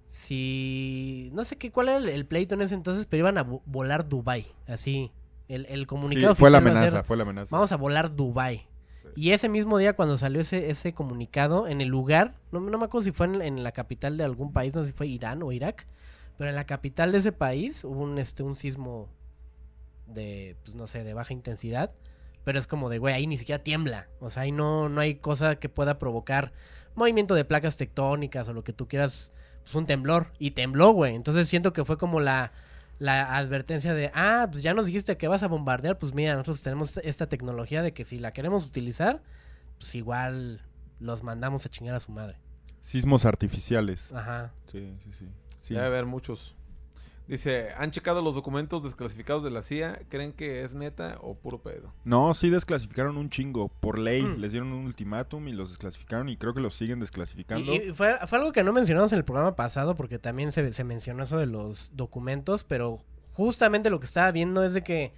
si 0.08 1.30
no 1.34 1.44
sé 1.46 1.58
qué 1.58 1.72
cuál 1.72 1.90
era 1.90 1.98
el, 1.98 2.10
el 2.10 2.26
pleito 2.26 2.56
en 2.56 2.62
ese 2.62 2.76
entonces, 2.76 3.06
pero 3.06 3.20
iban 3.22 3.38
a 3.38 3.46
vo- 3.46 3.62
volar 3.66 4.08
Dubai, 4.08 4.48
así. 4.68 5.12
El, 5.48 5.66
el 5.68 5.82
Sí, 5.82 5.86
comunicado 5.86 6.36
fue 6.36 6.50
la 6.50 6.58
ser, 6.58 6.60
amenaza, 6.60 7.04
fue 7.04 7.18
la 7.18 7.24
amenaza. 7.24 7.56
Vamos 7.56 7.72
a 7.72 7.78
volar 7.78 8.16
Dubai. 8.16 8.68
Y 9.16 9.32
ese 9.32 9.50
mismo 9.50 9.78
día 9.78 9.96
cuando 9.96 10.18
salió 10.18 10.42
ese, 10.42 10.70
ese 10.70 10.94
comunicado, 10.94 11.68
en 11.68 11.82
el 11.82 11.88
lugar, 11.88 12.36
no, 12.52 12.60
no 12.60 12.78
me 12.78 12.86
acuerdo 12.86 13.06
si 13.06 13.12
fue 13.12 13.26
en, 13.28 13.42
en 13.42 13.64
la 13.64 13.72
capital 13.72 14.18
de 14.18 14.24
algún 14.24 14.54
país, 14.54 14.76
no 14.76 14.82
sé 14.84 14.92
si 14.92 14.94
fue 14.98 15.08
Irán 15.08 15.42
o 15.44 15.52
Irak, 15.52 15.88
pero 16.38 16.50
en 16.50 16.56
la 16.56 16.66
capital 16.66 17.12
de 17.12 17.18
ese 17.20 17.32
país 17.32 17.84
hubo 17.84 18.02
un, 18.02 18.18
este, 18.20 18.44
un 18.44 18.56
sismo 18.56 19.10
de, 20.08 20.56
pues, 20.64 20.76
no 20.76 20.88
sé, 20.88 21.04
de 21.04 21.14
baja 21.14 21.34
intensidad. 21.34 21.92
Pero 22.44 22.60
es 22.60 22.68
como 22.68 22.90
de, 22.90 22.98
güey, 22.98 23.14
ahí 23.14 23.28
ni 23.28 23.38
siquiera 23.38 23.64
tiembla. 23.64 24.08
O 24.20 24.30
sea, 24.30 24.44
ahí 24.44 24.52
no, 24.52 24.88
no 24.88 25.02
hay 25.02 25.16
cosa 25.16 25.58
que 25.58 25.68
pueda 25.70 26.00
provocar 26.00 26.54
movimiento 26.96 27.36
de 27.36 27.44
placas 27.46 27.76
tectónicas 27.78 28.48
o 28.48 28.54
lo 28.54 28.64
que 28.64 28.74
tú 28.74 28.88
quieras, 28.88 29.32
pues 29.68 29.76
un 29.76 29.86
temblor. 29.86 30.28
Y 30.40 30.52
tembló, 30.52 30.92
güey. 30.92 31.16
Entonces 31.16 31.48
siento 31.48 31.74
que 31.74 31.86
fue 31.86 31.98
como 31.98 32.20
la, 32.20 32.52
la 33.00 33.36
advertencia 33.38 33.94
de, 33.94 34.12
ah, 34.14 34.48
pues 34.52 34.64
ya 34.64 34.74
nos 34.74 34.86
dijiste 34.86 35.18
que 35.18 35.28
vas 35.28 35.44
a 35.44 35.48
bombardear, 35.48 35.98
pues 35.98 36.14
mira, 36.14 36.34
nosotros 36.34 36.62
tenemos 36.62 36.98
esta 36.98 37.28
tecnología 37.28 37.82
de 37.82 37.94
que 37.94 38.04
si 38.04 38.18
la 38.18 38.34
queremos 38.34 38.66
utilizar, 38.66 39.22
pues 39.80 39.94
igual 39.96 40.62
los 41.00 41.24
mandamos 41.24 41.66
a 41.66 41.70
chingar 41.70 41.96
a 41.96 42.00
su 42.00 42.12
madre. 42.12 42.38
Sismos 42.82 43.26
artificiales. 43.26 44.12
Ajá. 44.14 44.52
Sí, 44.72 44.96
sí, 45.04 45.12
sí. 45.14 45.26
sí. 45.60 45.74
Debe 45.74 45.86
haber 45.86 46.06
muchos. 46.06 46.56
Dice, 47.28 47.70
¿han 47.78 47.92
checado 47.92 48.22
los 48.22 48.36
documentos 48.36 48.82
desclasificados 48.84 49.44
de 49.44 49.50
la 49.52 49.62
CIA? 49.62 50.00
¿Creen 50.08 50.32
que 50.32 50.64
es 50.64 50.76
neta 50.76 51.18
o 51.22 51.36
puro 51.36 51.62
pedo? 51.62 51.94
No, 52.06 52.34
sí 52.34 52.50
desclasificaron 52.50 53.18
un 53.18 53.30
chingo. 53.30 53.68
Por 53.68 54.00
ley 54.00 54.22
Mm. 54.24 54.38
les 54.40 54.52
dieron 54.54 54.72
un 54.72 54.86
ultimátum 54.86 55.46
y 55.50 55.52
los 55.52 55.70
desclasificaron 55.70 56.30
y 56.30 56.38
creo 56.38 56.54
que 56.54 56.62
los 56.62 56.74
siguen 56.74 57.02
desclasificando. 57.02 57.74
Y, 57.74 57.90
y 57.90 57.94
fue, 57.94 58.18
fue 58.28 58.38
algo 58.38 58.54
que 58.54 58.64
no 58.64 58.72
mencionamos 58.72 59.12
en 59.12 59.18
el 59.18 59.26
programa 59.26 59.56
pasado 59.58 59.96
porque 59.96 60.20
también 60.20 60.54
se, 60.54 60.72
se 60.72 60.84
mencionó 60.86 61.24
eso 61.24 61.38
de 61.38 61.48
los 61.48 61.92
documentos, 61.94 62.64
pero 62.64 63.04
justamente 63.34 63.90
lo 63.90 64.00
que 64.00 64.06
estaba 64.06 64.32
viendo 64.32 64.64
es 64.64 64.74
de 64.74 64.84
que, 64.84 65.12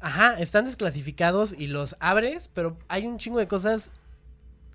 ajá, 0.00 0.38
están 0.38 0.64
desclasificados 0.64 1.54
y 1.58 1.66
los 1.66 1.94
abres, 2.00 2.48
pero 2.54 2.78
hay 2.88 3.06
un 3.06 3.18
chingo 3.18 3.38
de 3.38 3.48
cosas 3.48 3.92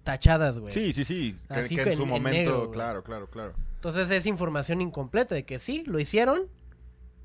tachadas, 0.04 0.60
güey. 0.60 0.74
Sí, 0.74 0.94
sí, 0.94 1.04
sí. 1.04 1.36
Que, 1.48 1.54
Así 1.56 1.76
que 1.76 1.84
que 1.84 1.90
en 1.90 1.96
su 1.98 2.04
en- 2.04 2.08
en 2.10 2.14
momento, 2.14 2.52
negro, 2.52 2.72
claro, 2.72 3.04
claro, 3.04 3.28
claro. 3.30 3.54
Entonces 3.78 4.10
es 4.10 4.26
información 4.26 4.82
incompleta 4.82 5.36
de 5.36 5.46
que 5.46 5.60
sí, 5.60 5.84
lo 5.86 6.00
hicieron 6.00 6.48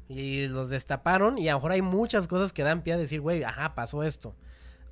y 0.07 0.47
los 0.49 0.69
destaparon 0.69 1.39
y 1.39 1.49
a 1.49 1.53
lo 1.53 1.59
mejor 1.59 1.73
hay 1.73 1.83
muchas 1.83 2.29
cosas 2.29 2.53
que 2.53 2.63
dan 2.63 2.83
pie 2.83 2.93
a 2.93 2.99
decir, 2.99 3.23
güey, 3.23 3.43
ajá, 3.43 3.75
pasó 3.75 4.03
esto. 4.03 4.37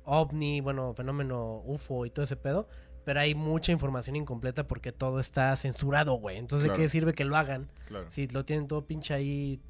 OVNI, 0.05 0.61
bueno, 0.61 0.93
fenómeno 0.95 1.61
UFO 1.65 2.07
y 2.07 2.09
todo 2.09 2.23
ese 2.25 2.35
pedo, 2.35 2.67
pero 3.05 3.19
hay 3.19 3.35
mucha 3.35 3.71
información 3.71 4.15
incompleta 4.15 4.67
porque 4.67 4.91
todo 4.91 5.19
está 5.19 5.55
censurado, 5.55 6.15
güey. 6.15 6.37
Entonces, 6.37 6.69
¿de 6.69 6.75
qué 6.75 6.89
sirve 6.89 7.13
que 7.13 7.25
lo 7.25 7.37
hagan 7.37 7.69
claro. 7.85 8.09
si 8.09 8.27
lo 8.27 8.43
tienen 8.43 8.67
todo 8.67 8.85
pinche 8.85 9.13
ahí? 9.13 9.61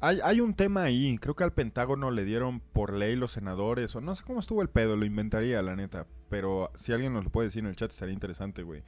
Hay, 0.00 0.20
hay 0.22 0.40
un 0.40 0.54
tema 0.54 0.82
ahí. 0.82 1.16
Creo 1.18 1.34
que 1.34 1.44
al 1.44 1.54
Pentágono 1.54 2.10
le 2.10 2.24
dieron 2.24 2.60
por 2.60 2.92
ley 2.92 3.16
los 3.16 3.32
senadores. 3.32 3.94
O 3.96 4.00
no 4.00 4.14
sé 4.16 4.24
cómo 4.24 4.40
estuvo 4.40 4.60
el 4.60 4.68
pedo, 4.68 4.96
lo 4.96 5.06
inventaría, 5.06 5.62
la 5.62 5.76
neta. 5.76 6.06
Pero 6.28 6.72
si 6.74 6.92
alguien 6.92 7.14
nos 7.14 7.24
lo 7.24 7.30
puede 7.30 7.48
decir 7.48 7.60
en 7.60 7.68
el 7.68 7.76
chat, 7.76 7.90
estaría 7.90 8.12
interesante, 8.12 8.62
güey. 8.62 8.82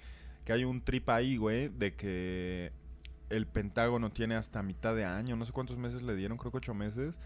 Que 0.44 0.52
hay 0.52 0.64
un 0.64 0.82
trip 0.82 1.08
ahí, 1.10 1.36
güey, 1.36 1.68
de 1.68 1.94
que 1.94 2.72
el 3.30 3.46
Pentágono 3.46 4.10
tiene 4.12 4.34
hasta 4.36 4.62
mitad 4.62 4.94
de 4.94 5.04
año, 5.04 5.36
no 5.36 5.44
sé 5.44 5.52
cuántos 5.52 5.76
meses 5.78 6.02
le 6.02 6.14
dieron, 6.14 6.36
creo 6.38 6.52
que 6.52 6.58
ocho 6.58 6.74
meses, 6.74 7.18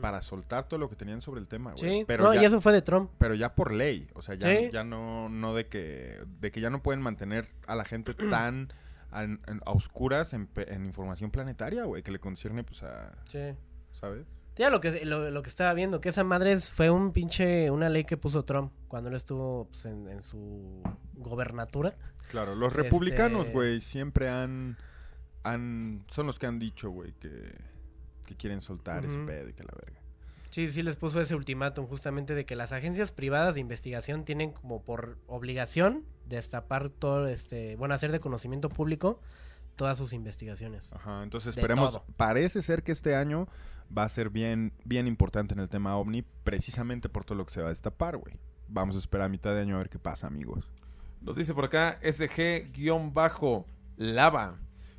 para 0.00 0.20
soltar 0.22 0.66
todo 0.68 0.78
lo 0.78 0.88
que 0.88 0.96
tenían 0.96 1.20
sobre 1.20 1.40
el 1.40 1.48
tema, 1.48 1.72
güey. 1.72 1.98
Sí, 2.00 2.04
Pero 2.06 2.24
no, 2.24 2.34
ya, 2.34 2.42
y 2.42 2.44
eso 2.44 2.60
fue 2.60 2.72
de 2.72 2.82
Trump. 2.82 3.10
pero 3.18 3.34
ya 3.34 3.54
por 3.54 3.72
ley, 3.72 4.08
o 4.14 4.22
sea, 4.22 4.34
ya, 4.34 4.48
Sí. 4.54 4.70
ya 4.72 4.82
no, 4.84 5.28
no 5.28 5.54
de 5.54 5.66
que, 5.68 6.18
de 6.40 6.50
que 6.50 6.60
ya 6.60 6.70
no 6.70 6.82
pueden 6.82 7.00
mantener 7.02 7.48
a 7.66 7.74
la 7.76 7.84
gente 7.84 8.14
tan 8.48 8.72
an- 9.10 9.40
an- 9.46 9.60
a, 9.64 9.70
oscuras 9.72 10.34
en, 10.34 10.48
en 10.56 10.84
información 10.86 11.30
planetaria, 11.30 11.84
güey, 11.84 12.02
que 12.02 12.10
le 12.10 12.18
concierne, 12.18 12.64
pues, 12.64 12.82
a, 12.82 13.12
Sí. 13.28 13.54
¿sabes? 13.92 14.26
Ya 14.56 14.70
lo 14.70 14.80
que, 14.80 15.04
lo, 15.04 15.30
lo 15.30 15.42
que 15.42 15.48
estaba 15.50 15.72
viendo, 15.74 16.00
que 16.00 16.08
esa 16.10 16.22
madre 16.24 16.56
fue 16.58 16.88
un 16.90 17.12
pinche, 17.12 17.70
una 17.70 17.88
ley 17.88 18.04
que 18.04 18.16
puso 18.16 18.44
Trump 18.44 18.72
cuando 18.86 19.08
él 19.10 19.16
estuvo 19.16 19.66
pues, 19.70 19.84
en, 19.86 20.08
en 20.08 20.22
su 20.22 20.80
gobernatura. 21.14 21.96
Claro, 22.30 22.54
los 22.54 22.72
Este- 22.72 22.82
republicanos, 22.84 23.50
güey, 23.50 23.80
siempre 23.80 24.28
han, 24.28 24.76
han, 25.42 26.04
son 26.08 26.26
los 26.26 26.38
que 26.38 26.46
han 26.46 26.58
dicho, 26.58 26.90
güey, 26.90 27.12
que, 27.20 27.54
que 28.26 28.34
quieren 28.36 28.60
soltar 28.60 29.04
ese 29.04 29.18
Ujú. 29.18 29.26
pedo 29.26 29.48
y 29.48 29.52
que 29.52 29.62
la 29.64 29.72
verga. 29.84 30.00
Sí, 30.50 30.70
sí 30.70 30.82
les 30.84 30.94
puso 30.96 31.20
ese 31.20 31.34
ultimátum 31.34 31.86
justamente 31.86 32.34
de 32.34 32.44
que 32.46 32.54
las 32.54 32.72
agencias 32.72 33.10
privadas 33.10 33.54
de 33.54 33.60
investigación 33.60 34.24
tienen 34.24 34.52
como 34.52 34.82
por 34.82 35.18
obligación 35.26 36.04
destapar 36.26 36.90
todo 36.90 37.26
este, 37.26 37.74
bueno, 37.76 37.94
hacer 37.94 38.12
de 38.12 38.20
conocimiento 38.20 38.68
público 38.68 39.20
todas 39.74 39.98
sus 39.98 40.12
investigaciones. 40.12 40.92
Ajá, 40.92 41.24
entonces 41.24 41.56
esperemos, 41.56 42.00
parece 42.16 42.62
ser 42.62 42.84
que 42.84 42.92
este 42.92 43.16
año 43.16 43.48
va 43.96 44.04
a 44.04 44.08
ser 44.08 44.30
bien, 44.30 44.72
bien 44.84 45.08
importante 45.08 45.54
en 45.54 45.60
el 45.60 45.68
tema 45.68 45.96
OVNI, 45.96 46.22
precisamente 46.44 47.08
por 47.08 47.24
todo 47.24 47.36
lo 47.36 47.44
que 47.46 47.52
se 47.52 47.60
va 47.60 47.66
a 47.66 47.70
destapar, 47.70 48.16
güey. 48.16 48.38
Vamos 48.68 48.94
a 48.94 49.00
esperar 49.00 49.26
a 49.26 49.28
mitad 49.28 49.52
de 49.54 49.60
año 49.60 49.74
a 49.74 49.78
ver 49.78 49.88
qué 49.90 49.98
pasa, 49.98 50.28
amigos. 50.28 50.70
Nos 51.24 51.36
dice 51.36 51.54
por 51.54 51.64
acá 51.64 51.98
SG-Lava. 53.96 54.56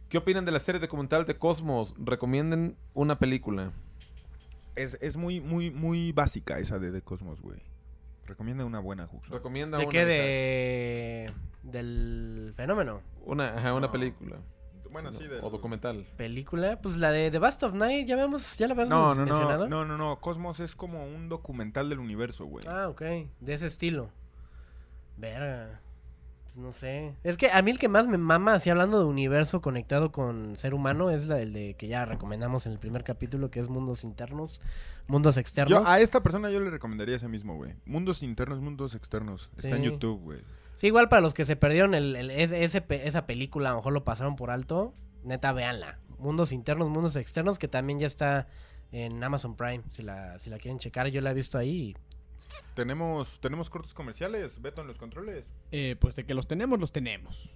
¿Qué 0.10 0.18
opinan 0.18 0.46
de 0.46 0.52
la 0.52 0.60
serie 0.60 0.80
documental 0.82 1.26
de 1.26 1.38
Cosmos? 1.38 1.94
Recomienden 1.98 2.78
una 2.94 3.18
película. 3.20 3.72
Es, 4.76 4.98
es 5.02 5.18
muy, 5.18 5.40
muy, 5.40 5.72
muy 5.72 6.12
básica 6.12 6.60
esa 6.60 6.80
de 6.80 6.92
The 6.92 7.02
Cosmos, 7.02 7.42
güey. 7.42 7.60
Recomienda 8.26 8.66
una 8.66 8.80
buena, 8.80 9.06
Jux. 9.08 9.30
Recomienda 9.30 9.78
¿De 9.78 9.84
una. 9.86 9.92
qué? 9.92 10.06
De... 10.06 11.32
del 11.64 12.54
fenómeno. 12.56 13.02
Una, 13.26 13.50
ajá, 13.50 13.74
una 13.74 13.88
No. 13.88 13.92
película. 13.92 14.38
Bueno, 14.92 15.12
sí, 15.12 15.28
de... 15.28 15.40
O 15.42 15.50
documental. 15.50 16.06
Película, 16.18 16.80
pues 16.82 16.98
la 16.98 17.12
de 17.12 17.30
The 17.30 17.38
Bast 17.40 17.62
of 17.64 17.74
Night, 17.74 18.08
ya 18.08 18.16
vemos, 18.16 18.58
ya 18.58 18.68
la 18.68 18.74
habíamos 18.74 18.90
No, 18.90 19.14
no, 19.16 19.26
mencionado. 19.26 19.68
no, 19.68 19.86
no, 19.86 19.98
no, 19.98 20.10
no. 20.10 20.20
Cosmos 20.22 20.60
es 20.62 20.76
como 20.76 21.06
un 21.06 21.28
documental 21.30 21.90
del 21.90 22.00
universo, 22.00 22.46
güey. 22.46 22.66
Ah, 22.68 22.88
ok, 22.88 23.02
de 23.02 23.54
ese 23.54 23.68
estilo. 23.68 24.10
Verga. 25.18 25.82
Pues 26.56 26.66
no 26.66 26.72
sé. 26.72 27.14
Es 27.26 27.36
que 27.36 27.52
a 27.52 27.62
mí 27.62 27.72
el 27.72 27.78
que 27.78 27.90
más 27.90 28.08
me 28.08 28.18
mama, 28.18 28.54
así 28.54 28.70
hablando 28.70 28.98
de 28.98 29.06
universo 29.06 29.60
conectado 29.60 30.14
con 30.14 30.56
ser 30.56 30.74
humano, 30.74 31.12
es 31.12 31.28
la, 31.28 31.42
el 31.42 31.52
de 31.52 31.74
que 31.74 31.88
ya 31.88 32.06
recomendamos 32.06 32.66
en 32.66 32.72
el 32.72 32.80
primer 32.80 33.04
capítulo, 33.04 33.52
que 33.52 33.60
es 33.60 33.68
mundos 33.68 34.06
internos, 34.06 34.62
mundos 35.08 35.36
externos. 35.36 35.70
Yo 35.70 35.86
a 35.86 36.00
esta 36.00 36.24
persona 36.24 36.50
yo 36.50 36.62
le 36.62 36.70
recomendaría 36.70 37.18
ese 37.18 37.28
mismo, 37.28 37.56
güey. 37.56 37.74
Mundos 37.86 38.24
internos, 38.24 38.62
mundos 38.62 38.96
externos. 38.96 39.50
Está 39.58 39.76
en. 39.76 39.84
YouTube, 39.84 40.22
güey. 40.22 40.40
Sí, 40.76 40.88
igual 40.88 41.10
para 41.10 41.22
los 41.22 41.34
que 41.34 41.44
se 41.44 41.58
perdieron 41.58 41.94
el, 41.94 42.32
ese, 42.32 42.86
esa 42.90 43.26
película, 43.26 43.70
a 43.70 43.72
lo 43.74 43.80
mejor 43.80 43.92
lo 43.92 44.06
pasaron 44.06 44.38
por 44.38 44.50
alto. 44.50 44.94
Neta, 45.26 45.52
véanla. 45.52 46.00
Mundos 46.20 46.54
internos, 46.54 46.90
mundos 46.90 47.18
externos, 47.18 47.60
que 47.60 47.68
también 47.68 48.00
ya 48.00 48.08
está 48.08 48.48
en 48.94 49.22
Amazon 49.22 49.58
Prime, 49.58 49.84
si 49.90 50.04
la, 50.04 50.40
si 50.40 50.50
la 50.50 50.58
quieren 50.58 50.80
checar, 50.80 51.08
yo 51.08 51.20
la 51.20 51.32
he 51.32 51.34
visto 51.34 51.58
ahí. 51.58 51.98
Tenemos, 52.74 53.40
tenemos 53.42 53.70
cortes 53.70 53.94
comerciales, 53.94 54.62
Beto 54.62 54.82
en 54.82 54.88
los 54.88 54.98
controles. 54.98 55.46
Eh, 55.72 55.96
pues 56.00 56.16
de 56.16 56.26
que 56.26 56.34
los 56.34 56.48
tenemos, 56.48 56.80
los 56.80 56.92
tenemos. 56.92 57.54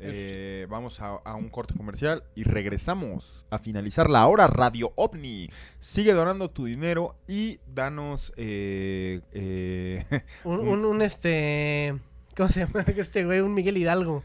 Eh, 0.00 0.66
vamos 0.70 1.00
a, 1.00 1.16
a 1.16 1.34
un 1.34 1.48
corte 1.48 1.74
comercial 1.74 2.22
y 2.36 2.44
regresamos 2.44 3.46
a 3.50 3.58
finalizar 3.58 4.08
la 4.08 4.26
hora 4.28 4.46
Radio 4.46 4.92
OVNI. 4.94 5.50
Sigue 5.80 6.12
donando 6.12 6.50
tu 6.50 6.66
dinero 6.66 7.16
y 7.26 7.58
danos... 7.66 8.32
eh, 8.36 9.20
eh, 9.32 10.04
Un, 10.44 10.60
un, 10.60 10.84
un, 10.84 11.02
este. 11.02 11.98
¿Cómo 12.36 12.48
se 12.48 12.60
llama 12.60 12.82
este 12.86 13.24
güey? 13.24 13.40
Un 13.40 13.54
Miguel 13.54 13.76
Hidalgo. 13.76 14.22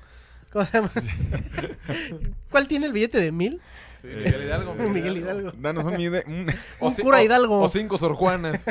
¿Cómo 0.52 0.64
se 0.66 0.78
llama? 0.78 0.92
¿Cuál 2.52 2.68
tiene 2.68 2.86
el 2.86 2.94
billete 2.94 3.18
de 3.20 3.32
mil? 3.32 3.60
Sí, 4.04 4.10
Miguel 4.10 4.44
Hidalgo. 4.44 4.74
Miguel 4.90 5.18
Hidalgo. 5.18 5.52
danos 5.58 5.86
un, 5.86 5.94
un, 5.96 6.54
O 6.80 6.90
Un 6.90 6.94
cura 6.96 7.18
o- 7.20 7.22
Hidalgo. 7.24 7.62
O 7.62 7.70
cinco 7.70 7.98
Sor 7.98 8.14
Juanas. 8.16 8.66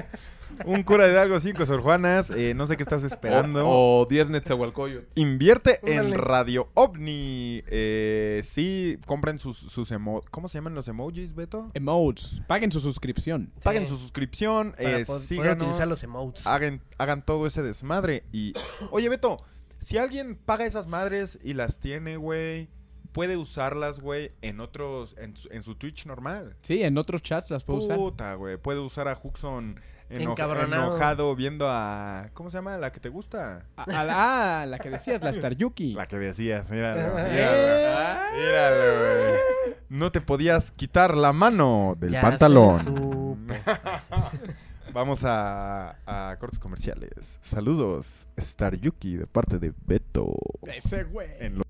un 0.66 0.82
cura 0.82 1.06
de 1.08 1.18
algo, 1.18 1.40
cinco 1.40 1.64
Sor 1.64 1.80
Juanas. 1.80 2.30
eh, 2.30 2.52
no 2.54 2.66
sé 2.66 2.76
qué 2.76 2.82
estás 2.82 3.02
esperando. 3.02 3.66
O, 3.66 4.02
o 4.02 4.06
diez 4.06 4.28
Netzahualcoyot. 4.28 5.04
Invierte 5.14 5.80
en. 5.86 6.12
Radio 6.12 6.68
OVNI. 6.74 7.64
Eh, 7.66 8.42
sí, 8.44 8.98
compren 9.06 9.38
sus, 9.38 9.56
sus 9.56 9.90
emo- 9.90 10.22
¿Cómo 10.30 10.50
se 10.50 10.58
llaman 10.58 10.74
los 10.74 10.86
emojis, 10.88 11.34
Beto? 11.34 11.70
Emotes. 11.72 12.42
Paguen 12.46 12.70
su 12.70 12.80
suscripción. 12.80 13.50
Paguen 13.64 13.86
su 13.86 13.96
suscripción. 13.96 14.72
Para 14.76 14.98
eh, 14.98 15.04
po- 15.06 15.14
poder 15.14 15.22
síganos, 15.22 15.62
utilizar 15.62 15.88
los 15.88 16.02
emotes. 16.02 16.46
hagan, 16.46 16.82
hagan 16.98 17.24
todo 17.24 17.46
ese 17.46 17.62
desmadre. 17.62 18.24
Y, 18.32 18.52
oye, 18.90 19.08
Beto, 19.08 19.38
si 19.78 19.96
alguien 19.96 20.36
paga 20.36 20.66
esas 20.66 20.86
madres 20.86 21.38
y 21.42 21.54
las 21.54 21.78
tiene, 21.80 22.18
güey, 22.18 22.68
puede 23.12 23.36
usarlas, 23.36 24.00
güey, 24.00 24.32
en 24.42 24.60
otros, 24.60 25.14
en, 25.18 25.36
su- 25.36 25.48
en 25.52 25.62
su 25.62 25.74
Twitch 25.74 26.06
normal. 26.06 26.56
Sí, 26.62 26.82
en 26.82 26.96
otros 26.98 27.22
chats 27.22 27.50
las 27.50 27.64
puedo 27.64 27.80
usar. 27.80 27.96
Puta, 27.96 28.34
güey, 28.34 28.56
puede 28.56 28.80
usar 28.80 29.08
a 29.08 29.18
Huxon 29.22 29.78
eno- 30.10 30.34
enojado 30.64 31.34
viendo 31.36 31.66
a... 31.70 32.30
¿Cómo 32.34 32.50
se 32.50 32.58
llama? 32.58 32.76
La 32.78 32.90
que 32.92 33.00
te 33.00 33.08
gusta. 33.08 33.66
A, 33.76 33.82
a 33.84 34.04
la, 34.04 34.62
ah, 34.62 34.66
la 34.66 34.78
que 34.78 34.90
decías, 34.90 35.22
la 35.22 35.30
Star 35.30 35.54
Yuki. 35.54 35.94
La 35.94 36.06
que 36.06 36.16
decías, 36.18 36.68
míralo, 36.70 37.16
Ah. 37.16 37.28
míralo. 37.30 38.36
Míralo, 38.36 38.98
güey. 39.30 39.40
No 39.88 40.10
te 40.10 40.20
podías 40.22 40.72
quitar 40.72 41.16
la 41.16 41.32
mano 41.32 41.94
del 41.98 42.12
Ya 42.12 42.20
pantalón. 42.22 43.46
Vamos 44.92 45.24
a, 45.24 45.96
a 46.06 46.36
cortes 46.38 46.58
comerciales. 46.58 47.38
Saludos, 47.40 48.26
Star 48.36 48.76
Yuki, 48.76 49.16
de 49.16 49.26
parte 49.26 49.58
de 49.58 49.72
Beto. 49.86 50.34
Ese 50.66 51.04
güey. 51.04 51.28
En 51.40 51.62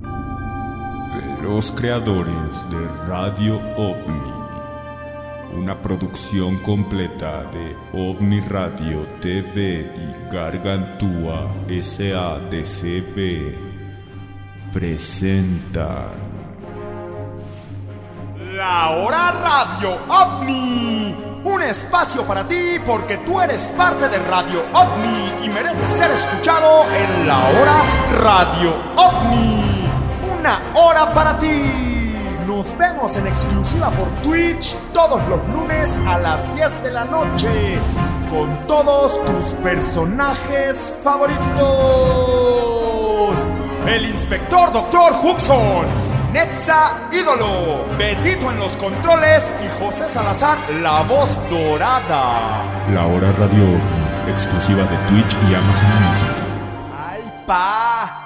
de 0.00 1.42
los 1.42 1.72
creadores 1.72 2.70
de 2.70 2.88
Radio 3.06 3.56
OVNI. 3.76 4.32
Una 5.54 5.80
producción 5.80 6.56
completa 6.58 7.44
de 7.44 7.76
OVNI 7.92 8.40
Radio 8.40 9.06
TV 9.20 9.92
y 9.94 10.32
Gargantúa 10.32 11.52
SADCB. 11.68 13.54
Presentan. 14.72 16.32
La 18.56 18.90
Hora 18.90 19.32
Radio 19.32 19.98
OVNI. 20.08 21.16
Un 21.44 21.62
espacio 21.62 22.24
para 22.24 22.46
ti 22.46 22.78
porque 22.86 23.18
tú 23.18 23.40
eres 23.40 23.68
parte 23.76 24.08
de 24.08 24.18
Radio 24.18 24.64
OVNI 24.72 25.44
y 25.44 25.48
mereces 25.50 25.90
ser 25.90 26.10
escuchado 26.10 26.84
en 26.94 27.26
la 27.26 27.48
Hora 27.48 27.82
Radio 28.22 28.74
OVNI. 28.96 29.71
Una 30.42 30.58
hora 30.74 31.14
para 31.14 31.38
ti. 31.38 32.16
Nos 32.48 32.76
vemos 32.76 33.16
en 33.16 33.28
exclusiva 33.28 33.90
por 33.90 34.08
Twitch 34.22 34.76
todos 34.92 35.22
los 35.28 35.38
lunes 35.54 36.00
a 36.04 36.18
las 36.18 36.52
10 36.52 36.82
de 36.82 36.90
la 36.90 37.04
noche 37.04 37.78
con 38.28 38.66
todos 38.66 39.24
tus 39.24 39.52
personajes 39.62 40.98
favoritos. 41.04 41.38
El 43.86 44.04
inspector 44.06 44.72
Dr. 44.72 45.12
Huxon. 45.22 45.86
Netza 46.32 46.90
Ídolo, 47.12 47.86
Betito 47.96 48.50
en 48.50 48.58
los 48.58 48.74
controles 48.74 49.52
y 49.64 49.68
José 49.80 50.08
Salazar, 50.08 50.58
la 50.82 51.04
voz 51.04 51.38
dorada. 51.50 52.64
La 52.92 53.06
Hora 53.06 53.30
Radio 53.38 53.78
exclusiva 54.26 54.82
de 54.86 54.96
Twitch 55.06 55.36
y 55.48 55.54
Amazon 55.54 56.02
Music. 56.02 56.34
¡Ay, 56.98 57.32
pa! 57.46 58.21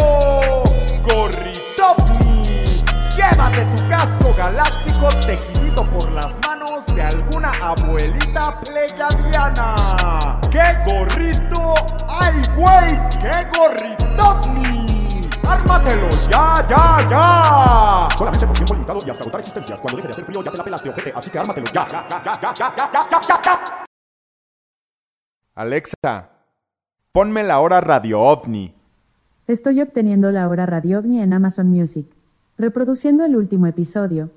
Gorritopni. 1.04 2.21
Llévate 3.32 3.64
tu 3.64 3.88
casco 3.88 4.30
galáctico 4.36 5.08
tejidito 5.26 5.88
por 5.90 6.10
las 6.12 6.38
manos 6.46 6.84
de 6.94 7.02
alguna 7.02 7.50
abuelita 7.62 8.60
pleyadiana. 8.60 10.38
¡Qué 10.50 10.62
gorrito! 10.86 11.74
¡Ay, 12.08 12.42
güey! 12.54 13.00
¡Qué 13.20 13.48
gorritovni! 13.56 14.86
¡Ármatelo 15.48 16.10
ya, 16.28 16.66
ya, 16.68 17.08
ya! 17.08 18.08
Solamente 18.18 18.46
por 18.46 18.56
tiempo 18.56 18.74
limitado 18.74 18.98
y 19.06 19.10
hasta 19.10 19.22
agotar 19.22 19.40
existencias. 19.40 19.80
Cuando 19.80 19.96
deje 19.96 20.08
de 20.08 20.12
hacer 20.12 20.24
frío 20.26 20.42
ya 20.42 20.50
te 20.50 20.58
la 20.58 20.64
pelaste, 20.64 20.88
ojete. 20.90 21.12
Así 21.16 21.30
que 21.30 21.38
ármatelo 21.38 21.66
ya, 21.72 21.86
ya, 21.88 22.06
ya, 22.10 22.22
ya, 22.22 22.38
ya, 22.42 22.54
ya, 22.54 22.74
ya, 22.76 22.90
ya, 22.92 23.20
ya, 23.28 23.42
ya. 23.42 23.84
Alexa, 25.54 26.28
ponme 27.12 27.42
la 27.44 27.60
hora 27.60 27.80
Radio 27.80 28.20
OVNI. 28.20 28.74
Estoy 29.46 29.80
obteniendo 29.80 30.30
la 30.30 30.48
hora 30.48 30.66
Radio 30.66 30.98
OVNI 30.98 31.22
en 31.22 31.32
Amazon 31.32 31.70
Music. 31.70 32.21
Reproduciendo 32.62 33.24
el 33.24 33.34
último 33.34 33.66
episodio. 33.66 34.30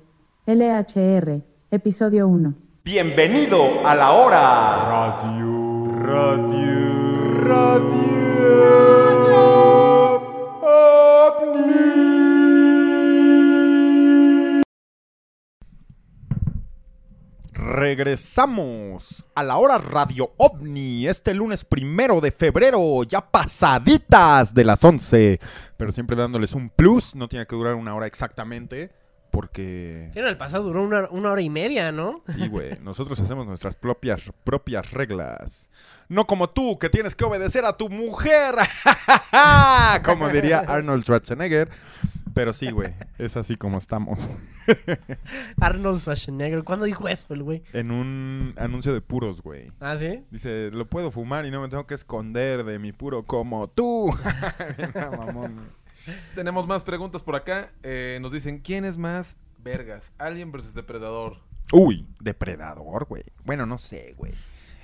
LHR, 0.46 1.42
episodio 1.70 2.26
1. 2.26 2.54
Bienvenido 2.84 3.86
a 3.86 3.94
la 3.94 4.10
hora 4.14 5.14
Radio 5.14 5.86
Radio 6.02 7.44
Radio 7.44 8.85
Regresamos 17.76 19.26
a 19.34 19.42
la 19.42 19.58
hora 19.58 19.76
Radio 19.76 20.32
OVNI 20.38 21.08
este 21.08 21.34
lunes 21.34 21.66
primero 21.66 22.22
de 22.22 22.30
febrero, 22.30 23.02
ya 23.02 23.20
pasaditas 23.20 24.54
de 24.54 24.64
las 24.64 24.82
11. 24.82 25.38
Pero 25.76 25.92
siempre 25.92 26.16
dándoles 26.16 26.54
un 26.54 26.70
plus, 26.70 27.14
no 27.14 27.28
tiene 27.28 27.46
que 27.46 27.54
durar 27.54 27.74
una 27.74 27.94
hora 27.94 28.06
exactamente, 28.06 28.92
porque... 29.30 30.08
Sí, 30.14 30.20
en 30.20 30.26
el 30.26 30.38
pasado 30.38 30.64
duró 30.64 30.84
una, 30.84 31.06
una 31.10 31.32
hora 31.32 31.42
y 31.42 31.50
media, 31.50 31.92
¿no? 31.92 32.22
Sí, 32.28 32.48
güey, 32.48 32.78
nosotros 32.80 33.20
hacemos 33.20 33.46
nuestras 33.46 33.74
propias, 33.74 34.32
propias 34.42 34.92
reglas. 34.92 35.68
No 36.08 36.26
como 36.26 36.48
tú, 36.48 36.78
que 36.78 36.88
tienes 36.88 37.14
que 37.14 37.26
obedecer 37.26 37.66
a 37.66 37.76
tu 37.76 37.90
mujer, 37.90 38.54
como 40.02 40.30
diría 40.30 40.60
Arnold 40.60 41.04
Schwarzenegger. 41.04 41.68
Pero 42.36 42.52
sí, 42.52 42.70
güey, 42.70 42.92
es 43.16 43.34
así 43.38 43.56
como 43.56 43.78
estamos. 43.78 44.28
Arnold 45.58 46.00
Schwarzenegger. 46.00 46.64
¿Cuándo 46.64 46.84
dijo 46.84 47.08
eso 47.08 47.32
el 47.32 47.42
güey? 47.42 47.62
En 47.72 47.90
un 47.90 48.52
anuncio 48.58 48.92
de 48.92 49.00
puros, 49.00 49.40
güey. 49.40 49.72
¿Ah, 49.80 49.96
sí? 49.96 50.22
Dice, 50.30 50.70
lo 50.70 50.86
puedo 50.86 51.10
fumar 51.10 51.46
y 51.46 51.50
no 51.50 51.62
me 51.62 51.70
tengo 51.70 51.86
que 51.86 51.94
esconder 51.94 52.64
de 52.64 52.78
mi 52.78 52.92
puro 52.92 53.22
como 53.22 53.68
tú. 53.68 54.14
Bien, 54.76 54.92
mamón. 54.94 55.70
Tenemos 56.34 56.66
más 56.66 56.82
preguntas 56.82 57.22
por 57.22 57.36
acá. 57.36 57.70
Eh, 57.82 58.18
nos 58.20 58.32
dicen, 58.32 58.58
¿quién 58.58 58.84
es 58.84 58.98
más 58.98 59.38
vergas? 59.64 60.12
Alien 60.18 60.52
versus 60.52 60.74
Depredador. 60.74 61.38
Uy, 61.72 62.06
depredador, 62.20 63.06
güey. 63.06 63.24
Bueno, 63.46 63.64
no 63.64 63.78
sé, 63.78 64.12
güey. 64.18 64.34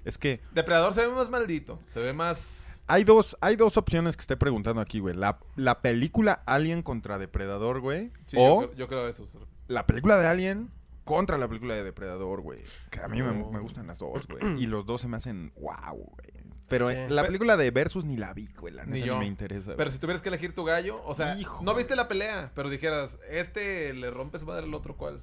Es 0.07 0.17
que 0.17 0.41
Depredador 0.53 0.95
se 0.95 1.07
ve 1.07 1.13
más 1.13 1.29
maldito. 1.29 1.79
Se 1.85 2.01
ve 2.01 2.15
más... 2.15 2.72
hay 2.93 3.05
dos, 3.05 3.37
hay 3.41 3.57
dos 3.57 3.77
opciones 3.77 4.17
que 4.17 4.21
estoy 4.21 4.37
preguntando 4.37 4.81
aquí, 4.81 4.99
güey. 5.01 5.15
La, 5.17 5.39
la 5.57 5.81
película 5.81 6.43
Alien 6.47 6.83
contra 6.83 7.19
Depredador, 7.19 7.81
güey. 7.81 8.11
Sí, 8.27 8.37
o 8.39 8.63
yo, 8.63 8.67
creo- 8.69 8.77
yo 8.79 8.89
creo 8.89 9.09
eso. 9.09 9.25
la 9.69 9.87
película 9.87 10.19
de 10.19 10.27
Alien 10.27 10.71
contra 11.05 11.39
la 11.39 11.49
película 11.49 11.75
de 11.75 11.83
Depredador, 11.85 12.43
güey. 12.43 12.61
Que 12.91 13.01
a 13.01 13.09
mí 13.09 13.23
me, 13.23 13.59
gustan 13.61 13.87
las 13.87 13.99
dos, 13.99 14.27
güey. 14.27 14.43
Y 14.63 14.67
los 14.67 14.85
dos 14.87 15.01
se 15.01 15.09
me 15.09 15.17
hacen 15.17 15.53
wow, 15.57 15.95
güey. 15.97 16.43
Pero 16.69 16.87
Sí. 16.89 16.95
eh, 16.95 17.07
la 17.11 17.23
Pe- 17.23 17.29
película 17.29 17.57
de 17.57 17.71
Versus 17.71 18.05
ni 18.05 18.17
la 18.17 18.33
vi, 18.33 18.49
güey. 18.59 18.73
La 18.73 18.85
Ni 18.87 18.93
neta 18.93 19.07
yo. 19.07 19.15
ni 19.15 19.21
me 19.21 19.27
interesa. 19.27 19.73
Pero 19.73 19.85
güey. 19.85 19.91
si 19.91 19.99
tuvieras 19.99 20.23
que 20.23 20.29
elegir 20.29 20.55
tu 20.55 20.65
gallo, 20.65 21.03
o 21.05 21.15
sea, 21.15 21.39
Hijo. 21.39 21.63
no 21.65 21.75
viste 21.75 21.97
la 21.97 22.09
pelea, 22.09 22.51
pero 22.55 22.71
dijeras, 22.71 23.17
este 23.29 23.93
le 23.95 24.11
rompe 24.11 24.39
su 24.39 24.47
madre 24.47 24.65
al 24.65 24.73
otro, 24.75 24.97
¿cuál? 24.97 25.21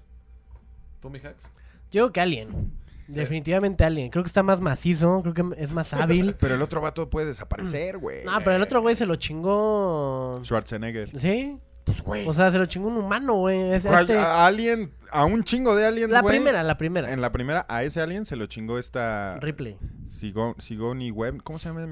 ¿Tú, 1.02 1.10
mi 1.10 1.20
hacks? 1.20 1.44
Yo 1.92 2.04
creo 2.04 2.12
que 2.14 2.22
Alien. 2.22 2.72
Definitivamente 3.16 3.84
Alien. 3.84 4.10
Creo 4.10 4.24
que 4.24 4.28
está 4.28 4.44
más 4.44 4.62
macizo, 4.62 5.22
creo 5.22 5.34
que 5.34 5.44
es 5.58 5.72
más 5.72 5.94
hábil. 5.94 6.36
Pero 6.40 6.56
el 6.56 6.62
otro 6.62 6.82
vato 6.82 7.10
puede 7.10 7.28
desaparecer, 7.28 7.98
güey. 7.98 8.24
No, 8.26 8.38
pero 8.40 8.56
el 8.56 8.62
otro 8.62 8.82
güey 8.82 8.96
se 8.96 9.06
lo 9.06 9.16
chingó. 9.16 10.40
Schwarzenegger. 10.44 11.20
¿Sí? 11.20 11.58
Pues, 11.86 12.02
güey. 12.04 12.28
O 12.28 12.34
sea, 12.34 12.52
se 12.52 12.58
lo 12.60 12.66
chingó 12.68 12.88
un 12.90 12.98
humano, 12.98 13.34
güey. 13.36 13.72
Es 13.74 13.86
¿Cuál- 13.86 14.04
este- 14.04 14.18
a 14.18 14.46
Alien, 14.46 14.94
a 15.12 15.26
un 15.26 15.44
chingo 15.44 15.76
de 15.76 15.86
aliens, 15.88 16.12
La 16.12 16.22
güey. 16.22 16.36
primera, 16.38 16.62
la 16.62 16.78
primera. 16.78 17.12
En 17.12 17.22
la 17.22 17.32
primera, 17.32 17.66
a 17.68 17.84
ese 17.84 18.00
alien 18.02 18.26
se 18.26 18.36
lo 18.36 18.46
chingó 18.46 18.78
esta... 18.78 19.38
Ripley. 19.40 19.78
Sigo, 20.06 20.56
Sigourney 20.60 21.10
Webb. 21.12 21.42
¿Cómo 21.44 21.58
se 21.58 21.70
llama? 21.70 21.88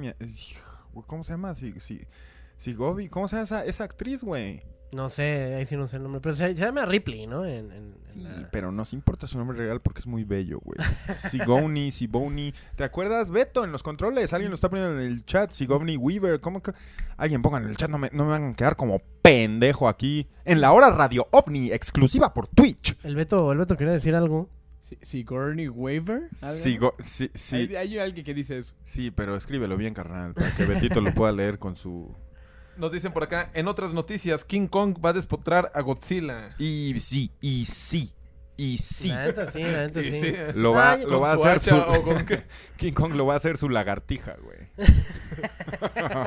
¿Cómo 1.07 1.24
se 1.24 1.34
llama? 1.34 1.55
Si, 1.55 1.74
si, 1.80 2.05
Sigobi. 2.57 3.07
¿Cómo 3.09 3.28
se 3.28 3.36
llama 3.38 3.43
esa, 3.45 3.65
esa 3.65 3.84
actriz, 3.86 4.24
güey? 4.24 4.63
No 4.93 5.09
sé, 5.09 5.55
ahí 5.55 5.65
sí 5.65 5.75
no 5.75 5.85
sé 5.88 5.97
el 5.97 6.03
nombre. 6.03 6.21
Pero 6.21 6.33
se, 6.33 6.47
se 6.55 6.65
llama 6.65 6.85
Ripley, 6.85 7.27
¿no? 7.27 7.45
En, 7.45 7.71
en- 7.71 7.71
en 7.71 7.93
Sí, 8.05 8.21
la- 8.21 8.49
pero 8.51 8.71
nos 8.71 8.93
importa 8.93 9.27
su 9.27 9.38
nombre 9.38 9.57
real 9.57 9.81
porque 9.81 9.99
es 9.99 10.07
muy 10.07 10.23
bello, 10.23 10.59
güey. 10.63 10.77
Sigourney, 11.29 11.91
Siboni. 11.91 12.53
¿Te 12.75 12.83
acuerdas, 12.83 13.29
Beto, 13.29 13.63
en 13.65 13.71
los 13.71 13.83
controles? 13.83 14.31
Alguien 14.33 14.49
lo 14.51 14.55
está 14.55 14.69
poniendo 14.69 14.99
en 14.99 15.05
el 15.05 15.25
chat. 15.25 15.51
Sigourney 15.51 15.97
Weaver. 15.97 16.39
¿Cómo 16.39 16.61
que...? 16.63 16.71
Alguien 17.17 17.41
pongan 17.41 17.63
en 17.63 17.69
el 17.69 17.77
chat. 17.77 17.89
No 17.89 17.97
me, 17.97 18.09
no 18.13 18.23
me 18.25 18.31
van 18.31 18.51
a 18.51 18.53
quedar 18.53 18.75
como 18.77 18.99
pendejo 19.21 19.88
aquí. 19.89 20.27
En 20.45 20.61
la 20.61 20.71
hora 20.71 20.89
Radio 20.91 21.27
OVNI, 21.31 21.71
exclusiva 21.71 22.33
por 22.33 22.47
Twitch. 22.47 22.97
El 23.03 23.15
Beto, 23.15 23.51
el 23.51 23.57
Beto 23.57 23.75
quería 23.75 23.93
decir 23.93 24.15
algo. 24.15 24.49
Si- 24.79 24.97
Sigourney 25.01 25.67
Weaver. 25.67 26.29
Sigo, 26.33 26.95
sí, 26.99 27.29
sí, 27.33 27.55
Hay, 27.57 27.75
hay 27.75 27.99
alguien 27.99 28.25
que 28.25 28.33
dice 28.33 28.57
eso. 28.59 28.73
sí, 28.83 29.11
pero 29.11 29.35
escríbelo 29.35 29.75
bien, 29.75 29.93
carnal, 29.93 30.33
para 30.33 30.55
que 30.55 30.63
Betito 30.65 31.01
lo 31.01 31.13
pueda 31.13 31.33
leer 31.33 31.59
con 31.59 31.75
su... 31.75 32.15
Nos 32.78 32.91
dicen 32.91 33.11
por 33.11 33.23
acá, 33.23 33.49
en 33.53 33.67
otras 33.67 33.93
noticias, 33.93 34.45
King 34.45 34.67
Kong 34.67 34.97
va 35.03 35.09
a 35.09 35.13
despotrar 35.13 35.71
a 35.73 35.82
Godzilla. 35.82 36.55
Y 36.59 36.99
sí, 36.99 37.32
y 37.41 37.65
sí, 37.65 38.13
y 38.55 38.78
sí. 38.78 39.09
La 39.09 39.25
neta 39.25 39.51
sí, 39.51 39.63
la 39.63 39.82
neta 39.84 40.01
Y 40.01 40.11
sí. 40.11 40.19
sí, 40.19 40.34
Lo 40.55 40.73
va, 40.73 40.93
Ay, 40.93 41.01
lo 41.03 41.07
con 41.09 41.23
va 41.23 41.32
a 41.32 41.34
hacer 41.36 41.61
su... 41.61 41.75
hacha 41.75 41.89
o 41.89 42.01
con 42.01 42.25
qué. 42.25 42.43
King 42.78 42.93
Kong 42.93 43.13
lo 43.13 43.25
va 43.25 43.36
a 43.36 43.38
hacer 43.38 43.57
su 43.57 43.69
lagartija, 43.69 44.36
güey. 44.41 44.57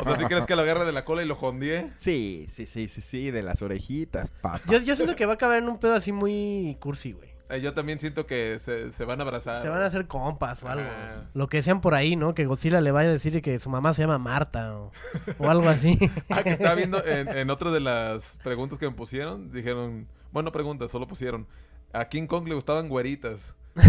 O 0.00 0.04
sea, 0.04 0.18
si 0.18 0.24
crees 0.26 0.46
que 0.46 0.54
lo 0.54 0.62
agarre 0.62 0.84
de 0.84 0.92
la 0.92 1.04
cola 1.04 1.22
y 1.22 1.26
lo 1.26 1.34
jondie? 1.34 1.90
Sí, 1.96 2.46
sí, 2.48 2.66
sí, 2.66 2.88
sí, 2.88 3.00
sí, 3.00 3.30
de 3.30 3.42
las 3.42 3.62
orejitas, 3.62 4.30
papá. 4.30 4.60
Yo, 4.68 4.78
yo 4.78 4.94
siento 4.94 5.16
que 5.16 5.26
va 5.26 5.32
a 5.32 5.34
acabar 5.34 5.58
en 5.58 5.68
un 5.68 5.78
pedo 5.78 5.94
así 5.94 6.12
muy 6.12 6.76
cursi, 6.80 7.12
güey. 7.12 7.29
Eh, 7.50 7.60
yo 7.60 7.74
también 7.74 7.98
siento 7.98 8.26
que 8.26 8.58
se, 8.60 8.92
se 8.92 9.04
van 9.04 9.20
a 9.20 9.24
abrazar. 9.24 9.60
Se 9.60 9.68
van 9.68 9.82
a 9.82 9.86
hacer 9.86 10.06
compas 10.06 10.62
o 10.62 10.68
algo. 10.68 10.88
Lo 11.34 11.48
que 11.48 11.62
sean 11.62 11.80
por 11.80 11.94
ahí, 11.94 12.14
¿no? 12.14 12.32
Que 12.34 12.46
Godzilla 12.46 12.80
le 12.80 12.92
vaya 12.92 13.08
a 13.08 13.12
decir 13.12 13.42
que 13.42 13.58
su 13.58 13.70
mamá 13.70 13.92
se 13.92 14.02
llama 14.02 14.18
Marta 14.18 14.76
o, 14.76 14.92
o 15.38 15.50
algo 15.50 15.68
así. 15.68 15.98
Ah, 16.30 16.42
que 16.44 16.50
estaba 16.50 16.74
viendo 16.76 17.04
en, 17.04 17.28
en 17.28 17.50
otra 17.50 17.70
de 17.72 17.80
las 17.80 18.38
preguntas 18.44 18.78
que 18.78 18.88
me 18.88 18.94
pusieron, 18.94 19.50
dijeron, 19.50 20.06
bueno, 20.32 20.52
preguntas, 20.52 20.90
solo 20.90 21.08
pusieron, 21.08 21.46
a 21.92 22.04
King 22.04 22.26
Kong 22.26 22.46
le 22.46 22.54
gustaban 22.54 22.88
güeritas. 22.88 23.56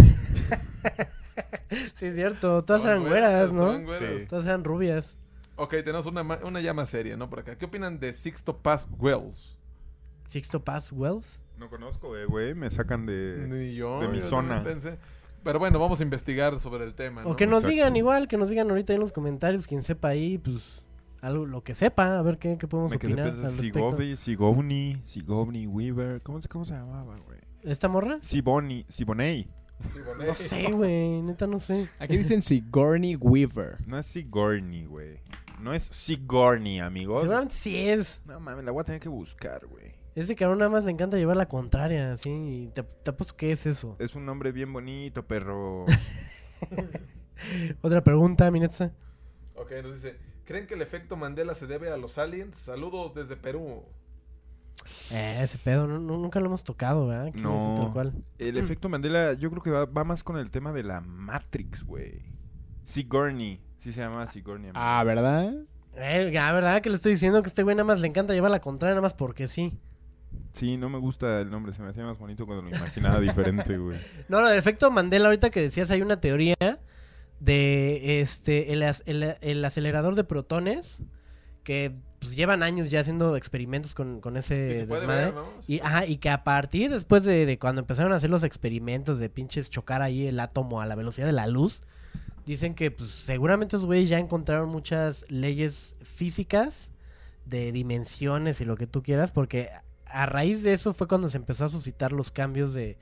sí, 1.97 2.05
es 2.07 2.15
cierto. 2.15 2.63
Todas 2.63 2.83
eran 2.83 3.03
güeras, 3.03 3.51
¿no? 3.51 3.79
güeras. 3.79 4.21
Sí. 4.21 4.27
Todas 4.27 4.45
eran 4.45 4.63
rubias. 4.63 5.17
Ok, 5.55 5.71
tenemos 5.85 6.07
una, 6.07 6.21
una 6.21 6.61
llama 6.61 6.85
seria, 6.85 7.15
¿no? 7.15 7.29
Por 7.29 7.41
acá. 7.41 7.55
¿Qué 7.57 7.65
opinan 7.65 7.99
de 7.99 8.13
Sixto 8.13 8.57
Paz 8.57 8.87
Wells? 8.97 9.57
Sixto 10.27 10.63
Pass 10.63 10.91
Wells. 10.93 11.40
No 11.61 11.69
conozco, 11.69 12.17
eh, 12.17 12.25
güey, 12.25 12.55
me 12.55 12.71
sacan 12.71 13.05
de... 13.05 13.45
Ni 13.47 13.75
yo. 13.75 14.01
de 14.01 14.07
mi 14.07 14.17
yo 14.19 14.25
zona. 14.25 14.63
pensé. 14.63 14.97
Pero 15.43 15.59
bueno, 15.59 15.77
vamos 15.77 15.99
a 15.99 16.03
investigar 16.03 16.59
sobre 16.59 16.85
el 16.85 16.95
tema, 16.95 17.21
¿no? 17.21 17.29
O 17.29 17.35
que 17.35 17.45
nos 17.45 17.59
Exacto. 17.59 17.69
digan 17.75 17.95
igual, 17.95 18.27
que 18.27 18.35
nos 18.37 18.49
digan 18.49 18.67
ahorita 18.71 18.93
en 18.93 18.99
los 18.99 19.11
comentarios, 19.13 19.67
quien 19.67 19.83
sepa 19.83 20.07
ahí, 20.07 20.39
pues, 20.39 20.81
algo, 21.21 21.45
lo 21.45 21.63
que 21.63 21.75
sepa, 21.75 22.17
a 22.17 22.21
ver 22.23 22.39
qué, 22.39 22.57
qué 22.57 22.67
podemos 22.67 22.89
Me 22.91 22.97
quedé 22.97 23.13
opinar 23.13 23.27
pensando, 23.33 23.49
al 23.49 23.57
respecto. 23.57 23.89
Sigourney, 23.91 24.17
Sigourney, 24.17 25.01
Sigourney 25.03 25.67
Weaver. 25.67 26.21
¿Cómo, 26.23 26.41
se- 26.41 26.49
¿Cómo 26.49 26.65
se 26.65 26.73
llamaba, 26.73 27.15
güey? 27.27 27.39
¿Esta 27.61 27.87
morra? 27.87 28.17
Siboni, 28.21 28.83
Siboney. 28.89 29.47
No 30.25 30.33
sé, 30.33 30.71
güey, 30.71 31.21
neta 31.21 31.45
no 31.45 31.59
sé. 31.59 31.87
Aquí 31.99 32.17
dicen 32.17 32.41
Sigourney 32.41 33.17
Weaver. 33.17 33.77
No 33.85 33.99
es 33.99 34.07
Sigourney, 34.07 34.85
güey. 34.85 35.19
No 35.59 35.73
es 35.73 35.83
Sigourney, 35.83 36.79
amigos. 36.79 37.21
Seguramente 37.21 37.53
sí 37.53 37.87
es. 37.87 38.23
No 38.25 38.39
mames, 38.39 38.65
la 38.65 38.71
voy 38.71 38.81
a 38.81 38.83
tener 38.83 38.99
que 38.99 39.09
buscar, 39.09 39.67
güey. 39.67 40.00
Ese 40.15 40.35
cabrón 40.35 40.59
nada 40.59 40.69
más 40.69 40.83
le 40.83 40.91
encanta 40.91 41.17
llevar 41.17 41.37
la 41.37 41.47
contraria, 41.47 42.11
así. 42.13 42.29
y 42.29 42.67
Te, 42.73 42.83
te 42.83 43.11
apuesto 43.11 43.35
que 43.35 43.51
es 43.51 43.65
eso. 43.65 43.95
Es 43.99 44.13
un 44.15 44.25
nombre 44.25 44.51
bien 44.51 44.71
bonito, 44.73 45.25
perro. 45.25 45.85
Otra 47.81 48.03
pregunta, 48.03 48.49
Minetza. 48.51 48.91
Ok, 49.55 49.71
nos 49.83 49.95
dice, 49.95 50.17
¿creen 50.45 50.67
que 50.67 50.73
el 50.75 50.81
efecto 50.81 51.15
Mandela 51.15 51.55
se 51.55 51.67
debe 51.67 51.89
a 51.91 51.97
los 51.97 52.17
aliens? 52.17 52.57
Saludos 52.57 53.13
desde 53.15 53.35
Perú. 53.35 53.83
Eh, 55.11 55.39
ese 55.41 55.57
pedo, 55.57 55.87
no- 55.87 55.99
no- 55.99 56.17
nunca 56.17 56.39
lo 56.39 56.47
hemos 56.47 56.63
tocado, 56.63 57.07
¿verdad? 57.07 57.31
No. 57.35 57.57
así 57.73 57.81
tal 57.81 57.93
cual. 57.93 58.13
El 58.39 58.57
efecto 58.57 58.89
Mandela, 58.89 59.33
yo 59.33 59.49
creo 59.51 59.61
que 59.63 59.69
va, 59.71 59.85
va 59.85 60.03
más 60.03 60.23
con 60.23 60.37
el 60.37 60.49
tema 60.51 60.73
de 60.73 60.83
la 60.83 61.01
Matrix, 61.01 61.83
güey. 61.83 62.21
Sigourney. 62.83 63.61
Sí 63.77 63.91
se 63.91 64.01
llama 64.01 64.27
Sigourney. 64.27 64.71
Ah, 64.73 65.03
¿verdad? 65.05 65.53
Eh, 65.95 66.31
la 66.33 66.51
verdad 66.53 66.81
que 66.81 66.89
le 66.89 66.95
estoy 66.95 67.13
diciendo 67.13 67.41
que 67.41 67.47
este 67.49 67.63
güey 67.63 67.75
nada 67.75 67.85
más 67.85 67.99
le 67.99 68.07
encanta 68.07 68.33
llevar 68.33 68.51
la 68.51 68.61
contraria, 68.61 68.93
nada 68.93 69.01
más 69.01 69.13
porque 69.13 69.47
sí. 69.47 69.79
Sí, 70.51 70.77
no 70.77 70.89
me 70.89 70.97
gusta 70.99 71.39
el 71.41 71.49
nombre. 71.49 71.71
Se 71.71 71.81
me 71.81 71.89
hacía 71.89 72.03
más 72.03 72.17
bonito 72.17 72.45
cuando 72.45 72.63
lo 72.69 72.75
imaginaba 72.75 73.19
diferente, 73.21 73.77
güey. 73.77 73.97
No, 74.29 74.41
lo 74.41 74.47
del 74.49 74.57
efecto 74.59 74.91
Mandela, 74.91 75.25
ahorita 75.27 75.49
que 75.49 75.61
decías, 75.61 75.89
hay 75.91 76.01
una 76.01 76.19
teoría 76.19 76.55
de 77.39 78.21
este 78.21 78.73
el, 78.73 78.83
el- 79.05 79.37
el 79.41 79.65
acelerador 79.65 80.15
de 80.15 80.23
protones 80.23 81.01
que 81.63 81.95
pues, 82.19 82.35
llevan 82.35 82.63
años 82.63 82.91
ya 82.91 82.99
haciendo 82.99 83.35
experimentos 83.35 83.93
con, 83.95 84.19
con 84.21 84.35
Y 84.35 84.39
ese 84.39 84.73
se 84.79 84.85
puede 84.85 85.01
desmadre. 85.01 85.25
ver, 85.25 85.33
¿no? 85.35 85.45
Y, 85.67 85.79
ajá, 85.79 86.05
y 86.05 86.17
que 86.17 86.29
a 86.29 86.43
partir 86.43 86.91
después 86.91 87.23
de, 87.23 87.45
de 87.45 87.57
cuando 87.59 87.81
empezaron 87.81 88.13
a 88.13 88.17
hacer 88.17 88.29
los 88.29 88.43
experimentos 88.43 89.19
de 89.19 89.29
pinches 89.29 89.69
chocar 89.69 90.01
ahí 90.01 90.27
el 90.27 90.39
átomo 90.39 90.81
a 90.81 90.85
la 90.85 90.95
velocidad 90.95 91.25
de 91.27 91.33
la 91.33 91.47
luz, 91.47 91.83
dicen 92.45 92.73
que 92.75 92.91
pues 92.91 93.09
seguramente 93.11 93.75
esos 93.75 93.85
güeyes 93.85 94.09
ya 94.09 94.19
encontraron 94.19 94.69
muchas 94.69 95.25
leyes 95.29 95.95
físicas 96.01 96.91
de 97.45 97.71
dimensiones 97.71 98.61
y 98.61 98.65
lo 98.65 98.75
que 98.75 98.85
tú 98.87 99.01
quieras, 99.01 99.31
porque 99.31 99.69
a 100.13 100.25
raíz 100.25 100.63
de 100.63 100.73
eso 100.73 100.93
fue 100.93 101.07
cuando 101.07 101.29
se 101.29 101.37
empezó 101.37 101.65
a 101.65 101.69
suscitar 101.69 102.11
los 102.11 102.31
cambios 102.31 102.73
de 102.73 102.97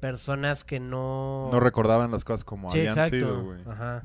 personas 0.00 0.64
que 0.64 0.80
no... 0.80 1.48
No 1.52 1.60
recordaban 1.60 2.10
las 2.10 2.24
cosas 2.24 2.44
como 2.44 2.70
Sí, 2.70 2.78
habían 2.78 2.92
exacto. 2.92 3.16
sido, 3.16 3.44
güey. 3.44 3.60
Ajá. 3.66 4.04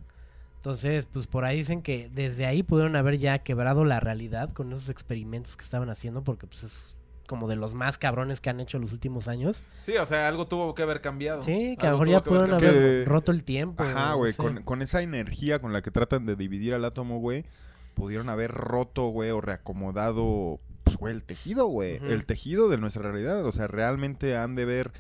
Entonces, 0.58 1.08
pues 1.12 1.28
por 1.28 1.46
ahí 1.46 1.58
dicen 1.58 1.82
que 1.82 2.10
desde 2.14 2.46
ahí 2.46 2.62
pudieron 2.64 2.96
haber 2.96 3.18
ya 3.18 3.40
quebrado 3.40 3.86
la 3.86 4.00
realidad 4.00 4.52
con 4.52 4.72
esos 4.74 4.90
experimentos 4.90 5.56
que 5.56 5.64
estaban 5.64 5.90
haciendo, 5.90 6.24
porque 6.24 6.46
pues 6.48 6.64
es 6.64 6.96
como 7.28 7.48
de 7.48 7.56
los 7.56 7.74
más 7.74 7.98
cabrones 7.98 8.40
que 8.42 8.50
han 8.50 8.60
hecho 8.60 8.80
los 8.80 8.92
últimos 8.94 9.28
años. 9.28 9.62
Sí, 9.86 9.98
o 9.98 10.06
sea, 10.06 10.28
algo 10.28 10.48
tuvo 10.48 10.74
que 10.74 10.82
haber 10.84 11.02
cambiado. 11.02 11.44
Sí, 11.44 11.76
que 11.80 11.88
a 11.88 11.92
lo 11.92 11.98
mejor 11.98 12.10
ya 12.10 12.22
tuvo 12.22 12.34
que 12.36 12.40
haber 12.40 12.50
pudieron 12.58 12.76
haber 12.80 13.04
que- 13.04 13.10
roto 13.10 13.32
el 13.32 13.44
tiempo. 13.44 13.84
Ajá, 13.84 14.14
güey. 14.14 14.34
Con, 14.34 14.64
con 14.64 14.82
esa 14.82 15.02
energía 15.02 15.60
con 15.60 15.74
la 15.74 15.82
que 15.82 15.92
tratan 15.92 16.26
de 16.26 16.36
dividir 16.36 16.74
al 16.74 16.86
átomo, 16.86 17.20
güey, 17.20 17.46
pudieron 17.96 18.30
haber 18.30 18.52
roto, 18.52 19.08
güey, 19.08 19.32
o 19.32 19.42
reacomodado, 19.42 20.60
pues, 20.88 20.98
güey, 20.98 21.14
el 21.14 21.24
tejido, 21.24 21.68
güey. 21.68 21.98
El 21.98 22.26
tejido 22.26 22.70
de 22.70 22.78
nuestra 22.78 23.04
realidad. 23.04 23.46
O 23.46 23.52
sea, 23.52 23.68
realmente 23.68 24.36
han 24.38 24.56
de 24.56 24.66
ver 24.66 24.92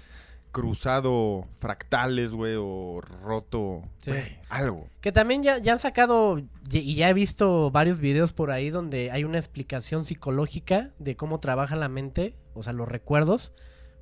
cruzado 0.51 1.45
fractales, 1.59 2.31
güey, 2.31 2.55
o 2.57 3.01
roto, 3.23 3.83
Sí. 3.99 4.11
algo. 4.49 4.87
Que 5.01 5.11
también 5.11 5.43
ya, 5.43 5.57
ya 5.59 5.73
han 5.73 5.79
sacado, 5.79 6.39
y 6.39 6.47
y 6.71 6.95
ya 6.95 7.09
he 7.09 7.13
visto 7.13 7.69
varios 7.69 7.99
videos 7.99 8.33
por 8.33 8.49
ahí 8.51 8.69
donde 8.69 9.11
hay 9.11 9.23
una 9.23 9.37
explicación 9.37 10.03
psicológica 10.05 10.91
de 10.99 11.15
cómo 11.15 11.39
trabaja 11.39 11.75
la 11.75 11.89
mente, 11.89 12.35
o 12.53 12.63
sea, 12.63 12.73
los 12.73 12.87
recuerdos, 12.87 13.53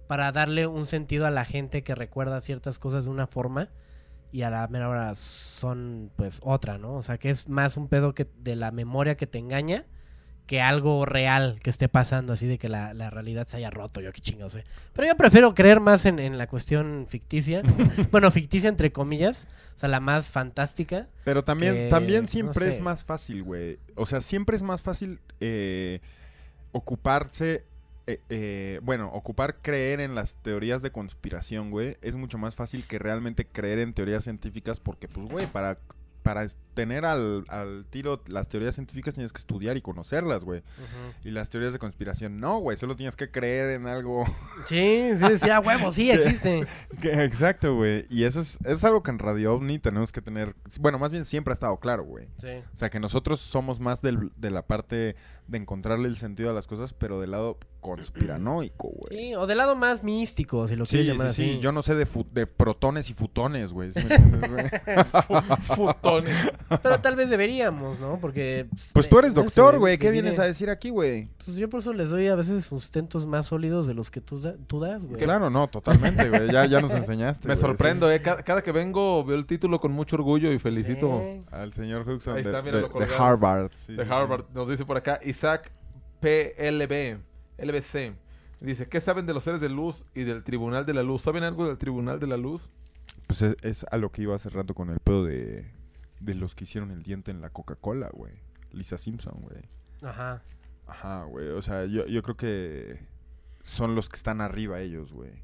para 0.07 0.31
darle 0.31 0.67
un 0.67 0.85
sentido 0.85 1.25
a 1.25 1.31
la 1.31 1.45
gente 1.45 1.83
que 1.83 1.95
recuerda 1.95 2.39
ciertas 2.39 2.79
cosas 2.79 3.05
de 3.05 3.09
una 3.11 3.27
forma 3.27 3.69
y 4.31 4.43
a 4.43 4.49
la 4.49 4.67
mera 4.67 4.87
hora 4.87 5.15
son 5.15 6.11
pues 6.15 6.39
otra, 6.43 6.77
¿no? 6.77 6.93
O 6.95 7.03
sea, 7.03 7.17
que 7.17 7.29
es 7.31 7.49
más 7.49 7.75
un 7.75 7.87
pedo 7.87 8.13
que 8.13 8.27
de 8.37 8.55
la 8.55 8.71
memoria 8.71 9.17
que 9.17 9.27
te 9.27 9.39
engaña 9.39 9.85
que 10.45 10.61
algo 10.61 11.05
real 11.05 11.59
que 11.63 11.69
esté 11.69 11.89
pasando, 11.89 12.33
así 12.33 12.45
de 12.45 12.57
que 12.57 12.69
la, 12.69 12.93
la 12.93 13.09
realidad 13.09 13.47
se 13.47 13.57
haya 13.57 13.69
roto, 13.69 14.01
yo 14.01 14.13
qué 14.13 14.21
chingados 14.21 14.53
sé. 14.53 14.63
Pero 14.93 15.07
yo 15.07 15.17
prefiero 15.17 15.55
creer 15.55 15.79
más 15.79 16.05
en, 16.05 16.19
en 16.19 16.37
la 16.37 16.47
cuestión 16.47 17.07
ficticia, 17.09 17.63
bueno, 18.11 18.29
ficticia 18.31 18.69
entre 18.69 18.91
comillas, 18.91 19.47
o 19.75 19.79
sea, 19.79 19.89
la 19.89 19.99
más 19.99 20.29
fantástica. 20.29 21.07
Pero 21.23 21.43
también, 21.43 21.73
que, 21.73 21.87
también 21.87 22.21
no 22.21 22.27
siempre 22.27 22.69
es 22.69 22.79
más 22.79 23.03
fácil, 23.03 23.43
güey. 23.43 23.79
O 23.95 24.05
sea, 24.05 24.21
siempre 24.21 24.55
es 24.55 24.63
más 24.63 24.81
fácil 24.81 25.19
eh, 25.39 25.99
ocuparse, 26.71 27.65
eh, 28.07 28.19
eh, 28.29 28.79
bueno, 28.83 29.09
ocupar 29.13 29.57
creer 29.61 29.99
en 29.99 30.13
las 30.13 30.35
teorías 30.35 30.81
de 30.81 30.91
conspiración, 30.91 31.71
güey. 31.71 31.97
Es 32.01 32.15
mucho 32.15 32.37
más 32.37 32.55
fácil 32.55 32.85
que 32.85 32.99
realmente 32.99 33.47
creer 33.47 33.79
en 33.79 33.93
teorías 33.93 34.23
científicas 34.23 34.79
porque, 34.79 35.07
pues, 35.07 35.27
güey, 35.27 35.47
para 35.47 35.79
para 36.25 36.47
tener 36.73 37.05
al, 37.05 37.45
al 37.49 37.85
tiro 37.91 38.21
las 38.27 38.49
teorías 38.49 38.73
científicas 38.73 39.13
tienes 39.13 39.31
que 39.31 39.37
estudiar 39.37 39.77
y 39.77 39.81
conocerlas, 39.81 40.43
güey. 40.43 40.63
Y 41.23 41.29
las 41.29 41.51
teorías 41.51 41.71
de 41.71 41.77
conspiración, 41.77 42.39
no, 42.39 42.57
güey, 42.57 42.77
solo 42.77 42.95
tienes 42.95 43.15
que 43.15 43.29
creer 43.29 43.69
en 43.79 43.85
algo. 43.85 44.25
Sí, 44.65 45.11
sí, 45.19 45.37
sí, 45.39 45.49
a 45.51 45.59
huevo, 45.59 45.91
sí, 45.91 46.09
existe. 46.11 46.65
que- 47.01 47.23
exacto, 47.23 47.75
güey. 47.75 48.05
Y 48.09 48.23
eso 48.23 48.39
es, 48.41 48.57
es 48.65 48.83
algo 48.83 49.03
que 49.03 49.11
en 49.11 49.19
Radio 49.19 49.53
OVNI 49.53 49.77
tenemos 49.77 50.11
que 50.11 50.21
tener, 50.23 50.55
bueno, 50.79 50.97
más 50.97 51.11
bien 51.11 51.25
siempre 51.25 51.51
ha 51.51 51.53
estado 51.53 51.77
claro, 51.79 52.03
güey. 52.03 52.25
Sí. 52.39 52.47
O 52.73 52.77
sea, 52.77 52.89
que 52.89 52.99
nosotros 52.99 53.39
somos 53.39 53.79
más 53.79 54.01
del- 54.01 54.31
de 54.35 54.49
la 54.49 54.65
parte 54.65 55.15
de 55.47 55.57
encontrarle 55.59 56.07
el 56.07 56.17
sentido 56.17 56.49
a 56.49 56.53
las 56.53 56.65
cosas, 56.65 56.93
pero 56.93 57.21
del 57.21 57.31
lado 57.31 57.59
conspiranoico, 57.81 58.87
güey. 58.89 59.07
Sí, 59.27 59.35
o 59.35 59.45
del 59.45 59.59
lado 59.59 59.75
más 59.75 60.03
místico, 60.03 60.67
si 60.67 60.75
lo 60.75 60.87
Sí, 60.87 60.97
quieres 60.97 61.05
sí, 61.05 61.11
llamar 61.17 61.33
sí, 61.33 61.51
así. 61.51 61.59
Yo 61.59 61.71
no 61.71 61.83
sé 61.83 61.93
de, 61.93 62.07
de 62.31 62.47
protones 62.47 63.11
y 63.11 63.13
futones, 63.13 63.71
güey. 63.71 63.91
¿sí 63.93 63.99
me 64.09 64.47
Pero 66.83 66.99
tal 67.01 67.15
vez 67.15 67.29
deberíamos, 67.29 67.99
¿no? 67.99 68.17
Porque... 68.19 68.67
Pues 68.93 69.05
eh, 69.05 69.09
tú 69.09 69.19
eres 69.19 69.33
no 69.33 69.43
doctor, 69.43 69.77
güey. 69.79 69.97
¿Qué 69.97 70.11
vienes 70.11 70.39
a 70.39 70.45
decir 70.45 70.69
aquí, 70.69 70.89
güey? 70.89 71.29
Pues 71.43 71.57
yo 71.57 71.69
por 71.69 71.79
eso 71.81 71.93
les 71.93 72.09
doy 72.09 72.27
a 72.27 72.35
veces 72.35 72.65
sustentos 72.65 73.25
más 73.25 73.45
sólidos 73.47 73.87
de 73.87 73.93
los 73.93 74.09
que 74.11 74.21
tú, 74.21 74.39
da- 74.41 74.55
tú 74.67 74.79
das, 74.79 75.03
güey. 75.05 75.21
Claro, 75.21 75.49
no, 75.49 75.67
totalmente, 75.67 76.29
güey. 76.29 76.51
Ya, 76.51 76.65
ya 76.65 76.81
nos 76.81 76.93
enseñaste. 76.95 77.47
Me 77.47 77.53
güey, 77.55 77.61
sorprendo, 77.61 78.11
eh. 78.11 78.21
Cada, 78.21 78.43
cada 78.43 78.61
que 78.63 78.71
vengo 78.71 79.23
veo 79.23 79.37
el 79.37 79.45
título 79.45 79.79
con 79.79 79.91
mucho 79.91 80.15
orgullo 80.15 80.51
y 80.51 80.59
felicito 80.59 81.21
Sí. 81.23 81.43
Al 81.51 81.73
señor 81.73 82.07
Huxon 82.09 82.35
Ahí 82.37 82.43
de, 82.43 82.49
está, 82.49 82.61
de- 82.61 82.71
de. 82.71 83.15
Harvard. 83.17 83.71
sí, 83.75 83.93
de 83.95 84.03
sí, 84.05 84.09
Harvard. 84.11 84.45
Nos 84.53 84.67
dice 84.69 84.85
por 84.85 84.97
acá 84.97 85.19
Isaac 85.23 85.71
PLB, 86.21 87.17
LBC. 87.57 88.13
Dice, 88.61 88.87
¿qué 88.87 88.99
saben 88.99 89.25
de 89.25 89.33
los 89.33 89.43
seres 89.43 89.61
de 89.61 89.69
luz 89.69 90.05
y 90.15 90.23
del 90.23 90.43
Tribunal 90.43 90.85
de 90.85 90.93
la 90.93 91.03
Luz? 91.03 91.21
¿Saben 91.21 91.43
algo 91.43 91.67
del 91.67 91.77
Tribunal 91.77 92.19
de 92.19 92.27
la 92.27 92.37
Luz? 92.37 92.69
Pues 93.27 93.41
es, 93.41 93.55
es 93.61 93.85
a 93.91 93.97
lo 93.97 94.11
que 94.11 94.23
iba 94.23 94.35
hace 94.35 94.49
rato 94.49 94.73
con 94.73 94.89
el 94.89 94.99
pedo 94.99 95.23
de, 95.25 95.65
de 96.19 96.33
los 96.35 96.55
que 96.55 96.63
hicieron 96.65 96.91
el 96.91 97.03
diente 97.03 97.31
en 97.31 97.41
la 97.41 97.49
Coca-Cola, 97.49 98.09
güey. 98.13 98.33
Lisa 98.71 98.97
Simpson, 98.97 99.35
güey. 99.41 99.69
Ajá. 100.01 100.43
Ajá, 100.87 101.23
güey. 101.25 101.49
O 101.49 101.61
sea, 101.61 101.85
yo, 101.85 102.05
yo 102.07 102.21
creo 102.21 102.37
que 102.37 102.99
son 103.63 103.95
los 103.95 104.09
que 104.09 104.17
están 104.17 104.41
arriba 104.41 104.79
ellos, 104.81 105.11
güey. 105.13 105.43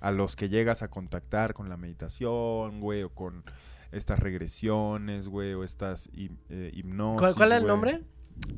A 0.00 0.10
los 0.12 0.36
que 0.36 0.48
llegas 0.48 0.82
a 0.82 0.88
contactar 0.88 1.54
con 1.54 1.68
la 1.68 1.76
meditación, 1.76 2.80
güey, 2.80 3.02
o 3.02 3.10
con 3.10 3.44
estas 3.92 4.18
regresiones, 4.20 5.26
güey, 5.28 5.54
o 5.54 5.64
estas 5.64 6.08
hip- 6.12 6.38
eh, 6.50 6.70
hipnosis. 6.74 7.20
¿Cuál, 7.20 7.34
cuál 7.34 7.52
es 7.52 7.58
el 7.58 7.66
nombre? 7.66 8.04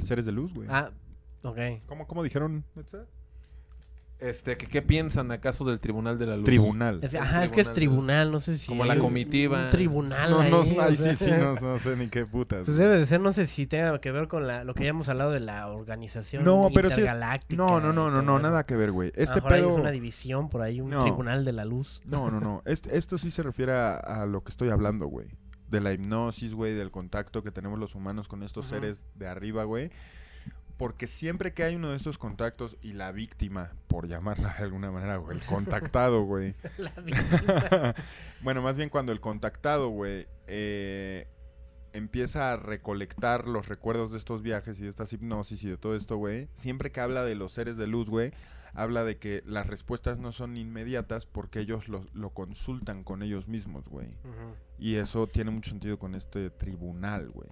Seres 0.01 0.25
de 0.27 0.33
luz, 0.33 0.53
güey. 0.53 0.69
Ah, 0.71 0.91
ok. 1.43 1.59
¿Cómo, 1.87 2.07
¿Cómo 2.07 2.23
dijeron? 2.25 2.65
Este, 4.21 4.57
que, 4.57 4.67
¿Qué 4.67 4.83
piensan 4.83 5.31
acaso 5.31 5.65
del 5.65 5.79
Tribunal 5.79 6.19
de 6.19 6.27
la 6.27 6.35
Luz? 6.37 6.45
Tribunal. 6.45 6.99
Es- 7.03 7.15
ajá, 7.15 7.45
es 7.45 7.53
que 7.53 7.61
es 7.61 7.73
tribunal. 7.73 8.33
no 8.33 8.41
sé 8.41 8.59
si... 8.59 8.67
Como 8.67 8.85
la 8.85 8.99
comitiva. 8.99 9.67
Un 9.67 9.71
tribunal 9.71 10.31
No, 10.33 10.43
no, 10.43 10.63
ahí, 10.63 10.77
ay, 10.81 10.97
sí, 10.97 11.15
sí, 11.15 11.31
no, 11.31 11.55
no 11.61 11.79
sé 11.79 11.95
ni 11.97 12.09
qué 12.09 12.27
putas. 12.27 12.65
Pues 12.65 12.77
debe 12.77 12.99
de 12.99 13.07
ser, 13.07 13.21
no 13.21 13.33
sé 13.33 13.47
si 13.47 13.67
tenga 13.67 14.01
que 14.01 14.11
ver 14.11 14.27
con 14.27 14.49
la, 14.49 14.65
lo 14.65 14.75
que 14.75 14.83
ya 14.83 14.91
hemos 14.91 15.09
hablado 15.09 15.31
de 15.31 15.39
la 15.39 15.69
organización 15.69 16.43
No, 16.43 16.69
pero 16.75 16.89
sí- 16.89 16.95
intergaláctica. 17.01 17.57
No, 17.63 17.81
no, 17.81 17.93
no, 17.93 18.11
no, 18.11 18.21
no, 18.23 18.39
eso. 18.39 18.49
nada 18.49 18.67
que 18.67 18.75
ver, 18.75 18.91
güey. 18.91 19.13
Este 19.15 19.37
mejor 19.37 19.53
ahí 19.53 19.61
pedo... 19.61 19.71
es 19.71 19.77
una 19.77 19.91
división 19.93 20.49
por 20.49 20.63
ahí, 20.63 20.81
un 20.81 20.91
No. 20.91 21.03
tribunal 21.03 21.45
de 21.45 21.53
la 21.53 21.65
luz. 21.65 22.01
No, 22.05 22.29
no, 22.31 22.41
no. 22.41 22.63
Este- 22.67 22.97
esto 22.99 23.19
sí 23.19 23.31
se 23.31 23.45
refiere 23.45 23.71
a, 23.73 23.95
a 23.99 24.27
lo 24.27 24.43
que 24.43 24.51
estoy 24.51 24.71
hablando, 24.71 25.07
güey. 25.07 25.29
De 25.69 25.81
la 25.81 25.93
hipnosis, 25.93 26.55
güey, 26.55 26.75
del 26.75 26.91
contacto 26.91 27.45
que 27.45 27.53
tenemos 27.53 27.79
los 27.79 27.95
humanos 27.95 28.27
con 28.27 28.43
estos 28.43 28.67
Ujú. 28.67 28.75
seres 28.75 29.05
de 29.15 29.29
arriba, 29.29 29.63
güey. 29.63 29.91
Porque 30.79 31.07
siempre 31.09 31.53
que 31.53 31.65
hay 31.65 31.75
uno 31.75 31.91
de 31.91 31.97
estos 31.97 32.17
contactos 32.17 32.77
y 32.81 32.93
la 32.93 33.13
víctima, 33.13 33.73
por 33.89 34.07
llamarla 34.07 34.55
de 34.57 34.65
alguna 34.65 34.91
manera, 34.91 35.17
güey, 35.17 35.37
el 35.37 35.45
contactado, 35.45 36.23
güey. 36.23 36.55
La 36.79 36.93
víctima. 37.03 37.95
bueno, 38.43 38.63
más 38.63 38.77
bien 38.77 38.89
cuando 38.89 39.11
el 39.11 39.21
contactado, 39.21 39.89
güey, 39.89 40.29
eh, 40.47 41.27
empieza 41.93 42.53
a 42.53 42.57
recolectar 42.57 43.49
los 43.49 43.69
recuerdos 43.69 44.13
de 44.13 44.19
estos 44.19 44.43
viajes 44.43 44.79
y 44.79 44.85
de 44.85 44.89
estas 44.89 45.13
hipnosis 45.13 45.65
y 45.65 45.69
de 45.69 45.77
todo 45.77 45.97
esto, 45.97 46.17
güey, 46.17 46.49
siempre 46.55 46.93
que 46.93 47.01
habla 47.01 47.25
de 47.25 47.35
los 47.35 47.53
seres 47.53 47.77
de 47.77 47.89
luz, 47.89 48.09
güey, 48.09 48.33
habla 48.73 49.05
de 49.05 49.19
que 49.19 49.43
las 49.47 49.67
respuestas 49.67 50.19
no 50.19 50.33
son 50.33 50.57
inmediatas 50.57 51.27
porque 51.27 51.61
ellos 51.61 51.89
lo, 51.89 52.07
lo 52.13 52.31
consultan 52.31 53.03
con 53.03 53.23
ellos 53.23 53.49
mismos, 53.49 53.89
güey. 53.89 54.09
Y 54.79 54.95
eso 54.95 55.27
tiene 55.27 55.51
mucho 55.51 55.71
sentido 55.71 55.99
con 55.99 56.15
este 56.15 56.51
tribunal, 56.51 57.31
güey. 57.31 57.49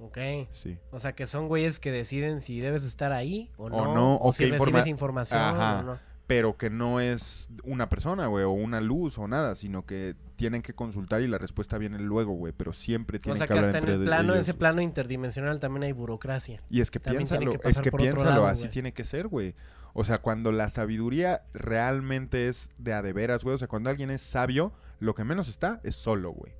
Ok. 0.00 0.18
Sí. 0.50 0.78
O 0.90 0.98
sea, 1.00 1.14
que 1.14 1.26
son 1.26 1.48
güeyes 1.48 1.78
que 1.80 1.92
deciden 1.92 2.40
si 2.40 2.60
debes 2.60 2.84
estar 2.84 3.12
ahí 3.12 3.50
o 3.56 3.68
no. 3.68 3.76
O 3.76 3.94
no, 3.94 4.16
o 4.16 4.32
si 4.32 4.44
qué 4.44 4.50
recibes 4.52 4.86
informa- 4.86 4.88
información 4.88 5.40
Ajá. 5.40 5.78
o 5.80 5.82
no. 5.82 5.98
Pero 6.26 6.56
que 6.56 6.70
no 6.70 7.00
es 7.00 7.48
una 7.64 7.88
persona, 7.88 8.28
güey, 8.28 8.44
o 8.44 8.50
una 8.52 8.80
luz 8.80 9.18
o 9.18 9.26
nada, 9.26 9.56
sino 9.56 9.84
que 9.84 10.14
tienen 10.36 10.62
que 10.62 10.74
consultar 10.74 11.22
y 11.22 11.26
la 11.26 11.38
respuesta 11.38 11.76
viene 11.76 11.98
luego, 11.98 12.34
güey. 12.34 12.52
Pero 12.56 12.72
siempre 12.72 13.18
O 13.18 13.20
tienen 13.20 13.38
sea, 13.38 13.48
que 13.48 13.52
que 13.54 13.58
hablar 13.58 13.74
hasta 13.76 13.90
en 13.92 14.00
el 14.00 14.06
plano, 14.06 14.32
ellos, 14.34 14.42
ese 14.44 14.54
plano 14.54 14.80
interdimensional 14.80 15.58
también 15.58 15.82
hay 15.82 15.92
burocracia. 15.92 16.62
Y 16.70 16.80
es 16.82 16.92
que 16.92 17.00
También 17.00 17.26
piénsalo, 17.26 17.50
que 17.58 17.68
es 17.68 17.80
que 17.80 17.90
piénsalo, 17.90 18.30
lado, 18.30 18.46
así 18.46 18.62
güey. 18.62 18.70
tiene 18.72 18.92
que 18.92 19.02
ser, 19.02 19.26
güey. 19.26 19.56
O 19.92 20.04
sea, 20.04 20.18
cuando 20.22 20.52
la 20.52 20.68
sabiduría 20.70 21.42
realmente 21.52 22.46
es 22.46 22.68
de 22.78 22.92
a 22.94 23.02
de 23.02 23.12
veras, 23.12 23.42
güey. 23.42 23.56
O 23.56 23.58
sea, 23.58 23.66
cuando 23.66 23.90
alguien 23.90 24.10
es 24.10 24.20
sabio, 24.22 24.72
lo 25.00 25.16
que 25.16 25.24
menos 25.24 25.48
está 25.48 25.80
es 25.82 25.96
solo, 25.96 26.30
güey. 26.30 26.52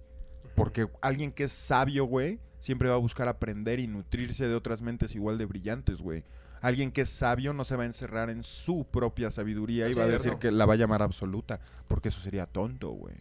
Porque 0.63 0.89
alguien 1.01 1.33
que 1.33 1.45
es 1.45 1.53
sabio, 1.53 2.05
güey, 2.05 2.39
siempre 2.59 2.89
va 2.89 2.95
a 2.95 2.99
buscar 2.99 3.29
aprender 3.29 3.81
y 3.81 3.87
nutrirse 3.87 4.47
de 4.47 4.55
otras 4.55 4.83
mentes 4.83 5.15
igual 5.15 5.39
de 5.39 5.47
brillantes, 5.47 5.99
güey. 5.99 6.25
Alguien 6.61 6.93
que 6.93 7.01
es 7.03 7.09
sabio 7.09 7.55
no 7.55 7.65
se 7.65 7.75
va 7.77 7.85
a 7.85 7.87
encerrar 7.87 8.29
en 8.29 8.43
su 8.43 8.85
propia 8.85 9.31
sabiduría 9.31 9.89
y 9.89 9.95
va 9.95 10.03
a 10.03 10.07
decir 10.07 10.35
que 10.37 10.51
la 10.53 10.67
va 10.67 10.75
a 10.75 10.77
llamar 10.77 11.01
absoluta, 11.03 11.61
porque 11.89 12.09
eso 12.11 12.21
sería 12.21 12.45
tonto, 12.47 12.91
güey. 12.91 13.15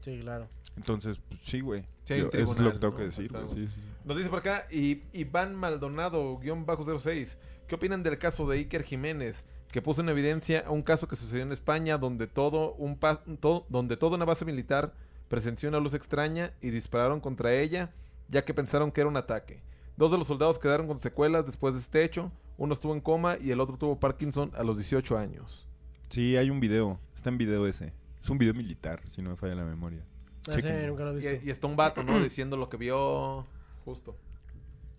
Sí, 0.00 0.20
claro. 0.20 0.48
Entonces, 0.76 1.20
pues, 1.28 1.40
sí, 1.44 1.60
güey. 1.60 1.84
Sí, 2.04 2.14
hay 2.14 2.20
un 2.22 2.30
Yo- 2.30 2.38
eso 2.38 2.52
es 2.52 2.60
lo 2.60 2.72
que 2.72 2.78
tengo 2.78 2.92
¿no? 2.92 2.96
que 2.98 3.04
decir, 3.04 3.32
güey. 3.32 3.48
Sí. 3.66 3.68
Nos 4.04 4.16
dice 4.16 4.28
por 4.28 4.38
acá 4.40 4.66
y, 4.70 5.02
Iván 5.12 5.54
Maldonado, 5.56 6.38
guion 6.38 6.66
bajo 6.66 6.84
06. 6.84 7.38
¿Qué 7.66 7.74
opinan 7.74 8.02
del 8.02 8.18
caso 8.18 8.46
de 8.48 8.58
Iker 8.58 8.84
Jiménez? 8.84 9.44
Que 9.72 9.82
puso 9.82 10.02
en 10.02 10.08
evidencia 10.10 10.64
un 10.68 10.82
caso 10.82 11.08
que 11.08 11.16
sucedió 11.16 11.42
en 11.42 11.50
España 11.50 11.98
donde 11.98 12.28
todo 12.28 12.74
un 12.74 12.96
pa- 12.96 13.24
todo- 13.40 13.66
donde 13.68 13.96
toda 13.96 14.16
una 14.16 14.24
base 14.24 14.44
militar 14.44 14.94
presenció 15.28 15.68
una 15.68 15.80
luz 15.80 15.94
extraña 15.94 16.52
y 16.60 16.70
dispararon 16.70 17.20
contra 17.20 17.52
ella, 17.54 17.92
ya 18.28 18.44
que 18.44 18.54
pensaron 18.54 18.90
que 18.92 19.00
era 19.00 19.08
un 19.10 19.16
ataque. 19.16 19.62
Dos 19.96 20.10
de 20.10 20.18
los 20.18 20.26
soldados 20.26 20.58
quedaron 20.58 20.86
con 20.86 20.98
secuelas 21.00 21.46
después 21.46 21.74
de 21.74 21.80
este 21.80 22.04
hecho. 22.04 22.32
Uno 22.56 22.72
estuvo 22.72 22.94
en 22.94 23.00
coma 23.00 23.36
y 23.40 23.50
el 23.50 23.60
otro 23.60 23.76
tuvo 23.76 23.98
Parkinson 23.98 24.50
a 24.54 24.62
los 24.64 24.76
18 24.76 25.16
años. 25.18 25.66
Sí, 26.08 26.36
hay 26.36 26.50
un 26.50 26.60
video. 26.60 27.00
Está 27.14 27.30
en 27.30 27.38
video 27.38 27.66
ese. 27.66 27.92
Es 28.22 28.30
un 28.30 28.38
video 28.38 28.54
militar, 28.54 29.00
si 29.08 29.22
no 29.22 29.30
me 29.30 29.36
falla 29.36 29.54
la 29.54 29.64
memoria. 29.64 30.04
Ah, 30.48 30.54
sí, 30.60 30.68
nunca 30.86 31.04
lo 31.04 31.10
he 31.12 31.14
visto. 31.16 31.30
Y, 31.44 31.48
y 31.48 31.50
está 31.50 31.66
un 31.66 31.76
vato, 31.76 32.02
¿no? 32.02 32.18
Diciendo 32.22 32.56
lo 32.56 32.68
que 32.68 32.76
vio 32.76 33.46
justo. 33.84 34.16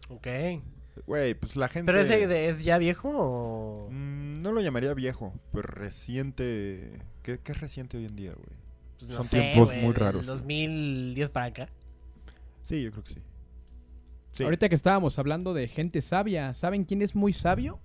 Ok. 0.10 0.28
Güey, 1.08 1.34
pues 1.34 1.56
la 1.58 1.68
gente... 1.68 1.92
¿Pero 1.92 2.02
ese 2.02 2.26
de- 2.26 2.48
es 2.50 2.64
ya 2.64 2.78
viejo 2.78 3.10
o...? 3.14 3.90
Mm, 3.92 4.42
no 4.42 4.52
lo 4.54 4.62
llamaría 4.62 4.94
viejo, 4.94 5.34
pero 5.52 5.64
reciente... 5.64 7.00
¿Qué, 7.22 7.40
qué 7.40 7.52
es 7.52 7.60
reciente 7.60 7.98
hoy 7.98 8.06
en 8.06 8.16
día, 8.16 8.34
güey? 8.34 8.58
Pues 9.00 9.14
son 9.14 9.28
tiempos 9.28 9.74
muy 9.74 9.94
raros. 9.94 10.26
2010 10.26 11.30
para 11.30 11.46
acá. 11.48 11.70
Sí, 12.64 12.82
yo 12.82 12.92
creo 12.92 13.04
que 13.04 13.14
sí. 13.14 13.22
Sí. 14.32 14.44
Ahorita 14.44 14.68
que 14.68 14.76
estábamos 14.76 15.18
hablando 15.18 15.54
de 15.54 15.68
gente 15.68 16.02
sabia, 16.02 16.54
¿saben 16.54 16.84
quién 16.84 17.02
es 17.02 17.16
muy 17.16 17.32
sabio? 17.32 17.80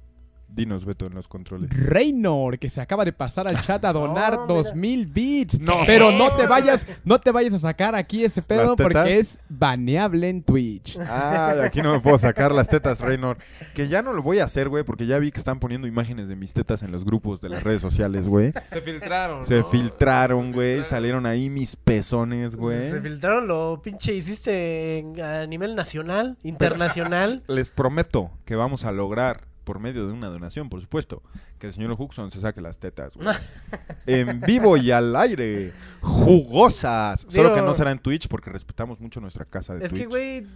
Dinos, 0.52 0.84
Beto, 0.84 1.06
en 1.06 1.14
los 1.14 1.28
controles. 1.28 1.70
Reynor, 1.70 2.58
que 2.58 2.68
se 2.70 2.80
acaba 2.80 3.04
de 3.04 3.12
pasar 3.12 3.46
al 3.48 3.60
chat 3.60 3.84
a 3.84 3.90
donar 3.92 4.34
No, 4.34 4.42
mira. 4.46 4.54
2000 4.54 5.06
bits. 5.06 5.60
No. 5.60 5.78
Pero 5.86 6.10
no 6.12 6.30
te 6.36 6.46
vayas, 6.46 6.86
no 7.04 7.20
te 7.20 7.30
vayas 7.30 7.54
a 7.54 7.58
sacar 7.58 7.94
aquí 7.94 8.24
ese 8.24 8.42
pedo 8.42 8.76
porque 8.76 9.18
es 9.18 9.38
baneable 9.48 10.28
en 10.28 10.42
Twitch. 10.42 10.98
Ah, 11.00 11.54
de 11.56 11.64
aquí 11.64 11.82
no 11.82 11.92
me 11.92 12.00
puedo 12.00 12.18
sacar 12.18 12.52
las 12.52 12.68
tetas, 12.68 13.00
Reynor. 13.00 13.38
Que 13.74 13.88
ya 13.88 14.02
no 14.02 14.12
lo 14.12 14.22
voy 14.22 14.40
a 14.40 14.44
hacer, 14.44 14.68
güey, 14.68 14.84
porque 14.84 15.06
ya 15.06 15.18
vi 15.18 15.30
que 15.30 15.38
están 15.38 15.60
poniendo 15.60 15.86
imágenes 15.86 16.28
de 16.28 16.36
mis 16.36 16.52
tetas 16.52 16.82
en 16.82 16.92
los 16.92 17.04
grupos 17.04 17.40
de 17.40 17.48
las 17.48 17.62
redes 17.62 17.80
sociales, 17.80 18.28
güey. 18.28 18.52
Se 18.66 18.80
filtraron. 18.80 19.44
Se 19.44 19.58
¿no? 19.60 19.64
filtraron, 19.64 20.46
Se 20.48 20.52
güey. 20.52 20.82
Salieron 20.84 21.26
ahí 21.26 21.48
mis 21.50 21.76
pezones, 21.76 22.52
Se 22.52 22.56
güey. 22.56 23.00
filtraron 23.00 23.46
lo 23.48 23.80
pinche 23.82 24.14
hiciste 24.14 25.04
a 25.22 25.46
nivel 25.46 25.74
nacional, 25.74 26.36
internacional. 26.42 27.42
Les 27.48 27.70
prometo 27.70 28.30
que 28.44 28.56
vamos 28.56 28.84
a 28.84 28.92
lograr, 28.92 29.42
por 29.70 29.78
medio 29.78 30.04
de 30.08 30.12
una 30.12 30.26
donación, 30.26 30.68
por 30.68 30.80
supuesto, 30.80 31.22
que 31.60 31.68
el 31.68 31.72
señor 31.72 31.94
Huxon 31.96 32.32
se 32.32 32.40
saque 32.40 32.60
las 32.60 32.80
tetas, 32.80 33.14
güey. 33.14 33.28
en 34.06 34.40
vivo 34.40 34.76
y 34.76 34.90
al 34.90 35.14
aire. 35.14 35.72
Jugosas. 36.00 37.24
Solo 37.28 37.54
que 37.54 37.62
no 37.62 37.72
será 37.72 37.92
en 37.92 38.00
Twitch 38.00 38.26
porque 38.26 38.50
respetamos 38.50 38.98
mucho 38.98 39.20
nuestra 39.20 39.44
casa 39.44 39.76
de 39.76 39.84
es 39.84 39.90
Twitch. 39.90 40.02
que, 40.02 40.08
güey, 40.08 40.46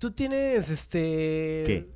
tú 0.00 0.10
tienes 0.10 0.68
este... 0.68 1.62
¿Qué? 1.64 1.88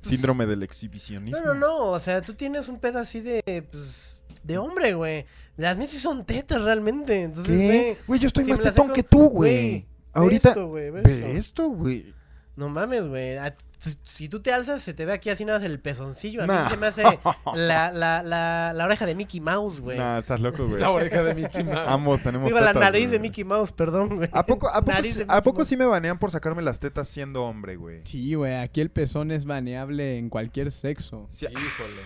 Síndrome 0.00 0.46
del 0.46 0.62
exhibicionismo. 0.62 1.44
No, 1.44 1.52
no, 1.52 1.60
no, 1.60 1.78
o 1.90 2.00
sea, 2.00 2.22
tú 2.22 2.32
tienes 2.32 2.70
un 2.70 2.80
pedo 2.80 2.98
así 2.98 3.20
de, 3.20 3.68
pues, 3.70 4.22
de 4.44 4.56
hombre, 4.56 4.94
güey. 4.94 5.26
Las 5.58 5.76
mías 5.76 5.90
sí 5.90 5.98
son 5.98 6.24
tetas 6.24 6.62
realmente, 6.62 7.20
entonces, 7.22 7.54
¿Qué? 7.54 7.98
güey. 8.06 8.18
Yo 8.18 8.28
estoy 8.28 8.44
si 8.44 8.50
más 8.50 8.62
tetón 8.62 8.86
saco- 8.86 8.94
que 8.94 9.02
tú, 9.02 9.28
güey, 9.28 9.86
Ahorita. 10.14 10.48
esto, 10.48 10.68
güey, 10.68 10.90
ve 10.90 11.36
esto, 11.36 11.68
güey. 11.68 12.14
No 12.56 12.68
mames, 12.68 13.06
güey. 13.08 13.36
A- 13.36 13.54
Si, 14.04 14.28
tú 14.30 14.40
te 14.40 14.52
alzas, 14.52 14.80
se 14.82 14.94
te 14.94 15.04
ve 15.04 15.12
aquí 15.12 15.28
así 15.28 15.44
nada 15.44 15.58
más 15.58 15.66
el 15.66 15.78
pezoncillo. 15.78 16.42
A 16.42 16.46
mí 16.46 16.54
Nah. 16.54 16.70
se 16.70 16.76
me 16.78 16.86
hace 16.86 17.02
la, 17.54 17.92
la, 17.92 18.22
la, 18.22 18.72
la 18.74 18.84
oreja 18.86 19.04
de 19.04 19.14
Mickey 19.14 19.38
Mouse, 19.40 19.80
güey. 19.82 19.98
Nah, 19.98 20.18
estás 20.18 20.40
loco, 20.40 20.66
güey. 20.66 20.80
La 20.80 20.90
oreja 20.90 21.22
de 21.22 21.34
Mickey 21.34 21.62
Mouse. 21.62 21.84
Ambos 21.86 22.22
tenemos 22.22 22.46
Digo, 22.48 22.58
la 22.58 22.68
tetas, 22.68 22.82
nariz 22.82 23.02
güey. 23.08 23.12
de 23.12 23.18
Mickey 23.20 23.44
Mouse, 23.44 23.72
perdón, 23.72 24.16
güey. 24.16 24.30
¿A 24.32 24.46
poco, 24.46 24.68
a 24.68 24.80
poco, 24.80 24.92
Nariz 24.92 25.22
¿a 25.28 25.42
poco 25.42 25.64
sí 25.66 25.76
me 25.76 25.84
banean 25.84 26.18
por 26.18 26.30
sacarme 26.30 26.62
las 26.62 26.80
tetas 26.80 27.06
siendo 27.08 27.44
hombre, 27.44 27.76
güey? 27.76 28.00
Sí, 28.06 28.34
güey, 28.34 28.54
aquí 28.56 28.80
el 28.80 28.90
pezón 28.90 29.30
es 29.30 29.44
baneable 29.44 30.16
en 30.16 30.30
cualquier 30.30 30.72
sexo. 30.72 31.26
Sí, 31.28 31.44
Híjole. 31.46 32.02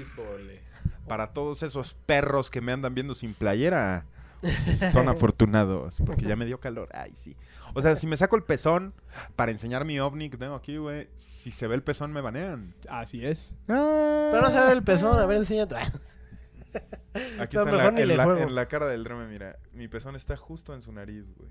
Híjole. 0.00 0.62
para 1.06 1.32
todos 1.32 1.62
esos 1.62 1.94
perros 2.06 2.50
que 2.50 2.60
me 2.60 2.72
andan 2.72 2.94
viendo 2.94 3.14
sin 3.14 3.34
playera, 3.34 4.06
son 4.92 5.08
afortunados, 5.08 5.96
porque 6.06 6.22
ya 6.24 6.36
me 6.36 6.44
dio 6.46 6.60
calor. 6.60 6.88
Ay, 6.92 7.12
sí. 7.14 7.36
O 7.74 7.82
sea, 7.82 7.96
si 7.96 8.06
me 8.06 8.16
saco 8.16 8.36
el 8.36 8.44
pezón 8.44 8.94
para 9.36 9.50
enseñar 9.50 9.84
mi 9.84 9.98
ovni 10.00 10.30
que 10.30 10.36
tengo 10.36 10.54
aquí, 10.54 10.76
güey, 10.76 11.08
si 11.16 11.50
se 11.50 11.66
ve 11.66 11.74
el 11.74 11.82
pezón 11.82 12.12
me 12.12 12.20
banean. 12.20 12.74
Así 12.88 13.24
es. 13.26 13.54
Pero 13.66 14.40
no 14.40 14.50
se 14.50 14.58
ve 14.60 14.72
el 14.72 14.82
pezón, 14.82 15.18
a 15.18 15.26
ver, 15.26 15.38
enséñate. 15.38 15.76
Aquí 17.40 17.56
No, 17.56 17.62
está 17.64 17.70
en 17.70 17.76
la, 17.96 18.02
en 18.02 18.16
la- 18.16 18.24
juego. 18.24 18.40
en 18.42 18.54
la 18.54 18.66
cara 18.68 18.86
del 18.86 19.02
drama, 19.04 19.26
mira. 19.26 19.56
Mi 19.72 19.88
pezón 19.88 20.14
está 20.16 20.36
justo 20.36 20.74
en 20.74 20.82
su 20.82 20.92
nariz, 20.92 21.24
güey. 21.36 21.50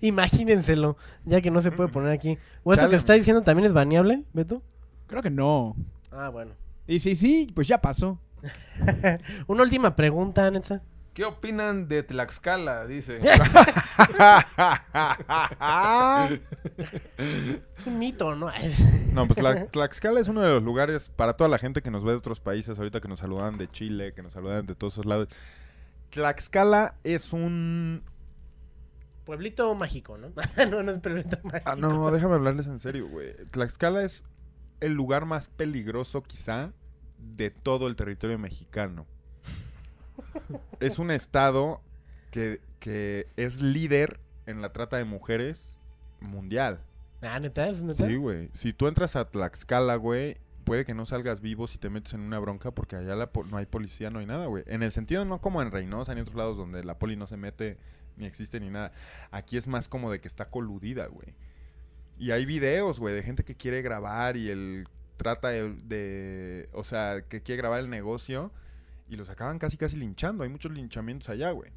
Imagínenselo, 0.00 0.96
ya 1.24 1.40
que 1.40 1.50
no 1.50 1.62
se 1.62 1.70
puede 1.70 1.88
poner 1.88 2.12
aquí. 2.12 2.38
¿O 2.62 2.72
esto 2.72 2.82
Chale. 2.82 2.90
que 2.90 2.96
está 2.96 3.12
diciendo 3.14 3.42
también 3.42 3.66
es 3.66 3.72
baneable, 3.72 4.24
Beto? 4.32 4.62
Creo 5.06 5.22
que 5.22 5.30
no. 5.30 5.76
Ah, 6.10 6.28
bueno. 6.28 6.52
Y 6.86 7.00
si 7.00 7.14
sí, 7.16 7.50
pues 7.54 7.68
ya 7.68 7.80
pasó. 7.80 8.20
Una 9.46 9.62
última 9.62 9.96
pregunta, 9.96 10.50
Netza. 10.50 10.82
¿Qué 11.18 11.24
opinan 11.24 11.88
de 11.88 12.04
Tlaxcala? 12.04 12.86
Dice. 12.86 13.18
Es 17.76 17.86
un 17.86 17.98
mito, 17.98 18.36
¿no? 18.36 18.52
No, 19.12 19.26
pues 19.26 19.42
la, 19.42 19.66
Tlaxcala 19.66 20.20
es 20.20 20.28
uno 20.28 20.42
de 20.42 20.48
los 20.48 20.62
lugares 20.62 21.08
para 21.08 21.32
toda 21.36 21.50
la 21.50 21.58
gente 21.58 21.82
que 21.82 21.90
nos 21.90 22.04
ve 22.04 22.12
de 22.12 22.18
otros 22.18 22.38
países, 22.38 22.78
ahorita 22.78 23.00
que 23.00 23.08
nos 23.08 23.18
saludan 23.18 23.58
de 23.58 23.66
Chile, 23.66 24.12
que 24.14 24.22
nos 24.22 24.34
saludan 24.34 24.66
de 24.66 24.76
todos 24.76 24.92
esos 24.94 25.06
lados. 25.06 25.30
Tlaxcala 26.10 26.94
es 27.02 27.32
un... 27.32 28.04
Pueblito 29.24 29.74
mágico, 29.74 30.18
¿no? 30.18 30.28
no, 30.70 30.82
no 30.84 30.92
es 30.92 31.00
pueblito 31.00 31.38
mágico. 31.42 31.68
Ah, 31.68 31.74
no, 31.74 32.12
déjame 32.12 32.34
hablarles 32.34 32.68
en 32.68 32.78
serio, 32.78 33.08
güey. 33.08 33.34
Tlaxcala 33.50 34.04
es 34.04 34.24
el 34.80 34.92
lugar 34.92 35.24
más 35.24 35.48
peligroso 35.48 36.22
quizá 36.22 36.72
de 37.18 37.50
todo 37.50 37.86
el 37.86 37.96
territorio 37.96 38.38
mexicano. 38.38 39.06
Es 40.80 40.98
un 40.98 41.10
estado 41.10 41.82
que, 42.30 42.60
que 42.80 43.26
es 43.36 43.62
líder 43.62 44.20
en 44.46 44.62
la 44.62 44.72
trata 44.72 44.96
de 44.96 45.04
mujeres 45.04 45.78
mundial. 46.20 46.80
Ah, 47.22 47.38
¿neta? 47.40 47.68
¿Es 47.68 47.82
neta? 47.82 48.06
Sí, 48.06 48.16
güey. 48.16 48.50
Si 48.52 48.72
tú 48.72 48.86
entras 48.86 49.16
a 49.16 49.28
Tlaxcala, 49.28 49.96
güey, 49.96 50.38
puede 50.64 50.84
que 50.84 50.94
no 50.94 51.06
salgas 51.06 51.40
vivo 51.40 51.66
si 51.66 51.78
te 51.78 51.90
metes 51.90 52.14
en 52.14 52.20
una 52.20 52.38
bronca 52.38 52.70
porque 52.70 52.96
allá 52.96 53.14
la 53.16 53.30
no 53.50 53.56
hay 53.56 53.66
policía, 53.66 54.10
no 54.10 54.18
hay 54.18 54.26
nada, 54.26 54.46
güey. 54.46 54.64
En 54.66 54.82
el 54.82 54.92
sentido 54.92 55.24
no 55.24 55.40
como 55.40 55.62
en 55.62 55.70
Reynosa 55.70 56.14
ni 56.14 56.20
otros 56.20 56.36
lados 56.36 56.56
donde 56.56 56.84
la 56.84 56.98
poli 56.98 57.16
no 57.16 57.26
se 57.26 57.36
mete 57.36 57.78
ni 58.16 58.26
existe 58.26 58.60
ni 58.60 58.70
nada. 58.70 58.92
Aquí 59.30 59.56
es 59.56 59.66
más 59.66 59.88
como 59.88 60.10
de 60.10 60.20
que 60.20 60.28
está 60.28 60.50
coludida, 60.50 61.06
güey. 61.06 61.34
Y 62.18 62.32
hay 62.32 62.46
videos, 62.46 62.98
güey, 62.98 63.14
de 63.14 63.22
gente 63.22 63.44
que 63.44 63.54
quiere 63.54 63.80
grabar 63.80 64.36
y 64.36 64.50
el 64.50 64.88
trata 65.18 65.48
de, 65.48 65.74
de- 65.84 66.70
o 66.72 66.82
sea, 66.84 67.20
que 67.28 67.42
quiere 67.42 67.58
grabar 67.60 67.80
el 67.80 67.90
negocio 67.90 68.50
y 69.10 69.16
los 69.16 69.28
acaban 69.28 69.58
casi 69.58 69.76
casi 69.76 69.96
linchando. 69.96 70.44
Hay 70.44 70.48
muchos 70.48 70.72
linchamientos 70.72 71.28
allá, 71.28 71.50
güey. 71.50 71.70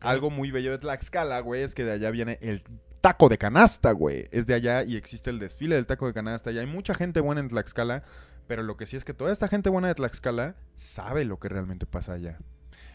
Algo 0.00 0.28
muy 0.30 0.50
bello 0.50 0.70
de 0.70 0.78
Tlaxcala, 0.78 1.40
güey, 1.40 1.62
es 1.62 1.74
que 1.74 1.84
de 1.84 1.92
allá 1.92 2.10
viene 2.10 2.38
el 2.42 2.62
taco 3.00 3.30
de 3.30 3.38
canasta, 3.38 3.92
güey. 3.92 4.26
Es 4.32 4.46
de 4.46 4.52
allá 4.54 4.82
y 4.84 4.96
existe 4.96 5.30
el 5.30 5.38
desfile 5.38 5.76
del 5.76 5.86
taco 5.86 6.06
de 6.06 6.12
canasta. 6.12 6.50
Y 6.52 6.58
hay 6.58 6.66
mucha 6.66 6.92
gente 6.94 7.20
buena 7.20 7.40
en 7.40 7.48
Tlaxcala, 7.48 8.02
pero 8.46 8.62
lo 8.62 8.76
que 8.76 8.84
sí 8.86 8.96
es 8.98 9.04
que 9.04 9.14
toda 9.14 9.32
esta 9.32 9.48
gente 9.48 9.70
buena 9.70 9.88
de 9.88 9.94
Tlaxcala 9.94 10.56
sabe 10.74 11.24
lo 11.24 11.38
que 11.38 11.48
realmente 11.48 11.86
pasa 11.86 12.12
allá. 12.14 12.38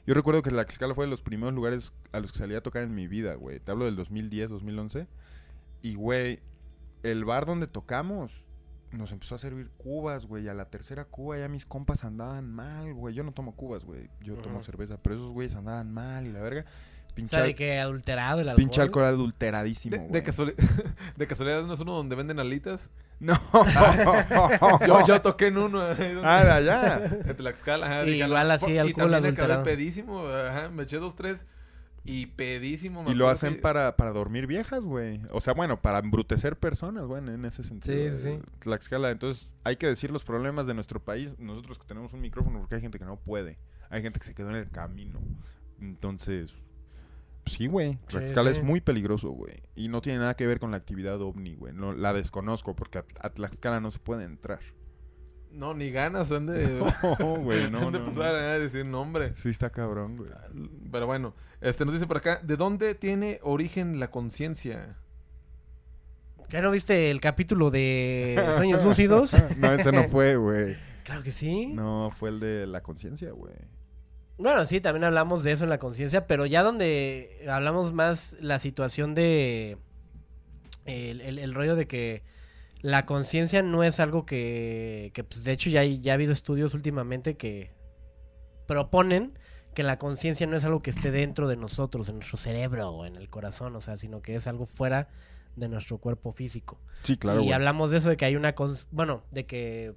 Yo 0.05 0.13
recuerdo 0.13 0.41
que 0.41 0.49
Tlaxcala 0.49 0.93
fue 0.93 1.05
de 1.05 1.11
los 1.11 1.21
primeros 1.21 1.53
lugares 1.55 1.93
a 2.11 2.19
los 2.19 2.31
que 2.33 2.37
salí 2.39 2.53
a 2.55 2.61
tocar 2.61 2.83
en 2.83 2.93
mi 2.93 3.07
vida, 3.07 3.35
güey. 3.35 3.59
Te 3.59 3.71
hablo 3.71 3.85
del 3.85 3.95
2010, 3.95 4.49
2011. 4.51 5.07
Y, 5.81 5.95
güey, 5.95 6.41
el 7.03 7.23
bar 7.25 7.45
donde 7.45 7.67
tocamos 7.67 8.45
nos 8.97 9.11
empezó 9.11 9.35
a 9.35 9.39
servir 9.39 9.69
cubas, 9.77 10.25
güey. 10.25 10.45
y 10.45 10.47
A 10.49 10.53
la 10.53 10.65
tercera 10.65 11.05
cuba 11.05 11.37
ya 11.37 11.47
mis 11.47 11.65
compas 11.65 12.03
andaban 12.03 12.51
mal, 12.53 12.93
güey. 12.93 13.13
Yo 13.15 13.23
no 13.23 13.31
tomo 13.31 13.55
cubas, 13.55 13.83
güey. 13.83 14.09
Yo 14.21 14.35
tomo 14.35 14.61
cerveza. 14.63 14.97
Pero 15.01 15.15
esos 15.15 15.29
güeyes 15.31 15.55
andaban 15.55 15.91
mal 15.93 16.25
y 16.27 16.31
la 16.31 16.39
verga. 16.41 16.65
O 17.11 17.15
Pinche, 17.15 17.29
sea, 17.31 17.41
al- 17.41 17.47
de 17.47 17.55
que 17.55 17.79
adulterado 17.79 18.41
el 18.41 18.49
alcohol. 18.49 18.63
pinche 18.63 18.81
alcohol 18.81 19.05
adulteradísimo, 19.05 19.91
De, 19.95 19.99
güey. 19.99 20.11
de, 20.11 20.23
casuali- 20.23 20.55
de 21.15 21.27
casualidad 21.27 21.63
no 21.63 21.73
es 21.73 21.79
uno 21.79 21.93
donde 21.93 22.15
venden 22.15 22.39
alitas. 22.39 22.89
No. 23.23 23.39
Yo, 24.85 25.05
yo 25.07 25.21
toqué 25.21 25.47
en 25.47 25.57
uno. 25.57 25.81
Ah, 26.23 26.43
de 26.43 26.51
allá. 26.51 27.01
En 27.05 27.35
Tlaxcala, 27.37 27.85
ajá. 27.85 28.05
Y 28.05 28.21
igual 28.21 28.47
"No, 28.49 28.53
así, 28.53 28.71
y 28.71 28.77
alcohol 28.77 29.11
también 29.11 29.33
acabé 29.33 29.53
adulterado". 29.53 29.63
pedísimo, 29.63 30.25
ajá, 30.27 30.69
me 30.69 30.83
eché 30.83 30.97
dos, 30.97 31.15
tres 31.15 31.45
y 32.05 32.25
pedísimo. 32.27 33.05
Y 33.09 33.13
lo 33.13 33.29
hacen 33.29 33.55
que- 33.55 33.61
para, 33.61 33.95
para 33.95 34.11
dormir 34.11 34.47
viejas, 34.47 34.83
güey. 34.85 35.21
O 35.31 35.39
sea, 35.41 35.53
bueno, 35.53 35.81
para 35.81 35.99
embrutecer 35.99 36.57
personas, 36.57 37.05
güey, 37.05 37.23
en 37.27 37.45
ese 37.45 37.63
sentido. 37.63 38.11
Sí, 38.11 38.17
sí, 38.17 38.39
Tlaxcala. 38.59 39.11
Entonces, 39.11 39.49
hay 39.63 39.77
que 39.77 39.87
decir 39.87 40.11
los 40.11 40.23
problemas 40.23 40.67
de 40.67 40.73
nuestro 40.73 40.99
país. 41.01 41.33
Nosotros 41.39 41.79
que 41.79 41.85
tenemos 41.85 42.11
un 42.13 42.21
micrófono, 42.21 42.59
porque 42.59 42.75
hay 42.75 42.81
gente 42.81 42.99
que 42.99 43.05
no 43.05 43.17
puede. 43.17 43.57
Hay 43.89 44.01
gente 44.01 44.19
que 44.19 44.25
se 44.25 44.33
quedó 44.33 44.49
en 44.49 44.57
el 44.57 44.69
camino. 44.69 45.19
Entonces, 45.79 46.55
pues 47.43 47.55
sí, 47.55 47.67
güey. 47.67 47.97
Tlaxcala 48.07 48.53
sí. 48.53 48.59
es 48.59 48.65
muy 48.65 48.81
peligroso, 48.81 49.29
güey. 49.29 49.55
Y 49.75 49.87
no 49.87 50.01
tiene 50.01 50.19
nada 50.19 50.35
que 50.35 50.47
ver 50.47 50.59
con 50.59 50.71
la 50.71 50.77
actividad 50.77 51.21
ovni, 51.21 51.55
güey. 51.55 51.73
No, 51.73 51.93
la 51.93 52.13
desconozco 52.13 52.75
porque 52.75 52.99
a, 52.99 53.05
a 53.21 53.29
Tlaxcala 53.29 53.79
no 53.81 53.91
se 53.91 53.99
puede 53.99 54.23
entrar. 54.25 54.59
No, 55.53 55.73
ni 55.73 55.91
ganas 55.91 56.31
han 56.31 56.47
de, 56.47 56.67
No, 57.19 57.35
güey, 57.37 57.69
no, 57.69 57.87
han 57.87 57.93
de 57.93 57.99
no, 57.99 58.05
pasar 58.07 58.33
no. 58.33 58.39
a 58.39 58.59
decir 58.59 58.85
nombre. 58.85 59.33
Sí 59.35 59.49
está 59.49 59.69
cabrón, 59.69 60.17
güey. 60.17 60.29
Pero 60.91 61.05
bueno, 61.05 61.35
este 61.61 61.85
nos 61.85 61.93
dice 61.93 62.07
por 62.07 62.17
acá, 62.17 62.39
¿de 62.43 62.55
dónde 62.57 62.95
tiene 62.95 63.39
origen 63.43 63.99
la 63.99 64.09
conciencia? 64.09 64.97
¿Ya 66.49 66.61
no 66.61 66.71
viste 66.71 67.09
el 67.11 67.19
capítulo 67.21 67.71
de 67.71 68.35
Sueños 68.57 68.83
Lúcidos? 68.83 69.33
No, 69.57 69.73
ese 69.73 69.91
no 69.91 70.03
fue, 70.07 70.35
güey. 70.35 70.75
Claro 71.03 71.23
que 71.23 71.31
sí. 71.31 71.67
No, 71.67 72.11
fue 72.15 72.29
el 72.29 72.39
de 72.39 72.67
la 72.67 72.81
conciencia, 72.81 73.31
güey. 73.31 73.53
Bueno, 74.37 74.65
sí, 74.65 74.81
también 74.81 75.03
hablamos 75.03 75.43
de 75.43 75.51
eso 75.51 75.63
en 75.63 75.69
la 75.69 75.77
conciencia, 75.79 76.25
pero 76.27 76.45
ya 76.45 76.63
donde 76.63 77.45
hablamos 77.49 77.93
más 77.93 78.37
la 78.41 78.57
situación 78.59 79.13
de... 79.15 79.77
El, 80.85 81.21
el- 81.21 81.39
el 81.39 81.53
rollo 81.53 81.75
de 81.75 81.87
que 81.87 82.23
la 82.83 83.05
conciencia 83.05 83.63
no 83.63 83.81
es 83.83 83.99
algo 84.01 84.25
que, 84.25 85.11
que 85.15 85.23
pues, 85.23 85.45
de 85.45 85.53
hecho 85.53 85.69
ya, 85.69 85.79
hay- 85.79 86.01
ya 86.01 86.11
ha 86.11 86.15
habido 86.15 86.33
estudios 86.33 86.73
últimamente 86.73 87.37
que 87.37 87.71
proponen 88.67 89.39
que 89.73 89.83
la 89.83 89.97
conciencia 89.97 90.45
no 90.47 90.57
es 90.57 90.65
algo 90.65 90.81
que 90.81 90.91
esté 90.91 91.09
dentro 91.09 91.47
de 91.47 91.55
nosotros, 91.55 92.09
en 92.09 92.15
nuestro 92.15 92.37
cerebro 92.37 92.89
o 92.89 93.05
en 93.05 93.15
el 93.15 93.29
corazón, 93.29 93.75
o 93.77 93.81
sea, 93.81 93.95
sino 93.97 94.21
que 94.21 94.35
es 94.35 94.47
algo 94.47 94.65
fuera 94.65 95.07
de 95.55 95.69
nuestro 95.69 95.97
cuerpo 95.97 96.33
físico. 96.33 96.77
Sí, 97.03 97.17
claro, 97.17 97.39
y 97.41 97.53
hablamos 97.53 97.89
de 97.89 97.97
eso, 97.97 98.09
de 98.09 98.17
que 98.17 98.25
hay 98.25 98.35
una... 98.35 98.53
Bueno, 98.91 99.23
de 99.31 99.45
que 99.45 99.95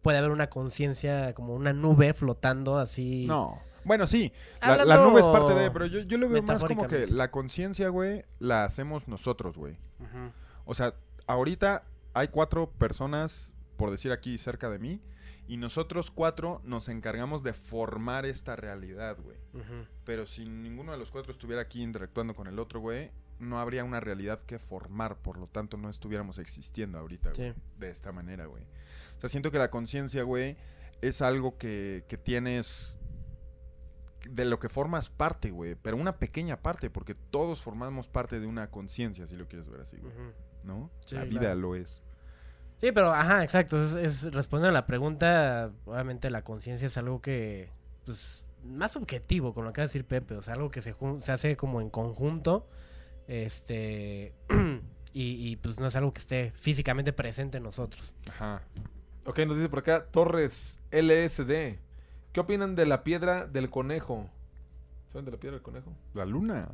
puede 0.00 0.16
haber 0.18 0.30
una 0.30 0.48
conciencia 0.48 1.34
como 1.34 1.54
una 1.54 1.72
nube 1.74 2.14
flotando 2.14 2.78
así... 2.78 3.26
No. 3.26 3.60
Bueno, 3.84 4.06
sí. 4.06 4.32
La, 4.62 4.96
nube 5.04 5.20
es 5.20 5.26
parte 5.26 5.54
de... 5.54 5.70
Pero 5.70 5.86
yo, 5.86 6.00
yo 6.00 6.16
lo 6.16 6.28
veo 6.30 6.42
más 6.42 6.64
como 6.64 6.86
que 6.86 7.06
la 7.08 7.30
conciencia, 7.30 7.90
güey, 7.90 8.22
la 8.38 8.64
hacemos 8.64 9.06
nosotros, 9.06 9.58
güey. 9.58 9.76
O 10.64 10.74
sea, 10.74 10.94
ahorita 11.26 11.84
hay 12.14 12.28
cuatro 12.28 12.70
personas, 12.70 13.52
por 13.76 13.90
decir 13.90 14.12
aquí, 14.12 14.38
cerca 14.38 14.70
de 14.70 14.78
mí. 14.78 15.00
Y 15.48 15.56
nosotros 15.56 16.10
cuatro 16.10 16.60
nos 16.64 16.88
encargamos 16.88 17.42
de 17.42 17.52
formar 17.52 18.24
esta 18.24 18.54
realidad, 18.56 19.18
güey. 19.20 19.36
Pero 20.04 20.24
si 20.24 20.46
ninguno 20.46 20.92
de 20.92 20.98
los 20.98 21.10
cuatro 21.10 21.32
estuviera 21.32 21.62
aquí 21.62 21.82
interactuando 21.82 22.34
con 22.34 22.46
el 22.46 22.58
otro, 22.58 22.80
güey, 22.80 23.10
no 23.38 23.58
habría 23.58 23.82
una 23.84 23.98
realidad 23.98 24.40
que 24.40 24.58
formar. 24.58 25.16
Por 25.16 25.38
lo 25.38 25.48
tanto, 25.48 25.76
no 25.76 25.90
estuviéramos 25.90 26.38
existiendo 26.38 26.98
ahorita, 26.98 27.32
güey. 27.32 27.52
Sí. 27.52 27.60
De 27.76 27.90
esta 27.90 28.12
manera, 28.12 28.46
güey. 28.46 28.62
O 29.16 29.20
sea, 29.20 29.28
siento 29.28 29.50
que 29.50 29.58
la 29.58 29.70
conciencia, 29.70 30.22
güey, 30.22 30.56
es 31.00 31.20
algo 31.22 31.58
que, 31.58 32.04
que 32.08 32.16
tienes... 32.16 32.98
De 34.30 34.44
lo 34.44 34.60
que 34.60 34.68
formas 34.68 35.10
parte, 35.10 35.50
güey. 35.50 35.74
Pero 35.74 35.96
una 35.96 36.18
pequeña 36.18 36.62
parte, 36.62 36.88
porque 36.88 37.16
todos 37.16 37.60
formamos 37.60 38.06
parte 38.06 38.38
de 38.38 38.46
una 38.46 38.70
conciencia, 38.70 39.26
si 39.26 39.34
lo 39.34 39.48
quieres 39.48 39.68
ver 39.68 39.80
así, 39.80 39.96
güey. 39.96 40.14
¿No? 40.64 40.90
Sí, 41.06 41.14
la 41.14 41.24
vida 41.24 41.40
claro. 41.40 41.60
lo 41.60 41.74
es. 41.74 42.02
Sí, 42.76 42.90
pero 42.92 43.12
ajá, 43.12 43.44
exacto. 43.44 43.82
Es, 43.82 43.94
es 43.94 44.34
respondiendo 44.34 44.70
a 44.70 44.72
la 44.72 44.86
pregunta, 44.86 45.70
obviamente 45.84 46.30
la 46.30 46.42
conciencia 46.42 46.86
es 46.86 46.96
algo 46.96 47.20
que, 47.20 47.70
pues, 48.04 48.44
más 48.64 48.96
objetivo, 48.96 49.54
con 49.54 49.64
lo 49.64 49.70
que 49.70 49.80
acaba 49.80 49.84
de 49.84 49.88
decir 49.88 50.04
Pepe. 50.04 50.34
O 50.34 50.42
sea, 50.42 50.54
algo 50.54 50.70
que 50.70 50.80
se, 50.80 50.94
se 51.20 51.32
hace 51.32 51.56
como 51.56 51.80
en 51.80 51.90
conjunto. 51.90 52.68
Este. 53.28 54.34
y, 55.12 55.48
y, 55.48 55.56
pues 55.56 55.78
no 55.78 55.86
es 55.86 55.96
algo 55.96 56.12
que 56.12 56.20
esté 56.20 56.52
físicamente 56.56 57.12
presente 57.12 57.58
en 57.58 57.64
nosotros. 57.64 58.12
Ajá. 58.28 58.62
Ok, 59.24 59.38
nos 59.46 59.56
dice 59.56 59.68
por 59.68 59.80
acá, 59.80 60.06
Torres 60.06 60.80
LSD. 60.90 61.78
¿Qué 62.32 62.40
opinan 62.40 62.74
de 62.74 62.86
la 62.86 63.04
piedra 63.04 63.46
del 63.46 63.70
conejo? 63.70 64.28
¿Saben 65.06 65.24
de 65.26 65.32
la 65.32 65.36
piedra 65.36 65.56
del 65.56 65.62
conejo? 65.62 65.92
La 66.14 66.24
luna. 66.24 66.68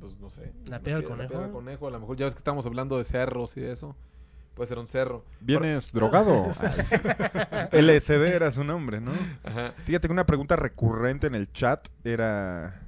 Pues 0.00 0.18
no 0.18 0.30
sé. 0.30 0.52
La 0.66 0.80
piedra 0.80 1.00
del 1.00 1.06
piedra- 1.08 1.26
conejo. 1.28 1.42
del 1.42 1.50
conejo. 1.52 1.86
A 1.88 1.90
lo 1.90 2.00
mejor 2.00 2.16
ya 2.16 2.24
ves 2.24 2.34
que 2.34 2.38
estamos 2.38 2.64
hablando 2.66 2.98
de 2.98 3.04
cerros 3.04 3.56
y 3.56 3.60
de 3.60 3.72
eso. 3.72 3.94
Puede 4.54 4.68
ser 4.68 4.78
un 4.78 4.88
cerro. 4.88 5.24
¿Vienes 5.40 5.92
drogado? 5.92 6.48
Ay, 6.58 6.84
sí. 6.84 6.96
LSD 7.72 8.34
era 8.34 8.50
su 8.52 8.64
nombre, 8.64 9.00
¿no? 9.00 9.12
Ajá. 9.44 9.74
Fíjate 9.84 10.08
que 10.08 10.12
una 10.12 10.26
pregunta 10.26 10.56
recurrente 10.56 11.26
en 11.28 11.34
el 11.34 11.52
chat 11.52 11.86
era... 12.04 12.86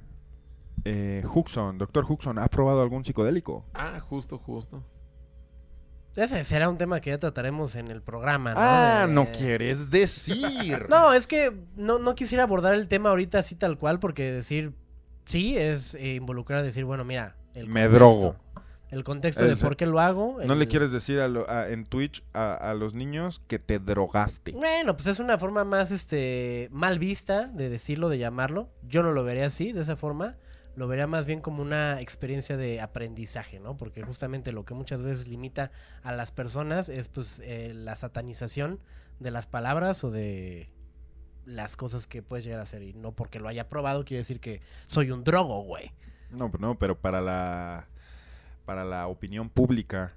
Eh, 0.85 1.23
Huxon, 1.33 1.77
doctor 1.77 2.05
Huxon, 2.09 2.37
¿ha 2.37 2.47
probado 2.49 2.81
algún 2.81 3.05
psicodélico? 3.05 3.65
Ah, 3.73 4.01
justo, 4.01 4.37
justo. 4.37 4.83
Ese 6.15 6.43
será 6.43 6.69
un 6.69 6.77
tema 6.77 6.99
que 6.99 7.09
ya 7.09 7.17
trataremos 7.17 7.75
en 7.75 7.87
el 7.87 8.01
programa, 8.03 8.51
¿no? 8.53 8.59
Ah, 8.59 9.05
De- 9.07 9.13
no 9.13 9.31
quieres 9.31 9.89
decir. 9.89 10.85
No, 10.89 11.13
es 11.13 11.25
que 11.25 11.57
no, 11.75 11.97
no 11.99 12.13
quisiera 12.15 12.43
abordar 12.43 12.75
el 12.75 12.87
tema 12.87 13.09
ahorita 13.09 13.39
así 13.39 13.55
tal 13.55 13.77
cual, 13.77 13.99
porque 13.99 14.31
decir 14.31 14.73
sí 15.25 15.57
es 15.57 15.95
eh, 15.95 16.15
involucrar 16.15 16.63
decir, 16.63 16.85
bueno, 16.85 17.03
mira, 17.05 17.35
el 17.53 17.67
Me 17.67 17.81
contexto. 17.83 17.93
drogo. 17.95 18.35
El 18.89 19.03
contexto 19.03 19.43
de 19.45 19.55
por 19.57 19.75
qué 19.75 19.87
lo 19.87 19.99
hago. 19.99 20.37
¿No 20.45 20.53
le 20.53 20.67
quieres 20.67 20.91
decir 20.91 21.19
a 21.19 21.27
lo- 21.27 21.49
a- 21.49 21.67
en 21.69 21.83
Twitch 21.83 22.23
a, 22.33 22.53
a 22.53 22.75
los 22.75 22.93
niños 22.93 23.41
que 23.47 23.57
te 23.57 23.79
drogaste? 23.79 24.51
Bueno, 24.51 24.95
pues 24.95 25.07
es 25.07 25.19
una 25.19 25.39
forma 25.39 25.63
más 25.63 25.89
este 25.89 26.67
mal 26.71 26.99
vista 26.99 27.47
de 27.47 27.69
decirlo, 27.69 28.07
de 28.09 28.19
llamarlo. 28.19 28.69
Yo 28.87 29.01
no 29.01 29.11
lo 29.11 29.23
vería 29.23 29.47
así, 29.47 29.71
de 29.71 29.81
esa 29.81 29.95
forma. 29.95 30.35
Lo 30.75 30.87
vería 30.87 31.07
más 31.07 31.25
bien 31.25 31.41
como 31.41 31.63
una 31.63 32.01
experiencia 32.01 32.55
de 32.55 32.81
aprendizaje, 32.81 33.59
¿no? 33.59 33.75
Porque 33.77 34.03
justamente 34.03 34.51
lo 34.51 34.63
que 34.63 34.75
muchas 34.75 35.01
veces 35.01 35.27
limita 35.27 35.71
a 36.03 36.11
las 36.11 36.31
personas 36.31 36.87
es 36.87 37.09
pues 37.09 37.41
eh, 37.43 37.71
la 37.75 37.95
satanización 37.95 38.79
de 39.19 39.31
las 39.31 39.47
palabras 39.47 40.03
o 40.03 40.11
de 40.11 40.69
las 41.45 41.75
cosas 41.75 42.07
que 42.07 42.21
puedes 42.21 42.45
llegar 42.45 42.59
a 42.59 42.63
hacer. 42.63 42.81
Y 42.83 42.93
no 42.93 43.11
porque 43.11 43.39
lo 43.39 43.47
haya 43.49 43.67
probado 43.69 44.05
quiere 44.05 44.19
decir 44.19 44.39
que 44.39 44.61
soy 44.87 45.11
un 45.11 45.23
drogo, 45.23 45.61
güey. 45.63 45.91
No, 46.31 46.49
pero 46.51 46.61
no, 46.67 46.79
pero 46.79 46.97
para 46.99 47.21
la 47.21 47.87
para 48.65 48.83
la 48.85 49.07
opinión 49.07 49.49
pública 49.49 50.13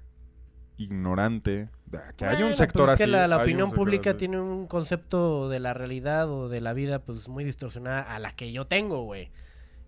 ignorante, 0.77 1.69
da- 1.85 2.13
que 2.13 2.25
Bueno, 2.25 2.47
un 2.47 2.55
sector 2.55 2.83
pues 2.85 2.89
es 2.89 2.93
así. 3.01 3.03
que 3.05 3.07
la, 3.17 3.27
la 3.27 3.37
hay 3.37 3.41
opinión 3.43 3.71
pública 3.71 4.11
así. 4.11 4.19
tiene 4.19 4.39
un 4.39 4.67
concepto 4.67 5.49
de 5.49 5.59
la 5.59 5.73
realidad 5.73 6.29
o 6.29 6.49
de 6.49 6.61
la 6.61 6.73
vida 6.73 6.99
pues 6.99 7.27
muy 7.27 7.43
distorsionada 7.43 8.01
a 8.01 8.19
la 8.19 8.35
que 8.35 8.51
yo 8.51 8.65
tengo, 8.65 9.03
güey. 9.03 9.31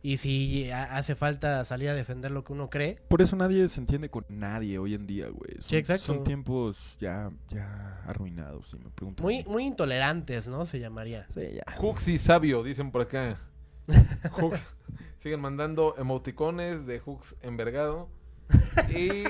Y 0.02 0.18
si 0.18 0.72
ha- 0.72 0.96
hace 0.98 1.14
falta 1.16 1.64
salir 1.66 1.90
a 1.90 1.94
defender 1.94 2.32
lo 2.32 2.44
que 2.46 2.54
uno 2.54 2.70
cree, 2.70 3.02
Por 3.10 3.22
eso 3.22 3.36
nadie 3.36 3.68
se 3.68 3.82
entiende 3.82 4.10
con 4.10 4.26
nadie 4.30 4.78
hoy 4.80 4.94
en 4.94 5.06
día, 5.06 5.28
güey. 5.28 5.54
Son, 5.60 5.70
Sí, 5.70 5.76
exacto. 5.76 6.04
son 6.06 6.24
tiempos 6.24 6.96
ya 7.00 7.32
ya 7.50 8.02
arruinados, 8.06 8.68
si 8.70 8.78
me 8.78 8.90
preguntan. 8.92 9.24
muy 9.26 9.44
muy 9.46 9.66
intolerantes, 9.66 10.48
¿no? 10.48 10.66
Se 10.66 10.80
llamaría. 10.80 11.26
Sí, 11.30 11.42
ya. 11.54 11.64
Huxi 11.82 12.18
sabio, 12.18 12.64
dicen 12.64 12.92
por 12.92 13.02
acá. 13.02 13.40
Hux- 14.38 14.60
Siguen 15.20 15.42
mandando 15.42 15.96
emoticones 15.98 16.86
de 16.86 17.02
Hux 17.06 17.36
envergado. 17.42 18.08
Y 18.96 19.24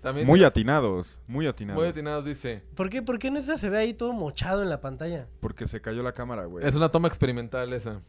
también. 0.00 0.26
Muy 0.26 0.42
atinados, 0.42 1.18
muy 1.26 1.46
atinados. 1.46 1.78
muy 1.82 1.88
atinados, 1.88 2.24
dice. 2.24 2.62
¿Por 2.74 2.88
qué? 2.88 3.02
¿Por 3.02 3.18
qué 3.18 3.28
en 3.28 3.36
esa 3.36 3.58
se 3.58 3.68
ve 3.68 3.78
ahí 3.78 3.92
todo 3.92 4.14
mochado 4.14 4.62
en 4.62 4.70
la 4.70 4.80
pantalla? 4.80 5.26
Porque 5.40 5.66
se 5.66 5.82
cayó 5.82 6.02
la 6.02 6.12
cámara, 6.14 6.46
güey. 6.46 6.66
Es 6.66 6.74
una 6.76 6.90
toma 6.90 7.08
experimental 7.08 7.72
esa. 7.74 8.00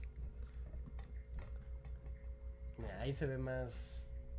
Ahí 3.10 3.14
se 3.14 3.26
ve 3.26 3.40
más 3.40 3.72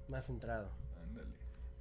más 0.07 0.27
centrado. 0.27 0.80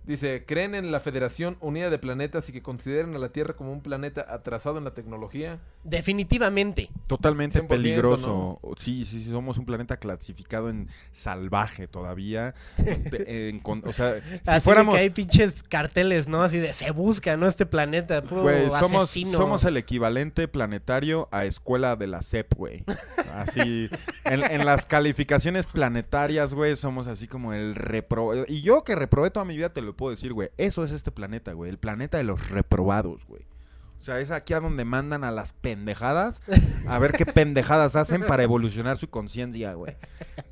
Dice, 0.05 0.43
¿creen 0.45 0.73
en 0.73 0.91
la 0.91 0.99
Federación 0.99 1.57
Unida 1.61 1.89
de 1.91 1.99
Planetas 1.99 2.49
y 2.49 2.51
que 2.51 2.63
consideren 2.63 3.13
a 3.15 3.19
la 3.19 3.29
Tierra 3.29 3.55
como 3.55 3.71
un 3.71 3.81
planeta 3.81 4.25
atrasado 4.27 4.77
en 4.79 4.83
la 4.83 4.93
tecnología? 4.95 5.59
Definitivamente. 5.83 6.89
Totalmente 7.07 7.61
100%, 7.61 7.67
peligroso. 7.67 8.59
Sí, 8.79 9.05
sí, 9.05 9.23
sí, 9.23 9.29
somos 9.29 9.57
un 9.59 9.65
planeta 9.65 9.97
clasificado 9.97 10.69
en 10.69 10.87
salvaje 11.11 11.87
todavía. 11.87 12.55
De- 12.77 13.49
en 13.49 13.59
con- 13.59 13.83
o 13.85 13.93
sea, 13.93 14.19
si 14.43 14.49
Así 14.49 14.61
fuéramos... 14.61 14.95
que 14.95 15.01
hay 15.01 15.09
pinches 15.11 15.61
carteles, 15.63 16.27
¿no? 16.27 16.41
Así 16.41 16.57
de 16.57 16.73
se 16.73 16.89
busca, 16.91 17.37
¿no? 17.37 17.45
Este 17.47 17.65
planeta, 17.67 18.23
puro 18.23 18.41
Güey, 18.41 18.69
somos, 18.71 19.03
asesino. 19.03 19.37
somos 19.37 19.63
el 19.63 19.77
equivalente 19.77 20.47
planetario 20.47 21.27
a 21.31 21.45
escuela 21.45 21.95
de 21.95 22.07
la 22.07 22.21
CEP, 22.23 22.55
güey. 22.55 22.83
Así, 23.35 23.89
en, 24.25 24.43
en 24.43 24.65
las 24.65 24.85
calificaciones 24.87 25.67
planetarias, 25.67 26.53
güey, 26.55 26.75
somos 26.75 27.07
así 27.07 27.27
como 27.27 27.53
el 27.53 27.75
reprobado. 27.75 28.45
Y 28.47 28.61
yo 28.61 28.83
que 28.83 28.95
reprobé 28.95 29.29
toda 29.29 29.45
mi 29.45 29.55
vida 29.55 29.69
te 29.69 29.81
lo 29.81 29.95
puedo 29.99 30.11
decir, 30.11 30.31
güey. 30.31 30.49
Eso 30.57 30.85
es 30.85 30.91
este 30.91 31.11
planeta, 31.11 31.51
güey. 31.51 31.69
El 31.69 31.77
planeta 31.77 32.17
de 32.17 32.23
los 32.23 32.49
reprobados, 32.49 33.25
güey. 33.27 33.41
O 33.99 34.03
sea, 34.03 34.19
es 34.21 34.31
aquí 34.31 34.53
a 34.53 34.59
donde 34.61 34.85
mandan 34.85 35.23
a 35.25 35.31
las 35.31 35.51
pendejadas 35.51 36.41
a 36.87 36.99
ver 36.99 37.11
qué 37.11 37.25
pendejadas 37.25 37.95
hacen 37.97 38.25
para 38.25 38.43
evolucionar 38.43 38.97
su 38.97 39.09
conciencia, 39.09 39.73
güey. 39.73 39.95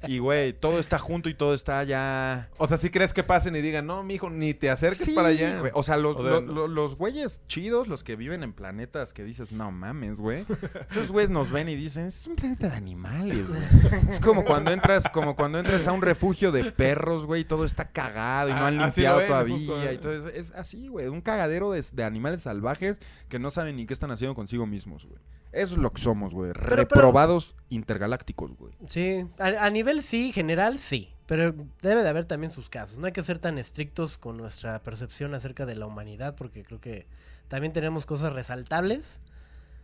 Y, 0.08 0.20
güey, 0.20 0.52
todo 0.54 0.80
está 0.80 1.00
junto 1.00 1.30
y 1.30 1.34
todo 1.34 1.54
está 1.54 1.84
ya... 1.86 2.50
O 2.58 2.68
sea, 2.68 2.78
si 2.78 2.90
crees 2.90 3.14
que 3.14 3.24
pasen 3.24 3.56
y 3.56 3.62
digan, 3.62 3.86
no, 3.88 4.04
mijo, 4.04 4.30
ni 4.30 4.54
te 4.54 4.70
acerques 4.70 5.06
Sí, 5.06 5.14
para 5.14 5.30
allá. 5.30 5.58
güey. 5.60 5.72
O 5.74 5.82
sea, 5.82 5.96
los, 5.98 6.18
O 6.18 6.22
sea, 6.24 6.32
lo- 6.34 6.42
no. 6.42 6.54
lo- 6.54 6.68
los 6.68 6.96
güeyes 6.98 7.42
chidos, 7.48 7.88
los 7.88 8.04
que 8.04 8.16
viven 8.18 8.44
en 8.44 8.52
planetas 8.54 9.14
que 9.14 9.24
dices, 9.24 9.52
no 9.54 9.72
mames, 9.72 10.20
güey. 10.20 10.46
Esos 10.92 11.08
güeyes 11.12 11.30
nos 11.32 11.50
ven 11.50 11.70
y 11.70 11.76
dicen, 11.76 12.08
es 12.08 12.28
un 12.28 12.36
planeta 12.36 12.68
de 12.70 12.76
animales, 12.76 13.48
güey. 13.50 13.62
Es 14.10 14.20
como 14.20 14.44
cuando 14.44 14.72
entras, 14.72 15.06
como 15.14 15.36
cuando 15.38 15.58
entras 15.60 15.88
a 15.88 15.94
un 15.94 16.02
refugio 16.02 16.52
de 16.52 16.72
perros, 16.72 17.26
güey, 17.26 17.42
y 17.42 17.46
todo 17.46 17.64
está 17.66 17.86
cagado 17.90 18.50
y 18.50 18.54
no 18.54 18.60
Ah, 18.60 18.68
han 18.68 18.80
así 18.82 19.02
limpiado 19.02 19.18
ven, 19.20 19.28
todavía. 19.28 19.56
justo, 19.58 19.94
y 19.94 19.98
todo 19.98 20.12
eso. 20.14 20.28
es 20.30 20.52
así, 20.52 20.90
güey. 20.90 21.08
Un 21.08 21.22
cagadero 21.22 21.72
de, 21.72 21.84
de 21.94 22.04
animales 22.04 22.42
salvajes 22.42 23.00
que 23.30 23.37
no 23.40 23.52
saben 23.52 23.76
ni 23.76 23.86
qué 23.86 23.94
están 23.94 24.12
haciendo 24.12 24.34
consigo 24.36 24.66
mismos, 24.66 25.06
güey. 25.06 25.20
Eso 25.52 25.76
es 25.76 25.80
lo 25.82 25.92
que 25.92 26.02
somos, 26.02 26.34
güey. 26.34 26.52
pero- 26.54 26.76
Reprobados 26.76 27.56
intergalácticos, 27.70 28.56
güey. 28.58 28.74
Sí, 28.90 29.26
a, 29.40 29.66
a 29.66 29.70
nivel 29.70 30.04
sí, 30.04 30.32
general 30.32 30.78
sí, 30.80 31.10
pero 31.26 31.54
debe 31.82 32.04
de 32.04 32.10
haber 32.10 32.26
también 32.26 32.52
sus 32.52 32.70
casos. 32.70 32.98
No 32.98 33.06
hay 33.08 33.14
que 33.14 33.24
ser 33.24 33.40
tan 33.40 33.58
estrictos 33.58 34.18
con 34.18 34.38
nuestra 34.38 34.80
percepción 34.84 35.34
acerca 35.34 35.66
de 35.66 35.76
la 35.76 35.86
humanidad 35.86 36.36
porque 36.36 36.64
creo 36.64 36.80
que 36.82 37.08
también 37.48 37.74
tenemos 37.74 38.06
cosas 38.06 38.34
resaltables. 38.34 39.22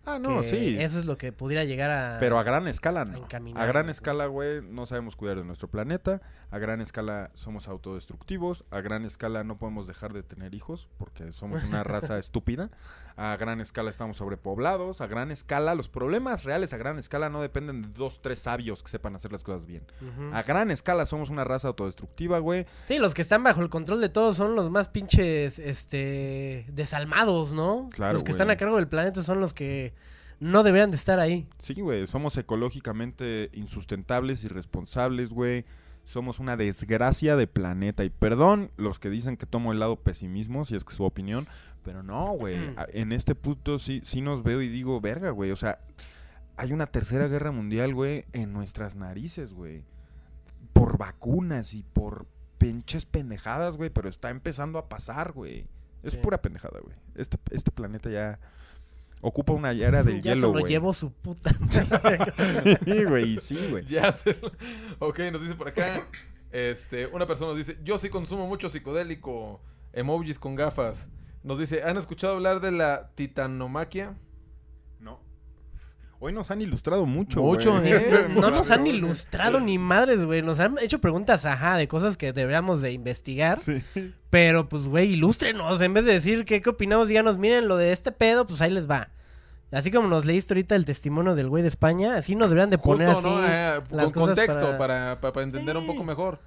Ah, 0.06 0.20
no, 0.20 0.42
que 0.42 0.50
sí. 0.50 0.78
Eso 0.80 1.00
es 1.00 1.06
lo 1.06 1.18
que 1.18 1.32
pudiera 1.32 1.64
llegar 1.64 1.90
a... 1.90 2.20
Pero 2.20 2.38
a 2.38 2.44
gran 2.44 2.68
escala 2.68 3.06
no. 3.06 3.18
encaminar, 3.18 3.64
A 3.64 3.66
gran 3.66 3.90
escala, 3.90 4.26
güey, 4.26 4.62
no 4.62 4.86
sabemos 4.86 5.16
cuidar 5.16 5.38
de 5.38 5.46
nuestro 5.46 5.70
planeta. 5.70 6.22
A 6.52 6.60
gran 6.60 6.82
escala 6.82 7.32
somos 7.36 7.68
autodestructivos. 7.70 8.66
A 8.70 8.82
gran 8.82 9.06
escala 9.06 9.44
no 9.46 9.58
podemos 9.58 9.88
dejar 9.88 10.12
de 10.12 10.22
tener 10.22 10.54
hijos 10.56 10.90
porque 10.98 11.32
somos 11.32 11.64
una 11.64 11.84
raza 11.84 12.20
estúpida. 12.20 12.70
A 13.16 13.38
gran 13.38 13.62
escala 13.62 13.90
estamos 13.90 14.18
sobrepoblados. 14.18 15.00
A 15.00 15.08
gran 15.08 15.32
escala, 15.32 15.74
los 15.74 15.88
problemas 15.88 16.44
reales 16.44 16.74
a 16.74 16.78
gran 16.78 17.00
escala 17.00 17.30
no 17.30 17.42
dependen 17.42 17.82
de 17.84 17.88
dos, 17.90 18.22
tres 18.22 18.40
sabios 18.40 18.84
que 18.84 18.90
sepan 18.90 19.16
hacer 19.16 19.32
las 19.32 19.44
cosas 19.44 19.66
bien. 19.66 19.86
A 20.34 20.44
gran 20.44 20.70
escala 20.70 21.06
somos 21.06 21.30
una 21.30 21.46
raza 21.46 21.70
autodestructiva, 21.70 22.40
güey. 22.40 22.66
Sí, 22.88 23.00
los 23.00 23.14
que 23.14 23.22
están 23.22 23.42
bajo 23.44 23.62
el 23.62 23.70
control 23.70 24.02
de 24.02 24.10
todos 24.10 24.36
son 24.36 24.56
los 24.56 24.70
más 24.70 24.90
pinches, 24.90 25.60
este, 25.60 26.66
desalmados, 26.70 27.54
¿no? 27.54 27.88
Claro, 27.92 28.14
Los 28.14 28.24
que 28.24 28.32
están 28.32 28.50
a 28.50 28.58
cargo 28.58 28.76
del 28.76 28.88
planeta 28.88 29.24
son 29.24 29.40
los 29.40 29.54
que 29.54 29.93
no 30.44 30.64
deberían 30.64 30.91
de 30.91 30.98
estar 30.98 31.20
ahí. 31.20 31.48
Sí, 31.57 31.74
güey, 31.76 32.06
somos 32.07 32.38
ecológicamente 32.38 33.49
insustentables, 33.53 34.44
irresponsables, 34.44 35.30
güey. 35.30 35.65
Somos 36.06 36.40
una 36.40 36.57
desgracia 36.57 37.36
de 37.38 37.48
planeta. 37.48 38.03
Y 38.03 38.10
perdón 38.10 38.72
los 38.76 38.99
que 38.99 39.10
dicen 39.10 39.38
que 39.38 39.45
tomo 39.45 39.72
el 39.72 39.80
lado 39.80 39.95
pesimismo, 39.95 40.65
si 40.65 40.76
es 40.76 40.84
que 40.84 40.91
es 40.91 40.98
su 40.98 41.03
opinión. 41.06 41.48
Pero 41.84 42.03
no, 42.03 42.32
güey. 42.34 42.57
a- 42.78 42.88
En 42.91 43.11
este 43.14 43.36
punto 43.36 43.80
sí, 43.80 44.02
sí 44.03 44.22
nos 44.22 44.44
veo 44.44 44.61
y 44.61 44.68
digo, 44.70 44.99
verga, 45.02 45.30
güey. 45.32 45.52
O 45.52 45.56
sea, 45.56 45.80
hay 46.57 46.74
una 46.74 46.88
tercera 46.88 47.28
guerra 47.28 47.52
mundial, 47.52 47.94
güey, 47.94 48.26
en 48.34 48.52
nuestras 48.53 48.95
narices, 48.95 49.53
güey. 49.53 49.84
Por 50.74 50.98
vacunas 50.98 51.74
y 51.74 51.84
por 51.84 52.26
pinches 52.57 53.06
pendejadas, 53.06 53.78
güey. 53.78 53.90
Pero 53.90 54.10
está 54.10 54.30
empezando 54.30 54.80
a 54.80 54.90
pasar, 54.90 55.32
güey. 55.32 55.68
Es 56.03 56.14
Sí. 56.14 56.20
pura 56.22 56.41
pendejada, 56.41 56.80
güey. 56.82 56.95
Este, 57.15 57.38
este 57.52 57.72
planeta 57.72 58.10
ya 58.10 58.40
ocupa 59.24 59.54
una 59.54 59.72
era 59.72 60.04
de 60.04 60.22
ya 60.22 60.34
hielo, 60.36 60.48
se 60.50 60.54
lo 60.54 60.60
güey. 60.60 60.66
llevo 60.66 60.94
su 60.94 61.12
puta. 61.12 61.52
Sí, 62.86 63.04
güey, 63.06 63.38
sí, 63.38 63.68
güey. 63.72 63.86
Ya 63.88 64.12
se... 64.12 64.36
Ok, 65.00 65.20
nos 65.32 65.41
dice 65.41 65.56
por 65.56 65.70
acá. 65.70 66.08
Este, 66.52 67.08
una 67.08 67.26
persona 67.26 67.54
nos 67.54 67.58
dice, 67.66 67.80
yo 67.84 67.98
sí 67.98 68.10
consumo 68.10 68.45
mucho 68.48 68.70
psicodélico. 68.70 69.62
Emojis 69.94 70.38
con 70.38 70.56
gafas. 70.56 71.08
Nos 71.44 71.58
dice, 71.58 71.84
¿han 71.84 71.98
escuchado 71.98 72.34
hablar 72.34 72.62
de 72.62 72.72
la 72.72 73.12
titanomaquia? 73.16 74.16
Hoy 76.26 76.32
nos 76.32 76.52
han 76.52 76.62
ilustrado 76.62 77.06
mucho, 77.06 77.41
Mucho, 77.41 77.82
güey. 77.82 77.91
¿eh? 77.91 78.28
No 78.30 78.50
nos 78.50 78.72
han 78.72 78.88
ilustrado 78.88 79.60
ni 79.60 79.78
madres, 79.78 80.24
güey. 80.24 80.41
Nos 80.41 80.58
han 80.62 80.78
hecho 80.82 81.00
preguntas, 81.00 81.44
ajá, 81.44 81.76
de 81.76 81.90
cosas 81.90 82.16
que 82.16 82.32
deberíamos 82.32 82.80
de 82.80 82.94
investigar. 82.94 83.60
Sí. 83.60 83.84
Pero, 84.30 84.70
pues, 84.70 84.84
güey, 84.84 85.12
ilústrenos. 85.12 85.82
En 85.82 85.94
vez 85.94 86.06
de 86.06 86.14
decir 86.14 86.45
qué, 86.45 86.62
qué 86.62 86.70
opinamos, 86.70 87.10
díganos, 87.10 87.38
miren, 87.38 87.68
lo 87.68 87.76
de 87.76 87.91
este 87.91 88.14
pedo, 88.14 88.48
pues 88.48 88.62
ahí 88.62 88.72
les 88.72 88.90
va. 88.90 89.10
Así 89.70 89.91
como 89.91 90.08
nos 90.08 90.26
leíste 90.26 90.54
ahorita 90.54 90.78
el 90.78 90.86
testimonio 90.86 91.36
del 91.36 91.50
güey 91.50 91.62
de 91.62 91.68
España, 91.68 92.16
así 92.16 92.38
nos 92.38 92.50
deberían 92.50 92.70
de 92.70 92.78
poner 92.78 93.10
Justo, 93.10 93.28
así 93.28 93.41
¿no? 93.41 93.45
Eh, 93.45 93.82
las 93.91 94.14
con 94.14 94.22
cosas 94.22 94.38
contexto, 94.38 94.78
para, 94.78 95.20
para, 95.20 95.34
para 95.34 95.44
entender 95.44 95.76
un 95.76 95.86
poco 95.86 96.06
mejor. 96.06 96.40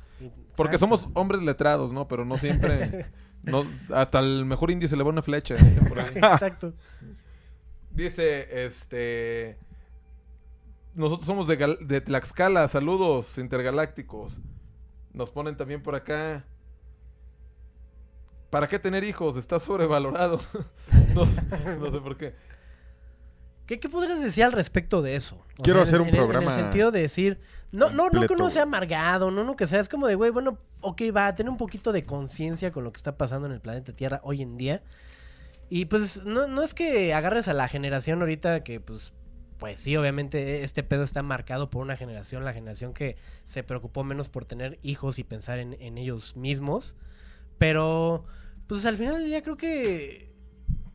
Porque 0.57 0.77
Exacto. 0.77 0.97
somos 0.97 1.09
hombres 1.13 1.43
letrados, 1.43 1.93
¿no? 1.93 2.09
Pero 2.09 2.25
no 2.25 2.39
siempre... 2.39 3.11
no, 3.43 3.67
hasta 3.93 4.21
el 4.21 4.47
mejor 4.47 4.71
indio 4.71 4.89
se 4.89 4.97
le 4.97 5.03
va 5.03 5.11
una 5.11 5.21
flecha. 5.21 5.55
dicen 5.63 5.87
por 5.87 6.01
ahí. 6.01 6.13
Exacto. 6.15 6.73
Dice, 7.91 8.65
este... 8.65 9.66
Nosotros 10.97 11.27
somos 11.27 11.47
de, 11.47 11.59
Gal- 11.59 11.79
de 11.87 12.01
Tlaxcala, 12.01 12.67
saludos 12.69 13.39
intergalácticos. 13.39 14.41
Nos 15.13 15.31
ponen 15.31 15.57
también 15.57 15.83
por 15.83 15.95
acá. 15.95 16.45
¿Para 18.51 18.67
qué 18.67 18.79
tener 18.79 19.05
hijos? 19.05 19.37
Está 19.37 19.59
sobrevalorado. 19.61 20.41
no, 21.15 21.27
no 21.79 21.91
sé 21.91 22.01
por 22.01 22.17
qué. 22.17 22.35
¿Qué, 23.67 23.81
qué 23.81 23.89
podrías 23.89 24.23
decir 24.23 24.45
al 24.45 24.53
respecto 24.53 25.03
de 25.03 25.17
eso? 25.17 25.37
O 25.59 25.63
Quiero 25.63 25.83
hacer 25.83 26.01
un 26.01 26.09
en 26.09 26.15
programa 26.15 26.53
En 26.53 26.59
el 26.59 26.65
sentido 26.65 26.91
de 26.93 27.01
decir, 27.01 27.41
no, 27.73 27.91
no, 27.91 28.09
no 28.11 28.27
que 28.27 28.33
uno 28.33 28.49
sea 28.49 28.63
amargado, 28.63 29.31
no, 29.31 29.43
no 29.43 29.57
que 29.57 29.67
sea, 29.67 29.81
es 29.81 29.89
como 29.89 30.07
de, 30.07 30.15
güey, 30.15 30.31
bueno, 30.31 30.59
ok, 30.81 31.03
va 31.15 31.27
a 31.27 31.35
tener 31.35 31.51
un 31.51 31.57
poquito 31.57 31.93
de 31.93 32.07
conciencia 32.07 32.71
con 32.71 32.85
lo 32.85 32.93
que 32.93 32.99
está 32.99 33.19
pasando 33.19 33.49
en 33.49 33.53
el 33.53 33.61
planeta 33.61 33.93
Tierra 33.93 34.21
hoy 34.23 34.41
en 34.41 34.57
día. 34.57 34.83
Y 35.69 35.87
pues 35.87 36.25
no, 36.25 36.47
no 36.47 36.63
es 36.63 36.75
que 36.75 37.13
agarres 37.13 37.49
a 37.49 37.55
la 37.55 37.67
generación 37.67 38.21
ahorita 38.21 38.63
que, 38.63 38.79
pues, 38.79 39.13
pues 39.59 39.81
sí, 39.81 39.97
obviamente 39.97 40.65
este 40.65 40.83
pedo 40.83 41.03
está 41.03 41.23
marcado 41.23 41.71
por 41.71 41.83
una 41.83 41.97
generación, 41.97 42.45
la 42.45 42.53
generación 42.53 42.93
que 42.93 43.17
se 43.45 43.63
preocupó 43.63 44.05
menos 44.05 44.29
por 44.29 44.45
tener 44.45 44.79
hijos 44.83 45.19
y 45.19 45.25
pensar 45.25 45.59
en, 45.59 45.77
en 45.81 45.99
ellos 45.99 46.37
mismos. 46.37 46.97
Pero, 47.59 48.25
pues 48.67 48.85
al 48.87 48.97
final 48.97 49.15
del 49.15 49.27
día 49.27 49.43
creo 49.43 49.57
que 49.57 50.27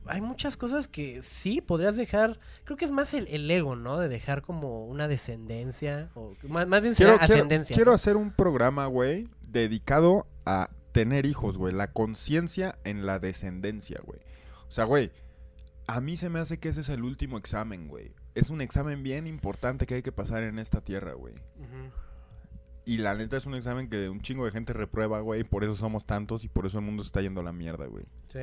hay 0.06 0.22
muchas 0.22 0.58
cosas 0.58 0.88
que 0.88 1.22
sí 1.22 1.62
podrías 1.62 1.96
dejar. 1.96 2.40
Creo 2.64 2.78
que 2.78 2.86
es 2.86 2.92
más 2.92 3.14
el, 3.14 3.28
el 3.28 3.50
ego, 3.50 3.76
¿no? 3.76 4.00
De 4.00 4.10
dejar 4.10 4.42
como 4.42 4.86
una 4.86 5.08
descendencia. 5.08 6.10
O 6.16 6.34
más, 6.48 6.68
más 6.68 6.82
bien 6.82 6.94
Quiero, 6.94 7.18
quiero, 7.18 7.34
ascendencia. 7.34 7.76
quiero 7.76 7.92
¿no? 7.92 7.96
hacer 7.96 8.16
un 8.16 8.32
programa, 8.32 8.86
güey, 8.88 9.28
dedicado 9.48 10.28
a 10.46 10.70
tener 10.92 11.26
hijos, 11.26 11.58
güey. 11.58 11.74
La 11.74 11.92
conciencia 11.92 12.78
en 12.84 13.06
la 13.06 13.20
descendencia, 13.20 14.00
güey. 14.04 14.20
O 14.68 14.72
sea, 14.72 14.86
güey, 14.86 15.12
a 15.88 16.02
mí 16.02 16.18
se 16.18 16.30
me 16.30 16.40
hace 16.40 16.60
que 16.60 16.70
ese 16.70 16.82
es 16.82 16.90
el 16.90 17.04
último 17.04 17.38
examen, 17.38 17.88
güey. 17.88 18.14
Es 18.36 18.50
un 18.50 18.62
examen 18.62 19.04
bien 19.04 19.28
importante 19.28 19.86
que 19.86 19.96
hay 19.96 20.02
que 20.02 20.12
pasar 20.12 20.44
en 20.44 20.60
esta 20.60 20.82
tierra, 20.82 21.14
güey. 21.14 21.34
Y 22.86 22.98
la 22.98 23.14
neta 23.16 23.38
es 23.38 23.46
un 23.46 23.56
examen 23.56 23.90
que 23.90 24.10
un 24.10 24.22
chingo 24.22 24.46
de 24.46 24.52
gente 24.52 24.74
reprueba, 24.74 25.20
güey. 25.22 25.44
Por 25.44 25.64
eso 25.64 25.76
somos 25.76 26.06
tantos 26.06 26.44
y 26.44 26.48
por 26.50 26.66
eso 26.66 26.80
el 26.80 26.86
mundo 26.86 27.04
se 27.04 27.08
está 27.08 27.22
yendo 27.22 27.42
a 27.42 27.44
la 27.44 27.52
mierda, 27.54 27.86
güey. 27.86 28.06
Sí. 28.28 28.40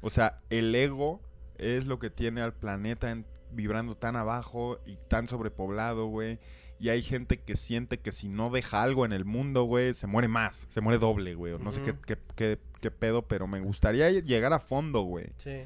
O 0.00 0.10
sea, 0.10 0.36
el 0.50 0.74
ego 0.74 1.20
es 1.58 1.86
lo 1.86 1.98
que 1.98 2.10
tiene 2.10 2.40
al 2.42 2.54
planeta 2.54 3.10
en- 3.10 3.26
vibrando 3.50 3.96
tan 3.96 4.16
abajo 4.16 4.78
y 4.86 4.96
tan 5.08 5.28
sobrepoblado, 5.28 6.06
güey. 6.06 6.38
Y 6.78 6.88
hay 6.88 7.02
gente 7.02 7.38
que 7.40 7.54
siente 7.56 8.00
que 8.00 8.10
si 8.12 8.28
no 8.28 8.50
deja 8.50 8.82
algo 8.82 9.04
en 9.04 9.12
el 9.12 9.24
mundo, 9.24 9.64
güey, 9.64 9.94
se 9.94 10.06
muere 10.06 10.26
más, 10.28 10.66
se 10.68 10.80
muere 10.80 10.98
doble, 10.98 11.34
güey. 11.34 11.58
No 11.58 11.70
sé 11.72 11.80
qué, 11.82 11.94
qué, 12.06 12.18
qué- 12.34 12.58
qué 12.80 12.90
pedo, 12.90 13.28
pero 13.28 13.46
me 13.46 13.60
gustaría 13.60 14.10
llegar 14.10 14.52
a 14.52 14.58
fondo, 14.58 15.02
güey. 15.02 15.26
Sí. 15.36 15.62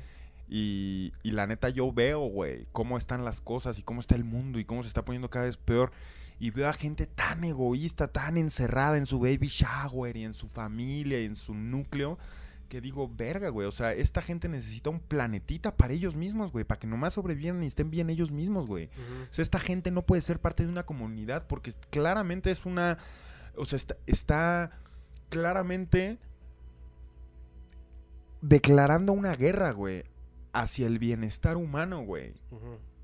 Y, 0.48 1.12
y 1.22 1.32
la 1.32 1.46
neta 1.46 1.68
yo 1.68 1.92
veo, 1.92 2.20
güey, 2.20 2.62
cómo 2.72 2.98
están 2.98 3.24
las 3.24 3.40
cosas 3.40 3.78
y 3.78 3.82
cómo 3.82 4.00
está 4.00 4.14
el 4.14 4.24
mundo 4.24 4.58
y 4.58 4.64
cómo 4.64 4.82
se 4.82 4.88
está 4.88 5.04
poniendo 5.04 5.30
cada 5.30 5.46
vez 5.46 5.56
peor. 5.56 5.92
Y 6.38 6.50
veo 6.50 6.68
a 6.68 6.72
gente 6.72 7.06
tan 7.06 7.44
egoísta, 7.44 8.08
tan 8.08 8.36
encerrada 8.36 8.98
en 8.98 9.06
su 9.06 9.18
baby 9.18 9.48
shower 9.48 10.16
y 10.16 10.24
en 10.24 10.34
su 10.34 10.48
familia 10.48 11.20
y 11.20 11.24
en 11.24 11.34
su 11.34 11.54
núcleo, 11.54 12.18
que 12.68 12.80
digo, 12.80 13.08
verga, 13.08 13.48
güey. 13.48 13.66
O 13.66 13.72
sea, 13.72 13.92
esta 13.92 14.20
gente 14.20 14.48
necesita 14.48 14.90
un 14.90 15.00
planetita 15.00 15.76
para 15.76 15.94
ellos 15.94 16.14
mismos, 16.14 16.52
güey, 16.52 16.64
para 16.64 16.78
que 16.78 16.86
nomás 16.86 17.14
sobrevivan 17.14 17.62
y 17.62 17.66
estén 17.66 17.90
bien 17.90 18.10
ellos 18.10 18.30
mismos, 18.30 18.66
güey. 18.66 18.90
O 19.30 19.34
sea, 19.34 19.42
esta 19.42 19.58
gente 19.58 19.90
no 19.90 20.02
puede 20.02 20.22
ser 20.22 20.38
parte 20.40 20.64
de 20.64 20.68
una 20.68 20.84
comunidad 20.84 21.46
porque 21.46 21.72
claramente 21.90 22.50
es 22.50 22.66
una. 22.66 22.98
O 23.56 23.64
sea, 23.64 23.78
está, 23.78 23.96
está 24.06 24.78
claramente 25.30 26.18
declarando 28.42 29.12
una 29.12 29.34
guerra, 29.34 29.70
güey, 29.72 30.04
hacia 30.62 30.86
el 30.86 30.98
bienestar 30.98 31.56
humano, 31.56 32.00
güey. 32.02 32.34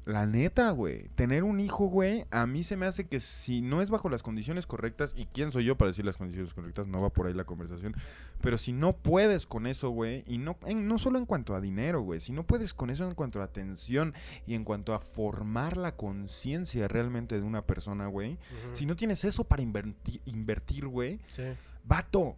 La 0.04 0.26
neta, 0.26 0.70
güey. 0.72 1.08
Tener 1.14 1.44
un 1.44 1.60
hijo, 1.60 1.86
güey, 1.86 2.24
a 2.32 2.44
mí 2.48 2.64
se 2.64 2.76
me 2.76 2.86
hace 2.86 3.06
que 3.06 3.20
si 3.20 3.62
no 3.62 3.82
es 3.82 3.88
bajo 3.88 4.08
las 4.08 4.24
condiciones 4.24 4.66
correctas, 4.66 5.14
y 5.16 5.26
quién 5.26 5.52
soy 5.52 5.64
yo 5.64 5.76
para 5.76 5.90
decir 5.92 6.04
las 6.04 6.16
condiciones 6.16 6.52
correctas, 6.54 6.88
no 6.88 7.00
va 7.00 7.10
por 7.10 7.28
ahí 7.28 7.34
la 7.34 7.44
conversación, 7.44 7.94
pero 8.40 8.58
si 8.58 8.72
no 8.72 8.96
puedes 8.96 9.46
con 9.46 9.68
eso, 9.68 9.90
güey, 9.90 10.24
y 10.26 10.38
no, 10.38 10.56
en- 10.66 10.88
no 10.88 10.98
solo 10.98 11.18
en 11.20 11.26
cuanto 11.26 11.54
a 11.54 11.60
dinero, 11.60 12.00
güey, 12.00 12.18
si 12.18 12.32
no 12.32 12.42
puedes 12.44 12.74
con 12.74 12.90
eso 12.90 13.06
en 13.06 13.14
cuanto 13.14 13.40
a 13.40 13.44
atención 13.44 14.12
y 14.44 14.54
en 14.54 14.64
cuanto 14.64 14.92
a 14.92 14.98
formar 14.98 15.76
la 15.76 15.94
conciencia 15.94 16.88
realmente 16.88 17.36
de 17.36 17.46
una 17.46 17.64
persona, 17.64 18.08
güey, 18.08 18.38
si 18.72 18.86
no 18.86 18.96
tienes 18.96 19.24
eso 19.24 19.44
para 19.44 19.62
inverti- 19.62 20.20
invertir, 20.24 20.88
güey, 20.88 21.20
Sí. 21.28 21.44
vato, 21.84 22.34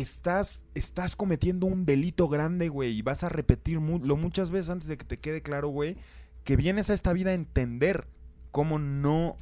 estás, 0.00 0.64
estás 0.74 1.16
cometiendo 1.16 1.66
un 1.66 1.84
delito 1.84 2.28
grande, 2.28 2.68
güey, 2.68 2.92
y 2.98 3.02
vas 3.02 3.24
a 3.24 3.28
repetirlo 3.28 3.80
muchas 4.16 4.50
veces 4.50 4.70
antes 4.70 4.88
de 4.88 4.96
que 4.96 5.04
te 5.04 5.18
quede 5.18 5.42
claro, 5.42 5.68
güey, 5.68 5.96
que 6.44 6.56
vienes 6.56 6.90
a 6.90 6.94
esta 6.94 7.12
vida 7.12 7.30
a 7.30 7.34
entender 7.34 8.06
cómo 8.50 8.78
no, 8.78 9.36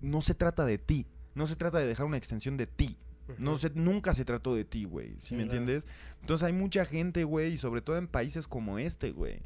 no 0.00 0.20
se 0.20 0.34
trata 0.34 0.64
de 0.64 0.78
ti, 0.78 1.06
no 1.34 1.46
se 1.46 1.56
trata 1.56 1.78
de 1.78 1.86
dejar 1.86 2.06
una 2.06 2.16
extensión 2.16 2.56
de 2.56 2.66
ti. 2.66 2.98
No 3.38 3.56
se, 3.56 3.70
nunca 3.70 4.12
se 4.14 4.24
trató 4.24 4.54
de 4.54 4.64
ti, 4.64 4.84
güey. 4.84 5.12
¿Sí, 5.20 5.28
Sí, 5.28 5.34
me 5.36 5.44
claro. 5.44 5.60
entiendes? 5.60 5.90
Entonces 6.20 6.44
hay 6.44 6.52
mucha 6.52 6.84
gente, 6.84 7.24
güey, 7.24 7.52
y 7.54 7.56
sobre 7.56 7.80
todo 7.80 7.96
en 7.96 8.06
países 8.08 8.46
como 8.46 8.78
este, 8.78 9.12
güey, 9.12 9.40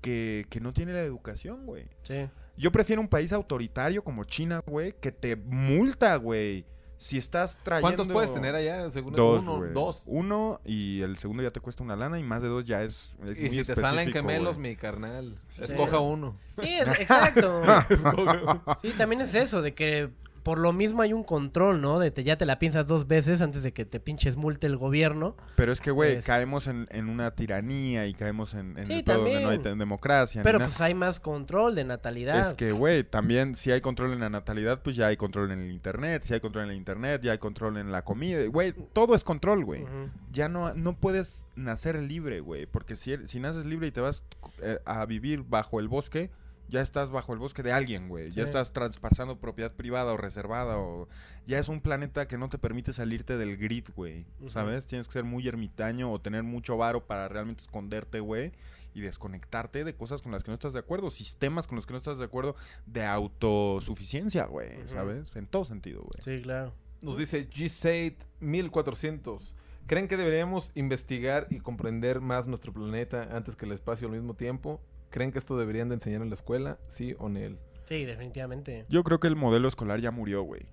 que, 0.00 0.46
que 0.48 0.60
no 0.60 0.72
tiene 0.72 0.92
la 0.92 1.02
educación, 1.02 1.66
güey. 1.66 1.86
Sí. 2.04 2.28
Yo 2.56 2.72
prefiero 2.72 3.02
un 3.02 3.08
país 3.08 3.32
autoritario 3.32 4.02
como 4.02 4.24
China, 4.24 4.62
güey, 4.66 4.94
que 5.00 5.12
te 5.12 5.36
multa, 5.36 6.16
güey. 6.16 6.64
Si 6.98 7.16
estás 7.16 7.58
trayendo... 7.62 7.96
¿Cuántos 7.96 8.08
puedes 8.12 8.32
tener 8.32 8.54
allá? 8.54 8.90
Según 8.90 9.14
Dos, 9.14 9.40
uno, 9.42 9.64
dos. 9.72 10.02
Uno 10.06 10.60
y 10.64 11.00
el 11.02 11.16
segundo 11.18 11.42
ya 11.44 11.52
te 11.52 11.60
cuesta 11.60 11.82
una 11.84 11.94
lana 11.96 12.18
y 12.18 12.24
más 12.24 12.42
de 12.42 12.48
dos 12.48 12.64
ya 12.64 12.82
es, 12.82 13.16
es 13.24 13.38
Y 13.38 13.42
muy 13.42 13.50
si 13.50 13.64
te 13.64 13.76
salen 13.76 14.12
gemelos, 14.12 14.58
mi 14.58 14.74
carnal. 14.74 15.36
Sí. 15.48 15.62
Escoja 15.62 16.00
uno. 16.00 16.36
Sí, 16.60 16.68
es- 16.74 17.00
exacto. 17.00 17.62
sí, 18.82 18.92
también 18.98 19.20
es 19.20 19.34
eso, 19.34 19.62
de 19.62 19.74
que 19.74 20.10
por 20.42 20.58
lo 20.58 20.72
mismo 20.72 21.02
hay 21.02 21.12
un 21.12 21.24
control, 21.24 21.80
¿no? 21.80 21.98
De 21.98 22.12
que 22.12 22.22
ya 22.24 22.36
te 22.38 22.46
la 22.46 22.58
piensas 22.58 22.86
dos 22.86 23.06
veces 23.06 23.40
antes 23.42 23.62
de 23.62 23.72
que 23.72 23.84
te 23.84 24.00
pinches 24.00 24.36
multe 24.36 24.66
el 24.66 24.76
gobierno. 24.76 25.36
Pero 25.56 25.72
es 25.72 25.80
que, 25.80 25.90
güey, 25.90 26.20
caemos 26.22 26.66
en, 26.66 26.86
en 26.90 27.08
una 27.08 27.30
tiranía 27.32 28.06
y 28.06 28.14
caemos 28.14 28.54
en, 28.54 28.78
en 28.78 28.86
Sí, 28.86 29.02
todo 29.02 29.18
donde 29.18 29.40
no 29.40 29.50
hay 29.50 29.58
te- 29.58 29.74
democracia. 29.74 30.42
Pero 30.42 30.58
pues 30.58 30.80
hay 30.80 30.94
más 30.94 31.20
control 31.20 31.74
de 31.74 31.84
natalidad. 31.84 32.40
Es 32.40 32.54
que, 32.54 32.72
güey, 32.72 33.04
también 33.04 33.54
si 33.56 33.70
hay 33.70 33.80
control 33.80 34.12
en 34.12 34.20
la 34.20 34.30
natalidad, 34.30 34.82
pues 34.82 34.96
ya 34.96 35.06
hay 35.08 35.16
control 35.16 35.50
en 35.52 35.60
el 35.60 35.70
internet. 35.70 36.22
Si 36.24 36.34
hay 36.34 36.40
control 36.40 36.64
en 36.64 36.70
el 36.70 36.76
internet, 36.76 37.20
ya 37.22 37.32
hay 37.32 37.38
control 37.38 37.76
en 37.76 37.92
la 37.92 38.02
comida. 38.04 38.44
Güey, 38.46 38.72
todo 38.92 39.14
es 39.14 39.24
control, 39.24 39.64
güey. 39.64 39.84
Ya 40.32 40.48
no, 40.48 40.72
no 40.74 40.96
puedes 40.96 41.46
nacer 41.56 41.96
libre, 42.02 42.40
güey. 42.40 42.66
Porque 42.66 42.96
si, 42.96 43.16
si 43.26 43.40
naces 43.40 43.66
libre 43.66 43.86
y 43.88 43.90
te 43.90 44.00
vas 44.00 44.22
eh, 44.62 44.78
a 44.84 45.04
vivir 45.06 45.44
bajo 45.48 45.80
el 45.80 45.88
bosque, 45.88 46.30
ya 46.68 46.82
estás 46.82 47.10
bajo 47.10 47.32
el 47.32 47.38
bosque 47.38 47.62
de 47.62 47.72
alguien, 47.72 48.08
güey. 48.08 48.30
Ya 48.30 48.44
estás 48.44 48.72
traspasando 48.72 49.38
propiedad 49.38 49.74
privada 49.74 50.12
o 50.12 50.16
reservada. 50.16 50.78
o 50.78 51.08
Ya 51.46 51.58
es 51.58 51.68
un 51.68 51.80
planeta 51.80 52.28
que 52.28 52.36
no 52.36 52.48
te 52.48 52.58
permite 52.58 52.92
salirte 52.92 53.36
del 53.36 53.56
grid, 53.56 53.86
güey. 53.96 54.26
¿Sabes? 54.48 54.86
Tienes 54.86 55.06
que 55.06 55.14
ser 55.14 55.24
muy 55.24 55.48
ermitaño 55.48 56.12
o 56.12 56.20
tener 56.20 56.42
mucho 56.42 56.76
varo 56.76 57.06
para 57.06 57.28
realmente 57.28 57.62
esconderte, 57.62 58.20
güey. 58.20 58.52
Y 58.94 59.00
desconectarte 59.00 59.84
de 59.84 59.94
cosas 59.94 60.22
con 60.22 60.32
las 60.32 60.44
que 60.44 60.50
no 60.50 60.54
estás 60.54 60.72
de 60.72 60.80
acuerdo. 60.80 61.10
Sistemas 61.10 61.66
con 61.66 61.76
los 61.76 61.86
que 61.86 61.92
no 61.92 61.98
estás 61.98 62.18
de 62.18 62.24
acuerdo. 62.24 62.54
De 62.86 63.04
autosuficiencia, 63.04 64.44
güey. 64.46 64.86
¿Sabes? 64.86 65.34
En 65.36 65.46
todo 65.46 65.64
sentido, 65.64 66.02
güey. 66.02 66.22
Sí, 66.22 66.42
claro. 66.42 66.74
Nos 67.00 67.16
dice 67.16 67.48
G-Sate 67.48 68.18
1400. 68.40 69.54
¿Creen 69.86 70.06
que 70.06 70.18
deberíamos 70.18 70.70
investigar 70.74 71.46
y 71.48 71.60
comprender 71.60 72.20
más 72.20 72.46
nuestro 72.46 72.74
planeta 72.74 73.28
antes 73.32 73.56
que 73.56 73.64
el 73.64 73.72
espacio 73.72 74.08
al 74.08 74.12
mismo 74.12 74.34
tiempo? 74.34 74.82
¿Creen 75.10 75.32
que 75.32 75.38
esto 75.38 75.56
deberían 75.56 75.88
de 75.88 75.94
enseñar 75.94 76.22
en 76.22 76.28
la 76.28 76.34
escuela? 76.34 76.78
¿Sí 76.88 77.14
o 77.18 77.28
no? 77.28 77.58
Sí, 77.86 78.04
definitivamente. 78.04 78.84
Yo 78.88 79.02
creo 79.02 79.18
que 79.20 79.28
el 79.28 79.36
modelo 79.36 79.68
escolar 79.68 80.00
ya 80.00 80.10
murió, 80.10 80.42
güey. 80.42 80.66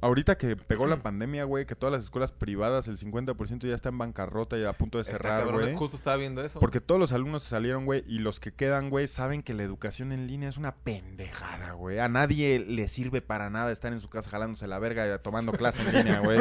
Ahorita 0.00 0.36
que 0.38 0.56
pegó 0.56 0.86
la 0.86 0.96
pandemia, 0.96 1.44
güey, 1.44 1.66
que 1.66 1.74
todas 1.74 1.92
las 1.92 2.04
escuelas 2.04 2.32
privadas, 2.32 2.88
el 2.88 2.96
50% 2.96 3.66
ya 3.68 3.74
está 3.74 3.90
en 3.90 3.98
bancarrota 3.98 4.58
y 4.58 4.64
a 4.64 4.72
punto 4.72 4.98
de 4.98 5.04
cerrar, 5.04 5.50
güey. 5.52 5.74
Justo 5.74 5.96
estaba 5.96 6.16
viendo 6.16 6.42
eso. 6.42 6.58
Porque 6.58 6.80
todos 6.80 7.00
los 7.00 7.12
alumnos 7.12 7.42
se 7.42 7.50
salieron, 7.50 7.84
güey, 7.84 8.02
y 8.06 8.18
los 8.18 8.40
que 8.40 8.52
quedan, 8.52 8.90
güey, 8.90 9.08
saben 9.08 9.42
que 9.42 9.54
la 9.54 9.62
educación 9.62 10.12
en 10.12 10.26
línea 10.26 10.48
es 10.48 10.56
una 10.56 10.74
pendejada, 10.74 11.72
güey. 11.72 11.98
A 11.98 12.08
nadie 12.08 12.64
le 12.66 12.88
sirve 12.88 13.20
para 13.20 13.50
nada 13.50 13.72
estar 13.72 13.92
en 13.92 14.00
su 14.00 14.08
casa 14.08 14.30
jalándose 14.30 14.66
la 14.66 14.78
verga 14.78 15.06
y 15.06 15.18
tomando 15.18 15.52
clase 15.52 15.82
en 15.82 15.92
línea, 15.92 16.20
güey. 16.20 16.38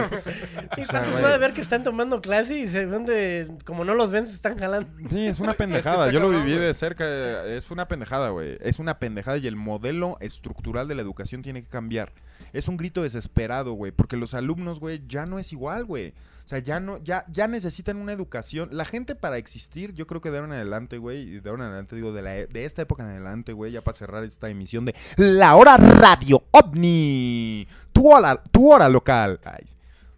Sí, 0.75 0.81
O 0.81 0.85
sea, 0.85 0.99
¿cuántos 1.01 1.11
güey. 1.11 1.23
no 1.23 1.29
de 1.29 1.37
ver 1.37 1.53
que 1.53 1.61
están 1.61 1.83
tomando 1.83 2.21
clase 2.21 2.57
y 2.59 2.67
se 2.67 2.85
ven 2.85 3.05
de... 3.05 3.51
Como 3.65 3.83
no 3.83 3.93
los 3.93 4.11
ven, 4.11 4.25
se 4.25 4.33
están 4.33 4.57
jalando? 4.57 4.89
Sí, 5.09 5.27
es 5.27 5.39
una 5.39 5.53
pendejada. 5.59 6.11
Yo 6.11 6.19
lo 6.19 6.29
viví 6.29 6.53
de 6.55 6.73
cerca. 6.73 7.45
Es 7.45 7.69
una 7.71 7.87
pendejada, 7.87 8.29
güey. 8.29 8.57
Es 8.61 8.79
una 8.79 8.99
pendejada 8.99 9.37
y 9.37 9.47
el 9.47 9.55
modelo 9.55 10.17
estructural 10.21 10.87
de 10.87 10.95
la 10.95 11.01
educación 11.01 11.41
tiene 11.41 11.63
que 11.63 11.69
cambiar. 11.69 12.13
Es 12.53 12.67
un 12.67 12.77
grito 12.77 13.03
desesperado, 13.03 13.48
güey, 13.73 13.91
porque 13.91 14.17
los 14.17 14.33
alumnos, 14.33 14.79
güey, 14.79 15.01
ya 15.07 15.25
no 15.25 15.39
es 15.39 15.51
igual, 15.51 15.85
güey. 15.85 16.13
O 16.45 16.49
sea, 16.49 16.57
ya 16.57 16.79
no, 16.79 16.97
ya, 17.03 17.25
ya 17.29 17.47
necesitan 17.47 17.97
una 17.97 18.11
educación. 18.11 18.69
La 18.71 18.83
gente 18.83 19.13
para 19.13 19.37
existir, 19.37 19.93
yo 19.93 20.07
creo 20.07 20.19
que 20.19 20.31
de 20.31 20.39
ahora 20.39 20.47
en 20.47 20.53
adelante, 20.53 20.97
güey, 20.97 21.21
y 21.21 21.39
de 21.41 21.47
ahora 21.47 21.65
en 21.65 21.69
adelante, 21.69 21.95
digo, 21.95 22.11
de, 22.11 22.23
la, 22.23 22.31
de 22.31 22.65
esta 22.65 22.81
época 22.81 23.03
en 23.03 23.09
adelante, 23.09 23.53
güey, 23.53 23.71
ya 23.71 23.81
para 23.81 23.95
cerrar 23.95 24.23
esta 24.23 24.49
emisión 24.49 24.83
de 24.83 24.95
La 25.15 25.55
Hora 25.55 25.77
Radio 25.77 26.43
OVNI, 26.49 27.67
tu 27.93 28.11
hora, 28.11 28.41
tu 28.41 28.71
hora 28.71 28.89
local. 28.89 29.39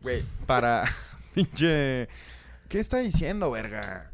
Güey, 0.01 0.23
para, 0.45 0.85
pinche, 1.35 2.07
¿qué 2.69 2.79
está 2.79 2.99
diciendo, 2.99 3.51
verga? 3.51 4.11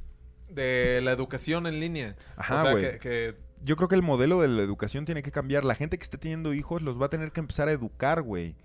De 0.50 1.02
la 1.04 1.12
educación 1.12 1.68
en 1.68 1.80
línea. 1.80 2.16
Ajá, 2.36 2.56
o 2.56 2.62
sea, 2.64 2.72
güey. 2.72 2.84
que, 2.84 2.98
que 2.98 3.36
Yo 3.64 3.76
creo 3.76 3.90
que 3.90 3.96
el 3.96 4.02
modelo 4.02 4.42
de 4.42 4.48
la 4.48 4.64
educación 4.64 5.06
tiene 5.06 5.22
que 5.22 5.32
cambiar. 5.32 5.64
La 5.64 5.76
gente 5.76 6.00
que 6.00 6.04
esté 6.04 6.18
teniendo 6.18 6.56
hijos 6.56 6.82
los 6.82 7.00
va 7.00 7.06
a 7.06 7.10
tener 7.10 7.32
que 7.32 7.42
empezar 7.42 7.68
a 7.68 7.74
educar, 7.74 8.24
güey. 8.24 8.56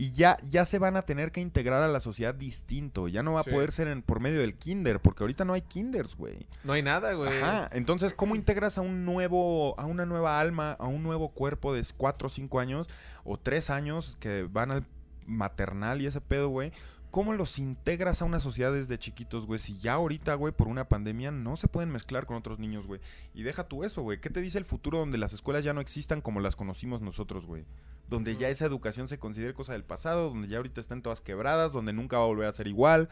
Y 0.00 0.12
ya, 0.12 0.36
ya 0.48 0.64
se 0.64 0.78
van 0.78 0.96
a 0.96 1.02
tener 1.02 1.32
que 1.32 1.40
integrar 1.40 1.82
a 1.82 1.88
la 1.88 1.98
sociedad 1.98 2.32
distinto. 2.34 3.08
Ya 3.08 3.24
no 3.24 3.32
va 3.32 3.42
Sí. 3.42 3.50
a 3.50 3.52
poder 3.52 3.72
ser 3.72 3.88
en, 3.88 4.00
por 4.02 4.20
medio 4.20 4.38
del 4.40 4.54
kinder, 4.54 5.00
porque 5.00 5.24
ahorita 5.24 5.44
no 5.44 5.54
hay 5.54 5.62
kinders, 5.62 6.14
güey. 6.16 6.46
No 6.62 6.72
hay 6.72 6.82
nada, 6.82 7.12
güey. 7.14 7.36
Ajá. 7.42 7.68
Entonces, 7.72 8.14
¿cómo 8.14 8.36
integras 8.36 8.78
a 8.78 8.80
un 8.80 9.04
nuevo, 9.04 9.78
a 9.78 9.86
una 9.86 10.06
nueva 10.06 10.38
alma, 10.40 10.72
a 10.78 10.86
un 10.86 11.02
nuevo 11.02 11.30
cuerpo 11.30 11.74
de 11.74 11.84
4 11.96 12.28
o 12.28 12.30
5 12.30 12.60
años 12.60 12.86
o 13.24 13.38
3 13.38 13.70
años 13.70 14.16
que 14.20 14.44
van 14.44 14.70
al 14.70 14.86
maternal 15.26 16.00
y 16.00 16.06
ese 16.06 16.20
pedo, 16.20 16.48
güey? 16.48 16.72
¿Cómo 17.10 17.32
los 17.32 17.58
integras 17.58 18.20
a 18.22 18.26
una 18.26 18.38
sociedad 18.38 18.72
desde 18.72 18.98
chiquitos, 18.98 19.46
güey? 19.46 19.58
Si 19.58 19.78
ya 19.78 19.94
ahorita, 19.94 20.34
güey, 20.34 20.52
por 20.52 20.68
una 20.68 20.88
pandemia 20.88 21.30
no 21.32 21.56
se 21.56 21.66
pueden 21.66 21.90
mezclar 21.90 22.26
con 22.26 22.36
otros 22.36 22.58
niños, 22.58 22.86
güey. 22.86 23.00
Y 23.34 23.42
deja 23.42 23.64
tú 23.64 23.82
eso, 23.82 24.02
güey. 24.02 24.20
¿Qué 24.20 24.30
te 24.30 24.40
dice 24.42 24.58
el 24.58 24.64
futuro 24.66 24.98
donde 24.98 25.18
las 25.18 25.32
escuelas 25.32 25.64
ya 25.64 25.72
no 25.72 25.80
existan 25.80 26.20
como 26.20 26.40
las 26.40 26.54
conocimos 26.54 27.00
nosotros, 27.00 27.46
güey? 27.46 27.64
Donde 28.08 28.36
ya 28.36 28.48
esa 28.48 28.64
educación 28.64 29.08
se 29.08 29.18
considere 29.18 29.54
cosa 29.54 29.72
del 29.72 29.84
pasado, 29.84 30.30
donde 30.30 30.48
ya 30.48 30.56
ahorita 30.56 30.80
están 30.80 31.02
todas 31.02 31.20
quebradas, 31.20 31.72
donde 31.72 31.92
nunca 31.92 32.18
va 32.18 32.24
a 32.24 32.28
volver 32.28 32.48
a 32.48 32.52
ser 32.52 32.66
igual. 32.66 33.08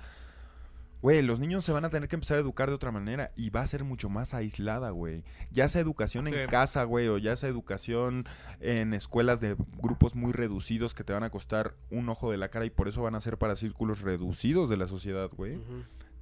Güey, 1.03 1.23
los 1.23 1.39
niños 1.39 1.65
se 1.65 1.73
van 1.73 1.85
a 1.85 1.91
tener 1.91 2.09
que 2.09 2.17
empezar 2.17 2.39
a 2.39 2.41
educar 2.41 2.69
de 2.69 2.75
otra 2.75 2.91
manera 2.91 3.31
y 3.37 3.51
va 3.51 3.61
a 3.61 3.67
ser 3.67 3.85
mucho 3.85 4.09
más 4.09 4.33
aislada, 4.33 4.91
güey. 4.91 5.25
Ya 5.53 5.69
sea 5.69 5.83
educación 5.83 6.27
en 6.27 6.49
casa, 6.49 6.85
güey, 6.85 7.07
o 7.09 7.19
ya 7.19 7.37
sea 7.37 7.51
educación 7.51 8.27
en 8.61 8.95
escuelas 8.95 9.41
de 9.41 9.57
grupos 9.77 10.15
muy 10.15 10.33
reducidos 10.33 10.95
que 10.95 11.05
te 11.05 11.13
van 11.13 11.23
a 11.23 11.31
costar 11.31 11.75
un 11.91 12.09
ojo 12.09 12.31
de 12.31 12.39
la 12.39 12.49
cara 12.49 12.65
y 12.65 12.71
por 12.71 12.89
eso 12.89 13.03
van 13.03 13.15
a 13.15 13.21
ser 13.21 13.37
para 13.37 13.57
círculos 13.57 14.01
reducidos 14.01 14.71
de 14.71 14.79
la 14.79 14.89
sociedad, 14.89 15.31
güey. 15.31 15.61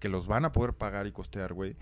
Que 0.01 0.09
los 0.09 0.27
van 0.27 0.45
a 0.45 0.53
poder 0.53 0.75
pagar 0.75 1.07
y 1.07 1.13
costear, 1.13 1.55
güey. 1.55 1.77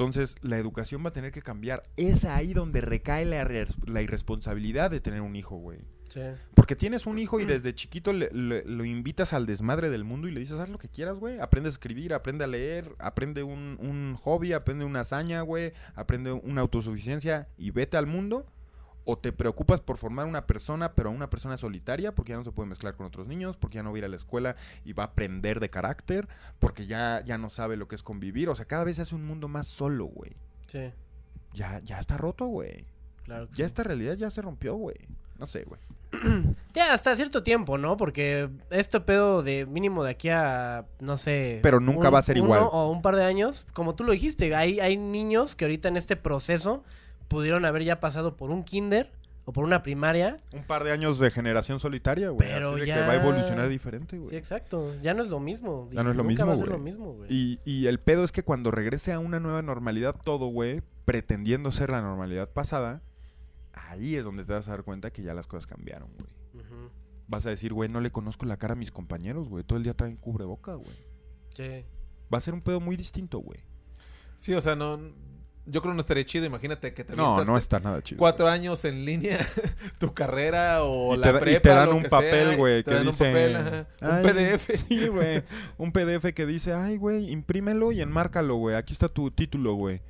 Entonces, 0.00 0.36
la 0.40 0.56
educación 0.58 1.04
va 1.04 1.10
a 1.10 1.12
tener 1.12 1.30
que 1.30 1.42
cambiar. 1.42 1.82
Es 1.96 2.24
ahí 2.24 2.54
donde 2.54 2.80
recae 2.80 3.24
la, 3.26 3.46
la 3.86 4.02
irresponsabilidad 4.02 4.90
de 4.90 5.00
tener 5.00 5.20
un 5.20 5.36
hijo, 5.36 5.56
güey. 5.56 5.78
Sí. 6.08 6.20
Porque 6.54 6.74
tienes 6.74 7.06
un 7.06 7.18
hijo 7.18 7.38
y 7.38 7.44
desde 7.44 7.72
chiquito 7.74 8.12
le- 8.12 8.30
le- 8.32 8.64
lo 8.64 8.84
invitas 8.84 9.32
al 9.32 9.46
desmadre 9.46 9.90
del 9.90 10.02
mundo 10.04 10.26
y 10.26 10.32
le 10.32 10.40
dices, 10.40 10.58
haz 10.58 10.68
lo 10.70 10.78
que 10.78 10.88
quieras, 10.88 11.18
güey. 11.18 11.38
Aprende 11.38 11.68
a 11.68 11.72
escribir, 11.72 12.14
aprende 12.14 12.42
a 12.44 12.46
leer, 12.48 12.96
aprende 12.98 13.42
un, 13.44 13.76
un 13.80 14.16
hobby, 14.16 14.52
aprende 14.54 14.84
una 14.84 15.00
hazaña, 15.00 15.42
güey. 15.42 15.72
Aprende 15.94 16.32
una 16.32 16.62
autosuficiencia 16.62 17.48
y 17.58 17.70
vete 17.70 17.96
al 17.96 18.06
mundo. 18.06 18.46
O 19.04 19.16
te 19.18 19.32
preocupas 19.32 19.80
por 19.80 19.96
formar 19.96 20.26
una 20.26 20.46
persona, 20.46 20.92
pero 20.94 21.10
una 21.10 21.30
persona 21.30 21.56
solitaria, 21.58 22.14
porque 22.14 22.30
ya 22.32 22.36
no 22.38 22.44
se 22.44 22.52
puede 22.52 22.68
mezclar 22.68 22.94
con 22.96 23.06
otros 23.06 23.26
niños, 23.26 23.56
porque 23.56 23.76
ya 23.76 23.82
no 23.82 23.90
va 23.90 23.96
a 23.96 23.98
ir 23.98 24.04
a 24.04 24.08
la 24.08 24.16
escuela 24.16 24.56
y 24.84 24.92
va 24.92 25.04
a 25.04 25.06
aprender 25.06 25.58
de 25.60 25.70
carácter, 25.70 26.28
porque 26.58 26.86
ya, 26.86 27.22
ya 27.24 27.38
no 27.38 27.48
sabe 27.50 27.76
lo 27.76 27.88
que 27.88 27.94
es 27.96 28.02
convivir. 28.02 28.48
O 28.50 28.54
sea, 28.56 28.66
cada 28.66 28.84
vez 28.84 28.96
se 28.96 29.02
hace 29.02 29.14
un 29.14 29.24
mundo 29.24 29.48
más 29.48 29.66
solo, 29.66 30.04
güey. 30.06 30.32
Sí, 30.66 30.92
Ya, 31.54 31.80
ya 31.80 31.98
está 31.98 32.16
roto, 32.18 32.46
güey. 32.46 32.84
claro. 33.24 33.46
que 33.48 33.52
Ya 33.52 33.56
sí. 33.56 33.62
esta 33.64 33.82
realidad 33.84 34.14
ya 34.14 34.30
se 34.30 34.42
rompió, 34.42 34.74
güey. 34.74 34.96
No 35.38 35.46
sé, 35.46 35.64
güey. 35.64 35.80
Ya, 36.74 36.94
hasta 36.94 37.16
cierto 37.16 37.42
tiempo, 37.42 37.78
¿no? 37.78 37.96
Porque 37.96 38.48
este 38.70 39.00
pedo 39.00 39.42
de 39.42 39.66
mínimo 39.66 40.04
de 40.04 40.10
aquí 40.12 40.28
a, 40.28 40.86
no 41.00 41.16
sé... 41.16 41.58
Pero 41.62 41.80
nunca 41.80 42.10
va 42.10 42.20
a 42.20 42.22
ser 42.22 42.36
uno 42.36 42.44
igual. 42.44 42.68
O 42.70 42.90
un 42.90 43.02
par 43.02 43.16
de 43.16 43.24
años, 43.24 43.66
como 43.72 43.96
tú 43.96 44.04
lo 44.04 44.12
dijiste, 44.12 44.54
hay, 44.54 44.78
hay 44.78 44.96
niños 44.96 45.56
que 45.56 45.64
ahorita 45.64 45.88
en 45.88 45.96
este 45.96 46.14
proceso 46.14 46.84
pudieron 47.30 47.64
haber 47.64 47.84
ya 47.84 48.00
pasado 48.00 48.36
por 48.36 48.50
un 48.50 48.64
kinder 48.64 49.10
o 49.44 49.52
por 49.52 49.64
una 49.64 49.82
primaria. 49.82 50.38
Un 50.52 50.64
par 50.64 50.84
de 50.84 50.92
años 50.92 51.18
de 51.18 51.30
generación 51.30 51.78
solitaria, 51.80 52.28
güey. 52.30 52.46
Pero 52.46 52.70
Así 52.72 52.80
de 52.80 52.86
ya- 52.86 52.94
que 52.96 53.00
va 53.06 53.12
a 53.12 53.16
evolucionar 53.22 53.68
diferente, 53.68 54.16
Sí, 54.16 54.22
güey. 54.22 54.36
exacto. 54.36 54.94
Ya 55.00 55.14
no 55.14 55.22
es 55.22 55.28
lo 55.30 55.40
mismo. 55.40 55.88
Ya 55.92 56.02
no 56.02 56.10
es 56.10 56.16
lo 56.16 56.24
Nunca 56.24 56.44
mismo, 56.44 56.46
va 56.48 56.52
a 56.52 56.56
ser 56.56 56.66
güey. 56.66 56.78
lo 56.78 56.84
mismo, 56.84 57.12
güey. 57.14 57.32
y, 57.32 57.60
y 57.64 57.86
el 57.86 58.00
pedo 58.00 58.24
es 58.24 58.32
que 58.32 58.42
cuando 58.42 58.70
regrese 58.70 59.12
a 59.12 59.18
una 59.20 59.38
nueva 59.40 59.62
normalidad 59.62 60.14
todo, 60.22 60.46
güey, 60.48 60.82
pretendiendo 61.04 61.70
ser 61.72 61.90
la 61.90 62.02
normalidad 62.02 62.50
pasada, 62.50 63.00
ahí 63.72 64.16
es 64.16 64.24
donde 64.24 64.44
te 64.44 64.52
vas 64.52 64.68
a 64.68 64.72
dar 64.72 64.82
cuenta 64.82 65.10
que 65.12 65.22
ya 65.22 65.32
las 65.32 65.46
cosas 65.46 65.66
cambiaron, 65.66 66.10
güey. 66.18 66.28
Vas 67.28 67.46
a 67.46 67.50
decir, 67.50 67.72
güey, 67.72 67.88
no 67.88 68.00
le 68.00 68.10
conozco 68.10 68.44
la 68.44 68.56
cara 68.56 68.72
a 68.72 68.76
mis 68.76 68.90
compañeros, 68.90 69.48
güey. 69.48 69.62
Todo 69.62 69.76
el 69.78 69.84
día 69.84 69.94
traen 69.94 70.16
cubreboca, 70.16 70.74
güey. 70.74 70.96
Sí. 71.54 71.84
Va 72.32 72.38
a 72.38 72.40
ser 72.40 72.54
un 72.54 72.60
pedo 72.60 72.80
muy 72.80 72.96
distinto, 72.96 73.38
güey. 73.38 73.60
Sí, 74.36 74.52
o 74.52 74.60
sea, 74.60 74.74
no. 74.74 74.98
Yo 75.66 75.82
creo 75.82 75.92
que 75.92 75.96
no 75.96 76.00
estaría 76.00 76.24
chido. 76.24 76.46
Imagínate 76.46 76.94
que 76.94 77.04
te 77.04 77.14
No, 77.14 77.44
no 77.44 77.52
te- 77.52 77.58
está 77.58 77.78
nada 77.80 78.02
chido. 78.02 78.18
cuatro 78.18 78.48
años 78.48 78.84
en 78.84 79.04
línea 79.04 79.38
tu 79.98 80.12
carrera 80.14 80.82
o 80.82 81.14
Y 81.14 81.18
la 81.18 81.22
te, 81.24 81.32
da- 81.32 81.38
y 81.38 81.40
prepa, 81.42 81.60
te 81.62 81.68
dan 81.68 81.88
un 81.92 82.02
que 82.02 82.08
papel, 82.08 82.56
güey, 82.56 82.82
te 82.82 82.90
que 82.92 83.00
dice... 83.00 83.86
un 84.00 84.22
papel, 84.24 84.56
PDF. 84.58 84.70
Sí, 84.88 85.06
güey. 85.08 85.42
Un 85.78 85.92
PDF 85.92 86.32
que 86.34 86.46
dice, 86.46 86.72
ay, 86.72 86.96
güey, 86.96 87.30
imprímelo 87.30 87.92
y 87.92 88.00
enmárcalo, 88.00 88.56
güey. 88.56 88.74
Aquí 88.76 88.92
está 88.92 89.08
tu 89.08 89.30
título, 89.30 89.74
güey. 89.74 90.00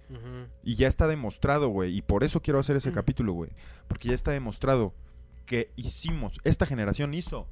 Y 0.62 0.76
ya 0.76 0.88
está 0.88 1.06
demostrado, 1.06 1.68
güey. 1.68 1.96
Y 1.96 2.02
por 2.02 2.24
eso 2.24 2.40
quiero 2.40 2.58
hacer 2.58 2.76
ese 2.76 2.92
capítulo, 2.92 3.32
güey. 3.32 3.50
Porque 3.88 4.08
ya 4.08 4.14
está 4.14 4.30
demostrado 4.30 4.94
que 5.46 5.70
hicimos, 5.76 6.38
esta 6.44 6.64
generación 6.64 7.12
hizo 7.12 7.48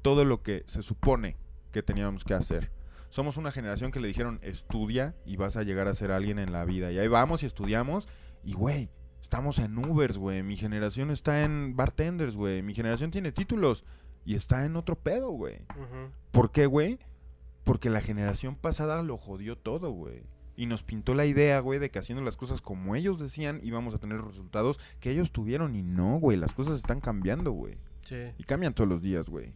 todo 0.00 0.24
lo 0.24 0.42
que 0.42 0.64
se 0.66 0.82
supone 0.82 1.36
que 1.70 1.82
teníamos 1.82 2.24
que 2.24 2.34
hacer. 2.34 2.70
Somos 3.12 3.36
una 3.36 3.52
generación 3.52 3.90
que 3.90 4.00
le 4.00 4.08
dijeron, 4.08 4.38
estudia 4.40 5.14
y 5.26 5.36
vas 5.36 5.58
a 5.58 5.64
llegar 5.64 5.86
a 5.86 5.94
ser 5.94 6.12
alguien 6.12 6.38
en 6.38 6.50
la 6.50 6.64
vida. 6.64 6.90
Y 6.92 6.98
ahí 6.98 7.08
vamos 7.08 7.42
y 7.42 7.46
estudiamos. 7.46 8.08
Y, 8.42 8.54
güey, 8.54 8.88
estamos 9.20 9.58
en 9.58 9.76
Ubers, 9.76 10.16
güey. 10.16 10.42
Mi 10.42 10.56
generación 10.56 11.10
está 11.10 11.44
en 11.44 11.76
bartenders, 11.76 12.34
güey. 12.34 12.62
Mi 12.62 12.72
generación 12.72 13.10
tiene 13.10 13.30
títulos 13.30 13.84
y 14.24 14.34
está 14.34 14.64
en 14.64 14.76
otro 14.76 14.96
pedo, 14.96 15.28
güey. 15.28 15.56
Ujú. 15.76 16.10
¿Por 16.30 16.52
qué, 16.52 16.64
güey? 16.64 17.00
Porque 17.64 17.90
la 17.90 18.00
generación 18.00 18.56
pasada 18.56 19.02
lo 19.02 19.18
jodió 19.18 19.58
todo, 19.58 19.90
güey. 19.90 20.22
Y 20.56 20.64
nos 20.64 20.82
pintó 20.82 21.14
la 21.14 21.26
idea, 21.26 21.60
güey, 21.60 21.78
de 21.78 21.90
que 21.90 21.98
haciendo 21.98 22.24
las 22.24 22.38
cosas 22.38 22.62
como 22.62 22.96
ellos 22.96 23.18
decían 23.18 23.60
íbamos 23.62 23.94
a 23.94 23.98
tener 23.98 24.22
resultados 24.22 24.80
que 25.00 25.10
ellos 25.10 25.32
tuvieron. 25.32 25.76
Y 25.76 25.82
no, 25.82 26.18
güey, 26.18 26.38
las 26.38 26.54
cosas 26.54 26.76
están 26.76 27.00
cambiando, 27.00 27.52
güey. 27.52 27.76
Sí. 28.06 28.32
Y 28.38 28.44
cambian 28.44 28.72
todos 28.72 28.88
los 28.88 29.02
días, 29.02 29.28
güey. 29.28 29.52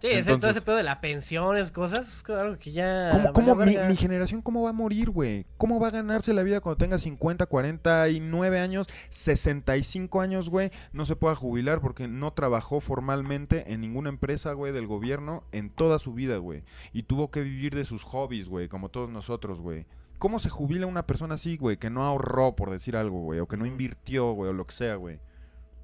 Sí, 0.00 0.06
ese, 0.08 0.24
todo 0.24 0.34
Entonces- 0.34 0.56
ese 0.56 0.64
pedo 0.64 0.76
de 0.76 0.82
la 0.82 1.00
pensión, 1.00 1.56
es 1.56 1.70
cosas, 1.70 2.08
es 2.08 2.30
algo 2.30 2.58
que 2.58 2.72
ya... 2.72 3.10
¿Cómo, 3.32 3.54
cómo 3.54 3.64
mi 3.64 3.96
generación 3.96 4.40
cómo 4.40 4.62
va 4.62 4.70
a 4.70 4.72
morir, 4.72 5.10
güey? 5.10 5.46
¿Cómo 5.58 5.78
va 5.78 5.88
a 5.88 5.90
ganarse 5.90 6.32
la 6.32 6.42
vida 6.42 6.60
cuando 6.60 6.78
tenga 6.78 6.98
50, 6.98 7.46
49 7.46 8.58
años, 8.58 8.86
65 9.10 10.20
años, 10.20 10.48
güey? 10.48 10.70
No 10.92 11.04
se 11.04 11.16
pueda 11.16 11.34
jubilar 11.34 11.80
porque 11.80 12.08
no 12.08 12.32
trabajó 12.32 12.80
formalmente 12.80 13.72
en 13.72 13.82
ninguna 13.82 14.08
empresa, 14.08 14.52
güey, 14.54 14.72
del 14.72 14.86
gobierno 14.86 15.44
en 15.52 15.70
toda 15.70 15.98
su 15.98 16.14
vida, 16.14 16.38
güey. 16.38 16.64
Y 16.92 17.02
tuvo 17.02 17.30
que 17.30 17.42
vivir 17.42 17.74
de 17.74 17.84
sus 17.84 18.02
hobbies, 18.04 18.48
güey, 18.48 18.68
como 18.68 18.88
todos 18.88 19.10
nosotros, 19.10 19.60
güey. 19.60 19.86
¿Cómo 20.18 20.38
se 20.38 20.50
jubila 20.50 20.86
una 20.86 21.06
persona 21.06 21.34
así, 21.36 21.56
güey, 21.56 21.76
que 21.78 21.90
no 21.90 22.04
ahorró, 22.04 22.54
por 22.56 22.70
decir 22.70 22.96
algo, 22.96 23.20
güey, 23.20 23.40
o 23.40 23.48
que 23.48 23.56
no 23.56 23.66
invirtió, 23.66 24.32
güey, 24.32 24.50
o 24.50 24.52
lo 24.52 24.66
que 24.66 24.74
sea, 24.74 24.96
güey? 24.96 25.18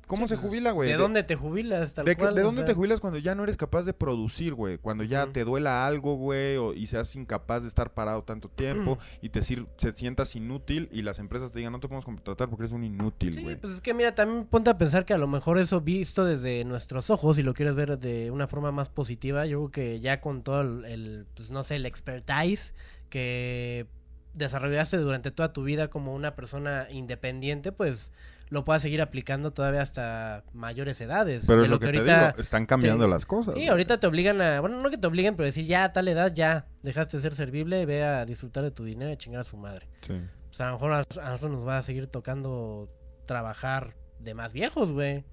¿Cómo 0.07 0.29
se 0.29 0.37
jubila, 0.37 0.71
güey? 0.71 0.89
¿De 0.89 0.97
dónde 0.97 1.25
te 1.25 1.35
jubilas? 1.35 1.95
Tal 1.95 2.05
¿De, 2.05 2.15
qué- 2.15 2.23
cual, 2.23 2.35
de 2.37 2.43
dónde 2.43 2.61
sea. 2.61 2.67
te 2.67 2.75
jubilas 2.75 3.01
cuando 3.01 3.19
ya 3.19 3.35
no 3.35 3.43
eres 3.43 3.57
capaz 3.57 3.83
de 3.83 3.93
producir, 3.93 4.55
güey? 4.55 4.79
Cuando 4.79 5.03
ya 5.03 5.27
te 5.33 5.43
duela 5.45 5.87
algo, 5.87 6.15
güey, 6.15 6.57
o- 6.59 6.73
y 6.75 6.87
seas 6.87 7.17
incapaz 7.17 7.63
de 7.63 7.69
estar 7.69 7.93
parado 7.93 8.23
tanto 8.23 8.49
tiempo 8.49 8.99
y 9.21 9.31
te 9.31 9.43
sir- 9.43 9.67
se 9.77 9.91
sientas 9.93 10.37
inútil 10.37 10.89
y 10.93 11.03
las 11.03 11.19
empresas 11.19 11.51
te 11.51 11.59
digan 11.59 11.73
no 11.73 11.81
te 11.81 11.89
podemos 11.89 12.05
contratar 12.05 12.49
porque 12.49 12.63
eres 12.65 12.73
un 12.73 12.85
inútil, 12.85 13.35
Sí, 13.35 13.43
güey. 13.43 13.57
pues 13.57 13.73
es 13.73 13.81
que 13.81 13.95
mira, 13.95 14.15
también 14.15 14.45
ponte 14.47 14.71
a 14.71 14.79
pensar 14.79 15.05
que 15.05 15.13
a 15.13 15.19
lo 15.19 15.27
mejor 15.27 15.59
eso 15.59 15.81
visto 15.81 16.25
desde 16.25 16.65
nuestros 16.65 17.11
ojos, 17.11 17.37
y 17.39 17.43
lo 17.43 17.53
quieres 17.55 17.75
ver 17.75 17.99
de 17.99 18.31
una 18.31 18.47
forma 18.47 18.71
más 18.71 18.89
positiva, 18.89 19.45
yo 19.47 19.59
creo 19.59 19.71
que 19.73 20.01
ya 20.01 20.21
con 20.21 20.43
todo 20.43 20.61
el, 20.61 20.85
el, 20.85 21.27
pues 21.35 21.51
no 21.51 21.65
sé, 21.65 21.77
el 21.77 21.85
expertise 21.87 22.75
que 23.11 23.87
desarrollaste 24.35 24.99
durante 24.99 25.31
toda 25.31 25.53
tu 25.53 25.63
vida 25.65 25.89
como 25.89 26.15
una 26.15 26.37
persona 26.37 26.87
independiente, 26.91 27.73
pues 27.73 28.13
lo 28.49 28.65
puedas 28.65 28.81
seguir 28.83 29.03
aplicando 29.03 29.53
todavía 29.53 29.81
hasta 29.81 30.45
mayores 30.53 31.01
edades. 31.01 31.45
Pero 31.47 31.65
es 31.65 31.69
lo 31.69 31.79
que 31.81 31.89
te 31.89 31.99
ahorita- 31.99 32.27
digo, 32.33 32.41
están 32.41 32.67
cambiando 32.67 33.05
te- 33.07 33.11
las 33.11 33.27
cosas. 33.27 33.55
Sí, 33.55 33.67
ahorita 33.67 33.99
te 33.99 34.07
obligan 34.07 34.41
a, 34.41 34.61
bueno, 34.61 34.81
no 34.81 34.89
que 34.91 34.99
te 34.99 35.07
obliguen, 35.07 35.35
pero 35.37 35.47
decir 35.47 35.67
ya 35.67 35.85
a 35.85 35.93
tal 35.93 36.07
edad 36.09 36.33
ya 36.33 36.67
dejaste 36.83 37.17
de 37.17 37.23
ser 37.23 37.35
servible, 37.35 37.85
ve 37.87 38.05
a 38.05 38.25
disfrutar 38.25 38.63
de 38.63 38.71
tu 38.71 38.85
dinero 38.85 39.11
y 39.13 39.17
chingar 39.17 39.41
a 39.41 39.45
su 39.45 39.57
madre. 39.57 39.89
Sí. 40.03 40.15
Pues 40.49 40.61
a 40.61 40.67
lo 40.67 40.73
mejor 40.75 40.93
a, 40.93 40.99
a 40.99 41.31
nosotros 41.31 41.51
nos 41.51 41.67
va 41.67 41.79
a 41.79 41.83
seguir 41.83 42.07
tocando 42.07 42.89
trabajar 43.27 43.95
de 44.21 44.35
más 44.35 44.53
viejos, 44.53 44.93
güey. 44.93 45.25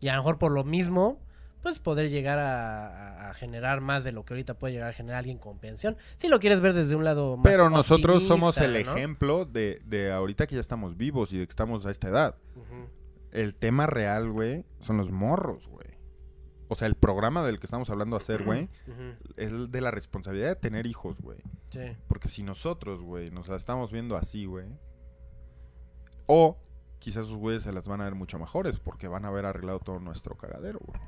Y 0.00 0.08
a 0.08 0.14
lo 0.16 0.22
mejor 0.22 0.38
por 0.38 0.52
lo 0.52 0.64
mismo, 0.64 1.20
pues 1.62 1.78
poder 1.78 2.10
llegar 2.10 2.38
a, 2.38 3.32
generar 3.34 3.80
más 3.80 4.02
de 4.04 4.12
lo 4.12 4.24
que 4.24 4.34
ahorita 4.34 4.54
puede 4.54 4.74
llegar 4.74 4.90
a 4.90 4.92
generar 4.92 5.20
alguien 5.20 5.38
con 5.38 5.58
pensión. 5.58 5.96
Si 6.16 6.28
lo 6.28 6.40
quieres 6.40 6.60
ver 6.60 6.74
desde 6.74 6.96
un 6.96 7.04
lado 7.04 7.36
más 7.36 7.44
Pero 7.44 7.70
nosotros 7.70 8.26
somos 8.26 8.58
el 8.58 8.72
¿no? 8.72 8.78
ejemplo 8.78 9.44
de, 9.44 9.78
de 9.86 10.12
ahorita 10.12 10.46
que 10.46 10.56
ya 10.56 10.60
estamos 10.60 10.96
vivos 10.96 11.32
y 11.32 11.38
de 11.38 11.46
que 11.46 11.50
estamos 11.50 11.86
a 11.86 11.90
esta 11.90 12.08
edad. 12.08 12.34
El 13.30 13.54
tema 13.54 13.86
real, 13.86 14.30
güey, 14.30 14.64
son 14.80 14.96
los 14.96 15.10
morros, 15.10 15.68
güey. 15.68 15.86
O 16.68 16.74
sea, 16.74 16.88
el 16.88 16.94
programa 16.94 17.42
del 17.42 17.58
que 17.58 17.66
estamos 17.66 17.90
hablando 17.90 18.16
hacer, 18.16 18.44
güey, 18.44 18.68
Ujú. 18.86 19.32
es 19.36 19.52
el 19.52 19.70
de 19.70 19.80
la 19.80 19.90
responsabilidad 19.90 20.48
de 20.48 20.56
tener 20.56 20.86
hijos, 20.86 21.20
güey. 21.20 21.38
Sí. 21.70 21.96
Porque 22.08 22.28
si 22.28 22.42
nosotros, 22.42 23.00
güey, 23.00 23.30
nos 23.30 23.48
la 23.48 23.56
estamos 23.56 23.90
viendo 23.92 24.16
así, 24.16 24.44
güey. 24.44 24.66
O 26.26 26.58
quizás 27.00 27.26
sus 27.26 27.36
güeyes 27.36 27.64
se 27.64 27.72
las 27.72 27.88
van 27.88 28.00
a 28.00 28.04
ver 28.04 28.14
mucho 28.14 28.38
mejores 28.38 28.78
porque 28.78 29.08
van 29.08 29.24
a 29.24 29.28
haber 29.28 29.46
arreglado 29.46 29.80
todo 29.80 29.98
nuestro 29.98 30.36
cagadero, 30.36 30.78
güey. 30.84 31.00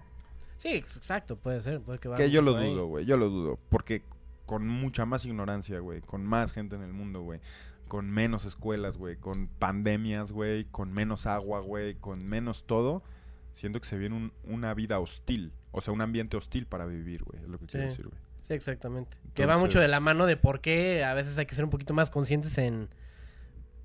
Sí, 0.63 0.69
ex- 0.75 0.97
exacto, 0.97 1.37
puede 1.37 1.61
ser. 1.61 1.81
Puede 1.81 1.99
que, 1.99 2.09
Que 2.15 2.31
yo 2.31 2.41
lo 2.41 2.57
ahí. 2.57 2.71
dudo, 2.71 2.87
güey. 2.87 3.05
Yo 3.05 3.17
lo 3.17 3.29
dudo. 3.29 3.59
Porque 3.69 4.03
con 4.47 4.67
mucha 4.69 5.05
más 5.07 5.27
ignorancia, 5.27 5.81
güey. 5.81 6.01
Con 6.01 6.25
más 6.25 6.53
gente 6.53 6.77
en 6.77 6.83
el 6.83 6.93
mundo, 6.93 7.23
güey. 7.23 7.41
Con 7.89 8.09
menos 8.11 8.45
escuelas, 8.45 8.97
güey. 8.97 9.17
Con 9.17 9.49
pandemias, 9.49 10.31
güey. 10.31 10.65
Con 10.67 10.93
menos 10.93 11.27
agua, 11.27 11.61
güey. 11.61 11.95
Con 11.95 12.25
menos 12.25 12.65
todo. 12.67 13.03
siento 13.55 13.81
que 13.83 13.87
se 13.87 13.99
viene 13.99 14.17
un- 14.17 14.33
una 14.45 14.73
vida 14.73 14.99
hostil. 14.99 15.53
O 15.73 15.83
sea, 15.83 15.93
un 15.93 16.01
ambiente 16.01 16.39
hostil 16.39 16.65
para 16.67 16.87
vivir, 16.87 17.23
güey. 17.23 17.43
Es 17.43 17.49
lo 17.51 17.59
que 17.59 17.67
quiero 17.67 17.85
Sí. 17.87 17.91
decir, 17.91 18.07
güey. 18.09 18.19
Sí, 18.41 18.55
exactamente. 18.55 19.17
que 19.35 19.45
va 19.47 19.59
mucho 19.59 19.79
de 19.79 19.89
la 19.89 20.01
mano 20.01 20.25
de 20.27 20.37
por 20.39 20.61
qué 20.63 21.05
a 21.05 21.13
veces 21.13 21.37
hay 21.39 21.45
que 21.47 21.55
ser 21.55 21.65
un 21.65 21.71
poquito 21.71 21.93
más 21.93 22.09
conscientes 22.11 22.57
en 22.57 22.89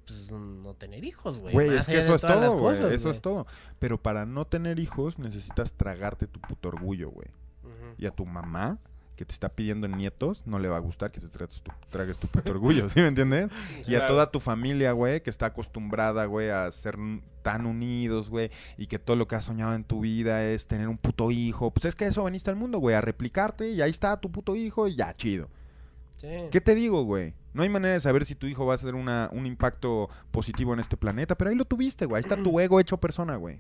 pues, 0.08 0.32
no 0.32 0.74
tener 0.74 1.04
hijos, 1.04 1.40
güey. 1.40 1.54
Güey, 1.54 1.78
es 1.78 1.88
que 1.88 1.98
eso 1.98 2.16
es 2.16 2.22
todo, 2.22 2.58
güey. 2.58 2.94
Eso 2.94 3.12
es 3.12 3.22
todo. 3.22 3.46
Pero 3.80 4.02
para 4.02 4.26
no 4.26 4.46
tener 4.46 4.80
hijos 4.80 5.20
necesitas 5.20 5.74
tragarte 5.74 6.28
tu 6.28 6.40
puto 6.40 6.70
orgullo, 6.70 7.10
güey. 7.10 7.28
Y 7.98 8.06
a 8.06 8.12
tu 8.12 8.26
mamá, 8.26 8.80
que 9.16 9.26
te 9.26 9.34
está 9.34 9.50
pidiendo 9.50 9.88
nietos, 9.88 10.44
no 10.46 10.60
le 10.60 10.70
va 10.70 10.78
a 10.78 10.80
gustar 10.80 11.12
que 11.12 11.20
te 11.20 11.28
tragues 11.28 11.62
tu, 11.62 11.72
tragues 11.90 12.20
tu 12.20 12.28
puto 12.28 12.52
orgullo, 12.52 12.88
¿sí 12.90 13.02
me 13.02 13.08
entiendes? 13.08 13.50
Y 13.88 13.96
a 13.96 14.06
toda 14.06 14.32
tu 14.32 14.40
familia, 14.40 14.92
güey, 14.92 15.22
que 15.22 15.32
está 15.32 15.48
acostumbrada, 15.48 16.26
güey, 16.26 16.52
a 16.52 16.72
ser 16.72 16.98
tan 17.42 17.66
unidos, 17.66 18.30
güey, 18.30 18.52
y 18.78 18.86
que 18.86 19.00
todo 19.00 19.18
lo 19.18 19.28
que 19.28 19.36
has 19.36 19.46
soñado 19.46 19.74
en 19.74 19.84
tu 19.84 20.02
vida 20.02 20.46
es 20.46 20.68
tener 20.68 20.88
un 20.88 21.00
puto 21.00 21.32
hijo. 21.32 21.72
Pues 21.72 21.86
es 21.86 21.96
que 21.96 22.06
eso 22.06 22.24
veniste 22.24 22.52
al 22.52 22.56
mundo, 22.56 22.78
güey, 22.78 22.96
a 22.96 23.02
replicarte 23.02 23.72
y 23.72 23.82
ahí 23.82 23.90
está 23.90 24.16
tu 24.22 24.32
puto 24.32 24.56
hijo 24.56 24.88
y 24.88 24.96
ya, 24.96 25.12
chido. 25.14 25.50
Sí. 26.18 26.28
¿Qué 26.52 26.62
te 26.62 26.76
digo, 26.76 27.04
güey? 27.04 27.34
No 27.58 27.64
hay 27.64 27.70
manera 27.70 27.94
de 27.96 28.00
saber 28.00 28.26
si 28.26 28.36
tu 28.36 28.46
hijo 28.48 28.66
va 28.66 28.74
a 28.74 28.76
hacer 28.76 28.96
una, 28.96 29.30
un 29.34 29.46
impacto 29.46 30.10
positivo 30.32 30.74
en 30.74 30.80
este 30.80 30.96
planeta, 30.96 31.36
pero 31.36 31.50
ahí 31.50 31.56
lo 31.58 31.66
tuviste, 31.66 32.06
güey. 32.06 32.18
Ahí 32.20 32.22
está 32.22 32.42
tu 32.42 32.60
ego 32.60 32.80
hecho 32.80 32.98
persona, 32.98 33.36
güey. 33.36 33.60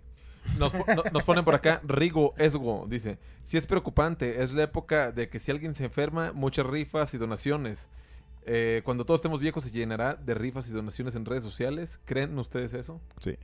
Nos, 0.57 0.71
po- 0.71 0.85
no- 0.95 1.03
nos 1.11 1.25
ponen 1.25 1.43
por 1.43 1.55
acá, 1.55 1.81
Rigo 1.83 2.33
Esgo, 2.37 2.85
dice, 2.87 3.17
si 3.41 3.57
es 3.57 3.67
preocupante, 3.67 4.41
es 4.43 4.53
la 4.53 4.63
época 4.63 5.11
de 5.11 5.27
que 5.27 5.39
si 5.39 5.51
alguien 5.51 5.73
se 5.73 5.83
enferma, 5.85 6.31
muchas 6.31 6.65
rifas 6.65 7.13
y 7.13 7.17
donaciones. 7.17 7.89
Eh, 8.45 8.81
cuando 8.85 9.03
todos 9.03 9.17
estemos 9.17 9.41
viejos 9.41 9.65
se 9.65 9.71
llenará 9.71 10.15
de 10.15 10.33
rifas 10.33 10.69
y 10.69 10.71
donaciones 10.71 11.15
en 11.15 11.25
redes 11.25 11.43
sociales. 11.43 11.99
¿Creen 12.05 12.37
ustedes 12.39 12.73
eso? 12.73 13.01
Sí. 13.19 13.35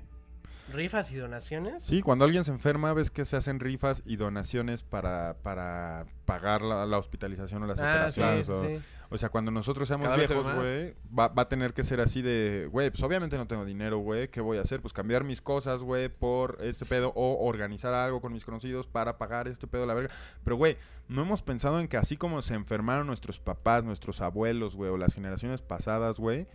¿Rifas 0.71 1.11
y 1.11 1.17
donaciones? 1.17 1.83
Sí, 1.83 2.01
cuando 2.01 2.23
alguien 2.25 2.45
se 2.45 2.51
enferma, 2.51 2.93
ves 2.93 3.11
que 3.11 3.25
se 3.25 3.35
hacen 3.35 3.59
rifas 3.59 4.01
y 4.05 4.15
donaciones 4.15 4.81
para, 4.81 5.35
para 5.43 6.05
pagar 6.25 6.61
la, 6.61 6.85
la 6.85 6.97
hospitalización 6.97 7.63
o 7.63 7.67
las 7.67 7.79
Ah, 7.81 7.91
operaciones. 7.91 8.45
sí, 8.47 8.51
o, 8.53 8.61
sí. 8.61 8.77
o 9.09 9.17
sea, 9.17 9.27
cuando 9.29 9.51
nosotros 9.51 9.87
seamos 9.89 10.05
Cada 10.05 10.15
viejos, 10.17 10.55
güey, 10.55 10.95
va, 11.17 11.27
va 11.27 11.41
a 11.43 11.49
tener 11.49 11.73
que 11.73 11.83
ser 11.83 11.99
así 11.99 12.21
de, 12.21 12.69
güey, 12.71 12.89
pues 12.91 13.03
obviamente 13.03 13.37
no 13.37 13.45
tengo 13.45 13.65
dinero, 13.65 13.97
güey, 13.97 14.29
¿qué 14.29 14.39
voy 14.39 14.57
a 14.57 14.61
hacer? 14.61 14.81
Pues 14.81 14.93
cambiar 14.93 15.25
mis 15.25 15.41
cosas, 15.41 15.81
güey, 15.81 16.07
por 16.07 16.57
este 16.61 16.85
pedo 16.85 17.11
o 17.13 17.45
organizar 17.45 17.93
algo 17.93 18.21
con 18.21 18.31
mis 18.31 18.45
conocidos 18.45 18.87
para 18.87 19.17
pagar 19.17 19.49
este 19.49 19.67
pedo, 19.67 19.85
la 19.85 19.93
verga. 19.93 20.13
Pero, 20.45 20.55
güey, 20.55 20.77
no 21.09 21.23
hemos 21.23 21.41
pensado 21.41 21.81
en 21.81 21.89
que 21.89 21.97
así 21.97 22.15
como 22.15 22.41
se 22.41 22.53
enfermaron 22.53 23.05
nuestros 23.05 23.39
papás, 23.39 23.83
nuestros 23.83 24.21
abuelos, 24.21 24.75
güey, 24.75 24.89
o 24.89 24.97
las 24.97 25.13
generaciones 25.13 25.61
pasadas, 25.61 26.19
güey, 26.19 26.47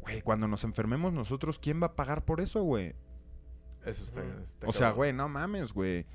güey, 0.00 0.20
cuando 0.20 0.48
nos 0.48 0.64
enfermemos 0.64 1.12
nosotros, 1.12 1.60
¿quién 1.60 1.80
va 1.80 1.86
a 1.86 1.94
pagar 1.94 2.24
por 2.24 2.40
eso, 2.40 2.64
güey? 2.64 2.94
Eso 3.84 4.04
está, 4.04 4.22
está 4.42 4.66
O 4.66 4.72
sea, 4.72 4.90
güey, 4.90 5.12
no 5.12 5.28
mames, 5.28 5.72
güey. 5.72 6.06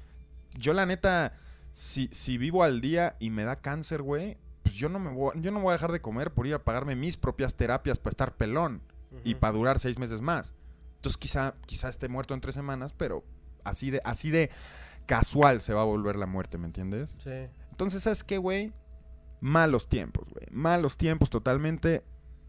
Yo 0.58 0.74
la 0.74 0.86
neta, 0.86 1.34
si, 1.72 2.08
si 2.12 2.38
vivo 2.38 2.64
al 2.64 2.82
día 2.82 3.16
y 3.20 3.30
me 3.30 3.44
da 3.44 3.58
cáncer, 3.58 4.02
güey, 4.02 4.38
pues 4.64 4.76
yo 4.76 4.90
no 4.90 5.00
me 5.00 5.12
voy, 5.12 5.34
yo 5.42 5.52
no 5.52 5.60
voy 5.60 5.72
a 5.72 5.74
dejar 5.74 5.92
de 5.92 6.02
comer 6.02 6.34
por 6.34 6.48
ir 6.48 6.54
a 6.54 6.64
pagarme 6.64 6.96
mis 6.96 7.18
propias 7.18 7.56
terapias 7.56 8.00
para 8.00 8.12
estar 8.12 8.36
pelón 8.36 8.82
y 9.24 9.36
para 9.36 9.54
durar 9.54 9.80
seis 9.80 9.98
meses 9.98 10.22
más. 10.22 10.54
Entonces 10.96 11.18
quizá, 11.18 11.56
quizá 11.66 11.90
esté 11.90 12.08
muerto 12.10 12.34
en 12.34 12.42
tres 12.42 12.56
semanas, 12.56 12.94
pero 12.94 13.24
así 13.64 13.92
de, 13.92 14.02
así 14.04 14.30
de 14.30 14.50
casual 15.06 15.62
se 15.62 15.74
va 15.74 15.82
a 15.82 15.86
volver 15.86 16.16
la 16.16 16.26
muerte, 16.26 16.58
¿me 16.58 16.66
entiendes? 16.66 17.18
Sí. 17.24 17.48
Entonces, 17.72 18.04
¿sabes 18.04 18.24
qué, 18.24 18.38
güey? 18.38 18.74
Malos 19.40 19.88
tiempos, 19.88 20.28
güey. 20.30 20.48
Malos 20.52 20.98
tiempos 20.98 21.30
totalmente. 21.30 22.04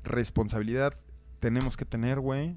Responsabilidad 0.04 0.94
tenemos 1.38 1.76
que 1.76 1.84
tener, 1.84 2.18
güey. 2.20 2.56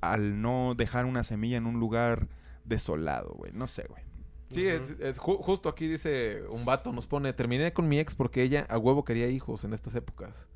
Al 0.00 0.40
no 0.40 0.74
dejar 0.76 1.06
una 1.06 1.24
semilla 1.24 1.56
en 1.56 1.66
un 1.66 1.80
lugar 1.80 2.28
desolado, 2.64 3.34
güey. 3.36 3.52
No 3.52 3.66
sé, 3.66 3.86
güey. 3.88 4.02
Sí, 4.50 4.66
es, 4.66 4.94
es 5.00 5.18
ju- 5.20 5.38
justo 5.42 5.68
aquí 5.68 5.86
dice 5.88 6.42
un 6.50 6.64
vato, 6.64 6.92
nos 6.92 7.06
pone, 7.06 7.32
terminé 7.34 7.72
con 7.72 7.86
mi 7.88 7.98
ex 7.98 8.14
porque 8.14 8.42
ella 8.42 8.66
a 8.70 8.78
huevo 8.78 9.04
quería 9.04 9.28
hijos 9.28 9.64
en 9.64 9.74
estas 9.74 9.94
épocas. 9.94 10.48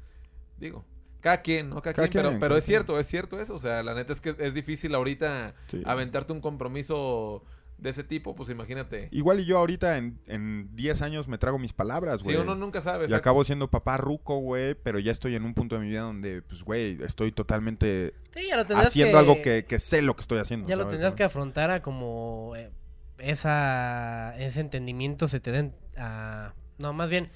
Digo, 0.59 0.85
cada 1.21 1.43
quien, 1.43 1.69
¿no? 1.71 1.83
Cada, 1.83 1.93
Cada 1.95 2.09
quien, 2.09 2.23
pero, 2.25 2.31
pero 2.39 2.49
cada 2.49 2.59
es 2.59 2.65
quien. 2.65 2.73
cierto, 2.77 2.99
es 2.99 3.07
cierto 3.07 3.39
eso. 3.41 3.55
O 3.55 3.59
sea, 3.59 3.83
la 3.83 3.95
neta 3.95 4.13
es 4.15 4.21
que 4.21 4.35
es 4.39 4.55
difícil 4.55 4.95
ahorita 4.95 5.55
Sí. 5.67 5.83
aventarte 5.85 6.33
un 6.33 6.41
compromiso 6.41 7.45
de 7.83 7.91
ese 7.91 8.05
tipo, 8.05 8.35
pues 8.35 8.49
imagínate. 8.49 9.09
Igual 9.11 9.41
y 9.41 9.45
yo 9.45 9.59
ahorita 9.59 9.99
en, 9.99 10.21
en 10.27 10.75
10 10.75 11.03
años 11.03 11.29
me 11.29 11.37
trago 11.37 11.59
mis 11.59 11.73
palabras, 11.73 12.19
Sí, 12.19 12.25
güey. 12.25 12.37
uno 12.37 12.55
nunca 12.55 12.81
sabe. 12.81 13.05
y 13.05 13.07
exacto. 13.07 13.17
acabo 13.31 13.45
siendo 13.45 13.71
papá 13.71 13.97
ruco, 13.97 14.39
güey, 14.39 14.75
pero 14.75 14.99
ya 15.01 15.11
estoy 15.13 15.35
en 15.35 15.45
un 15.45 15.53
punto 15.55 15.75
de 15.75 15.81
mi 15.83 15.89
vida 15.89 16.03
donde, 16.03 16.43
pues, 16.43 16.63
güey, 16.63 16.97
estoy 17.03 17.33
totalmente 17.33 18.15
Sí, 18.35 18.47
ya 18.49 18.57
lo 18.57 18.63
haciendo 18.79 19.13
que- 19.13 19.19
algo 19.19 19.43
que, 19.43 19.65
que 19.67 19.79
sé 19.79 20.01
lo 20.01 20.15
que 20.17 20.23
estoy 20.23 20.39
haciendo. 20.39 20.67
Ya 20.69 20.77
lo 20.77 20.83
¿sabes, 20.85 20.93
tendrás 20.95 21.13
no? 21.13 21.17
que 21.17 21.25
afrontar 21.25 21.71
a 21.71 21.83
como 21.83 22.55
eh, 22.57 22.71
esa 23.19 24.35
ese 24.39 24.61
entendimiento 24.61 25.29
se 25.29 25.41
te 25.41 25.53
den 25.53 25.75
a 25.97 26.55
no, 26.79 26.93
más 26.93 27.11
bien 27.11 27.31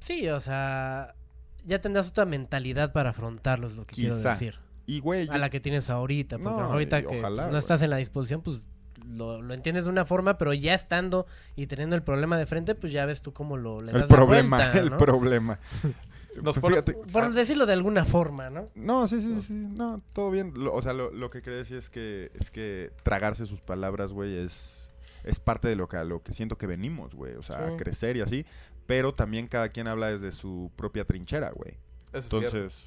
sí, 0.00 0.28
o 0.28 0.40
sea, 0.40 1.14
ya 1.64 1.80
tendrás 1.80 2.08
otra 2.08 2.24
mentalidad 2.24 2.92
para 2.92 3.10
afrontarlo, 3.10 3.66
es 3.66 3.74
lo 3.74 3.86
que 3.86 3.94
quiero 3.94 4.16
decir. 4.16 4.56
Y, 4.86 5.00
güey, 5.00 5.26
yo- 5.26 5.32
A 5.32 5.38
la 5.38 5.50
que 5.50 5.60
tienes 5.60 5.90
ahorita, 5.90 6.38
porque 6.38 6.50
No, 6.60 6.72
ahorita 6.72 7.02
que 7.02 7.18
ojalá, 7.18 7.42
pues, 7.44 7.52
no 7.52 7.58
estás 7.58 7.82
en 7.82 7.90
la 7.90 7.98
disposición, 7.98 8.40
pues 8.42 8.62
lo, 9.08 9.40
lo 9.42 9.54
entiendes 9.54 9.84
de 9.84 9.90
una 9.90 10.04
forma, 10.04 10.38
pero 10.38 10.52
ya 10.52 10.74
estando 10.74 11.26
y 11.56 11.66
teniendo 11.66 11.96
el 11.96 12.02
problema 12.02 12.38
de 12.38 12.46
frente, 12.46 12.74
pues 12.74 12.92
ya 12.92 13.06
ves 13.06 13.22
tú 13.22 13.32
cómo 13.32 13.56
lo 13.56 13.80
le 13.80 13.92
das 13.92 14.02
el 14.02 14.08
la 14.08 14.14
problema, 14.16 14.56
vuelta, 14.58 14.78
el 14.78 14.90
problema. 14.96 15.58
Nos 16.42 16.58
pone- 16.58 16.76
Fíjate, 16.76 16.92
Por 17.12 17.32
decirlo 17.32 17.66
de 17.66 17.72
alguna 17.72 18.04
forma, 18.04 18.48
¿no? 18.50 18.68
No, 18.76 19.08
sí, 19.08 19.20
sí, 19.20 19.40
sí, 19.40 19.54
no, 19.54 20.00
todo 20.12 20.30
bien. 20.30 20.52
Lo- 20.54 20.72
o 20.72 20.82
sea, 20.82 20.92
lo, 20.92 21.10
lo 21.10 21.30
que 21.30 21.42
quería 21.42 21.58
decir 21.58 21.78
es 21.78 21.90
que, 21.90 22.30
es 22.34 22.50
que 22.52 22.92
tragarse 23.02 23.44
sus 23.46 23.60
palabras, 23.60 24.12
güey, 24.12 24.36
es, 24.36 24.88
es 25.24 25.40
parte 25.40 25.66
de 25.66 25.74
lo 25.74 25.88
que, 25.88 25.96
a 25.96 26.04
lo 26.04 26.22
que 26.22 26.32
siento 26.32 26.56
que 26.56 26.66
venimos, 26.68 27.14
güey. 27.14 27.34
O 27.34 27.42
sea, 27.42 27.66
Sí. 27.66 27.72
a 27.72 27.76
crecer 27.76 28.16
y 28.16 28.20
así. 28.20 28.46
Pero 28.86 29.14
también 29.14 29.48
cada 29.48 29.70
quien 29.70 29.88
habla 29.88 30.08
desde 30.12 30.30
su 30.30 30.70
propia 30.76 31.04
trinchera, 31.04 31.50
güey. 31.50 31.76
Eso. 32.12 32.36
Entonces, 32.36 32.84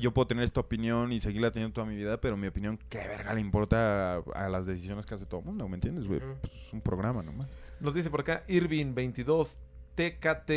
yo 0.00 0.12
puedo 0.12 0.26
tener 0.26 0.44
esta 0.44 0.60
opinión 0.60 1.12
y 1.12 1.20
seguirla 1.20 1.50
teniendo 1.50 1.72
toda 1.74 1.86
mi 1.86 1.96
vida, 1.96 2.20
pero 2.20 2.36
mi 2.36 2.46
opinión, 2.46 2.78
¿qué 2.88 2.98
verga 3.08 3.32
le 3.34 3.40
importa 3.40 4.16
a, 4.16 4.22
a 4.34 4.48
las 4.48 4.66
decisiones 4.66 5.06
que 5.06 5.14
hace 5.14 5.24
todo 5.26 5.40
el 5.40 5.46
mundo? 5.46 5.66
¿Me 5.68 5.76
entiendes, 5.76 6.06
güey? 6.06 6.20
Pues 6.20 6.52
es 6.66 6.72
un 6.72 6.80
programa 6.80 7.22
nomás. 7.22 7.48
Nos 7.80 7.94
dice 7.94 8.10
por 8.10 8.20
acá 8.20 8.42
Irving 8.48 8.94
22 8.94 9.56
TKT. 9.94 10.50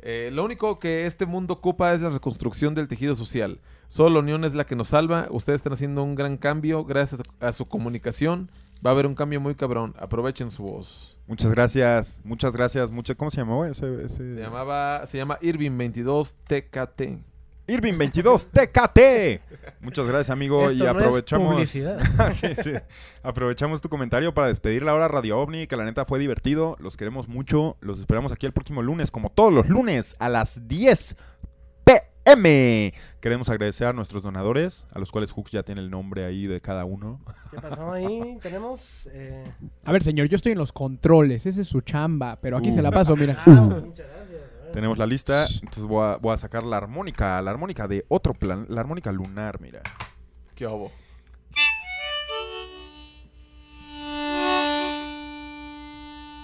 Eh, 0.00 0.30
lo 0.32 0.44
único 0.44 0.78
que 0.78 1.06
este 1.06 1.24
mundo 1.26 1.54
ocupa 1.54 1.92
es 1.94 2.00
la 2.00 2.10
reconstrucción 2.10 2.74
del 2.74 2.86
tejido 2.88 3.16
social. 3.16 3.60
Solo 3.88 4.10
la 4.16 4.18
unión 4.20 4.44
es 4.44 4.54
la 4.54 4.64
que 4.66 4.76
nos 4.76 4.88
salva. 4.88 5.26
Ustedes 5.30 5.56
están 5.58 5.72
haciendo 5.72 6.02
un 6.02 6.14
gran 6.14 6.36
cambio 6.36 6.84
gracias 6.84 7.22
a 7.40 7.52
su 7.52 7.66
comunicación. 7.66 8.50
Va 8.84 8.90
a 8.90 8.92
haber 8.92 9.06
un 9.06 9.14
cambio 9.14 9.40
muy 9.40 9.54
cabrón. 9.54 9.94
Aprovechen 9.98 10.50
su 10.50 10.64
voz. 10.64 11.16
Muchas 11.26 11.50
gracias, 11.50 12.20
muchas 12.24 12.52
gracias. 12.52 12.90
Muchas, 12.92 13.16
¿Cómo 13.16 13.30
se 13.30 13.38
llamaba 13.38 13.68
ese? 13.68 14.04
ese- 14.04 14.34
Se 14.34 14.40
llamaba, 14.40 15.06
se 15.06 15.16
llama 15.16 15.38
Irving 15.40 15.76
22 15.78 16.36
TKT. 16.46 17.24
Irving 17.68 17.98
22 17.98 18.46
TKT. 18.48 19.00
Muchas 19.80 20.06
gracias, 20.06 20.30
amigo. 20.30 20.62
Esto 20.70 20.74
y 20.74 20.78
no 20.78 20.84
es 20.84 20.90
aprovechamos. 20.90 21.52
publicidad. 21.54 21.98
Sí, 22.32 22.48
sí. 22.62 22.72
Aprovechamos 23.22 23.80
tu 23.82 23.88
comentario 23.88 24.32
para 24.34 24.48
despedir 24.48 24.82
la 24.84 24.94
hora 24.94 25.08
Radio 25.08 25.38
OVNI, 25.40 25.66
que 25.66 25.76
la 25.76 25.84
neta 25.84 26.04
fue 26.04 26.18
divertido. 26.18 26.76
Los 26.80 26.96
queremos 26.96 27.28
mucho. 27.28 27.76
Los 27.80 27.98
esperamos 27.98 28.30
aquí 28.32 28.46
el 28.46 28.52
próximo 28.52 28.82
lunes, 28.82 29.10
como 29.10 29.30
todos 29.30 29.52
los 29.52 29.68
lunes, 29.68 30.14
a 30.20 30.28
las 30.28 30.68
10 30.68 31.16
pm. 31.84 32.92
Queremos 33.20 33.48
agradecer 33.48 33.86
a 33.88 33.92
nuestros 33.92 34.22
donadores, 34.22 34.84
a 34.92 34.98
los 34.98 35.10
cuales 35.12 35.32
Hooks 35.32 35.50
ya 35.52 35.62
tiene 35.62 35.80
el 35.80 35.90
nombre 35.90 36.24
ahí 36.24 36.46
de 36.46 36.60
cada 36.60 36.84
uno. 36.84 37.20
¿Qué 37.50 37.60
pasó 37.60 37.92
ahí? 37.92 38.38
Tenemos 38.42 39.08
eh... 39.12 39.44
A 39.84 39.92
ver, 39.92 40.02
señor, 40.04 40.28
yo 40.28 40.36
estoy 40.36 40.52
en 40.52 40.58
los 40.58 40.72
controles. 40.72 41.46
Esa 41.46 41.60
es 41.60 41.68
su 41.68 41.80
chamba. 41.80 42.38
Pero 42.40 42.56
aquí 42.56 42.70
Uh. 42.70 42.74
se 42.74 42.82
la 42.82 42.90
paso, 42.92 43.16
mira. 43.16 43.42
ah, 43.46 43.50
muchas 43.84 44.06
gracias. 44.06 44.15
Tenemos 44.72 44.98
la 44.98 45.06
lista, 45.06 45.46
entonces 45.54 45.84
voy 45.84 46.06
a, 46.06 46.16
voy 46.16 46.34
a 46.34 46.36
sacar 46.36 46.62
la 46.62 46.76
armónica, 46.76 47.40
la 47.40 47.50
armónica 47.50 47.88
de 47.88 48.04
otro 48.08 48.34
plan, 48.34 48.66
la 48.68 48.80
armónica 48.80 49.10
lunar, 49.12 49.60
mira. 49.60 49.82
¿Qué 50.54 50.66
hubo? 50.66 50.92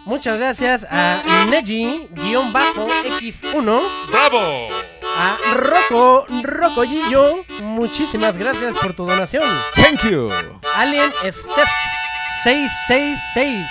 Muchas 0.04 0.36
gracias 0.36 0.84
a 0.90 1.22
Neji-X1. 1.48 3.80
¡Bravo! 4.10 4.68
A 5.16 5.36
Rocco, 5.54 6.26
Rocco 6.42 6.82
Gillo. 6.82 7.44
Muchísimas 7.60 8.36
gracias 8.36 8.74
por 8.74 8.94
tu 8.94 9.06
donación. 9.06 9.44
Thank 9.74 10.10
you. 10.10 10.28
Alien 10.74 11.12
Step 11.20 11.68
666. 12.42 13.64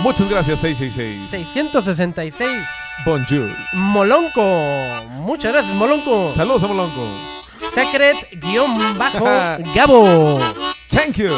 Muchas 0.00 0.30
gracias 0.30 0.60
666. 0.60 1.28
666. 1.30 2.66
Bonjour. 3.04 3.48
Molonco. 3.72 4.42
Muchas 5.10 5.52
gracias, 5.52 5.74
Molonco. 5.74 6.32
Saludos 6.34 6.62
a 6.64 6.68
Molonco. 6.68 7.06
Secret-Gabo. 7.74 10.40
Thank 10.88 11.16
you. 11.16 11.32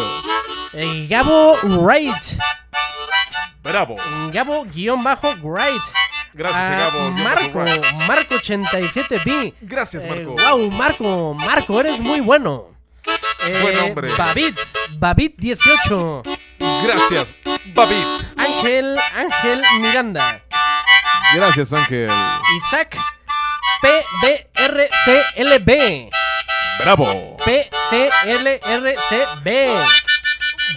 Eh, 0.73 1.07
Gabo 1.09 1.57
Wright. 1.63 2.15
¡Bravo! 3.63 3.95
Gabo-Wright. 4.33 5.81
Gracias, 6.35 6.63
A 6.63 6.77
Gabo. 6.79 7.11
Marco. 7.13 7.59
Marco 8.09 8.35
87B. 8.37 9.55
Gracias, 9.61 10.03
Eh, 10.03 10.09
Marco. 10.09 10.37
wow, 10.43 10.71
Marco, 10.71 11.35
Marco, 11.35 11.79
eres 11.81 12.01
muy 12.01 12.21
bueno. 12.21 12.67
Eh, 13.47 13.59
Buen 13.63 13.79
hombre. 13.79 14.11
Babit, 14.17 14.59
Babit 14.99 15.37
18. 15.37 16.23
Gracias, 16.85 17.29
David. 17.75 18.05
Ángel, 18.37 18.97
Ángel 19.15 19.63
Miranda. 19.81 20.42
Gracias, 21.35 21.73
Ángel. 21.73 22.11
Isaac 22.57 22.97
PBRCLB. 24.53 25.71
Bravo. 26.85 27.37
PCLRCB. 27.45 29.49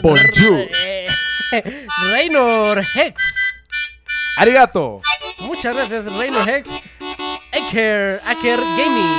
Bonjour. 0.02 0.68
Reynor 2.12 2.80
Hex. 2.96 3.22
Arigato. 4.38 5.02
Muchas 5.40 5.76
gracias, 5.76 6.06
Reynor 6.06 6.48
Hex. 6.48 6.70
Aker, 7.52 8.22
Aker 8.26 8.60
Gaming. 8.78 9.14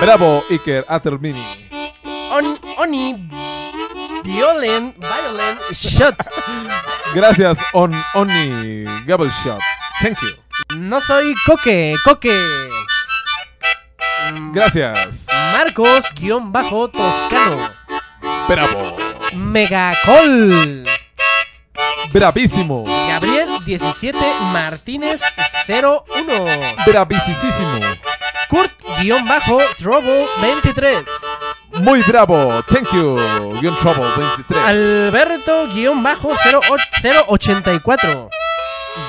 Bravo, 0.00 0.42
Iker 0.50 0.84
Atermini. 0.88 1.44
On, 2.30 2.58
Oni. 2.78 3.28
Violent, 4.24 4.96
Violent 4.98 5.60
Shot. 5.72 6.16
Gracias, 7.14 7.58
On 7.72 7.90
Oni 8.14 8.84
Gable 9.06 9.30
Shot. 9.42 9.60
Thank 10.02 10.20
you. 10.22 10.49
No 10.76 11.00
soy 11.00 11.34
Coque, 11.46 11.94
Coque. 12.04 12.68
Gracias. 14.52 15.26
Marcos, 15.52 16.04
guion 16.14 16.52
bajo, 16.52 16.88
Toscano. 16.88 17.70
Bravo. 18.48 18.96
Megacol. 19.34 20.84
Bravísimo. 22.12 22.84
Gabriel 23.08 23.64
17 23.64 24.18
Martínez 24.52 25.20
01. 25.68 26.04
Bravísimo. 26.86 27.80
Kurt 28.48 28.72
guion 29.00 29.26
bajo 29.26 29.58
Trouble 29.78 30.26
23. 30.40 31.04
Muy 31.82 32.02
bravo. 32.02 32.62
Thank 32.68 32.92
you. 32.92 33.16
Guión 33.60 33.76
Trouble 33.78 34.04
23. 34.16 34.64
Alberto 34.66 35.68
guion 35.74 36.02
bajo 36.02 36.30
08- 36.32 37.24
084. 37.28 38.30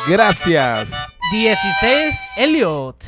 Gracias. 0.08 0.90
16 1.32 2.16
Elliot. 2.38 3.06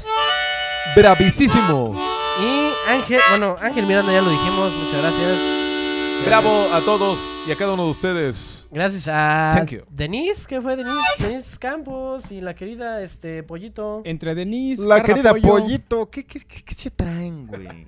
Bravísimo. 0.96 1.94
Y 2.42 2.72
Ángel, 2.90 3.20
bueno, 3.32 3.56
Ángel 3.60 3.86
Miranda 3.86 4.12
ya 4.14 4.22
lo 4.22 4.30
dijimos, 4.30 4.74
muchas 4.74 5.02
gracias. 5.02 5.40
Bravo 6.26 6.74
a 6.74 6.80
todos 6.82 7.20
y 7.48 7.52
a 7.52 7.56
cada 7.58 7.74
uno 7.74 7.86
de 7.86 7.90
ustedes. 7.92 8.66
Gracias 8.72 9.08
a 9.10 9.52
Thank 9.54 9.72
you. 9.72 9.82
Denise, 9.90 10.46
¿qué 10.48 10.62
fue 10.62 10.76
Denise? 10.76 10.98
Denise 11.20 11.58
Campos 11.60 12.32
y 12.32 12.42
la 12.42 12.56
querida 12.56 13.02
este 13.02 13.44
Pollito. 13.44 14.02
Entre 14.06 14.34
Denise, 14.34 14.84
La 14.84 15.02
Carla 15.02 15.16
querida 15.16 15.32
Pollo, 15.32 15.50
Pollito, 15.50 16.10
¿qué, 16.10 16.26
qué, 16.26 16.40
qué- 16.40 16.64
qué 16.64 16.74
se 16.74 16.90
traen, 16.92 17.46
güey? 17.46 17.88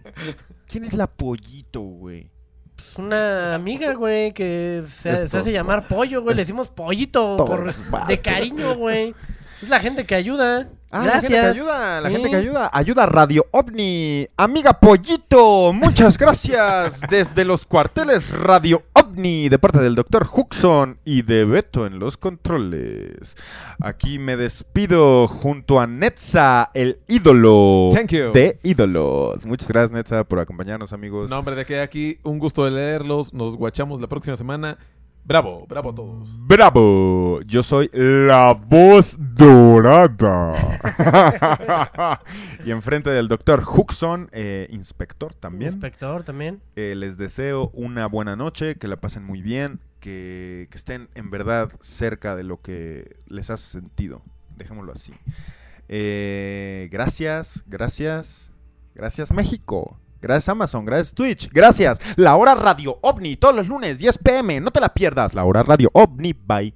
¿Quién 0.67 0.83
es 0.83 0.93
la 0.93 1.07
Pollito, 1.07 1.79
güey? 1.81 2.29
Pues 2.75 2.97
una 2.97 3.55
amiga, 3.55 3.93
güey, 3.93 4.33
que 4.33 4.83
se, 4.89 5.09
hace 5.09 5.51
llamar 5.53 5.87
pollo, 5.87 6.21
güey. 6.21 6.35
Le 6.35 6.41
decimos 6.41 6.67
pollito 6.67 7.37
por, 7.37 7.73
de 8.07 8.19
cariño, 8.19 8.75
güey. 8.75 9.15
Es 9.61 9.69
la 9.69 9.79
gente 9.79 10.05
que 10.05 10.15
ayuda. 10.15 10.67
Ah, 10.91 11.03
Gracias. 11.03 11.23
la 11.23 11.29
gente 11.29 11.39
que 11.41 11.45
ayuda, 11.47 12.01
la 12.01 12.07
Sí. 12.09 12.15
gente 12.15 12.29
que 12.29 12.35
ayuda. 12.37 13.05
Radio 13.05 13.45
OVNI. 13.51 14.27
Amiga 14.37 14.73
Pollito, 14.79 15.73
muchas 15.73 16.17
gracias. 16.17 17.01
Desde 17.09 17.43
los 17.43 17.65
cuarteles 17.65 18.31
Radio 18.31 18.83
OVNI, 18.93 19.49
de 19.49 19.59
parte 19.59 19.79
del 19.79 19.95
doctor 19.95 20.29
Huxon 20.31 20.99
y 21.03 21.21
de 21.23 21.43
Beto 21.43 21.85
en 21.85 21.99
los 21.99 22.15
controles. 22.17 23.35
Aquí 23.81 24.19
me 24.19 24.37
despido 24.37 25.27
junto 25.27 25.81
a 25.81 25.87
Netza, 25.87 26.69
el 26.73 26.99
ídolo 27.07 27.89
Thank 27.93 28.11
you. 28.11 28.31
de 28.31 28.59
ídolos. 28.63 29.45
Muchas 29.45 29.67
gracias, 29.67 29.91
Netza, 29.91 30.23
por 30.23 30.39
acompañarnos, 30.39 30.93
amigos. 30.93 31.29
No, 31.29 31.39
hombre, 31.39 31.55
de 31.55 31.65
que 31.65 31.81
aquí 31.81 32.19
un 32.23 32.39
gusto 32.39 32.63
de 32.63 32.71
leerlos. 32.71 33.33
Nos 33.33 33.57
guachamos 33.57 33.99
la 33.99 34.07
próxima 34.07 34.37
semana. 34.37 34.77
Bravo, 35.27 35.65
bravo 35.67 35.89
a 35.89 35.95
todos. 35.95 36.37
¡Bravo! 36.37 37.41
Yo 37.47 37.63
soy 37.63 37.89
la 37.93 38.53
voz 38.53 39.17
dorada. 39.19 40.51
y 42.65 42.69
enfrente 42.69 43.09
del 43.09 43.27
doctor 43.27 43.63
Huxon, 43.67 44.29
eh, 44.33 44.67
inspector 44.69 45.33
también. 45.33 45.71
Inspector 45.71 46.23
también. 46.23 46.61
Eh, 46.75 46.93
les 46.95 47.17
deseo 47.17 47.71
una 47.73 48.05
buena 48.05 48.35
noche, 48.35 48.75
que 48.75 48.87
la 48.87 48.97
pasen 48.97 49.23
muy 49.23 49.41
bien, 49.41 49.79
que, 49.99 50.67
que 50.69 50.77
estén 50.77 51.09
en 51.15 51.31
verdad 51.31 51.71
cerca 51.79 52.35
de 52.35 52.43
lo 52.43 52.61
que 52.61 53.17
les 53.27 53.49
hace 53.49 53.67
sentido. 53.67 54.21
Dejémoslo 54.55 54.91
así. 54.91 55.11
Eh, 55.89 56.87
gracias, 56.91 57.63
gracias, 57.65 58.51
gracias 58.93 59.31
México. 59.31 59.99
Gracias 60.25 60.49
Amazon, 60.49 60.85
gracias 60.85 61.13
Twitch, 61.13 61.51
gracias. 61.51 62.01
La 62.15 62.35
hora 62.35 62.55
Radio 62.55 62.97
OVNI, 62.99 63.35
todos 63.35 63.53
los 63.53 63.67
lunes, 63.67 63.99
10 63.99 64.17
pm, 64.17 64.59
no 64.59 64.71
te 64.71 64.79
la 64.79 64.89
pierdas. 64.89 65.35
La 65.35 65.43
hora 65.43 65.61
Radio 65.61 65.91
OVNI, 65.93 66.33
bye. 66.33 66.73